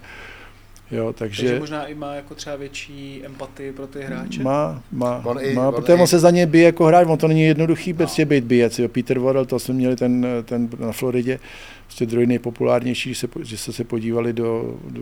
Jo, 0.91 1.13
takže, 1.13 1.41
takže 1.41 1.59
možná 1.59 1.85
i 1.85 1.95
má 1.95 2.13
jako 2.13 2.35
třeba 2.35 2.55
větší 2.55 3.21
empatii 3.25 3.71
pro 3.71 3.87
ty 3.87 4.01
hráče? 4.01 4.43
Má, 4.43 4.83
má, 4.91 5.21
on 5.25 5.37
i, 5.41 5.53
má 5.53 5.67
on 5.67 5.73
protože 5.75 5.93
i... 5.93 6.01
on 6.01 6.07
se 6.07 6.19
za 6.19 6.29
ně 6.29 6.45
bije 6.45 6.65
jako 6.65 6.85
hráč, 6.85 7.07
on 7.07 7.17
to 7.17 7.27
není 7.27 7.43
jednoduchý 7.43 7.91
no. 7.91 7.97
prostě 7.97 8.25
být 8.25 8.43
bijec. 8.43 8.79
Jo. 8.79 8.87
Peter 8.87 9.19
Worrell, 9.19 9.45
to 9.45 9.59
jsme 9.59 9.73
měli 9.73 9.95
ten, 9.95 10.27
ten 10.45 10.69
na 10.79 10.91
Floridě, 10.91 11.39
prostě 11.85 12.05
druhý 12.05 12.25
nejpopulárnější, 12.25 13.13
že 13.13 13.19
se, 13.19 13.27
že 13.43 13.57
se, 13.57 13.73
se 13.73 13.83
podívali 13.83 14.33
do, 14.33 14.79
do 14.89 15.01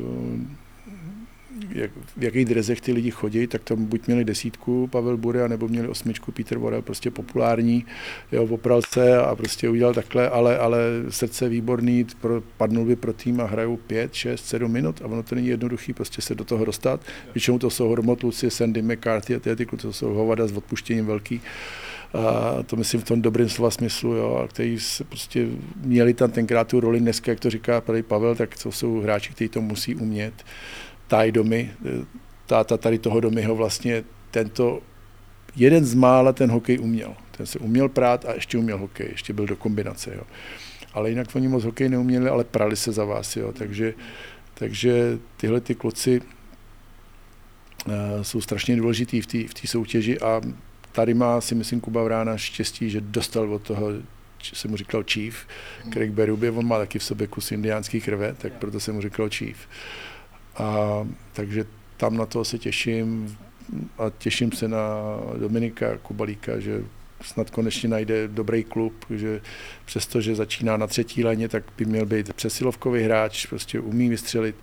jak, 1.71 1.91
v 2.17 2.23
jakých 2.23 2.45
drezech 2.45 2.81
ty 2.81 2.93
lidi 2.93 3.11
chodí, 3.11 3.47
tak 3.47 3.63
tam 3.63 3.85
buď 3.85 4.07
měli 4.07 4.25
desítku 4.25 4.87
Pavel 4.87 5.17
Bure, 5.17 5.49
nebo 5.49 5.67
měli 5.67 5.87
osmičku 5.87 6.31
Peter 6.31 6.57
Vorel, 6.57 6.81
prostě 6.81 7.11
populární, 7.11 7.85
jo, 8.31 8.47
popral 8.47 8.81
se 8.81 9.17
a 9.17 9.35
prostě 9.35 9.69
udělal 9.69 9.93
takhle, 9.93 10.29
ale, 10.29 10.57
ale 10.57 10.79
srdce 11.09 11.49
výborný, 11.49 12.05
pro, 12.21 12.41
padnul 12.57 12.85
by 12.85 12.95
pro 12.95 13.13
tým 13.13 13.41
a 13.41 13.45
hrajou 13.45 13.77
pět, 13.77 14.13
šest, 14.13 14.45
sedm 14.45 14.71
minut 14.71 15.01
a 15.01 15.05
ono 15.05 15.23
to 15.23 15.35
není 15.35 15.47
jednoduchý 15.47 15.93
prostě 15.93 16.21
se 16.21 16.35
do 16.35 16.43
toho 16.43 16.65
dostat. 16.65 17.01
Většinou 17.33 17.59
to 17.59 17.69
jsou 17.69 17.87
Hormotluci, 17.87 18.49
Sandy 18.49 18.81
McCarthy 18.81 19.35
a 19.35 19.39
ty, 19.39 19.55
ty 19.55 19.65
to 19.65 19.93
jsou 19.93 20.13
hovada 20.13 20.47
s 20.47 20.51
odpuštěním 20.51 21.05
velký 21.05 21.41
a 22.13 22.63
to 22.63 22.75
myslím 22.75 23.01
v 23.01 23.03
tom 23.03 23.21
dobrém 23.21 23.49
slova 23.49 23.71
smyslu, 23.71 24.13
jo, 24.13 24.35
a 24.43 24.47
kteří 24.47 24.77
prostě 25.09 25.47
měli 25.83 26.13
tam 26.13 26.31
tenkrát 26.31 26.67
tu 26.67 26.79
roli 26.79 26.99
dneska, 26.99 27.31
jak 27.31 27.39
to 27.39 27.49
říká 27.49 27.81
tady 27.81 28.03
Pavel, 28.03 28.35
tak 28.35 28.63
to 28.63 28.71
jsou 28.71 29.01
hráči, 29.01 29.31
kteří 29.31 29.49
to 29.49 29.61
musí 29.61 29.95
umět. 29.95 30.33
Taj 31.13 31.31
domy, 31.31 31.71
táta 32.45 32.77
tady 32.77 32.97
toho 32.97 33.19
domyho 33.19 33.55
vlastně 33.55 34.03
tento 34.31 34.81
jeden 35.55 35.85
z 35.85 35.93
mála 35.93 36.33
ten 36.33 36.51
hokej 36.51 36.79
uměl. 36.79 37.15
Ten 37.37 37.45
se 37.45 37.59
uměl 37.59 37.89
prát 37.89 38.25
a 38.25 38.33
ještě 38.33 38.57
uměl 38.57 38.77
hokej, 38.77 39.07
ještě 39.11 39.33
byl 39.33 39.45
do 39.45 39.55
kombinace. 39.55 40.15
Jo. 40.15 40.23
Ale 40.93 41.09
jinak 41.09 41.35
oni 41.35 41.47
moc 41.47 41.63
hokej 41.63 41.89
neuměli, 41.89 42.29
ale 42.29 42.43
prali 42.43 42.75
se 42.75 42.91
za 42.91 43.05
vás. 43.05 43.35
Jo. 43.35 43.51
Takže, 43.51 43.93
takže 44.53 45.19
tyhle 45.37 45.61
ty 45.61 45.75
kluci 45.75 46.21
uh, 46.21 47.93
jsou 48.21 48.41
strašně 48.41 48.75
důležitý 48.75 49.21
v 49.21 49.27
té 49.27 49.65
v 49.65 49.69
soutěži 49.69 50.19
a 50.19 50.41
tady 50.91 51.13
má 51.13 51.41
si 51.41 51.55
myslím 51.55 51.81
Kuba 51.81 52.03
Vrána 52.03 52.37
štěstí, 52.37 52.89
že 52.89 53.01
dostal 53.01 53.53
od 53.53 53.61
toho 53.61 53.87
jsem 54.53 54.71
mu 54.71 54.77
říkal 54.77 55.03
Chief, 55.03 55.47
Craig 55.93 56.11
Berube, 56.11 56.51
on 56.51 56.67
má 56.67 56.77
taky 56.77 56.99
v 56.99 57.03
sobě 57.03 57.27
kus 57.27 57.51
indiánský 57.51 58.01
krve, 58.01 58.35
tak 58.37 58.53
proto 58.53 58.79
jsem 58.79 58.95
mu 58.95 59.01
říkal 59.01 59.29
Chief. 59.29 59.57
A, 60.57 61.07
takže 61.33 61.65
tam 61.97 62.17
na 62.17 62.25
to 62.25 62.45
se 62.45 62.57
těším. 62.57 63.37
a 63.97 64.03
těším 64.17 64.51
se 64.51 64.67
na 64.67 64.79
Dominika 65.37 65.97
Kubalíka, 65.97 66.59
že 66.59 66.83
snad 67.21 67.49
konečně 67.49 67.89
najde 67.89 68.27
dobrý 68.27 68.63
klub, 68.63 68.93
že 69.09 69.41
přestože 69.85 70.35
začíná 70.35 70.77
na 70.77 70.87
třetí 70.87 71.23
léně, 71.23 71.49
tak 71.49 71.63
by 71.77 71.85
měl 71.85 72.05
být 72.05 72.33
přesilovkový 72.33 73.03
hráč, 73.03 73.45
prostě 73.45 73.79
umí 73.79 74.09
vystřelit. 74.09 74.55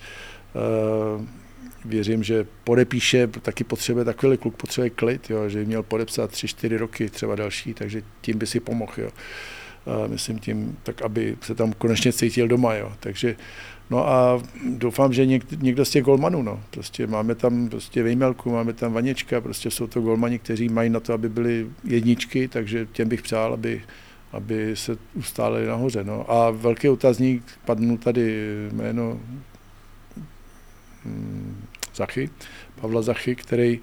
Věřím, 1.84 2.22
že 2.22 2.46
podepíše, 2.64 3.26
taky 3.26 3.64
potřebuje 3.64 4.04
takový 4.04 4.36
kluk, 4.36 4.56
potřebuje 4.56 4.90
klid, 4.90 5.30
jo, 5.30 5.48
že 5.48 5.64
měl 5.64 5.82
podepsat 5.82 6.30
tři, 6.30 6.48
čtyři 6.48 6.76
roky, 6.76 7.10
třeba 7.10 7.34
další, 7.34 7.74
takže 7.74 8.02
tím 8.20 8.38
by 8.38 8.46
si 8.46 8.60
pomohl. 8.60 8.92
Jo. 8.96 9.10
Myslím 10.06 10.38
tím, 10.38 10.78
tak 10.82 11.02
aby 11.02 11.36
se 11.40 11.54
tam 11.54 11.72
konečně 11.72 12.12
cítil 12.12 12.48
doma. 12.48 12.74
Jo. 12.74 12.92
Takže 13.00 13.36
No 13.90 14.08
a 14.08 14.42
doufám, 14.64 15.12
že 15.12 15.26
něk, 15.26 15.62
někdo 15.62 15.84
z 15.84 15.90
těch 15.90 16.04
golmanů, 16.04 16.42
no. 16.42 16.62
Prostě 16.70 17.06
máme 17.06 17.34
tam 17.34 17.68
prostě 17.68 18.02
Vejmelku, 18.02 18.50
máme 18.50 18.72
tam 18.72 18.92
Vaněčka, 18.92 19.40
prostě 19.40 19.70
jsou 19.70 19.86
to 19.86 20.00
golmani, 20.00 20.38
kteří 20.38 20.68
mají 20.68 20.90
na 20.90 21.00
to, 21.00 21.12
aby 21.12 21.28
byli 21.28 21.70
jedničky, 21.84 22.48
takže 22.48 22.86
těm 22.92 23.08
bych 23.08 23.22
přál, 23.22 23.52
aby, 23.52 23.82
aby 24.32 24.76
se 24.76 24.96
ustáli 25.14 25.66
nahoře. 25.66 26.04
No. 26.04 26.30
A 26.30 26.50
velký 26.50 26.88
otazník, 26.88 27.42
padnul 27.64 27.98
tady 27.98 28.46
jméno 28.72 29.20
hmm, 31.04 31.64
Zachy, 31.94 32.30
Pavla 32.80 33.02
Zachy, 33.02 33.36
který 33.36 33.80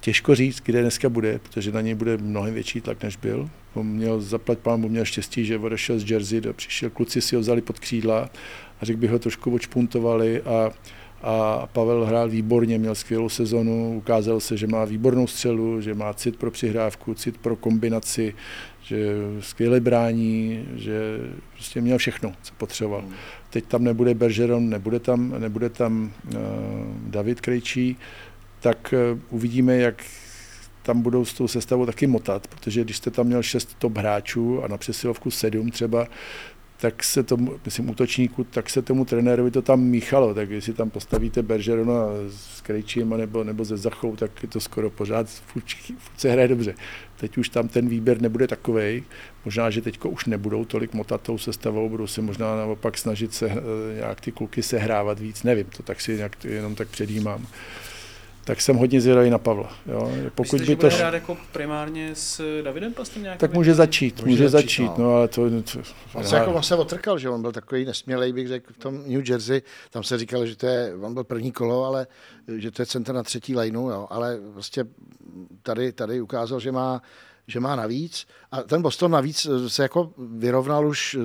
těžko 0.00 0.34
říct, 0.34 0.60
kde 0.64 0.80
dneska 0.80 1.08
bude, 1.08 1.38
protože 1.38 1.72
na 1.72 1.80
něj 1.80 1.94
bude 1.94 2.16
mnohem 2.16 2.54
větší 2.54 2.80
tlak, 2.80 3.02
než 3.02 3.16
byl. 3.16 3.50
On 3.74 3.86
měl 3.86 4.20
zaplat 4.20 4.58
pán, 4.58 4.80
měl 4.80 5.04
štěstí, 5.04 5.44
že 5.44 5.58
odešel 5.58 5.98
z 5.98 6.10
Jersey, 6.10 6.40
přišel 6.52 6.90
kluci 6.90 7.20
si 7.20 7.36
ho 7.36 7.40
vzali 7.40 7.60
pod 7.60 7.78
křídla 7.78 8.30
řekl 8.84 9.00
bych 9.00 9.10
ho 9.10 9.18
trošku 9.18 9.54
odšpuntovali 9.54 10.42
a, 10.42 10.70
a 11.22 11.66
Pavel 11.72 12.04
hrál 12.04 12.28
výborně, 12.28 12.78
měl 12.78 12.94
skvělou 12.94 13.28
sezonu, 13.28 13.96
ukázal 13.96 14.40
se, 14.40 14.56
že 14.56 14.66
má 14.66 14.84
výbornou 14.84 15.26
střelu, 15.26 15.80
že 15.80 15.94
má 15.94 16.14
cit 16.14 16.36
pro 16.36 16.50
přihrávku, 16.50 17.14
cit 17.14 17.38
pro 17.38 17.56
kombinaci, 17.56 18.34
že 18.82 19.14
skvěle 19.40 19.80
brání, 19.80 20.64
že 20.74 21.18
prostě 21.52 21.80
měl 21.80 21.98
všechno, 21.98 22.32
co 22.42 22.54
potřeboval. 22.54 23.00
Hmm. 23.00 23.14
Teď 23.50 23.64
tam 23.64 23.84
nebude 23.84 24.14
Bergeron, 24.14 24.68
nebude 24.68 25.00
tam, 25.00 25.34
nebude 25.38 25.68
tam 25.68 26.12
uh, 26.26 26.32
David 27.06 27.40
Krejčí, 27.40 27.96
tak 28.60 28.94
uh, 29.12 29.20
uvidíme, 29.30 29.76
jak 29.76 30.04
tam 30.82 31.02
budou 31.02 31.24
s 31.24 31.34
tou 31.34 31.48
sestavou 31.48 31.86
taky 31.86 32.06
motat, 32.06 32.46
protože 32.46 32.84
když 32.84 32.96
jste 32.96 33.10
tam 33.10 33.26
měl 33.26 33.42
šest 33.42 33.74
top 33.78 33.98
hráčů 33.98 34.64
a 34.64 34.68
na 34.68 34.76
přesilovku 34.76 35.30
sedm 35.30 35.70
třeba, 35.70 36.06
tak 36.84 37.04
se 37.04 37.22
tomu, 37.22 37.60
myslím, 37.64 37.90
útočníku, 37.90 38.44
tak 38.44 38.70
se 38.70 38.82
tomu 38.82 39.04
trenérovi 39.04 39.50
to 39.50 39.62
tam 39.62 39.80
míchalo, 39.80 40.34
tak 40.34 40.50
jestli 40.50 40.72
tam 40.72 40.90
postavíte 40.90 41.42
Bergerona 41.42 42.06
s 42.28 42.60
Krejčím 42.60 43.10
nebo, 43.10 43.44
nebo 43.44 43.64
ze 43.64 43.76
Zachou, 43.76 44.16
tak 44.16 44.42
je 44.42 44.48
to 44.48 44.60
skoro 44.60 44.90
pořád, 44.90 45.28
furt, 45.28 45.64
se 46.16 46.30
hraje 46.30 46.48
dobře. 46.48 46.74
Teď 47.16 47.38
už 47.38 47.48
tam 47.48 47.68
ten 47.68 47.88
výběr 47.88 48.22
nebude 48.22 48.46
takový. 48.46 49.04
možná, 49.44 49.70
že 49.70 49.82
teď 49.82 50.04
už 50.04 50.24
nebudou 50.24 50.64
tolik 50.64 50.94
motat 50.94 51.20
tou 51.20 51.38
sestavou, 51.38 51.88
budou 51.88 52.06
se 52.06 52.22
možná 52.22 52.56
naopak 52.56 52.98
snažit 52.98 53.34
se 53.34 53.46
eh, 53.50 53.96
nějak 53.96 54.20
ty 54.20 54.32
kluky 54.32 54.62
sehrávat 54.62 55.18
víc, 55.18 55.42
nevím, 55.42 55.66
to 55.76 55.82
tak 55.82 56.00
si 56.00 56.16
nějak 56.16 56.44
jenom 56.44 56.74
tak 56.74 56.88
předjímám 56.88 57.46
tak 58.44 58.60
jsem 58.60 58.76
hodně 58.76 59.00
zvědavý 59.00 59.30
na 59.30 59.38
Pavla. 59.38 59.76
Jo. 59.86 60.12
Pokud 60.34 60.52
Myslíte, 60.52 60.76
by 60.76 60.76
to 60.76 60.86
š... 60.86 60.98
hrát 60.98 61.14
jako 61.14 61.36
primárně 61.52 62.10
s 62.14 62.62
Davidem 62.62 62.92
Pastrňákem? 62.92 63.38
Tak 63.38 63.52
může 63.52 63.74
začít, 63.74 64.20
může, 64.20 64.30
může 64.30 64.48
začít, 64.48 64.86
začít 64.86 64.98
no. 64.98 65.04
no. 65.04 65.14
ale 65.16 65.28
to... 65.28 65.50
to 65.50 65.80
on 66.14 66.24
se 66.24 66.36
jako 66.36 66.52
vlastně 66.52 66.76
otrkal, 66.76 67.18
že 67.18 67.30
on 67.30 67.42
byl 67.42 67.52
takový 67.52 67.84
nesmělej, 67.84 68.32
bych 68.32 68.48
řekl, 68.48 68.72
v 68.72 68.78
tom 68.78 68.94
New 69.06 69.30
Jersey, 69.30 69.62
tam 69.90 70.02
se 70.02 70.18
říkalo, 70.18 70.46
že 70.46 70.56
to 70.56 70.66
je, 70.66 70.94
on 71.02 71.14
byl 71.14 71.24
první 71.24 71.52
kolo, 71.52 71.84
ale 71.84 72.06
že 72.56 72.70
to 72.70 72.82
je 72.82 72.86
center 72.86 73.14
na 73.14 73.22
třetí 73.22 73.56
lineu, 73.56 73.90
jo. 73.90 74.06
ale 74.10 74.38
vlastně 74.40 74.84
tady, 75.62 75.92
tady 75.92 76.20
ukázal, 76.20 76.60
že 76.60 76.72
má 76.72 77.02
že 77.46 77.60
má 77.60 77.76
navíc. 77.76 78.26
A 78.52 78.62
ten 78.62 78.82
Boston 78.82 79.10
navíc 79.10 79.46
se 79.68 79.82
jako 79.82 80.12
vyrovnal 80.18 80.86
už 80.86 81.16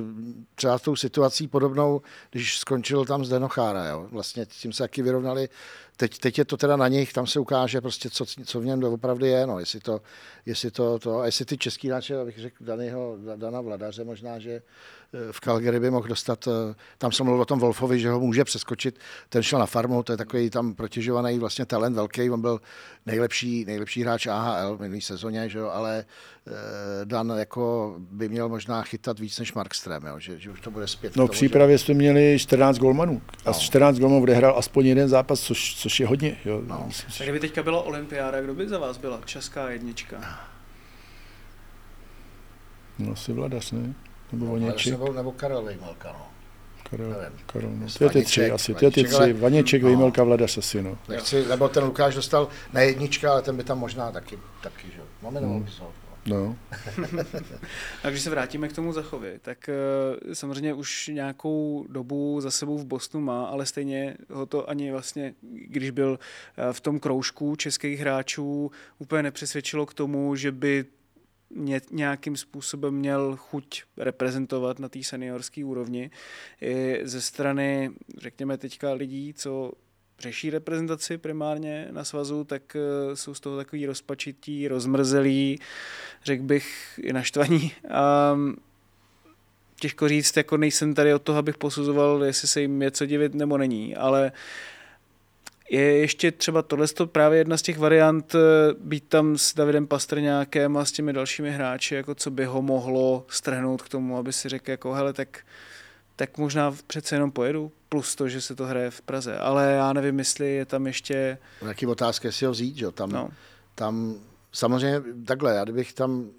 třeba 0.56 0.78
s 0.78 0.82
tou 0.82 0.96
situací 0.96 1.48
podobnou, 1.48 2.02
když 2.32 2.58
skončil 2.58 3.06
tam 3.06 3.26
z 3.26 3.30
Denochára. 3.30 3.86
Jo. 3.86 4.08
Vlastně 4.12 4.46
tím 4.46 4.74
se 4.74 4.84
taky 4.84 5.02
vyrovnali 5.02 5.50
teď, 6.00 6.20
teď 6.20 6.38
je 6.38 6.46
to 6.46 6.58
teda 6.58 6.76
na 6.78 6.88
nich, 6.88 7.14
tam 7.14 7.28
se 7.28 7.40
ukáže 7.40 7.82
prostě, 7.82 8.10
co, 8.10 8.26
co 8.26 8.60
v 8.60 8.66
něm 8.66 8.84
opravdu 8.84 9.26
je, 9.26 9.48
no, 9.48 9.60
jestli 9.60 9.80
to, 9.80 10.02
jestli 10.46 10.72
to, 10.72 11.00
to, 11.00 11.20
a 11.20 11.26
jestli 11.26 11.46
ty 11.46 11.58
český 11.58 11.88
hráče, 11.88 12.20
abych 12.20 12.40
řekl 12.40 12.56
Danýho, 12.66 13.18
Dana 13.36 13.62
Vladaře 13.62 14.04
možná, 14.04 14.40
že 14.40 14.52
eh, 14.52 14.62
v 15.32 15.40
Calgary 15.40 15.80
by 15.80 15.92
mohl 15.92 16.08
dostat, 16.08 16.48
eh, 16.48 16.76
tam 16.98 17.12
jsem 17.12 17.26
mluvil 17.26 17.42
o 17.42 17.46
tom 17.46 17.60
Wolfovi, 17.60 18.00
že 18.00 18.10
ho 18.10 18.20
může 18.20 18.44
přeskočit, 18.44 19.00
ten 19.30 19.44
šel 19.44 19.60
na 19.60 19.66
farmu, 19.66 20.04
to 20.04 20.14
je 20.14 20.18
takový 20.18 20.50
tam 20.50 20.74
protěžovaný 20.74 21.40
vlastně 21.40 21.66
talent 21.66 21.96
velký, 21.96 22.30
on 22.30 22.42
byl 22.42 22.62
nejlepší, 23.06 23.66
nejlepší 23.66 24.02
hráč 24.02 24.28
AHL 24.28 24.78
v 24.78 24.82
minulý 24.82 25.02
sezóně, 25.02 25.50
že 25.50 25.60
jo, 25.60 25.70
ale 25.70 26.06
Dan 27.04 27.34
jako 27.38 27.96
by 28.00 28.30
měl 28.30 28.50
možná 28.50 28.82
chytat 28.82 29.20
víc 29.20 29.40
než 29.40 29.54
Markström, 29.54 30.08
jo, 30.08 30.20
že, 30.20 30.40
že 30.40 30.52
už 30.52 30.62
to 30.62 30.72
bude 30.72 30.88
zpět. 30.88 31.16
No 31.16 31.28
v 31.28 31.32
přípravě 31.32 31.78
že... 31.78 31.84
jsme 31.84 31.94
měli 31.94 32.40
14 32.40 32.78
golmanů 32.78 33.22
a 33.46 33.52
no. 33.52 33.54
14 33.54 34.00
golmanů 34.00 34.24
odehrál 34.24 34.58
aspoň 34.58 34.86
jeden 34.86 35.10
zápas, 35.10 35.40
což, 35.40 35.76
což 35.76 36.00
je 36.00 36.08
hodně. 36.08 36.38
Jo. 36.46 36.62
No. 36.68 36.84
Myslím, 36.88 37.12
tak 37.18 37.22
kdyby 37.22 37.40
teďka 37.40 37.64
byla 37.64 37.82
olympiáda, 37.82 38.42
kdo 38.42 38.54
by 38.54 38.68
za 38.68 38.80
vás 38.80 38.98
byla 38.98 39.22
česká 39.26 39.70
jednička? 39.70 40.40
No 43.00 43.12
asi 43.12 43.34
Vladař, 43.34 43.72
ne? 43.72 43.94
Nebo 44.32 44.58
no, 44.60 44.74
Nebo, 44.90 45.14
nebo 45.14 45.32
Karel 45.32 45.64
Vejmelka, 45.64 46.16
no. 46.20 46.26
Karel, 46.90 47.16
Karel, 47.46 47.70
no. 47.70 47.88
Ty 47.98 48.10
ty 48.10 48.24
tři 48.24 48.52
asi, 48.52 48.74
ty 48.74 48.92
ty 48.92 49.04
tři, 49.04 49.34
Vaněček, 49.34 49.82
no. 49.82 49.88
Vejmelka, 49.88 50.24
Vladař 50.24 50.58
asi, 50.58 50.84
no. 50.84 50.98
Nechci, 51.10 51.46
nebo 51.48 51.70
ten 51.70 51.84
Lukáš 51.84 52.16
dostal 52.16 52.48
na 52.74 52.82
jednička, 52.82 53.32
ale 53.32 53.42
ten 53.42 53.58
by 53.58 53.64
tam 53.64 53.80
možná 53.80 54.12
taky, 54.12 54.40
taky 54.62 54.88
že? 54.88 55.02
Máme 55.22 55.40
hmm. 55.40 55.68
No. 56.30 56.58
a 58.04 58.10
když 58.10 58.22
se 58.22 58.30
vrátíme 58.30 58.68
k 58.68 58.74
tomu 58.74 58.94
Zachovi, 58.94 59.40
tak 59.42 59.70
uh, 59.70 60.34
samozřejmě 60.34 60.74
už 60.74 61.08
nějakou 61.08 61.86
dobu 61.90 62.42
za 62.42 62.52
sebou 62.52 62.78
v 62.78 62.86
Bostonu 62.86 63.26
má, 63.26 63.46
ale 63.46 63.66
stejně 63.66 64.18
ho 64.30 64.46
to 64.46 64.70
ani 64.70 64.92
vlastně, 64.92 65.34
když 65.42 65.90
byl 65.90 66.10
uh, 66.10 66.74
v 66.74 66.82
tom 66.82 67.00
kroužku 67.00 67.56
českých 67.56 68.00
hráčů, 68.00 68.72
úplně 69.00 69.24
nepřesvědčilo 69.24 69.86
k 69.86 69.94
tomu, 69.94 70.36
že 70.36 70.52
by 70.52 70.86
nějakým 71.92 72.38
způsobem 72.38 72.94
měl 72.94 73.36
chuť 73.38 73.84
reprezentovat 73.98 74.80
na 74.80 74.90
té 74.90 75.04
seniorské 75.04 75.66
úrovni. 75.66 76.12
I 76.62 77.00
ze 77.04 77.22
strany, 77.22 77.92
řekněme 78.18 78.58
teďka 78.58 78.94
lidí, 78.94 79.34
co 79.34 79.72
řeší 80.20 80.50
reprezentaci 80.50 81.18
primárně 81.18 81.88
na 81.92 82.04
svazu, 82.04 82.44
tak 82.44 82.76
eh, 82.76 83.16
jsou 83.16 83.34
z 83.34 83.40
toho 83.40 83.58
takový 83.58 83.86
rozpačití, 83.86 84.68
rozmrzelí, 84.68 85.60
řekl 86.24 86.44
bych 86.44 87.00
i 87.04 87.14
naštvaní. 87.14 87.72
A 87.90 88.36
těžko 89.80 90.08
říct, 90.08 90.38
jako 90.38 90.58
nejsem 90.58 90.94
tady 90.94 91.14
od 91.14 91.22
toho, 91.22 91.40
abych 91.40 91.58
posuzoval, 91.58 92.24
jestli 92.24 92.48
se 92.48 92.62
jim 92.62 92.82
je 92.82 92.92
co 92.92 93.06
divit 93.06 93.34
nebo 93.34 93.58
není, 93.58 93.96
ale 93.96 94.32
je 95.70 95.98
ještě 95.98 96.32
třeba 96.32 96.62
tohle 96.62 96.88
právě 97.06 97.38
jedna 97.38 97.58
z 97.58 97.62
těch 97.62 97.78
variant 97.78 98.36
eh, 98.36 98.40
být 98.80 99.04
tam 99.08 99.38
s 99.38 99.54
Davidem 99.54 99.88
Pastrňákem 99.88 100.78
a 100.78 100.86
s 100.86 100.92
těmi 100.92 101.14
dalšími 101.14 101.52
hráči, 101.52 101.96
jako 101.96 102.16
co 102.16 102.32
by 102.32 102.46
ho 102.46 102.62
mohlo 102.62 103.26
strhnout 103.30 103.82
k 103.82 103.90
tomu, 103.90 104.18
aby 104.18 104.34
si 104.34 104.50
řekl 104.50 104.72
jako 104.72 104.94
hele, 104.94 105.14
tak 105.14 105.40
tak 106.20 106.38
možná 106.38 106.76
přece 106.88 107.16
jenom 107.16 107.32
pojedu, 107.32 107.72
plus 107.90 108.16
to, 108.16 108.30
že 108.30 108.42
se 108.42 108.56
to 108.56 108.66
hraje 108.66 108.92
v 108.92 109.02
Praze. 109.02 109.38
Ale 109.38 109.72
já 109.72 109.94
nevím, 109.94 110.20
jestli 110.20 110.52
je 110.52 110.66
tam 110.66 110.88
ještě... 110.88 111.38
Jaký 111.68 111.88
otázka, 111.88 112.28
jestli 112.28 112.46
ho 112.46 112.52
vzít, 112.52 112.78
že? 112.78 112.92
Tam, 112.92 113.12
no. 113.12 113.30
tam 113.76 114.16
samozřejmě 114.52 115.02
takhle, 115.26 115.56
já 115.56 115.64
kdybych 115.64 115.94
tam 115.94 116.30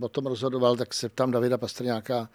o 0.00 0.08
tom 0.08 0.26
rozhodoval, 0.26 0.76
tak 0.76 0.94
se 0.94 1.08
tam 1.08 1.30
Davida 1.30 1.58
Pastrňáka, 1.58 2.28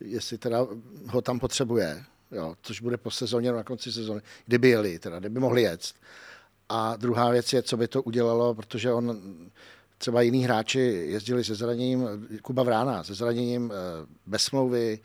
jestli 0.00 0.38
teda 0.38 0.66
ho 1.06 1.22
tam 1.22 1.40
potřebuje, 1.40 2.04
jo, 2.30 2.54
což 2.62 2.80
bude 2.80 2.96
po 2.96 3.10
sezóně, 3.10 3.52
na 3.52 3.64
konci 3.64 3.92
sezóny, 3.92 4.20
kdyby 4.46 4.68
jeli, 4.68 4.98
teda, 4.98 5.18
kdyby 5.18 5.40
mohli 5.40 5.62
jet. 5.62 5.92
A 6.68 6.96
druhá 6.96 7.30
věc 7.30 7.52
je, 7.52 7.62
co 7.62 7.76
by 7.76 7.88
to 7.88 8.02
udělalo, 8.02 8.54
protože 8.54 8.92
on 8.92 9.20
třeba 9.98 10.22
jiní 10.22 10.44
hráči 10.44 10.80
jezdili 11.08 11.44
se 11.44 11.54
zraněním, 11.54 12.08
Kuba 12.42 12.62
Vrána, 12.62 13.04
se 13.04 13.14
zraněním 13.14 13.72
eh, 13.72 14.06
bez 14.26 14.42
smlouvy, 14.42 15.00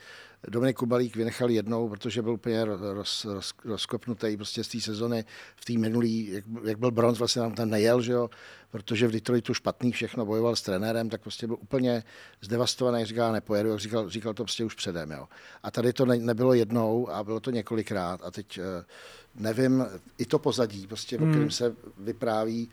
Dominik 0.47 0.77
Kubalík 0.77 1.15
vynechal 1.15 1.49
jednou, 1.49 1.89
protože 1.89 2.21
byl 2.21 2.33
úplně 2.33 2.65
roz, 2.65 3.25
roz, 3.25 3.55
rozkopnutý 3.65 4.38
prostě 4.38 4.63
z 4.63 4.67
té 4.67 4.81
sezony 4.81 5.25
v 5.55 5.65
té 5.65 5.73
minulý, 5.73 6.31
jak, 6.31 6.45
jak, 6.63 6.79
byl 6.79 6.91
bronz, 6.91 7.19
vlastně 7.19 7.41
tam 7.41 7.51
ten 7.51 7.69
nejel, 7.69 8.01
že 8.01 8.11
jo, 8.11 8.29
protože 8.71 9.07
v 9.07 9.11
Detroitu 9.11 9.53
špatný 9.53 9.91
všechno, 9.91 10.25
bojoval 10.25 10.55
s 10.55 10.61
trenérem, 10.61 11.09
tak 11.09 11.21
prostě 11.21 11.47
byl 11.47 11.57
úplně 11.59 12.03
zdevastovaný, 12.41 13.05
říkal, 13.05 13.33
nepojedu, 13.33 13.69
jak 13.69 13.79
říkal, 13.79 14.09
říkal 14.09 14.33
to 14.33 14.43
prostě 14.43 14.65
už 14.65 14.75
předem, 14.75 15.11
jo. 15.11 15.27
A 15.63 15.71
tady 15.71 15.93
to 15.93 16.05
ne, 16.05 16.17
nebylo 16.17 16.53
jednou 16.53 17.09
a 17.09 17.23
bylo 17.23 17.39
to 17.39 17.51
několikrát 17.51 18.21
a 18.23 18.31
teď 18.31 18.57
eh, 18.57 18.85
nevím, 19.35 19.85
i 20.17 20.25
to 20.25 20.39
pozadí, 20.39 20.88
prostě, 20.88 21.17
hmm. 21.17 21.29
o 21.29 21.31
kterém 21.31 21.51
se 21.51 21.75
vypráví, 21.97 22.69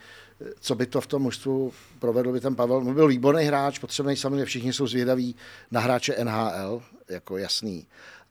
co 0.61 0.75
by 0.75 0.87
to 0.87 1.01
v 1.01 1.07
tom 1.07 1.23
mužstvu 1.23 1.73
provedl 1.99 2.33
by 2.33 2.41
ten 2.41 2.55
Pavel. 2.55 2.77
On 2.77 2.95
byl 2.95 3.09
výborný 3.09 3.45
hráč, 3.45 3.79
potřebný 3.79 4.17
samozřejmě 4.17 4.45
všichni 4.45 4.73
jsou 4.73 4.87
zvědaví 4.87 5.37
na 5.71 5.81
hráče 5.81 6.25
NHL, 6.25 6.83
jako 7.09 7.39
jasný. 7.39 7.87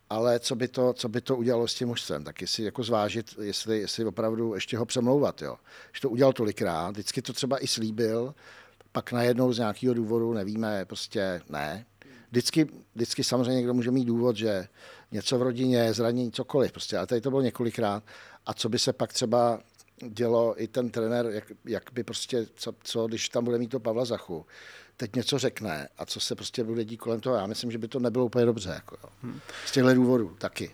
ale 0.09 0.39
co 0.39 0.55
by 0.55 0.67
to, 0.67 0.93
co 0.93 1.09
by 1.09 1.21
to 1.21 1.35
udělalo 1.35 1.67
s 1.67 1.73
tím 1.73 1.87
mužstvem, 1.87 2.23
tak 2.23 2.41
jestli 2.41 2.63
jako 2.63 2.83
zvážit, 2.83 3.35
jestli, 3.41 3.79
jestli 3.79 4.05
opravdu 4.05 4.53
ještě 4.53 4.77
ho 4.77 4.85
přemlouvat, 4.85 5.41
jo. 5.41 5.57
Že 5.93 6.01
to 6.01 6.09
udělal 6.09 6.33
tolikrát, 6.33 6.91
vždycky 6.91 7.21
to 7.21 7.33
třeba 7.33 7.63
i 7.63 7.67
slíbil, 7.67 8.35
pak 8.91 9.11
najednou 9.11 9.53
z 9.53 9.57
nějakého 9.57 9.93
důvodu 9.93 10.33
nevíme, 10.33 10.85
prostě 10.85 11.41
ne. 11.49 11.85
Vždycky, 12.31 12.67
vždycky 12.95 13.23
samozřejmě 13.23 13.55
někdo 13.55 13.73
může 13.73 13.91
mít 13.91 14.05
důvod, 14.05 14.35
že 14.35 14.67
něco 15.11 15.37
v 15.37 15.41
rodině, 15.41 15.93
zranění, 15.93 16.31
cokoliv, 16.31 16.71
prostě, 16.71 16.97
ale 16.97 17.07
tady 17.07 17.21
to 17.21 17.29
bylo 17.29 17.41
několikrát. 17.41 18.03
A 18.45 18.53
co 18.53 18.69
by 18.69 18.79
se 18.79 18.93
pak 18.93 19.13
třeba 19.13 19.59
dělo 20.09 20.61
i 20.63 20.67
ten 20.67 20.89
trenér, 20.89 21.25
jak, 21.25 21.51
jak 21.65 21.83
by 21.93 22.03
prostě, 22.03 22.47
co, 22.55 22.73
co, 22.83 23.07
když 23.07 23.29
tam 23.29 23.45
bude 23.45 23.57
mít 23.57 23.71
to 23.71 23.79
Pavla 23.79 24.05
Zachu, 24.05 24.45
teď 24.97 25.15
něco 25.15 25.39
řekne 25.39 25.87
a 25.97 26.05
co 26.05 26.19
se 26.19 26.35
prostě 26.35 26.63
bude 26.63 26.85
dít 26.85 26.97
kolem 26.97 27.19
toho. 27.19 27.35
Já 27.35 27.47
myslím, 27.47 27.71
že 27.71 27.77
by 27.77 27.87
to 27.87 27.99
nebylo 27.99 28.25
úplně 28.25 28.45
dobře. 28.45 28.69
Jako, 28.69 28.97
jo. 29.03 29.09
Hmm. 29.23 29.39
Z 29.65 29.71
těchto 29.71 29.93
důvodů 29.93 30.35
taky. 30.37 30.71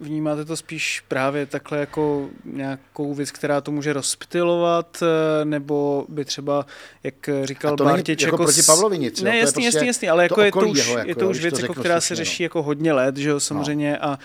Vnímáte 0.00 0.44
to 0.44 0.56
spíš 0.56 1.04
právě 1.08 1.46
takhle 1.46 1.78
jako 1.78 2.28
nějakou 2.44 3.14
věc, 3.14 3.30
která 3.30 3.60
to 3.60 3.70
může 3.70 3.92
rozptilovat, 3.92 5.02
eh, 5.02 5.44
nebo 5.44 6.06
by 6.08 6.24
třeba, 6.24 6.66
jak 7.02 7.14
říkal 7.44 7.74
a 7.74 7.76
to 7.76 7.84
Bartěč, 7.84 8.22
jako, 8.22 8.34
jako 8.34 8.42
proti 8.42 8.62
Pavlovi 8.62 8.98
nic. 8.98 9.22
Ne, 9.22 9.38
jasný, 9.38 9.62
prostě 9.62 9.76
jasný, 9.76 9.86
jasný, 9.86 10.08
ale 10.08 10.22
jako 10.22 10.42
je 10.42 10.52
to 10.52 10.60
už, 10.60 10.78
jeho, 10.78 10.98
jako, 10.98 11.08
je 11.10 11.14
to 11.14 11.30
už 11.30 11.40
věc, 11.40 11.58
jako, 11.58 11.74
která 11.74 12.00
se 12.00 12.14
řeší 12.14 12.42
no. 12.42 12.44
jako 12.44 12.62
hodně 12.62 12.92
let, 12.92 13.16
že 13.16 13.28
jo, 13.28 13.40
samozřejmě, 13.40 13.92
no. 13.92 14.08
a 14.08 14.18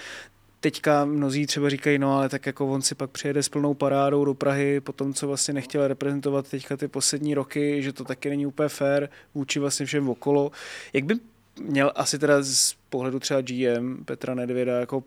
teďka 0.60 1.06
mnozí 1.06 1.46
třeba 1.46 1.70
říkají, 1.70 2.00
no 2.00 2.18
ale 2.18 2.30
tak 2.30 2.46
jako 2.46 2.68
on 2.68 2.82
si 2.82 2.96
pak 2.96 3.10
přijede 3.10 3.44
s 3.44 3.50
plnou 3.50 3.74
parádou 3.74 4.26
do 4.26 4.34
Prahy 4.34 4.80
po 4.80 4.94
tom, 4.94 5.14
co 5.14 5.28
vlastně 5.28 5.54
nechtěl 5.54 5.88
reprezentovat 5.88 6.50
teďka 6.50 6.78
ty 6.78 6.88
poslední 6.88 7.34
roky, 7.34 7.84
že 7.84 7.94
to 7.94 8.04
taky 8.04 8.30
není 8.30 8.46
úplně 8.46 8.70
fair 8.70 9.10
vůči 9.36 9.60
vlastně 9.60 9.86
všem 9.86 10.10
okolo. 10.10 10.52
Jak 10.94 11.04
by 11.04 11.16
měl 11.64 11.92
asi 11.96 12.20
teda 12.20 12.42
z 12.42 12.76
pohledu 12.90 13.20
třeba 13.20 13.42
GM 13.42 14.04
Petra 14.06 14.36
Nedvěda 14.36 14.80
jako 14.80 15.04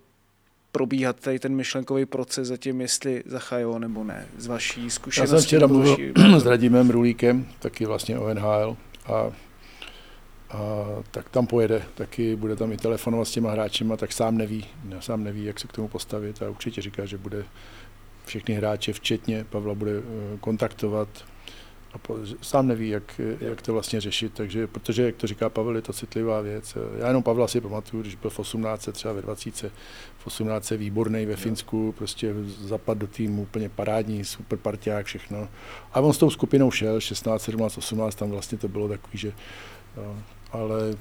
probíhat 0.72 1.20
tady 1.20 1.38
ten 1.38 1.54
myšlenkový 1.54 2.06
proces 2.06 2.48
zatím, 2.48 2.80
jestli 2.80 3.22
zachajo 3.26 3.78
nebo 3.78 4.04
ne, 4.04 4.26
z 4.38 4.46
vaší 4.46 4.90
zkušenosti? 4.90 5.34
Já 5.34 5.40
jsem 5.40 5.46
včera 5.46 5.66
mluvil 5.66 5.96
s 6.40 6.46
Radimem 6.46 6.90
Rulíkem, 6.90 7.46
taky 7.58 7.86
vlastně 7.86 8.18
o 8.18 8.34
NHL 8.34 8.76
a 9.06 9.32
a 10.50 10.84
tak 11.10 11.28
tam 11.28 11.46
pojede, 11.46 11.82
taky 11.94 12.36
bude 12.36 12.56
tam 12.56 12.72
i 12.72 12.76
telefonovat 12.76 13.28
s 13.28 13.30
těma 13.30 13.50
hráčima, 13.50 13.96
tak 13.96 14.12
sám 14.12 14.38
neví, 14.38 14.66
sám 15.00 15.24
neví, 15.24 15.44
jak 15.44 15.60
se 15.60 15.68
k 15.68 15.72
tomu 15.72 15.88
postavit 15.88 16.42
a 16.42 16.50
určitě 16.50 16.82
říká, 16.82 17.04
že 17.04 17.18
bude 17.18 17.44
všechny 18.24 18.54
hráče, 18.54 18.92
včetně 18.92 19.44
Pavla, 19.50 19.74
bude 19.74 19.92
eh, 19.98 20.38
kontaktovat 20.40 21.08
a 21.92 21.98
po, 21.98 22.16
sám 22.42 22.66
neví, 22.66 22.88
jak, 22.88 23.20
jak 23.40 23.62
to 23.62 23.72
vlastně 23.72 24.00
řešit, 24.00 24.32
takže, 24.34 24.66
protože, 24.66 25.02
jak 25.02 25.16
to 25.16 25.26
říká 25.26 25.48
Pavel, 25.48 25.76
je 25.76 25.82
to 25.82 25.92
citlivá 25.92 26.40
věc. 26.40 26.76
Já 26.98 27.06
jenom 27.06 27.22
Pavla 27.22 27.48
si 27.48 27.60
pamatuju, 27.60 28.02
když 28.02 28.14
byl 28.14 28.30
v 28.30 28.38
18, 28.38 28.88
třeba 28.92 29.14
ve 29.14 29.22
20, 29.22 29.72
v 30.18 30.26
18 30.26 30.70
výborný 30.70 31.26
ve 31.26 31.36
Finsku, 31.36 31.94
prostě 31.98 32.34
zapad 32.60 32.98
do 32.98 33.06
týmu, 33.06 33.42
úplně 33.42 33.68
parádní, 33.68 34.24
super 34.24 34.58
parťák, 34.58 35.06
všechno. 35.06 35.48
A 35.92 36.00
on 36.00 36.12
s 36.12 36.18
tou 36.18 36.30
skupinou 36.30 36.70
šel, 36.70 37.00
16, 37.00 37.42
17, 37.42 37.78
18, 37.78 38.14
tam 38.14 38.30
vlastně 38.30 38.58
to 38.58 38.68
bylo 38.68 38.88
takový, 38.88 39.18
že 39.18 39.32
ale 40.52 40.96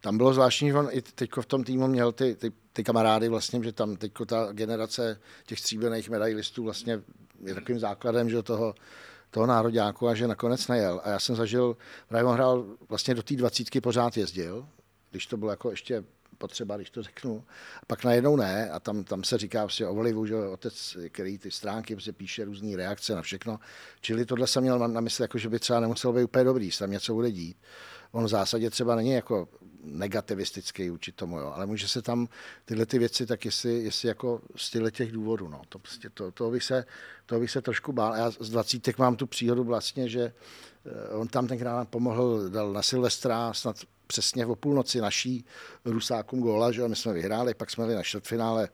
tam 0.00 0.16
bylo 0.16 0.34
zvláštní, 0.34 0.68
že 0.68 0.76
on 0.76 0.88
i 0.90 1.02
teď 1.02 1.30
v 1.40 1.46
tom 1.46 1.64
týmu 1.64 1.86
měl 1.86 2.12
ty, 2.12 2.34
ty, 2.34 2.52
ty 2.72 2.84
kamarády 2.84 3.28
vlastně, 3.28 3.64
že 3.64 3.72
tam 3.72 3.96
teď 3.96 4.12
ta 4.26 4.48
generace 4.52 5.20
těch 5.46 5.58
stříbrných 5.58 6.10
medailistů 6.10 6.64
vlastně 6.64 7.00
je 7.44 7.54
takovým 7.54 7.78
základem, 7.78 8.30
že 8.30 8.42
toho, 8.42 8.74
toho 9.30 9.46
nároďáku 9.46 10.08
a 10.08 10.14
že 10.14 10.28
nakonec 10.28 10.68
nejel. 10.68 11.00
A 11.04 11.10
já 11.10 11.18
jsem 11.20 11.36
zažil, 11.36 11.76
právě 12.08 12.24
on 12.24 12.34
hrál 12.34 12.66
vlastně 12.88 13.14
do 13.14 13.22
té 13.22 13.36
dvacítky 13.36 13.80
pořád 13.80 14.16
jezdil, 14.16 14.66
když 15.10 15.26
to 15.26 15.36
bylo 15.36 15.50
jako 15.50 15.70
ještě 15.70 16.04
potřeba, 16.38 16.76
když 16.76 16.90
to 16.90 17.02
řeknu. 17.02 17.44
A 17.82 17.86
pak 17.86 18.04
najednou 18.04 18.36
ne 18.36 18.70
a 18.70 18.80
tam, 18.80 19.04
tam 19.04 19.24
se 19.24 19.38
říká 19.38 19.60
vlastně 19.60 19.86
o 19.86 19.94
vlivu, 19.94 20.26
že 20.26 20.36
otec, 20.36 20.96
který 21.08 21.38
ty 21.38 21.50
stránky 21.50 21.94
prostě 21.94 22.12
píše 22.12 22.44
různé 22.44 22.76
reakce 22.76 23.14
na 23.14 23.22
všechno. 23.22 23.60
Čili 24.00 24.26
tohle 24.26 24.46
jsem 24.46 24.62
měl 24.62 24.78
na, 24.78 24.86
na 24.86 25.00
mysli, 25.00 25.24
jako, 25.24 25.38
že 25.38 25.48
by 25.48 25.58
třeba 25.58 25.80
nemuselo 25.80 26.12
být 26.12 26.24
úplně 26.24 26.44
dobrý, 26.44 26.70
se 26.70 26.78
tam 26.78 26.90
něco 26.90 27.14
bude 27.14 27.30
dít 27.30 27.56
on 28.12 28.24
v 28.24 28.28
zásadě 28.28 28.70
třeba 28.70 28.94
není 28.94 29.10
jako 29.10 29.48
negativistický 29.84 30.90
vůči 30.90 31.12
tomu, 31.12 31.38
jo, 31.38 31.52
ale 31.54 31.66
může 31.66 31.88
se 31.88 32.02
tam 32.02 32.28
tyhle 32.64 32.86
ty 32.86 32.98
věci, 32.98 33.26
tak 33.26 33.44
jestli, 33.44 33.84
jestli 33.84 34.08
jako 34.08 34.40
z 34.56 34.90
těch 34.90 35.12
důvodů, 35.12 35.48
no, 35.48 35.62
to, 35.68 35.78
prostě 35.78 36.10
to, 36.10 36.30
to, 36.30 36.50
bych 36.50 36.64
se, 36.64 36.84
to 37.26 37.40
bych 37.40 37.50
se 37.50 37.62
trošku 37.62 37.92
bál. 37.92 38.16
Já 38.16 38.30
z 38.30 38.50
dvacítek 38.50 38.98
mám 38.98 39.16
tu 39.16 39.26
příhodu 39.26 39.64
vlastně, 39.64 40.08
že 40.08 40.32
eh, 40.86 41.14
on 41.14 41.28
tam 41.28 41.48
tenkrát 41.48 41.88
pomohl, 41.88 42.48
dal 42.48 42.72
na 42.72 42.82
Silvestra 42.82 43.52
snad 43.52 43.76
přesně 44.06 44.46
o 44.46 44.56
půlnoci 44.56 45.00
naší 45.00 45.44
Rusákům 45.84 46.40
góla, 46.40 46.72
že 46.72 46.88
my 46.88 46.96
jsme 46.96 47.12
vyhráli, 47.12 47.54
pak 47.54 47.70
jsme 47.70 47.84
byli 47.84 47.96
na 47.96 48.02
čtvrtfinále 48.02 48.68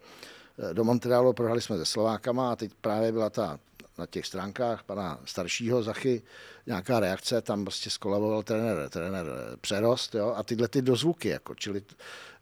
eh, 0.58 0.74
do 0.74 0.84
Montrealu, 0.84 1.32
prohráli 1.32 1.62
jsme 1.62 1.76
se 1.76 1.84
Slovákama 1.84 2.52
a 2.52 2.56
teď 2.56 2.72
právě 2.80 3.12
byla 3.12 3.30
ta 3.30 3.58
na 3.98 4.06
těch 4.06 4.26
stránkách 4.26 4.82
pana 4.82 5.20
staršího 5.24 5.82
Zachy 5.82 6.22
nějaká 6.66 7.00
reakce, 7.00 7.42
tam 7.42 7.64
prostě 7.64 7.90
skolaboval 7.90 8.42
trenér, 8.42 8.88
trenér 8.90 9.26
Přerost, 9.60 10.14
jo, 10.14 10.34
a 10.36 10.42
tyhle 10.42 10.68
ty 10.68 10.82
dozvuky, 10.82 11.28
jako, 11.28 11.54
čili, 11.54 11.82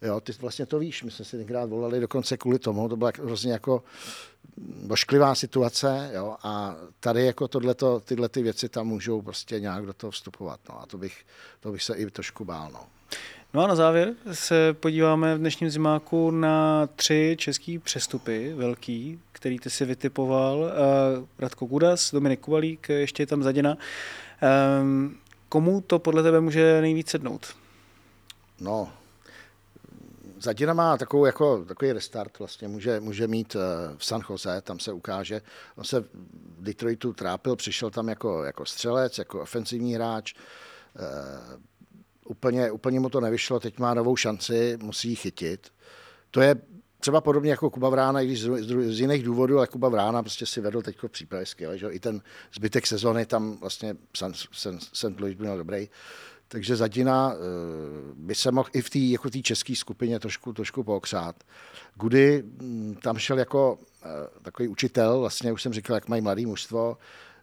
jo, 0.02 0.20
ty 0.20 0.32
vlastně 0.32 0.66
to 0.66 0.78
víš, 0.78 1.02
my 1.02 1.10
jsme 1.10 1.24
si 1.24 1.36
tenkrát 1.36 1.70
volali 1.70 2.00
dokonce 2.00 2.36
kvůli 2.36 2.58
tomu, 2.58 2.88
to 2.88 2.96
byla 2.96 3.12
hrozně 3.22 3.52
jako 3.52 3.82
bošklivá 4.86 5.34
situace, 5.34 6.10
jo, 6.14 6.36
a 6.42 6.76
tady 7.00 7.24
jako 7.26 7.48
tohleto, 7.48 8.00
tyhle 8.00 8.28
ty 8.28 8.42
věci 8.42 8.68
tam 8.68 8.86
můžou 8.86 9.22
prostě 9.22 9.60
nějak 9.60 9.86
do 9.86 9.92
toho 9.92 10.10
vstupovat, 10.10 10.60
no, 10.68 10.82
a 10.82 10.86
to 10.86 10.98
bych, 10.98 11.24
to 11.60 11.72
bych 11.72 11.82
se 11.82 11.94
i 11.94 12.10
trošku 12.10 12.44
bál, 12.44 12.70
no. 12.72 12.86
No 13.54 13.62
a 13.62 13.66
na 13.66 13.74
závěr 13.74 14.14
se 14.32 14.72
podíváme 14.72 15.34
v 15.34 15.38
dnešním 15.38 15.70
zimáku 15.70 16.30
na 16.30 16.86
tři 16.96 17.36
český 17.38 17.78
přestupy, 17.78 18.54
velký, 18.54 19.20
který 19.32 19.58
ty 19.58 19.70
si 19.70 19.84
vytipoval. 19.84 20.58
Uh, 20.58 20.70
Radko 21.38 21.66
Gudas, 21.66 22.10
Dominik 22.12 22.40
Kubalík, 22.40 22.88
ještě 22.88 23.22
je 23.22 23.26
tam 23.26 23.42
Zadina. 23.42 23.76
Um, 24.80 25.18
komu 25.48 25.80
to 25.80 25.98
podle 25.98 26.22
tebe 26.22 26.40
může 26.40 26.80
nejvíc 26.80 27.10
sednout? 27.10 27.56
No, 28.60 28.92
Zadina 30.38 30.74
má 30.74 30.96
takovou, 30.96 31.24
jako, 31.24 31.64
takový 31.64 31.92
restart, 31.92 32.38
vlastně 32.38 32.68
může, 32.68 33.00
může 33.00 33.28
mít 33.28 33.54
uh, 33.54 33.60
v 33.96 34.04
San 34.04 34.20
Jose, 34.30 34.60
tam 34.60 34.78
se 34.78 34.92
ukáže. 34.92 35.42
On 35.76 35.84
se 35.84 36.00
v 36.00 36.06
Detroitu 36.58 37.12
trápil, 37.12 37.56
přišel 37.56 37.90
tam 37.90 38.08
jako, 38.08 38.44
jako 38.44 38.66
střelec, 38.66 39.18
jako 39.18 39.40
ofenzivní 39.40 39.94
hráč. 39.94 40.34
Úplně, 42.24 42.70
úplně 42.70 43.00
mu 43.00 43.08
to 43.08 43.20
nevyšlo, 43.20 43.60
teď 43.60 43.78
má 43.78 43.94
novou 43.94 44.16
šanci, 44.16 44.78
musí 44.82 45.08
ji 45.08 45.16
chytit. 45.16 45.68
To 46.30 46.40
je 46.40 46.56
třeba 47.00 47.20
podobně 47.20 47.50
jako 47.50 47.70
Kuba 47.70 47.88
Vrána, 47.88 48.20
i 48.20 48.26
když 48.26 48.40
z, 48.40 48.62
z, 48.62 48.94
z 48.94 49.00
jiných 49.00 49.22
důvodů, 49.22 49.58
ale 49.58 49.66
Kuba 49.66 49.88
Vrána 49.88 50.22
prostě 50.22 50.46
si 50.46 50.60
vedl 50.60 50.82
teď 50.82 50.96
přípravy 51.08 51.46
skvěle, 51.46 51.78
že? 51.78 51.88
i 51.88 52.00
ten 52.00 52.22
zbytek 52.54 52.86
sezony 52.86 53.26
tam 53.26 53.56
vlastně 53.56 53.96
St. 54.92 55.20
Louis 55.20 55.36
byl 55.36 55.56
dobrý. 55.56 55.88
Takže 56.48 56.76
Zadina 56.76 57.34
eh, 57.34 57.38
by 58.14 58.34
se 58.34 58.52
mohl 58.52 58.68
i 58.72 58.82
v 58.82 58.90
té 58.90 58.98
jako 58.98 59.30
české 59.42 59.76
skupině 59.76 60.20
trošku, 60.20 60.52
trošku 60.52 60.84
pokřát. 60.84 61.36
Gudy 61.94 62.42
hm, 62.46 62.96
tam 63.02 63.18
šel 63.18 63.38
jako 63.38 63.78
eh, 64.02 64.08
takový 64.42 64.68
učitel, 64.68 65.20
vlastně 65.20 65.52
už 65.52 65.62
jsem 65.62 65.72
říkal, 65.72 65.94
jak 65.94 66.08
mají 66.08 66.22
mladý 66.22 66.46
mužstvo, 66.46 66.96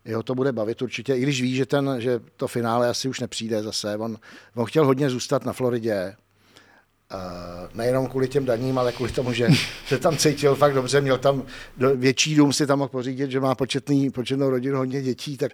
jeho 0.05 0.23
to 0.23 0.35
bude 0.35 0.51
bavit 0.51 0.81
určitě, 0.81 1.15
i 1.15 1.21
když 1.21 1.41
ví, 1.41 1.55
že, 1.55 1.65
ten, 1.65 1.95
že 1.97 2.19
to 2.35 2.47
finále 2.47 2.89
asi 2.89 3.07
už 3.09 3.19
nepřijde 3.19 3.63
zase. 3.63 3.97
On, 3.97 4.17
on 4.55 4.65
chtěl 4.65 4.85
hodně 4.85 5.09
zůstat 5.09 5.45
na 5.45 5.53
Floridě, 5.53 6.15
Uh, 7.13 7.77
nejenom 7.77 8.07
kvůli 8.07 8.27
těm 8.27 8.45
daním, 8.45 8.77
ale 8.77 8.91
kvůli 8.91 9.11
tomu, 9.11 9.33
že 9.33 9.47
se 9.87 9.97
tam 9.97 10.17
cítil 10.17 10.55
fakt 10.55 10.73
dobře, 10.73 11.01
měl 11.01 11.17
tam 11.17 11.43
větší 11.95 12.35
dům, 12.35 12.53
si 12.53 12.67
tam 12.67 12.79
mohl 12.79 12.89
pořídit, 12.89 13.31
že 13.31 13.39
má 13.39 13.55
početný, 13.55 14.09
početnou 14.09 14.49
rodinu, 14.49 14.77
hodně 14.77 15.01
dětí, 15.01 15.37
tak 15.37 15.51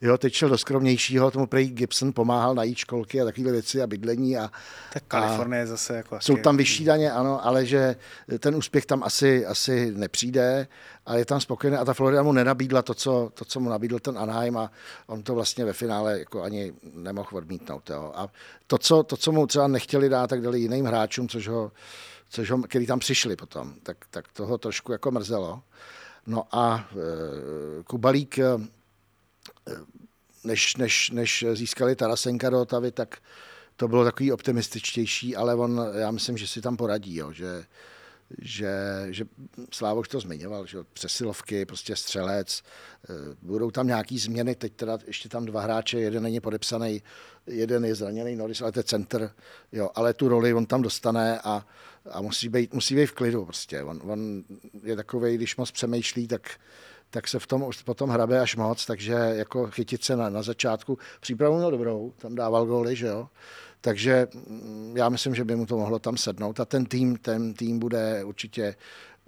jo, 0.00 0.18
teď 0.18 0.32
šel 0.32 0.48
do 0.48 0.58
skromnějšího, 0.58 1.30
tomu 1.30 1.46
prej 1.46 1.68
Gibson 1.68 2.12
pomáhal 2.12 2.54
najít 2.54 2.78
školky 2.78 3.20
a 3.20 3.24
takové 3.24 3.52
věci 3.52 3.82
a 3.82 3.86
bydlení. 3.86 4.36
A, 4.36 4.50
tak 4.92 5.02
Kalifornie 5.08 5.62
a 5.62 5.66
zase 5.66 5.96
jako 5.96 6.18
Jsou 6.20 6.36
tam 6.36 6.56
vyšší 6.56 6.84
daně, 6.84 7.12
ano, 7.12 7.46
ale 7.46 7.66
že 7.66 7.96
ten 8.38 8.54
úspěch 8.54 8.86
tam 8.86 9.02
asi, 9.02 9.46
asi 9.46 9.92
nepřijde 9.96 10.66
a 11.08 11.16
je 11.16 11.24
tam 11.24 11.40
spokojený 11.40 11.76
a 11.76 11.84
ta 11.84 11.94
Florida 11.94 12.22
mu 12.22 12.32
nenabídla 12.32 12.82
to, 12.82 12.94
co, 12.94 13.30
to, 13.34 13.44
co 13.44 13.60
mu 13.60 13.70
nabídl 13.70 13.98
ten 13.98 14.18
Anaheim 14.18 14.56
a 14.56 14.70
on 15.06 15.22
to 15.22 15.34
vlastně 15.34 15.64
ve 15.64 15.72
finále 15.72 16.18
jako 16.18 16.42
ani 16.42 16.72
nemohl 16.94 17.28
odmítnout. 17.32 17.90
Jo. 17.90 18.12
A 18.14 18.28
to 18.66 18.78
co, 18.78 19.02
to, 19.02 19.16
co 19.16 19.32
mu 19.32 19.46
třeba 19.46 19.68
nechtěli 19.68 20.08
dát, 20.08 20.26
tak 20.26 20.42
dali 20.42 20.60
jiným 20.60 20.84
hráčům, 20.84 21.28
což 21.28 21.48
ho, 21.48 21.72
což 22.30 22.50
ho, 22.50 22.62
který 22.62 22.86
tam 22.86 22.98
přišli 22.98 23.36
potom, 23.36 23.74
tak, 23.82 23.96
tak 24.10 24.32
toho 24.32 24.58
trošku 24.58 24.92
jako 24.92 25.10
mrzelo. 25.10 25.62
No 26.26 26.44
a 26.52 26.88
e, 26.92 27.82
Kubalík, 27.82 28.38
e, 28.38 28.44
než, 30.44 30.76
než, 30.76 31.10
než 31.10 31.44
získali 31.52 31.96
Tarasenka 31.96 32.50
do 32.50 32.60
Otavy, 32.60 32.92
tak 32.92 33.18
to 33.76 33.88
bylo 33.88 34.04
takový 34.04 34.32
optimističtější, 34.32 35.36
ale 35.36 35.54
on, 35.54 35.80
já 35.94 36.10
myslím, 36.10 36.36
že 36.36 36.46
si 36.46 36.60
tam 36.60 36.76
poradí, 36.76 37.16
jo, 37.16 37.32
že 37.32 37.64
že, 38.38 38.72
že 39.10 39.24
Slávo 39.72 40.00
už 40.00 40.08
to 40.08 40.20
zmiňoval, 40.20 40.66
že 40.66 40.78
přesilovky, 40.92 41.66
prostě 41.66 41.96
střelec, 41.96 42.62
eh, 42.62 43.14
budou 43.42 43.70
tam 43.70 43.86
nějaký 43.86 44.18
změny, 44.18 44.54
teď 44.54 44.72
teda 44.72 44.98
ještě 45.06 45.28
tam 45.28 45.44
dva 45.44 45.60
hráče, 45.60 46.00
jeden 46.00 46.22
není 46.22 46.40
podepsaný, 46.40 47.02
jeden 47.46 47.84
je 47.84 47.94
zraněný 47.94 48.36
Norris, 48.36 48.62
ale 48.62 48.72
to 48.72 48.78
je 48.78 48.84
center, 48.84 49.30
jo, 49.72 49.90
ale 49.94 50.14
tu 50.14 50.28
roli 50.28 50.54
on 50.54 50.66
tam 50.66 50.82
dostane 50.82 51.40
a, 51.44 51.66
a 52.10 52.20
musí, 52.20 52.48
být, 52.48 52.74
musí 52.74 52.94
být 52.96 53.06
v 53.06 53.12
klidu 53.12 53.44
prostě. 53.44 53.82
On, 53.82 54.00
on 54.04 54.44
je 54.82 54.96
takový, 54.96 55.34
když 55.34 55.56
moc 55.56 55.70
přemýšlí, 55.70 56.28
tak, 56.28 56.50
tak 57.10 57.28
se 57.28 57.38
v 57.38 57.46
tom 57.46 57.70
potom 57.84 58.10
hrabe 58.10 58.40
až 58.40 58.56
moc, 58.56 58.86
takže 58.86 59.12
jako 59.12 59.66
chytit 59.66 60.04
se 60.04 60.16
na, 60.16 60.30
na 60.30 60.42
začátku. 60.42 60.98
Přípravu 61.20 61.56
měl 61.56 61.70
dobrou, 61.70 62.12
tam 62.16 62.34
dával 62.34 62.66
góly, 62.66 62.96
že 62.96 63.06
jo. 63.06 63.28
Takže 63.80 64.28
mm, 64.34 64.96
já 64.96 65.08
myslím, 65.08 65.34
že 65.34 65.44
by 65.44 65.56
mu 65.56 65.66
to 65.66 65.76
mohlo 65.76 65.98
tam 65.98 66.16
sednout 66.16 66.60
a 66.60 66.64
ten 66.64 66.86
tým, 66.86 67.16
ten 67.16 67.54
tým 67.54 67.78
bude 67.78 68.24
určitě 68.24 68.74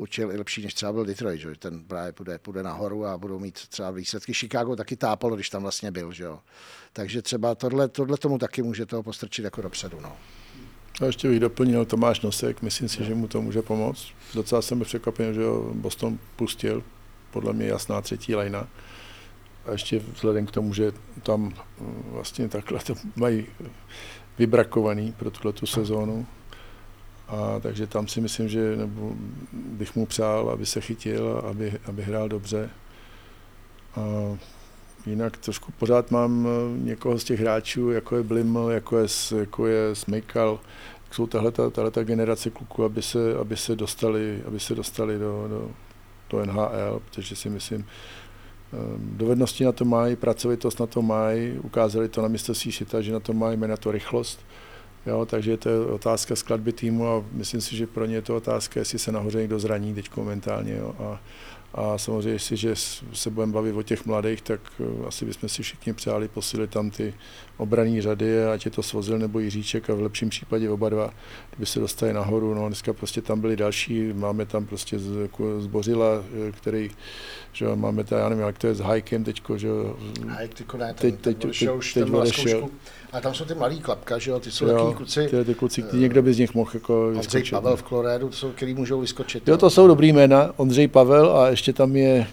určitě 0.01 0.27
lepší, 0.27 0.62
než 0.62 0.74
třeba 0.74 0.93
byl 0.93 1.05
Detroit, 1.05 1.40
že 1.40 1.55
ten 1.59 1.85
právě 1.85 2.12
půjde, 2.12 2.39
půjde 2.39 2.62
nahoru 2.62 3.06
a 3.06 3.18
budou 3.18 3.39
mít 3.39 3.68
třeba 3.68 3.90
výsledky. 3.90 4.35
Chicago 4.35 4.77
taky 4.77 4.97
tápalo, 4.97 5.35
když 5.35 5.51
tam 5.51 5.62
vlastně 5.62 5.90
byl, 5.90 6.12
že 6.12 6.24
jo. 6.24 6.39
Takže 6.93 7.22
třeba 7.22 7.55
tohle, 7.55 7.89
tohle 7.89 8.16
tomu 8.16 8.39
taky 8.39 8.62
může 8.62 8.86
toho 8.86 9.02
postrčit 9.02 9.44
jako 9.44 9.62
dopředu, 9.62 10.01
no. 10.01 10.16
A 11.01 11.05
ještě 11.05 11.28
bych 11.28 11.40
doplnil 11.40 11.85
Tomáš 11.85 12.20
Nosek, 12.20 12.62
myslím 12.62 12.89
si, 12.89 13.05
že 13.05 13.14
mu 13.14 13.28
to 13.28 13.43
může 13.43 13.62
pomoct. 13.62 14.06
Docela 14.35 14.62
jsem 14.62 14.81
překvapen, 14.81 15.35
že 15.35 15.40
Boston 15.72 16.18
pustil, 16.36 16.82
podle 17.31 17.52
mě 17.52 17.66
jasná 17.66 18.01
třetí 18.01 18.35
lajna. 18.35 18.68
A 19.66 19.72
ještě 19.72 19.98
vzhledem 19.98 20.47
k 20.47 20.51
tomu, 20.51 20.74
že 20.74 20.93
tam 21.22 21.43
mm, 21.43 21.55
vlastně 22.06 22.48
takhle 22.48 22.78
to 22.78 22.94
mají 23.16 23.47
vybrakovaný 24.40 25.12
pro 25.12 25.30
tuhle 25.30 25.52
tu 25.52 25.66
sezónu. 25.66 26.26
A 27.28 27.60
takže 27.60 27.86
tam 27.86 28.08
si 28.08 28.20
myslím, 28.20 28.48
že 28.48 28.76
nebo 28.76 29.12
bych 29.52 29.96
mu 29.96 30.06
přál, 30.06 30.50
aby 30.50 30.66
se 30.66 30.80
chytil, 30.80 31.42
aby, 31.50 31.72
aby 31.84 32.02
hrál 32.02 32.28
dobře. 32.28 32.70
A 33.96 34.00
jinak 35.06 35.36
trošku 35.36 35.72
pořád 35.78 36.10
mám 36.10 36.46
eh, 36.46 36.78
někoho 36.78 37.18
z 37.18 37.24
těch 37.24 37.40
hráčů, 37.40 37.90
jako 37.90 38.16
je 38.16 38.22
Bliml, 38.22 38.70
jako 38.70 38.98
je, 38.98 39.06
jako 39.38 39.66
je 39.66 39.94
Smykal, 39.94 40.60
jsou 41.10 41.26
tahle, 41.26 41.52
tahle 41.52 41.90
generace 42.04 42.50
kluků, 42.50 42.84
aby 42.84 43.02
se, 43.02 43.36
aby 43.40 43.56
se 43.56 43.76
dostali, 43.76 44.42
aby 44.46 44.60
se 44.60 44.74
dostali 44.74 45.18
do, 45.18 45.46
do, 45.48 45.70
do 46.30 46.46
NHL, 46.46 47.00
protože 47.04 47.36
si 47.36 47.50
myslím, 47.50 47.84
dovednosti 48.98 49.64
na 49.64 49.72
to 49.72 49.84
mají, 49.84 50.16
pracovitost 50.16 50.80
na 50.80 50.86
to 50.86 51.02
mají, 51.02 51.59
ukázali 51.59 52.09
to 52.09 52.22
na 52.22 52.28
mistrovství 52.28 52.72
světa, 52.72 53.01
že 53.01 53.12
na 53.12 53.20
to 53.20 53.32
mají, 53.32 53.56
na 53.56 53.76
to 53.76 53.90
rychlost. 53.90 54.40
Jo, 55.06 55.26
takže 55.26 55.56
to 55.56 55.68
je 55.68 55.78
otázka 55.78 56.36
skladby 56.36 56.72
týmu 56.72 57.09
a 57.09 57.24
myslím 57.32 57.60
si, 57.60 57.76
že 57.76 57.86
pro 57.86 58.06
ně 58.06 58.14
je 58.14 58.22
to 58.22 58.36
otázka, 58.36 58.80
jestli 58.80 58.98
se 58.98 59.12
nahoře 59.12 59.38
někdo 59.38 59.59
zraní 59.59 59.94
teď 59.94 60.16
momentálně. 60.16 60.76
Jo, 60.76 60.94
a, 60.98 61.20
a 61.74 61.98
samozřejmě, 61.98 62.30
jestliže 62.30 62.76
se 63.12 63.30
budeme 63.30 63.52
bavit 63.52 63.72
o 63.72 63.82
těch 63.82 64.06
mladých, 64.06 64.42
tak 64.42 64.60
eh, 64.80 65.06
asi 65.06 65.24
bychom 65.24 65.48
si 65.48 65.62
všichni 65.62 65.92
přáli 65.92 66.28
posílit 66.28 66.70
tam 66.70 66.90
ty 66.90 67.14
obraný 67.56 68.01
řady, 68.01 68.44
ať 68.44 68.64
je 68.64 68.70
to 68.70 68.82
Svozil 68.82 69.18
nebo 69.18 69.38
Jiříček 69.38 69.90
a 69.90 69.94
v 69.94 70.02
lepším 70.02 70.28
případě 70.28 70.70
oba 70.70 70.88
dva, 70.88 71.14
kdyby 71.51 71.66
se 71.66 71.80
dostali 71.80 72.12
nahoru. 72.12 72.55
No, 72.55 72.66
dneska 72.66 72.92
prostě 72.92 73.22
tam 73.22 73.40
byli 73.40 73.56
další, 73.56 74.12
máme 74.12 74.47
tam 74.47 74.66
prostě 74.66 74.98
zbořila, 75.59 76.24
eh, 76.48 76.52
který, 76.52 76.90
že 77.52 77.66
máme 77.74 78.05
tady, 78.05 78.22
já 78.22 78.28
nevím, 78.28 78.44
jak 78.44 78.59
to 78.59 78.66
je 78.66 78.74
s 78.74 78.80
Hajkem 78.80 79.24
teďko, 79.24 79.59
že 79.59 79.66
jo. 79.66 79.97
Hajek 80.28 80.55
teďko 80.55 80.76
ne, 80.76 80.94
ten, 80.94 81.12
teď, 81.12 81.20
teď, 81.20 81.36
teď, 81.36 81.59
teď, 81.59 81.70
už 81.70 81.94
teď 81.94 82.10
odešel. 82.10 82.68
A 83.12 83.20
tam 83.20 83.34
jsou 83.34 83.44
ty 83.44 83.54
malý 83.54 83.80
klapka, 83.80 84.18
že 84.18 84.30
jo, 84.30 84.40
ty 84.40 84.50
jsou 84.50 84.66
jo, 84.66 84.72
takový 84.72 84.94
kluci. 84.94 85.28
Ty, 85.28 85.44
ty 85.44 85.54
kluci, 85.54 85.82
ty 85.82 85.96
někdo 85.96 86.22
by 86.22 86.34
z 86.34 86.38
nich 86.38 86.54
mohl 86.54 86.70
jako 86.74 87.08
Ondřej 87.08 87.44
Pavel 87.50 87.76
v 87.76 87.82
Kolorédu, 87.82 88.28
to 88.28 88.36
jsou, 88.36 88.50
který 88.50 88.74
můžou 88.74 89.00
vyskočit. 89.00 89.48
Jo, 89.48 89.56
to 89.56 89.70
jsou 89.70 89.86
dobrý 89.86 90.12
jména, 90.12 90.50
Ondřej 90.56 90.88
Pavel 90.88 91.36
a 91.36 91.48
ještě 91.48 91.72
tam 91.72 91.96
je 91.96 92.26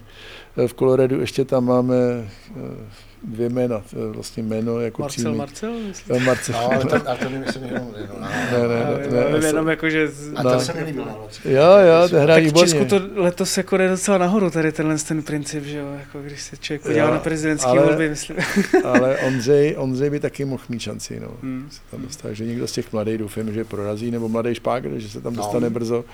v 0.67 0.73
Kolorédu, 0.73 1.19
ještě 1.19 1.45
tam 1.45 1.65
máme 1.65 1.95
eh, 1.95 3.06
dvě 3.23 3.49
jména, 3.49 3.81
vlastně 4.11 4.43
jméno 4.43 4.79
jako 4.79 5.01
Marcel, 5.01 5.23
přímý. 5.23 5.37
Marcel, 5.37 5.73
myslím. 5.87 6.19
No, 6.19 6.25
Marcel. 6.25 6.55
No, 6.55 6.71
ale 6.71 6.85
ten, 6.85 7.01
ale 7.07 7.17
ten 7.17 7.39
myslím 7.39 7.63
jenom, 7.63 7.93
jenom 8.01 8.21
ne, 8.21 8.51
ne, 8.51 8.67
ne, 8.67 9.31
ne, 9.31 9.39
ne, 9.39 9.47
jenom 9.47 9.67
jako, 9.67 9.89
že... 9.89 10.09
A 10.35 10.43
no. 10.43 10.49
ten 10.49 10.59
se 10.59 10.73
mi 10.73 10.83
líbil 10.83 11.05
na 11.05 11.15
Jo, 11.45 11.63
jo, 11.87 12.09
to 12.09 12.19
hraje 12.19 12.41
výborně. 12.41 12.73
Tak 12.73 12.81
v 12.81 12.89
Česku 12.89 13.11
to 13.13 13.21
letos 13.21 13.57
jako 13.57 13.77
jde 13.77 13.89
docela 13.89 14.17
nahoru, 14.17 14.49
tady 14.49 14.71
tenhle 14.71 14.97
ten 14.97 15.23
princip, 15.23 15.63
že 15.63 15.77
jo, 15.77 15.93
jako 15.99 16.21
když 16.21 16.41
se 16.41 16.57
člověk 16.57 16.81
podívá 16.81 17.11
na 17.11 17.19
prezidentské 17.19 17.79
volby, 17.79 18.09
myslím. 18.09 18.37
ale 18.83 19.17
Ondřej, 19.17 19.75
Ondřej 19.77 20.09
by 20.09 20.19
taky 20.19 20.45
mohl 20.45 20.63
mít 20.69 20.79
šanci, 20.79 21.19
no. 21.19 21.31
Hmm. 21.41 21.67
Se 21.71 21.79
tam 21.91 22.01
dostat, 22.01 22.33
že 22.33 22.45
někdo 22.45 22.67
z 22.67 22.71
těch 22.71 22.93
mladých 22.93 23.17
doufám, 23.17 23.53
že 23.53 23.63
prorazí, 23.63 24.11
nebo 24.11 24.29
mladý 24.29 24.55
špágr, 24.55 24.99
že 24.99 25.09
se 25.09 25.21
tam 25.21 25.33
no. 25.33 25.37
dostane 25.37 25.69
no. 25.69 25.73
brzo. 25.73 26.05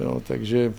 No, 0.00 0.22
takže 0.26 0.72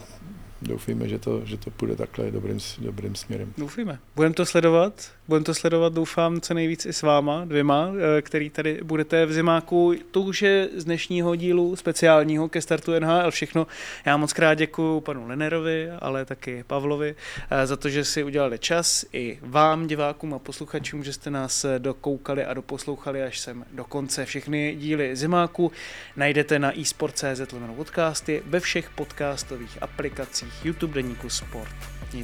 doufíme, 0.62 1.08
že 1.08 1.20
to, 1.20 1.42
že 1.46 1.58
to 1.58 1.70
půjde 1.70 1.96
takhle 1.96 2.32
dobrým, 2.32 2.58
dobrým 2.80 3.16
směrem. 3.16 3.54
Doufíme. 3.58 4.00
Budeme 4.16 4.36
to 4.36 4.46
sledovat. 4.46 4.94
Budeme 5.32 5.46
to 5.46 5.54
sledovat, 5.54 5.94
doufám, 5.94 6.42
co 6.42 6.54
nejvíc 6.54 6.86
i 6.86 6.94
s 6.94 7.02
váma, 7.02 7.46
dvěma, 7.46 7.92
eh, 8.18 8.22
který 8.22 8.50
tady 8.50 8.80
budete 8.84 9.26
v 9.26 9.34
zimáku. 9.34 9.94
To 10.12 10.22
už 10.22 10.42
je 10.42 10.70
z 10.76 10.86
dnešního 10.86 11.36
dílu 11.36 11.76
speciálního 11.76 12.50
ke 12.50 12.62
startu 12.62 12.92
NHL 13.00 13.32
všechno. 13.32 13.68
Já 14.06 14.18
moc 14.18 14.34
krát 14.34 14.54
děkuji 14.54 15.02
panu 15.02 15.28
Lenerovi, 15.28 15.90
ale 15.92 16.26
taky 16.26 16.64
Pavlovi 16.68 17.16
eh, 17.52 17.68
za 17.68 17.78
to, 17.78 17.90
že 17.90 18.06
si 18.06 18.24
udělali 18.24 18.60
čas. 18.60 19.06
I 19.14 19.40
vám, 19.42 19.88
divákům 19.88 20.34
a 20.34 20.40
posluchačům, 20.40 21.04
že 21.04 21.14
jste 21.14 21.30
nás 21.30 21.66
eh, 21.66 21.80
dokoukali 21.80 22.46
a 22.46 22.54
doposlouchali 22.54 23.24
až 23.24 23.40
sem 23.40 23.66
do 23.74 23.84
konce. 23.84 24.26
Všechny 24.26 24.76
díly 24.76 25.16
zimáku 25.16 25.72
najdete 26.16 26.60
na 26.60 26.80
eSport.cz 26.80 27.54
podcasty 27.76 28.44
ve 28.46 28.60
všech 28.60 28.90
podcastových 28.90 29.84
aplikacích 29.84 30.66
YouTube 30.66 30.94
Deníku 30.94 31.30
Sport. 31.30 31.76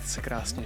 Se 0.05 0.21
krásně. 0.21 0.65